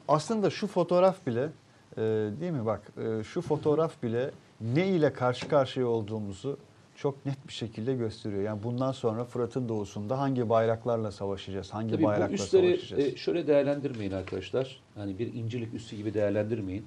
Aslında 0.08 0.50
şu 0.50 0.68
fotoğraf 0.68 1.28
bile 1.28 1.50
e, 1.98 2.02
değil 2.42 2.52
mi 2.52 2.66
bak 2.66 2.82
e, 2.98 3.24
şu 3.24 3.42
fotoğraf 3.42 4.04
bile 4.04 4.32
ne 4.62 4.88
ile 4.88 5.14
karşı 5.14 5.48
karşıya 5.48 5.88
olduğumuzu 5.88 6.58
çok 6.96 7.26
net 7.26 7.48
bir 7.48 7.54
şekilde 7.54 7.96
gösteriyor. 7.96 8.42
Yani 8.44 8.64
bundan 8.64 8.92
sonra 8.92 9.26
Fırat'ın 9.26 9.70
doğusunda 9.70 10.20
hangi 10.20 10.50
bayraklarla 10.50 11.12
savaşacağız? 11.12 11.74
Hangi 11.74 11.92
Tabii 11.92 12.04
bu 12.04 12.08
bayrakla 12.08 12.34
üsleri 12.34 12.78
savaşacağız? 12.78 13.14
e, 13.14 13.16
şöyle 13.16 13.48
değerlendirmeyin 13.48 14.12
arkadaşlar. 14.12 14.80
Hani 14.96 15.20
bir 15.20 15.34
incilik 15.34 15.74
üssü 15.74 15.96
gibi 15.96 16.14
değerlendirmeyin. 16.14 16.86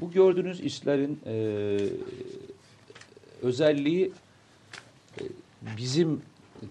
Bu 0.00 0.10
gördüğünüz 0.10 0.60
üslerin 0.60 1.20
e, 1.26 1.78
özelliği 3.42 4.12
e, 5.20 5.22
bizim 5.76 6.22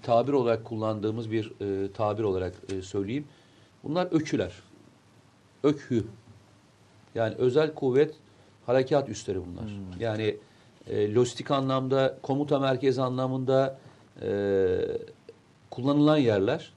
tabir 0.02 0.34
olarak 0.34 0.66
kullandığımız 0.66 1.32
bir 1.32 1.52
e, 1.62 1.92
tabir 1.92 2.24
olarak 2.24 2.54
e, 2.74 2.82
söyleyeyim. 2.82 3.26
Bunlar 3.84 4.08
öküler. 4.12 4.54
Ökhü. 5.64 6.04
Yani 7.16 7.36
özel 7.36 7.74
kuvvet 7.74 8.16
harekat 8.66 9.10
üsleri 9.10 9.38
bunlar. 9.38 9.72
Yani 10.00 10.38
e, 10.88 11.14
lojistik 11.14 11.52
anlamda, 11.52 12.18
komuta 12.22 12.60
merkezi 12.60 13.02
anlamında 13.02 13.80
e, 14.22 14.30
kullanılan 15.72 16.18
yerler. 16.18 16.74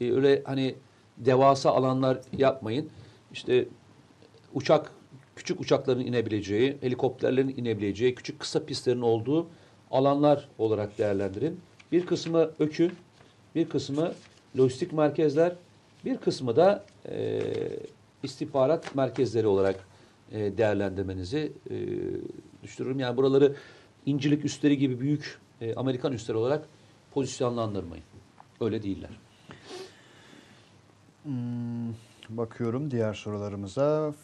E, 0.00 0.12
öyle 0.12 0.42
hani 0.46 0.74
devasa 1.18 1.70
alanlar 1.70 2.18
yapmayın. 2.36 2.90
İşte 3.32 3.68
uçak, 4.54 4.92
küçük 5.36 5.60
uçakların 5.60 6.00
inebileceği, 6.00 6.76
helikopterlerin 6.80 7.54
inebileceği, 7.56 8.14
küçük 8.14 8.40
kısa 8.40 8.64
pistlerin 8.64 9.00
olduğu 9.00 9.46
alanlar 9.90 10.48
olarak 10.58 10.98
değerlendirin. 10.98 11.60
Bir 11.92 12.06
kısmı 12.06 12.50
ökü, 12.58 12.90
bir 13.54 13.68
kısmı 13.68 14.12
lojistik 14.58 14.92
merkezler, 14.92 15.52
bir 16.04 16.16
kısmı 16.16 16.56
da 16.56 16.84
e, 17.08 17.42
istihbarat 18.22 18.94
merkezleri 18.94 19.46
olarak 19.46 19.86
e, 20.32 20.58
değerlendirmenizi 20.58 21.52
e, 21.70 21.76
düşünürüm. 22.62 23.00
Yani 23.00 23.16
buraları 23.16 23.54
incilik 24.06 24.44
üstleri 24.44 24.78
gibi 24.78 25.00
büyük 25.00 25.38
e, 25.60 25.74
Amerikan 25.74 26.12
üsleri 26.12 26.36
olarak 26.36 26.68
pozisyonlandırmayın. 27.14 28.04
Öyle 28.60 28.82
değiller. 28.82 29.10
Hmm, 31.22 31.94
bakıyorum 32.28 32.90
diğer 32.90 33.14
sorularımıza. 33.14 34.14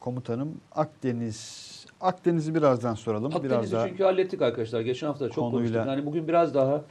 Komutanım 0.00 0.60
Akdeniz 0.72 1.81
Akdeniz'i 2.02 2.54
birazdan 2.54 2.94
soralım. 2.94 3.30
biraz 3.30 3.44
Akdeniz'i 3.44 3.72
daha 3.72 3.88
çünkü 3.88 4.04
hallettik 4.04 4.42
arkadaşlar. 4.42 4.80
Geçen 4.80 5.06
hafta 5.06 5.28
çok 5.28 5.36
Konuyla- 5.44 5.50
konuştuk. 5.52 5.76
Yani 5.86 6.06
bugün 6.06 6.28
biraz 6.28 6.54
daha 6.54 6.82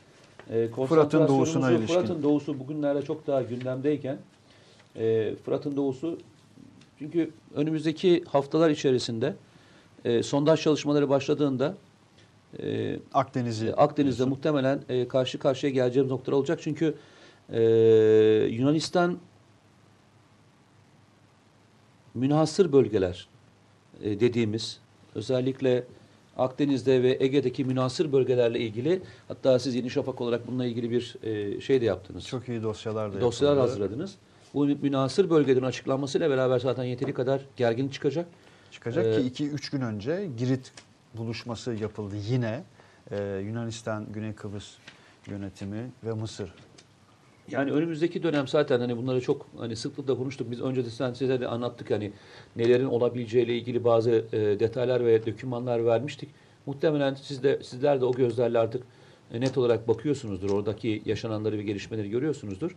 e, 0.49 0.67
Fırat'ın 0.67 1.27
doğusuna 1.27 1.71
ilişkin. 1.71 1.93
Fırat'ın 1.95 2.23
doğusu 2.23 2.59
bugünlerde 2.59 3.01
çok 3.01 3.27
daha 3.27 3.41
gündemdeyken 3.41 4.17
e, 4.95 5.35
Fırat'ın 5.45 5.75
doğusu 5.75 6.17
çünkü 6.99 7.31
önümüzdeki 7.55 8.23
haftalar 8.27 8.69
içerisinde 8.69 9.35
e, 10.05 10.23
sondaj 10.23 10.61
çalışmaları 10.61 11.09
başladığında 11.09 11.75
e, 12.63 12.99
Akdeniz'i 13.13 13.73
Akdeniz'de 13.75 14.17
diyorsun. 14.17 14.29
muhtemelen 14.37 14.79
e, 14.89 15.07
karşı 15.07 15.39
karşıya 15.39 15.71
geleceğimiz 15.73 16.11
noktalar 16.11 16.37
olacak. 16.37 16.59
Çünkü 16.63 16.95
e, 17.49 17.61
Yunanistan 18.51 19.17
münhasır 22.13 22.71
bölgeler 22.71 23.27
e, 24.03 24.19
dediğimiz 24.19 24.80
özellikle 25.15 25.83
Akdeniz'de 26.37 27.03
ve 27.03 27.17
Ege'deki 27.19 27.65
münhasır 27.65 28.11
bölgelerle 28.11 28.59
ilgili 28.59 29.01
hatta 29.27 29.59
siz 29.59 29.75
Yeni 29.75 29.89
Şafak 29.89 30.21
olarak 30.21 30.47
bununla 30.47 30.65
ilgili 30.65 30.91
bir 30.91 31.15
e, 31.23 31.61
şey 31.61 31.81
de 31.81 31.85
yaptınız. 31.85 32.27
çok 32.27 32.49
iyi 32.49 32.63
dosyalar 32.63 33.13
da 33.13 33.21
Dosyalar 33.21 33.55
yapıldı. 33.55 33.69
hazırladınız. 33.71 34.15
Bu 34.53 34.65
münhasır 34.65 35.29
bölgelerin 35.29 35.65
açıklanmasıyla 35.65 36.29
beraber 36.29 36.59
zaten 36.59 36.83
yeteri 36.83 37.13
kadar 37.13 37.41
gergin 37.57 37.89
çıkacak. 37.89 38.25
Çıkacak 38.71 39.05
Ee, 39.05 39.31
ki 39.31 39.43
2-3 39.45 39.71
gün 39.71 39.81
önce 39.81 40.29
Girit 40.37 40.71
buluşması 41.13 41.73
yapıldı 41.73 42.15
yine. 42.29 42.63
Ee, 43.11 43.41
Yunanistan, 43.45 44.05
Güney 44.13 44.33
Kıbrıs 44.33 44.73
yönetimi 45.27 45.91
ve 46.03 46.13
Mısır. 46.13 46.53
Yani 47.51 47.71
önümüzdeki 47.71 48.23
dönem 48.23 48.47
zaten 48.47 48.79
hani 48.79 48.97
bunları 48.97 49.21
çok 49.21 49.47
hani 49.57 49.75
sıklıkla 49.75 50.17
konuştuk. 50.17 50.51
Biz 50.51 50.61
önce 50.61 50.85
de 50.85 50.89
size 51.15 51.39
de 51.39 51.47
anlattık 51.47 51.91
hani 51.91 52.11
nelerin 52.55 52.85
olabileceğiyle 52.85 53.57
ilgili 53.57 53.83
bazı 53.83 54.11
e, 54.11 54.59
detaylar 54.59 55.05
ve 55.05 55.25
dokümanlar 55.25 55.85
vermiştik. 55.85 56.29
Muhtemelen 56.65 57.15
siz 57.15 57.43
de 57.43 57.59
sizler 57.63 58.01
de 58.01 58.05
o 58.05 58.11
gözlerle 58.11 58.59
artık 58.59 58.83
e, 59.33 59.41
net 59.41 59.57
olarak 59.57 59.87
bakıyorsunuzdur. 59.87 60.49
Oradaki 60.49 61.01
yaşananları 61.05 61.57
ve 61.57 61.63
gelişmeleri 61.63 62.09
görüyorsunuzdur. 62.09 62.75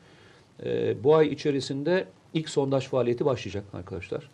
E, 0.65 1.05
bu 1.05 1.15
ay 1.15 1.29
içerisinde 1.29 2.07
ilk 2.35 2.49
sondaj 2.49 2.89
faaliyeti 2.89 3.25
başlayacak 3.25 3.65
arkadaşlar. 3.73 4.31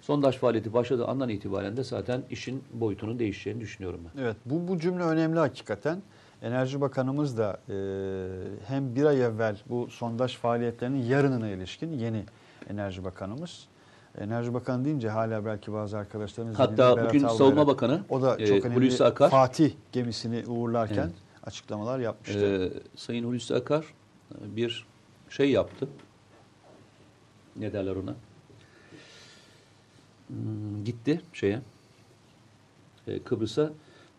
Sondaj 0.00 0.36
faaliyeti 0.36 0.72
başladığı 0.72 1.06
andan 1.06 1.28
itibaren 1.28 1.76
de 1.76 1.84
zaten 1.84 2.22
işin 2.30 2.62
boyutunun 2.72 3.18
değişeceğini 3.18 3.60
düşünüyorum 3.60 4.00
ben. 4.04 4.22
Evet 4.22 4.36
bu, 4.44 4.68
bu 4.68 4.78
cümle 4.78 5.02
önemli 5.02 5.38
hakikaten. 5.38 6.02
Enerji 6.44 6.80
Bakanımız 6.80 7.38
da 7.38 7.60
e, 7.68 7.74
hem 8.66 8.94
bir 8.96 9.04
ay 9.04 9.22
evvel 9.24 9.56
bu 9.68 9.88
sondaj 9.90 10.36
faaliyetlerinin 10.36 11.02
yarınına 11.02 11.48
ilişkin 11.48 11.92
yeni 11.92 12.24
Enerji 12.70 13.04
Bakanımız. 13.04 13.66
Enerji 14.18 14.54
Bakanı 14.54 14.84
deyince 14.84 15.08
hala 15.08 15.44
belki 15.44 15.72
bazı 15.72 15.98
arkadaşlarımız 15.98 16.58
Hatta 16.58 16.96
Berat 16.96 17.08
bugün 17.08 17.18
Albayrak. 17.18 17.38
Savunma 17.38 17.66
Bakanı 17.66 18.00
o 18.08 18.22
da 18.22 18.36
e, 18.38 18.46
çok 18.46 18.64
önemli 18.64 18.80
Hulusi 18.86 19.04
Akar 19.04 19.30
Fatih 19.30 19.72
gemisini 19.92 20.46
uğurlarken 20.46 20.96
Evet. 21.02 21.12
açıklamalar 21.46 21.98
yapmıştı. 21.98 22.70
Ee, 22.74 22.96
Sayın 22.96 23.24
Hulusi 23.24 23.54
Akar 23.54 23.84
e, 24.34 24.56
bir 24.56 24.86
şey 25.30 25.50
yaptı. 25.50 25.88
Ne 27.56 27.72
derler 27.72 27.96
ona? 27.96 28.14
Hmm, 30.28 30.84
gitti 30.84 31.20
şeye. 31.32 31.60
e, 33.06 33.18
Kıbrıs'a. 33.22 33.72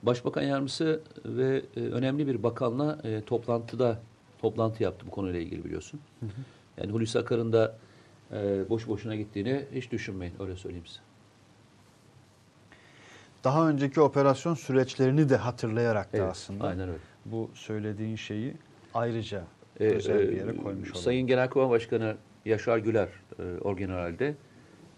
Başbakan 0.06 0.42
yardımcısı 0.42 1.02
ve 1.26 1.62
e, 1.78 1.80
önemli 1.80 2.28
bir 2.28 2.44
bakanla 2.44 2.98
e, 3.04 3.22
toplantıda 3.22 4.00
toplantı 4.42 4.84
yaptı 4.84 5.06
bu 5.08 5.12
konuyla 5.12 5.40
ilgili 5.40 5.66
biliyorsun. 5.66 6.00
Yani 6.78 6.92
Hulusi 6.92 7.20
Akar'ın 7.20 7.54
da 7.54 7.78
e, 8.32 8.70
boş 8.70 8.88
boşuna 8.88 9.16
gittiğini 9.16 9.66
hiç 9.76 9.92
düşünmeyin 9.92 10.34
öyle 10.40 10.56
söyleyeyim 10.56 10.86
size. 10.86 11.00
Daha 13.44 13.70
önceki 13.70 14.02
operasyon 14.02 14.54
süreçlerini 14.54 15.30
de 15.30 15.38
hatırlayarak 15.38 16.14
da 16.14 16.18
Evet, 16.18 16.30
aslında 16.32 16.68
Aynen 16.68 16.88
öyle. 16.90 17.00
bu 17.26 17.50
söylediğin 17.54 18.16
şeyi 18.16 18.54
ayrıca 18.94 19.44
Ee, 19.80 19.84
özel 19.86 20.20
bir 20.20 20.34
e, 20.34 20.36
yere 20.36 20.58
koymuş 20.58 20.90
olalım. 20.90 21.04
Sayın 21.04 21.28
Genelkurmay 21.28 21.70
Başkanı 21.70 22.16
Yaşar 22.46 22.78
Güler 22.78 23.10
e, 23.40 23.44
orgeneralde 23.62 24.36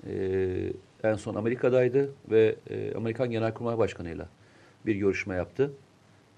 e, 0.08 0.74
en 1.04 1.16
son 1.16 1.36
Amerika'daydı 1.36 2.10
ve 2.32 2.56
e, 2.70 2.94
Amerikan 2.96 3.32
Genelkurmay 3.32 3.78
Başkanı'yla 3.78 4.30
bir 4.88 4.96
görüşme 4.96 5.36
yaptı. 5.36 5.72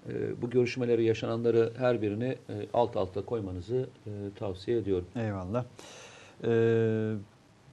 E, 0.08 0.42
bu 0.42 0.50
görüşmeleri 0.50 1.04
yaşananları 1.04 1.72
her 1.78 2.02
birini 2.02 2.28
e, 2.48 2.54
alt 2.74 2.96
alta 2.96 3.24
koymanızı 3.24 3.88
e, 4.06 4.10
tavsiye 4.38 4.78
ediyorum. 4.78 5.06
Eyvallah. 5.16 5.64
Ee, 6.44 7.12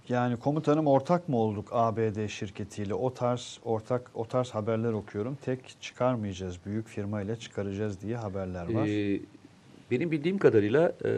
yani 0.10 0.38
komutanım 0.38 0.88
ortak 0.88 1.30
mı 1.30 1.38
olduk 1.38 1.70
ABD 1.72 2.28
şirketiyle? 2.28 2.94
O 2.94 3.14
tarz 3.14 3.60
ortak 3.66 4.12
o 4.16 4.26
tarz 4.26 4.50
haberler 4.50 4.94
okuyorum. 4.94 5.38
Tek 5.46 5.82
çıkarmayacağız, 5.82 6.66
büyük 6.66 6.88
firma 6.88 7.22
ile 7.22 7.36
çıkaracağız 7.36 8.02
diye 8.02 8.18
haberler 8.18 8.74
var. 8.74 8.88
Ee, 8.88 9.20
benim 9.92 10.12
bildiğim 10.12 10.38
kadarıyla 10.38 10.94
e, 11.06 11.12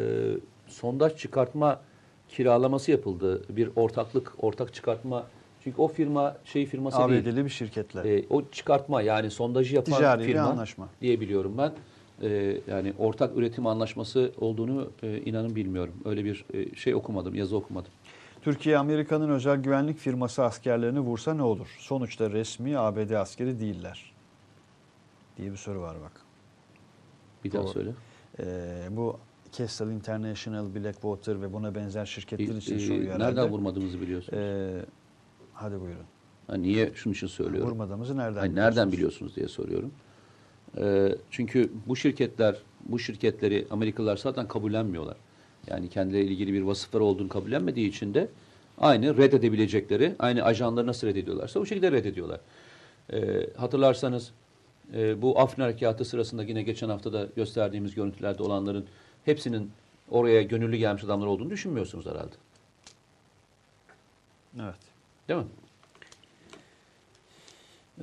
sondaj 0.67 1.15
çıkartma 1.15 1.81
kiralaması 2.29 2.91
yapıldı. 2.91 3.41
Bir 3.49 3.69
ortaklık, 3.75 4.33
ortak 4.43 4.73
çıkartma. 4.73 5.25
Çünkü 5.69 5.81
o 5.81 5.87
firma 5.87 6.37
şey 6.45 6.65
firması 6.65 6.97
değil. 7.09 7.21
ABD'li 7.21 7.45
bir 7.45 7.49
şirketle. 7.49 8.17
Ee, 8.17 8.25
o 8.29 8.43
çıkartma 8.51 9.01
yani 9.01 9.31
sondajı 9.31 9.75
yapan 9.75 9.93
Ticari 9.93 10.21
bir 10.21 10.25
firma 10.25 10.41
anlaşma. 10.41 10.89
diye 11.01 11.19
biliyorum 11.21 11.53
ben. 11.57 11.71
Ee, 12.21 12.57
yani 12.67 12.93
ortak 12.97 13.37
üretim 13.37 13.67
anlaşması 13.67 14.31
olduğunu 14.39 14.91
e, 15.03 15.17
inanın 15.17 15.55
bilmiyorum. 15.55 15.93
Öyle 16.05 16.25
bir 16.25 16.45
e, 16.53 16.75
şey 16.75 16.95
okumadım, 16.95 17.35
yazı 17.35 17.55
okumadım. 17.57 17.91
Türkiye 18.41 18.77
Amerika'nın 18.77 19.29
özel 19.29 19.57
güvenlik 19.57 19.97
firması 19.97 20.43
askerlerini 20.43 20.99
vursa 20.99 21.33
ne 21.33 21.43
olur? 21.43 21.75
Sonuçta 21.79 22.31
resmi 22.31 22.77
ABD 22.77 23.11
askeri 23.11 23.59
değiller. 23.59 24.11
Diye 25.37 25.51
bir 25.51 25.57
soru 25.57 25.81
var 25.81 25.95
bak. 26.03 26.11
Bir 27.43 27.51
daha 27.51 27.63
Doğru. 27.63 27.71
söyle. 27.71 27.91
Ee, 28.39 28.87
bu 28.91 29.17
Kestel 29.51 29.87
International, 29.87 30.75
Blackwater 30.75 31.41
ve 31.41 31.53
buna 31.53 31.75
benzer 31.75 32.05
şirketler 32.05 32.55
için 32.55 32.75
Ee, 32.75 32.79
soruyor 32.79 33.05
herhalde. 33.05 33.23
nereden 33.23 33.49
vurmadığımızı 33.49 34.01
biliyorsunuz. 34.01 34.39
Ee, 34.39 34.85
hadi 35.61 35.81
buyurun. 35.81 36.05
Ha, 36.47 36.55
niye 36.55 36.91
şunun 36.95 37.13
için 37.13 37.27
söylüyorum? 37.27 37.69
Vurmadığımızı 37.69 38.17
nereden 38.17 38.39
Hani 38.39 38.55
nereden 38.55 38.91
biliyorsunuz? 38.91 38.93
biliyorsunuz 38.93 39.35
diye 39.35 39.47
soruyorum. 39.47 39.91
Ee, 40.77 41.15
çünkü 41.31 41.71
bu 41.87 41.95
şirketler, 41.95 42.55
bu 42.85 42.99
şirketleri 42.99 43.67
Amerikalılar 43.71 44.17
zaten 44.17 44.47
kabullenmiyorlar. 44.47 45.17
Yani 45.67 45.89
kendileriyle 45.89 46.31
ilgili 46.31 46.53
bir 46.53 46.61
vasıfları 46.61 47.03
olduğunu 47.03 47.29
kabullenmediği 47.29 47.89
için 47.89 48.13
de 48.13 48.27
aynı 48.77 49.17
reddedebilecekleri, 49.17 50.15
aynı 50.19 50.43
ajanları 50.43 50.87
nasıl 50.87 51.07
reddediyorlarsa 51.07 51.59
o 51.59 51.65
şekilde 51.65 51.91
reddediyorlar. 51.91 52.39
Ee, 53.13 53.49
hatırlarsanız 53.57 54.31
e, 54.93 55.21
bu 55.21 55.39
Afrin 55.39 55.63
Harekatı 55.63 56.05
sırasında 56.05 56.43
yine 56.43 56.63
geçen 56.63 56.89
hafta 56.89 57.13
da 57.13 57.27
gösterdiğimiz 57.35 57.95
görüntülerde 57.95 58.43
olanların 58.43 58.85
hepsinin 59.25 59.71
oraya 60.11 60.41
gönüllü 60.41 60.77
gelmiş 60.77 61.03
adamlar 61.03 61.27
olduğunu 61.27 61.49
düşünmüyorsunuz 61.49 62.05
herhalde. 62.05 62.35
Evet. 64.61 64.88
Değil 65.29 65.39
mi? 65.39 65.45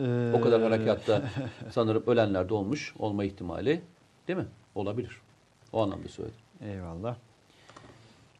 Ee, 0.00 0.32
O 0.34 0.40
kadar 0.40 0.62
harekatta 0.62 1.22
sanırım 1.70 2.02
ölenler 2.06 2.48
de 2.48 2.54
olmuş 2.54 2.94
olma 2.98 3.24
ihtimali 3.24 3.80
değil 4.28 4.38
mi? 4.38 4.46
Olabilir. 4.74 5.20
O 5.72 5.82
anlamda 5.82 6.08
söyledim. 6.08 6.38
Eyvallah. 6.64 7.16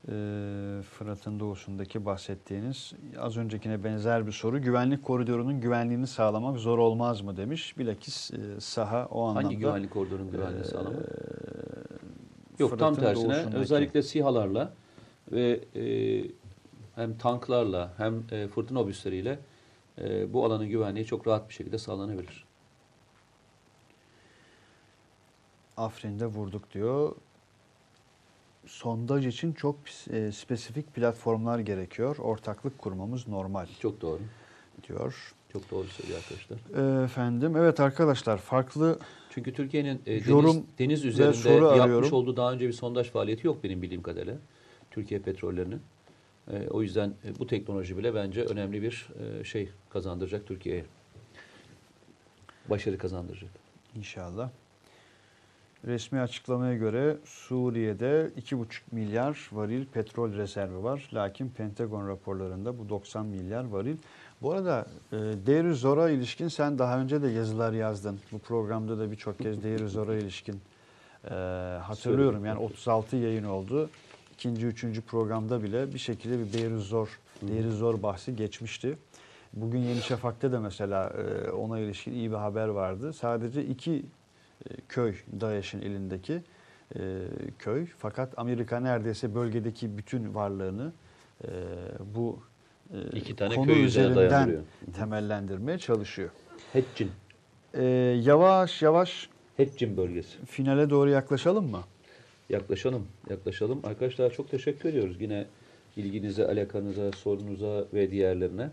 Ee, 0.09 0.83
Fırat'ın 0.83 1.41
doğusundaki 1.41 2.05
bahsettiğiniz 2.05 2.93
az 3.19 3.37
öncekine 3.37 3.85
benzer 3.85 4.27
bir 4.27 4.33
soru. 4.33 4.63
Güvenlik 4.63 5.05
koridorunun 5.05 5.61
güvenliğini 5.61 6.07
sağlamak 6.07 6.59
zor 6.59 6.79
olmaz 6.79 7.21
mı 7.21 7.37
demiş. 7.37 7.79
Bilakis 7.79 8.31
e, 8.31 8.61
saha 8.61 9.07
o 9.11 9.23
anlamda. 9.23 9.45
Hangi 9.47 9.57
güvenlik 9.59 9.91
koridorunun 9.91 10.31
güvenliğini 10.31 10.63
e, 10.67 10.69
sağlamak? 10.69 11.01
Yok 12.59 12.79
tam 12.79 12.95
tersine 12.95 13.33
doğusundaki- 13.33 13.55
özellikle 13.57 14.03
SİHA'larla 14.03 14.73
ve 15.33 15.61
e, 15.75 15.83
hem 16.97 17.19
tanklarla 17.19 17.93
hem 17.97 18.25
e, 18.33 18.49
fırtına 18.49 18.81
obüsleriyle 18.81 19.39
e, 19.99 20.33
bu 20.33 20.45
alanın 20.45 20.69
güvenliği 20.69 21.07
çok 21.07 21.27
rahat 21.27 21.49
bir 21.49 21.55
şekilde 21.55 21.79
sağlanabilir. 21.79 22.45
Afrin'de 25.77 26.27
vurduk 26.27 26.75
diyor. 26.75 27.17
Sondaj 28.67 29.27
için 29.27 29.53
çok 29.53 29.77
e, 30.11 30.33
spesifik 30.33 30.95
platformlar 30.95 31.59
gerekiyor. 31.59 32.17
Ortaklık 32.17 32.79
kurmamız 32.79 33.29
normal 33.29 33.67
Çok 33.81 34.01
doğru. 34.01 34.21
diyor. 34.89 35.35
Çok 35.53 35.71
doğru 35.71 35.87
söylüyor 35.87 36.19
arkadaşlar. 36.19 36.59
Ee, 37.01 37.05
Efendim 37.05 37.57
evet 37.57 37.81
arkadaşlar 37.81 38.39
farklı 38.39 38.99
Çünkü 39.31 39.53
Türkiye'nin 39.53 40.03
e, 40.07 40.25
deniz, 40.27 40.63
deniz 40.79 41.05
üzerinde 41.05 41.49
yapmış 41.49 41.81
arıyorum. 41.81 42.13
olduğu 42.13 42.37
daha 42.37 42.53
önce 42.53 42.69
bir 42.69 42.73
sondaj 42.73 43.11
faaliyeti 43.11 43.47
yok 43.47 43.65
benim 43.65 43.83
bildiğim 43.83 44.03
kadarıyla. 44.03 44.37
Türkiye 44.91 45.21
petrollerinin. 45.21 45.81
E, 46.53 46.69
o 46.71 46.83
yüzden 46.83 47.15
e, 47.25 47.39
bu 47.39 47.47
teknoloji 47.47 47.99
bile 47.99 48.15
bence 48.15 48.45
önemli 48.45 48.83
bir 48.83 49.09
e, 49.41 49.45
şey 49.45 49.69
kazandıracak 49.91 50.47
Türkiye'ye. 50.47 50.85
Başarı 52.71 52.99
kazandıracak. 52.99 53.51
İnşallah. 53.97 54.51
Resmi 55.87 56.21
açıklamaya 56.21 56.75
göre 56.75 57.17
Suriye'de 57.25 58.31
2,5 58.41 58.65
milyar 58.93 59.49
varil 59.53 59.87
petrol 59.87 60.33
rezervi 60.33 60.83
var. 60.83 61.11
Lakin 61.15 61.49
Pentagon 61.49 62.09
raporlarında 62.09 62.79
bu 62.79 62.89
90 62.89 63.27
milyar 63.27 63.65
varil. 63.65 63.97
Bu 64.43 64.53
arada 64.53 64.87
e, 65.13 65.17
Deir 65.17 65.73
Zor'a 65.73 66.11
ilişkin 66.11 66.49
sen 66.49 66.79
daha 66.79 67.01
önce 67.01 67.23
de 67.23 67.29
yazılar 67.29 67.73
yazdın. 67.73 68.19
Bu 68.33 68.39
programda 68.39 68.99
da 68.99 69.11
birçok 69.11 69.39
kez 69.39 69.63
Deir 69.63 69.87
Zor'a 69.87 70.15
ilişkin 70.15 70.61
e, 71.25 71.35
hatırlıyorum. 71.83 72.45
Yani 72.45 72.59
36 72.59 73.17
yayın 73.17 73.45
oldu. 73.45 73.91
İkinci, 74.37 74.67
üçüncü 74.67 75.03
programda 75.03 75.63
bile 75.63 75.93
bir 75.95 75.99
şekilde 75.99 76.39
bir 76.39 76.53
Deir 76.53 76.77
Zor, 76.77 77.21
Deir 77.43 77.71
Zor 77.71 78.03
bahsi 78.03 78.37
geçmişti. 78.37 78.99
Bugün 79.53 79.79
Yeni 79.79 80.03
Şafak'ta 80.03 80.53
da 80.53 80.61
mesela 80.61 81.13
e, 81.47 81.51
ona 81.51 81.79
ilişkin 81.79 82.13
iyi 82.13 82.31
bir 82.31 82.37
haber 82.37 82.69
vardı. 82.69 83.13
Sadece 83.13 83.65
iki 83.65 83.95
e, 83.95 84.75
köy 84.89 85.15
DAEŞ'in 85.41 85.81
elindeki 85.81 86.43
e, 86.97 87.01
köy. 87.59 87.87
Fakat 87.99 88.39
Amerika 88.39 88.81
neredeyse 88.81 89.35
bölgedeki 89.35 89.99
bütün 89.99 90.35
varlığını 90.35 90.93
bu 92.15 92.39
İki 93.13 93.37
tane 93.37 93.55
konu 93.55 93.67
köy 93.67 93.85
üzerine 93.85 94.11
üzerinden 94.11 94.57
temellendirmeye 94.97 95.79
çalışıyor. 95.79 96.31
Heccin. 96.73 97.11
Yavaş 98.25 98.83
yavaş 98.83 99.29
Heccin 99.57 99.97
bölgesi. 99.97 100.45
finale 100.47 100.91
doğru 100.91 101.11
yaklaşalım 101.11 101.71
mı? 101.71 101.81
Yaklaşalım, 102.51 103.07
yaklaşalım. 103.31 103.81
Arkadaşlar 103.85 104.33
çok 104.33 104.51
teşekkür 104.51 104.89
ediyoruz 104.89 105.17
yine 105.21 105.47
ilginize, 105.97 106.47
alakanıza, 106.47 107.13
sorunuza 107.13 107.85
ve 107.95 108.11
diğerlerine. 108.11 108.71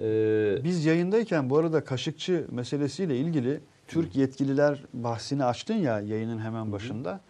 Ee, 0.00 0.58
Biz 0.64 0.84
yayındayken 0.84 1.50
bu 1.50 1.58
arada 1.58 1.84
Kaşıkçı 1.84 2.46
meselesiyle 2.50 3.16
ilgili 3.16 3.60
Türk 3.88 4.16
yetkililer 4.16 4.82
bahsini 4.94 5.44
açtın 5.44 5.74
ya 5.74 6.00
yayının 6.00 6.38
hemen 6.38 6.72
başında. 6.72 7.20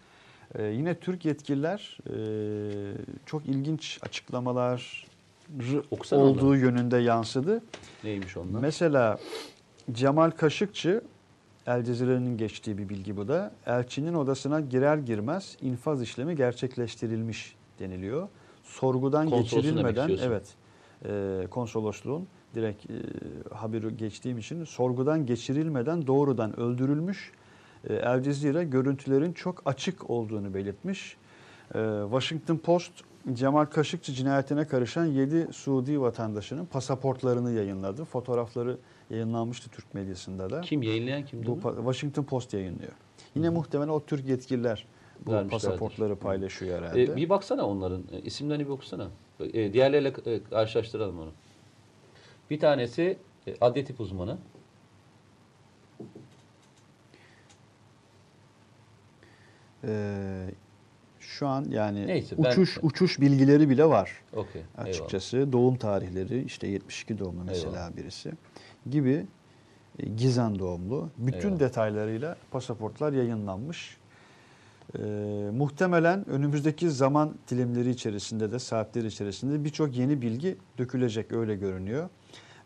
Ee, 0.55 0.63
yine 0.63 0.95
Türk 0.95 1.25
yetkililer 1.25 1.97
e, 2.09 2.15
çok 3.25 3.45
ilginç 3.45 3.99
açıklamalar 4.01 5.07
olduğu 6.11 6.45
onları. 6.47 6.59
yönünde 6.59 6.97
yansıdı. 6.97 7.61
neymiş 8.03 8.37
onlar? 8.37 8.59
Mesela 8.61 9.17
Cemal 9.91 10.31
Kaşıkçı 10.31 11.01
El 11.67 11.83
Cezire'nin 11.83 12.37
geçtiği 12.37 12.77
bir 12.77 12.89
bilgi 12.89 13.17
bu 13.17 13.27
da. 13.27 13.51
Elçinin 13.65 14.13
odasına 14.13 14.59
girer 14.59 14.97
girmez 14.97 15.57
infaz 15.61 16.01
işlemi 16.01 16.35
gerçekleştirilmiş 16.35 17.55
deniliyor. 17.79 18.27
Sorgudan 18.63 19.29
geçirilmeden 19.29 20.17
evet 20.23 20.55
e, 21.05 21.47
konsolosluğun 21.51 22.27
direkt 22.55 22.85
e, 22.85 22.93
haberi 23.53 23.97
geçtiğim 23.97 24.37
için 24.37 24.63
sorgudan 24.63 25.25
geçirilmeden 25.25 26.07
doğrudan 26.07 26.59
öldürülmüş. 26.59 27.31
E, 27.89 27.93
El 27.93 28.23
Cezire 28.23 28.63
görüntülerin 28.63 29.33
çok 29.33 29.61
açık 29.65 30.09
olduğunu 30.09 30.53
belirtmiş. 30.53 31.17
E, 31.75 31.99
Washington 32.03 32.57
Post 32.57 32.91
Cemal 33.33 33.65
Kaşıkçı 33.65 34.13
cinayetine 34.13 34.67
karışan 34.67 35.05
7 35.05 35.47
Suudi 35.53 36.01
vatandaşının 36.01 36.65
pasaportlarını 36.65 37.51
yayınladı. 37.51 38.05
Fotoğrafları 38.05 38.77
yayınlanmıştı 39.11 39.69
Türk 39.69 39.93
medyasında 39.93 40.49
da. 40.49 40.61
Kim 40.61 40.81
yayınlayan 40.81 41.25
kimdi 41.25 41.47
Bu 41.47 41.51
pa- 41.51 41.75
Washington 41.75 42.23
Post 42.23 42.53
yayınlıyor. 42.53 42.91
Yine 43.35 43.49
muhtemelen 43.49 43.89
o 43.89 44.05
Türk 44.05 44.27
yetkililer 44.27 44.85
bu 45.25 45.47
pasaportları 45.49 46.15
paylaşıyor 46.15 46.81
herhalde. 46.81 47.03
Ee, 47.03 47.15
bir 47.15 47.29
baksana 47.29 47.67
onların 47.67 48.03
e, 48.11 48.21
isimlerini 48.21 48.65
bir 48.65 48.69
okusana. 48.69 49.07
E, 49.39 49.73
diğerleriyle 49.73 50.13
e, 50.25 50.43
karşılaştıralım 50.43 51.19
onu. 51.19 51.31
Bir 52.49 52.59
tanesi 52.59 53.17
e, 53.47 53.55
adli 53.61 53.85
tıp 53.85 53.99
uzmanı. 53.99 54.37
Ee, 59.83 60.49
şu 61.19 61.47
an 61.47 61.65
yani 61.69 62.07
Neyse, 62.07 62.35
ben- 62.37 62.51
uçuş 62.51 62.77
uçuş 62.81 63.21
bilgileri 63.21 63.69
bile 63.69 63.85
var. 63.85 64.11
Eyvallah. 64.33 64.49
Açıkçası 64.77 65.51
doğum 65.51 65.75
tarihleri 65.75 66.43
işte 66.43 66.67
72 66.67 67.19
doğumlu 67.19 67.43
mesela 67.43 67.71
Eyvallah. 67.71 67.97
birisi 67.97 68.31
gibi 68.89 69.25
e, 69.99 70.05
Gizan 70.09 70.59
doğumlu. 70.59 71.09
Bütün 71.17 71.39
Eyvallah. 71.47 71.59
detaylarıyla 71.59 72.35
pasaportlar 72.51 73.13
yayınlanmış. 73.13 73.97
Ee, 74.99 75.01
muhtemelen 75.53 76.29
önümüzdeki 76.29 76.89
zaman 76.89 77.35
dilimleri 77.47 77.89
içerisinde 77.89 78.51
de 78.51 78.59
saatler 78.59 79.03
içerisinde 79.03 79.63
birçok 79.63 79.97
yeni 79.97 80.21
bilgi 80.21 80.57
dökülecek 80.77 81.31
öyle 81.31 81.55
görünüyor. 81.55 82.09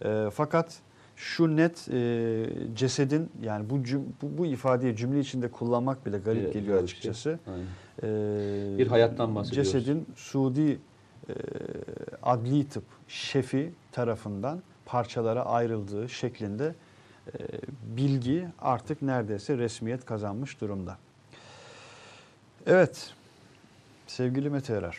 Ee, 0.06 0.30
fakat 0.34 0.80
şu 1.16 1.56
net 1.58 1.88
e, 1.92 2.46
cesedin 2.76 3.30
yani 3.44 3.70
bu, 3.70 3.84
cüm, 3.84 4.02
bu 4.22 4.38
bu 4.38 4.46
ifadeyi 4.46 4.96
cümle 4.96 5.20
içinde 5.20 5.52
kullanmak 5.52 6.06
bile 6.06 6.18
garip 6.18 6.44
Evet, 6.44 6.54
geliyor 6.54 6.78
şey. 6.78 6.84
açıkçası. 6.84 7.40
Aynen. 7.48 7.66
Ee, 8.04 8.78
Bir 8.78 8.88
hayattan 8.88 9.36
bahsediyoruz. 9.36 9.72
Cesedin 9.72 10.06
Suudi 10.16 10.80
e, 11.30 11.34
adli 12.24 12.68
tıp 12.68 12.84
şefi 13.08 13.72
tarafından 13.92 14.62
parçalara 14.86 15.46
ayrıldığı 15.46 16.10
şeklinde 16.10 16.76
e, 17.28 17.40
bilgi 17.98 18.48
artık 18.62 19.02
neredeyse 19.02 19.58
resmiyet 19.58 20.06
kazanmış 20.06 20.62
durumda. 20.62 20.98
Evet 22.66 23.14
sevgili 24.08 24.50
Mete 24.50 24.74
Erer 24.74 24.98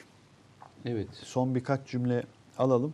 Evet. 0.85 1.09
son 1.13 1.55
birkaç 1.55 1.87
cümle 1.87 2.25
alalım 2.59 2.93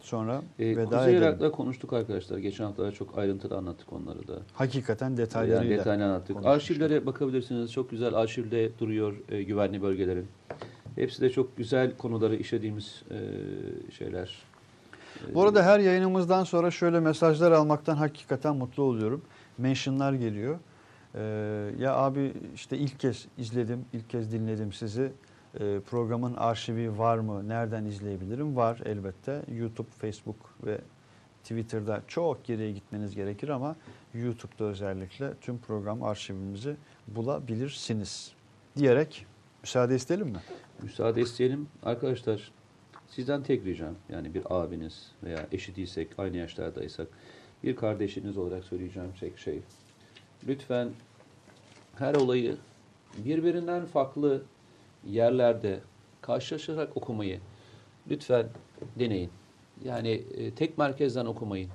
sonra 0.00 0.42
Ee, 0.58 0.76
veda 0.76 0.84
Kuzey 0.84 1.02
edelim. 1.04 1.22
Irak'ta 1.22 1.50
konuştuk 1.50 1.92
arkadaşlar. 1.92 2.38
Geçen 2.38 2.64
hafta 2.64 2.92
çok 2.92 3.18
ayrıntılı 3.18 3.56
anlattık 3.56 3.92
onları 3.92 4.28
da. 4.28 4.38
Hakikaten 4.52 5.16
detaylarıyla 5.16 5.64
Yani 5.72 5.78
detaylı 5.80 6.04
anlattık. 6.04 6.36
Arşivlere 6.44 7.06
bakabilirsiniz. 7.06 7.72
Çok 7.72 7.90
güzel 7.90 8.14
arşivde 8.14 8.78
duruyor 8.78 9.14
e, 9.28 9.42
güvenli 9.42 9.82
bölgelerin. 9.82 10.26
Hepsi 10.94 11.20
de 11.22 11.30
çok 11.30 11.56
güzel 11.56 11.96
konuları 11.96 12.36
işlediğimiz 12.36 13.02
e, 13.10 13.18
şeyler. 13.92 14.42
Bu 15.34 15.42
arada 15.42 15.64
her 15.64 15.78
yayınımızdan 15.78 16.44
sonra 16.44 16.70
şöyle 16.70 17.00
mesajlar 17.00 17.52
almaktan 17.52 17.96
hakikaten 17.96 18.56
mutlu 18.56 18.82
oluyorum. 18.82 19.22
Mentionlar 19.58 20.12
geliyor. 20.12 20.58
Ee, 21.14 21.20
ya 21.78 21.94
abi 21.94 22.32
işte 22.54 22.78
ilk 22.78 23.00
kez 23.00 23.26
izledim, 23.38 23.84
ilk 23.92 24.10
kez 24.10 24.32
dinledim 24.32 24.72
sizi. 24.72 25.12
Ee, 25.60 25.80
programın 25.90 26.34
arşivi 26.34 26.98
var 26.98 27.18
mı? 27.18 27.48
Nereden 27.48 27.84
izleyebilirim? 27.84 28.56
Var 28.56 28.80
elbette. 28.84 29.42
YouTube, 29.52 29.90
Facebook 29.90 30.54
ve 30.66 30.80
Twitter'da 31.42 32.02
çok 32.08 32.44
geriye 32.44 32.72
gitmeniz 32.72 33.14
gerekir 33.14 33.48
ama 33.48 33.76
YouTube'da 34.14 34.64
özellikle 34.64 35.34
tüm 35.40 35.58
program 35.58 36.02
arşivimizi 36.02 36.76
bulabilirsiniz. 37.08 38.32
Diyerek 38.76 39.26
müsaade 39.62 39.94
isteyelim 39.94 40.28
mi? 40.28 40.38
Müsaade 40.82 41.20
isteyelim. 41.20 41.68
Arkadaşlar 41.82 42.52
sizden 43.14 43.42
tek 43.42 43.64
ricam 43.64 43.94
yani 44.08 44.34
bir 44.34 44.42
abiniz 44.50 45.10
veya 45.22 45.46
eşi 45.52 45.76
değilsek 45.76 46.08
aynı 46.18 46.36
yaşlardaysak 46.36 47.08
bir 47.64 47.76
kardeşiniz 47.76 48.36
olarak 48.36 48.64
söyleyeceğim 48.64 49.12
tek 49.20 49.38
şey. 49.38 49.60
Lütfen 50.48 50.88
her 51.96 52.14
olayı 52.14 52.56
birbirinden 53.18 53.86
farklı 53.86 54.42
yerlerde 55.06 55.80
karşılaşarak 56.20 56.96
okumayı 56.96 57.40
lütfen 58.10 58.46
deneyin. 58.98 59.30
Yani 59.84 60.10
e, 60.10 60.50
tek 60.50 60.78
merkezden 60.78 61.26
okumayın. 61.26 61.70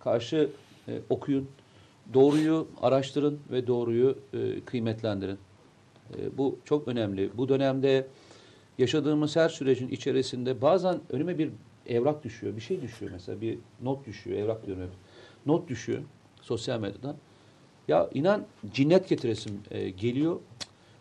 Karşı 0.00 0.50
e, 0.88 1.00
okuyun. 1.10 1.48
Doğruyu 2.14 2.68
araştırın 2.82 3.40
ve 3.50 3.66
doğruyu 3.66 4.18
e, 4.32 4.60
kıymetlendirin. 4.60 5.38
E, 6.18 6.38
bu 6.38 6.58
çok 6.64 6.88
önemli. 6.88 7.30
Bu 7.36 7.48
dönemde 7.48 8.06
yaşadığımız 8.78 9.36
her 9.36 9.48
sürecin 9.48 9.88
içerisinde 9.88 10.62
bazen 10.62 11.00
önüme 11.10 11.38
bir 11.38 11.50
evrak 11.86 12.24
düşüyor. 12.24 12.56
Bir 12.56 12.60
şey 12.60 12.82
düşüyor 12.82 13.12
mesela. 13.12 13.40
Bir 13.40 13.58
not 13.82 14.06
düşüyor. 14.06 14.38
Evrak 14.38 14.66
diyorum 14.66 14.82
hep. 14.82 14.90
Not 15.46 15.68
düşüyor 15.68 16.02
sosyal 16.40 16.80
medyadan. 16.80 17.16
Ya 17.88 18.10
inan 18.14 18.46
cinnet 18.72 19.08
getiresim 19.08 19.60
e, 19.70 19.90
geliyor. 19.90 20.40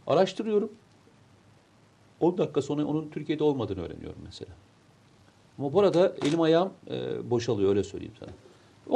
Araştırıyorum. 0.07 0.72
10 2.19 2.38
dakika 2.38 2.61
sonra 2.61 2.85
onun 2.85 3.10
Türkiye'de 3.10 3.43
olmadığını 3.43 3.81
öğreniyorum 3.81 4.22
mesela. 4.26 4.52
Ama 5.57 5.73
burada 5.73 6.15
elim 6.26 6.41
ayağım 6.41 6.73
e, 6.89 7.30
boşalıyor 7.30 7.69
öyle 7.69 7.84
söyleyeyim 7.84 8.14
sana. 8.19 8.30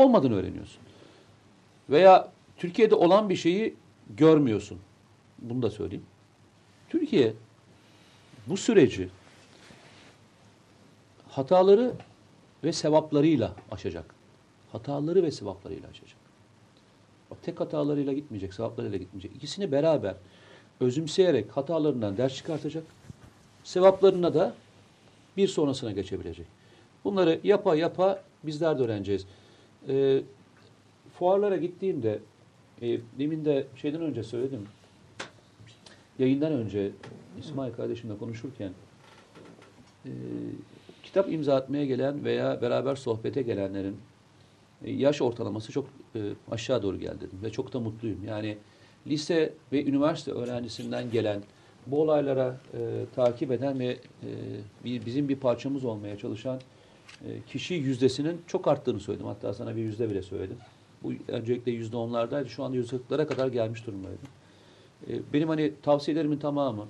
Olmadığını 0.04 0.36
öğreniyorsun. 0.36 0.82
Veya 1.90 2.32
Türkiye'de 2.58 2.96
olan 2.96 3.30
bir 3.30 3.36
şeyi 3.36 3.76
görmüyorsun. 4.18 4.80
Bunu 5.40 5.62
da 5.62 5.70
söyleyeyim. 5.70 6.06
Türkiye 6.90 7.34
bu 8.50 8.58
süreci 8.58 9.10
hataları 11.30 11.94
ve 12.64 12.74
sevaplarıyla 12.74 13.54
aşacak. 13.72 14.16
Hataları 14.72 15.24
ve 15.24 15.32
sevaplarıyla 15.32 15.90
aşacak. 15.90 16.18
Bak 17.32 17.38
tek 17.44 17.60
hatalarıyla 17.60 18.14
gitmeyecek, 18.14 18.54
sevaplarıyla 18.54 18.98
gitmeyecek. 18.98 19.36
İkisini 19.36 19.72
beraber 19.72 20.16
özümseyerek 20.80 21.58
hatalarından 21.58 22.18
ders 22.18 22.36
çıkartacak. 22.36 22.84
Sevaplarına 23.64 24.34
da 24.34 24.54
bir 25.38 25.48
sonrasına 25.48 25.92
geçebilecek. 25.92 26.46
Bunları 27.04 27.40
yapa 27.44 27.76
yapa 27.76 28.24
bizler 28.44 28.80
de 28.80 28.84
öğreneceğiz. 28.84 29.26
Ee, 29.90 30.22
fuarlara 31.20 31.58
gittiğimde 31.58 32.20
e, 32.82 33.00
demin 33.20 33.46
de 33.46 33.68
şeyden 33.76 34.02
önce 34.02 34.24
söyledim. 34.24 34.68
Yayından 36.20 36.52
önce 36.52 36.92
İsmail 37.40 37.74
kardeşimle 37.74 38.18
konuşurken 38.18 38.72
e, 40.06 40.12
kitap 41.04 41.32
imza 41.32 41.56
atmaya 41.56 41.86
gelen 41.86 42.26
veya 42.26 42.62
beraber 42.62 42.96
sohbete 42.96 43.42
gelenlerin 43.42 43.98
e, 44.86 44.92
yaş 44.92 45.22
ortalaması 45.22 45.72
çok 45.72 45.88
e, 46.16 46.20
aşağı 46.52 46.84
doğru 46.84 47.00
geldi 47.00 47.22
dedim 47.22 47.40
ve 47.44 47.50
çok 47.50 47.74
da 47.74 47.80
mutluyum. 47.80 48.20
Yani 48.28 48.58
lise 49.08 49.54
ve 49.72 49.86
üniversite 49.86 50.32
öğrencisinden 50.32 51.12
gelen 51.12 51.42
bu 51.88 52.02
olaylara 52.02 52.58
e, 52.74 53.06
takip 53.16 53.52
eden 53.52 53.80
ve 53.80 53.98
e, 54.86 55.06
bizim 55.06 55.30
bir 55.30 55.36
parçamız 55.36 55.86
olmaya 55.86 56.18
çalışan 56.18 56.60
e, 57.26 57.42
kişi 57.48 57.74
yüzdesinin 57.74 58.42
çok 58.48 58.68
arttığını 58.68 59.00
söyledim. 59.00 59.28
Hatta 59.28 59.54
sana 59.54 59.76
bir 59.76 59.82
yüzde 59.82 60.10
bile 60.10 60.22
söyledim. 60.22 60.58
Bu 61.04 61.14
öncelikle 61.28 61.72
yüzde 61.72 61.98
onlardaydı. 61.98 62.50
Şu 62.50 62.64
anda 62.64 62.76
yüzde 62.76 62.98
kadar 63.10 63.48
gelmiş 63.48 63.88
durumdaydı. 63.88 64.40
E, 65.08 65.34
benim 65.34 65.50
hani 65.50 65.74
tavsiyelerimin 65.82 66.38
tamamı 66.38 66.86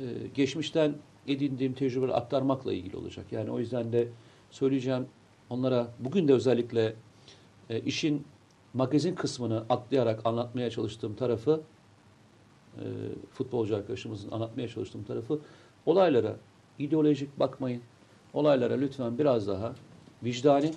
e, 0.00 0.04
geçmişten 0.34 0.94
edindiğim 1.28 1.72
tecrübeleri 1.72 2.14
aktarmakla 2.14 2.72
ilgili 2.72 2.96
olacak. 2.96 3.26
Yani 3.30 3.50
o 3.50 3.58
yüzden 3.58 3.92
de 3.92 4.08
söyleyeceğim 4.50 5.06
onlara 5.50 5.88
bugün 5.98 6.28
de 6.28 6.32
özellikle 6.32 6.94
e, 7.70 7.80
işin 7.80 8.24
magazin 8.74 9.14
kısmını 9.14 9.64
atlayarak 9.68 10.26
anlatmaya 10.26 10.70
çalıştığım 10.70 11.14
tarafı 11.14 11.60
e, 12.76 12.84
futbolcu 13.32 13.76
arkadaşımızın 13.76 14.30
anlatmaya 14.30 14.68
çalıştığım 14.68 15.04
tarafı 15.04 15.38
olaylara 15.86 16.36
ideolojik 16.78 17.38
bakmayın. 17.40 17.82
Olaylara 18.34 18.74
lütfen 18.74 19.18
biraz 19.18 19.48
daha 19.48 19.74
vicdani, 20.22 20.72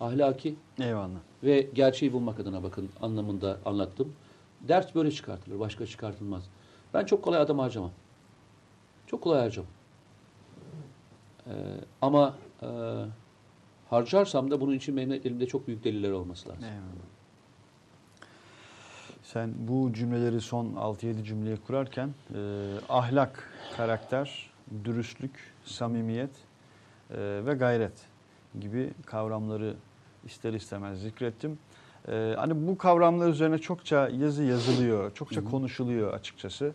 ahlaki 0.00 0.54
Eyvallah. 0.80 1.20
ve 1.42 1.68
gerçeği 1.74 2.12
bulmak 2.12 2.40
adına 2.40 2.62
bakın 2.62 2.88
anlamında 3.02 3.58
anlattım. 3.64 4.12
Ders 4.68 4.94
böyle 4.94 5.10
çıkartılır, 5.10 5.60
başka 5.60 5.86
çıkartılmaz. 5.86 6.42
Ben 6.94 7.04
çok 7.04 7.22
kolay 7.24 7.40
adam 7.40 7.58
harcamam. 7.58 7.90
Çok 9.06 9.22
kolay 9.22 9.40
harcamam. 9.40 9.70
Ee, 11.46 11.52
ama 12.02 12.34
e, 12.62 12.66
harcarsam 13.90 14.50
da 14.50 14.60
bunun 14.60 14.74
için 14.74 14.96
benim 14.96 15.12
elimde 15.12 15.46
çok 15.46 15.66
büyük 15.66 15.84
deliller 15.84 16.10
olması 16.10 16.48
lazım. 16.48 16.64
Eyvallah. 16.64 17.12
Sen 19.22 19.54
bu 19.58 19.92
cümleleri 19.92 20.40
son 20.40 20.66
6-7 20.66 21.24
cümleyi 21.24 21.56
kurarken 21.56 22.10
e, 22.34 22.70
ahlak, 22.88 23.48
karakter, 23.76 24.50
dürüstlük, 24.84 25.52
samimiyet 25.64 26.30
e, 27.10 27.40
ve 27.46 27.54
gayret 27.54 28.06
gibi 28.60 28.90
kavramları 29.06 29.74
ister 30.24 30.52
istemez 30.52 31.00
zikrettim. 31.00 31.58
E, 32.08 32.34
hani 32.36 32.66
bu 32.68 32.78
kavramlar 32.78 33.28
üzerine 33.28 33.58
çokça 33.58 34.08
yazı 34.08 34.42
yazılıyor, 34.42 35.14
çokça 35.14 35.44
konuşuluyor 35.44 36.14
açıkçası. 36.14 36.72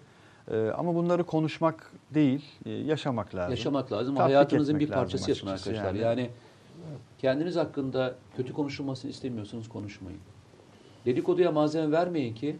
E, 0.52 0.58
ama 0.58 0.96
bunları 0.96 1.24
konuşmak 1.24 1.92
değil, 2.14 2.46
e, 2.66 2.72
yaşamak 2.72 3.36
lazım. 3.36 3.52
Yaşamak 3.52 3.92
lazım. 3.92 4.16
Tatbik 4.16 4.36
Hayatınızın 4.36 4.80
bir 4.80 4.90
parçası 4.90 5.32
yapın 5.32 5.48
arkadaşlar. 5.48 5.84
yani. 5.84 6.00
Yani. 6.00 6.30
kendiniz 7.18 7.56
hakkında 7.56 8.16
kötü 8.38 8.54
konuşulmasını 8.54 9.12
istemiyorsanız 9.12 9.70
konuşmayın. 9.70 10.20
Dedikoduya 11.06 11.52
malzeme 11.52 11.92
vermeyin 11.92 12.36
ki 12.36 12.58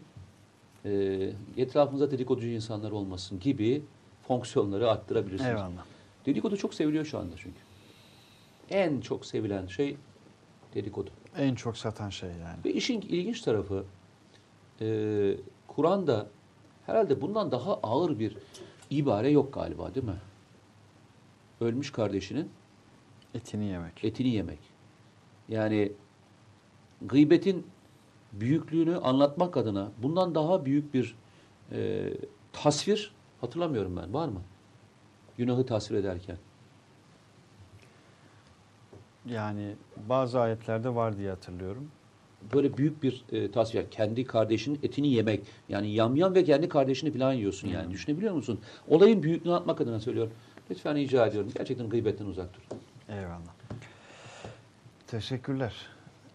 e, 0.84 1.30
etrafınızda 1.56 2.10
dedikoducu 2.10 2.48
insanlar 2.48 2.90
olmasın 2.90 3.40
gibi 3.40 3.82
fonksiyonları 4.28 4.90
arttırabilirsiniz. 4.90 5.50
Eyvallah. 5.50 5.84
Dedikodu 6.26 6.56
çok 6.56 6.74
seviliyor 6.74 7.04
şu 7.04 7.18
anda 7.18 7.34
çünkü. 7.36 7.58
En 8.70 9.00
çok 9.00 9.26
sevilen 9.26 9.66
şey 9.66 9.96
dedikodu. 10.74 11.10
En 11.38 11.54
çok 11.54 11.76
satan 11.76 12.10
şey 12.10 12.28
yani. 12.30 12.64
Ve 12.64 12.72
işin 12.72 13.00
ilginç 13.00 13.40
tarafı 13.40 13.84
e, 14.80 14.86
Kur'an'da 15.66 16.26
herhalde 16.86 17.20
bundan 17.20 17.50
daha 17.50 17.74
ağır 17.74 18.18
bir 18.18 18.36
ibare 18.90 19.30
yok 19.30 19.54
galiba 19.54 19.94
değil 19.94 20.06
mi? 20.06 20.20
Ölmüş 21.60 21.92
kardeşinin 21.92 22.50
Etini 23.34 23.64
yemek. 23.64 24.04
etini 24.04 24.28
yemek. 24.28 24.58
Yani 25.48 25.92
gıybetin 27.02 27.66
büyüklüğünü 28.32 28.96
anlatmak 28.96 29.56
adına 29.56 29.92
bundan 30.02 30.34
daha 30.34 30.64
büyük 30.64 30.94
bir 30.94 31.16
e, 31.72 32.10
tasvir 32.52 33.14
hatırlamıyorum 33.40 33.96
ben. 33.96 34.14
Var 34.14 34.28
mı? 34.28 34.40
Günahı 35.36 35.66
tasvir 35.66 35.96
ederken. 35.96 36.36
Yani 39.30 39.74
bazı 40.08 40.40
ayetlerde 40.40 40.94
var 40.94 41.18
diye 41.18 41.30
hatırlıyorum. 41.30 41.88
Böyle 42.54 42.76
büyük 42.76 43.02
bir 43.02 43.24
e, 43.32 43.50
tasvir. 43.50 43.90
Kendi 43.90 44.24
kardeşinin 44.24 44.78
etini 44.82 45.08
yemek. 45.08 45.42
Yani 45.68 45.90
yamyam 45.90 46.34
ve 46.34 46.44
kendi 46.44 46.68
kardeşini 46.68 47.12
falan 47.18 47.32
yiyorsun 47.32 47.68
yani. 47.68 47.90
Düşünebiliyor 47.90 48.34
musun? 48.34 48.60
Olayın 48.88 49.22
büyüklüğünü 49.22 49.54
atmak 49.54 49.80
adına 49.80 50.00
söylüyorum. 50.00 50.32
Lütfen 50.70 50.94
rica 50.96 51.26
ediyorum. 51.26 51.50
Gerçekten 51.56 51.88
gıybetten 51.88 52.26
uzak 52.26 52.48
dur. 52.54 52.76
Eyvallah. 53.08 53.52
Teşekkürler. 55.06 55.74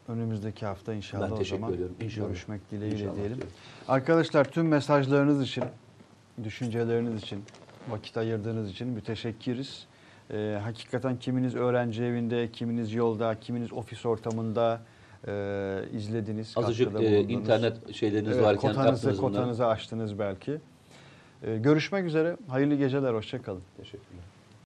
Önümüzdeki 0.07 0.65
hafta 0.65 0.93
inşallah 0.93 1.31
Ben 1.31 1.41
o 1.41 1.43
zaman 1.43 1.73
ediyorum. 1.73 1.95
İnşallah. 2.01 2.27
görüşmek 2.27 2.71
dileğiyle 2.71 2.99
İnşallah 2.99 3.15
diyelim. 3.15 3.37
Arkadaşlar 3.87 4.45
tüm 4.51 4.67
mesajlarınız 4.67 5.41
için, 5.41 5.63
düşünceleriniz 6.43 7.23
için, 7.23 7.43
vakit 7.89 8.17
ayırdığınız 8.17 8.71
için 8.71 8.87
müteşekkiriz. 8.87 9.87
Ee, 10.33 10.59
hakikaten 10.63 11.19
kiminiz 11.19 11.55
öğrenci 11.55 12.03
evinde, 12.03 12.51
kiminiz 12.51 12.93
yolda, 12.93 13.39
kiminiz 13.39 13.73
ofis 13.73 14.05
ortamında 14.05 14.81
e, 15.27 15.81
izlediniz. 15.93 16.53
Azıcık 16.57 17.01
e, 17.01 17.19
internet 17.19 17.95
şeyleriniz 17.95 18.31
Evet, 18.37 18.43
varken 18.45 18.69
kotanızı, 18.73 19.07
bunları. 19.07 19.21
kotanızı 19.21 19.65
açtınız 19.65 20.19
belki. 20.19 20.57
Ee, 21.43 21.57
görüşmek 21.57 22.05
üzere. 22.05 22.37
Hayırlı 22.47 22.75
geceler. 22.75 23.13
Hoşçakalın. 23.13 23.61
Teşekkürler. 23.77 24.23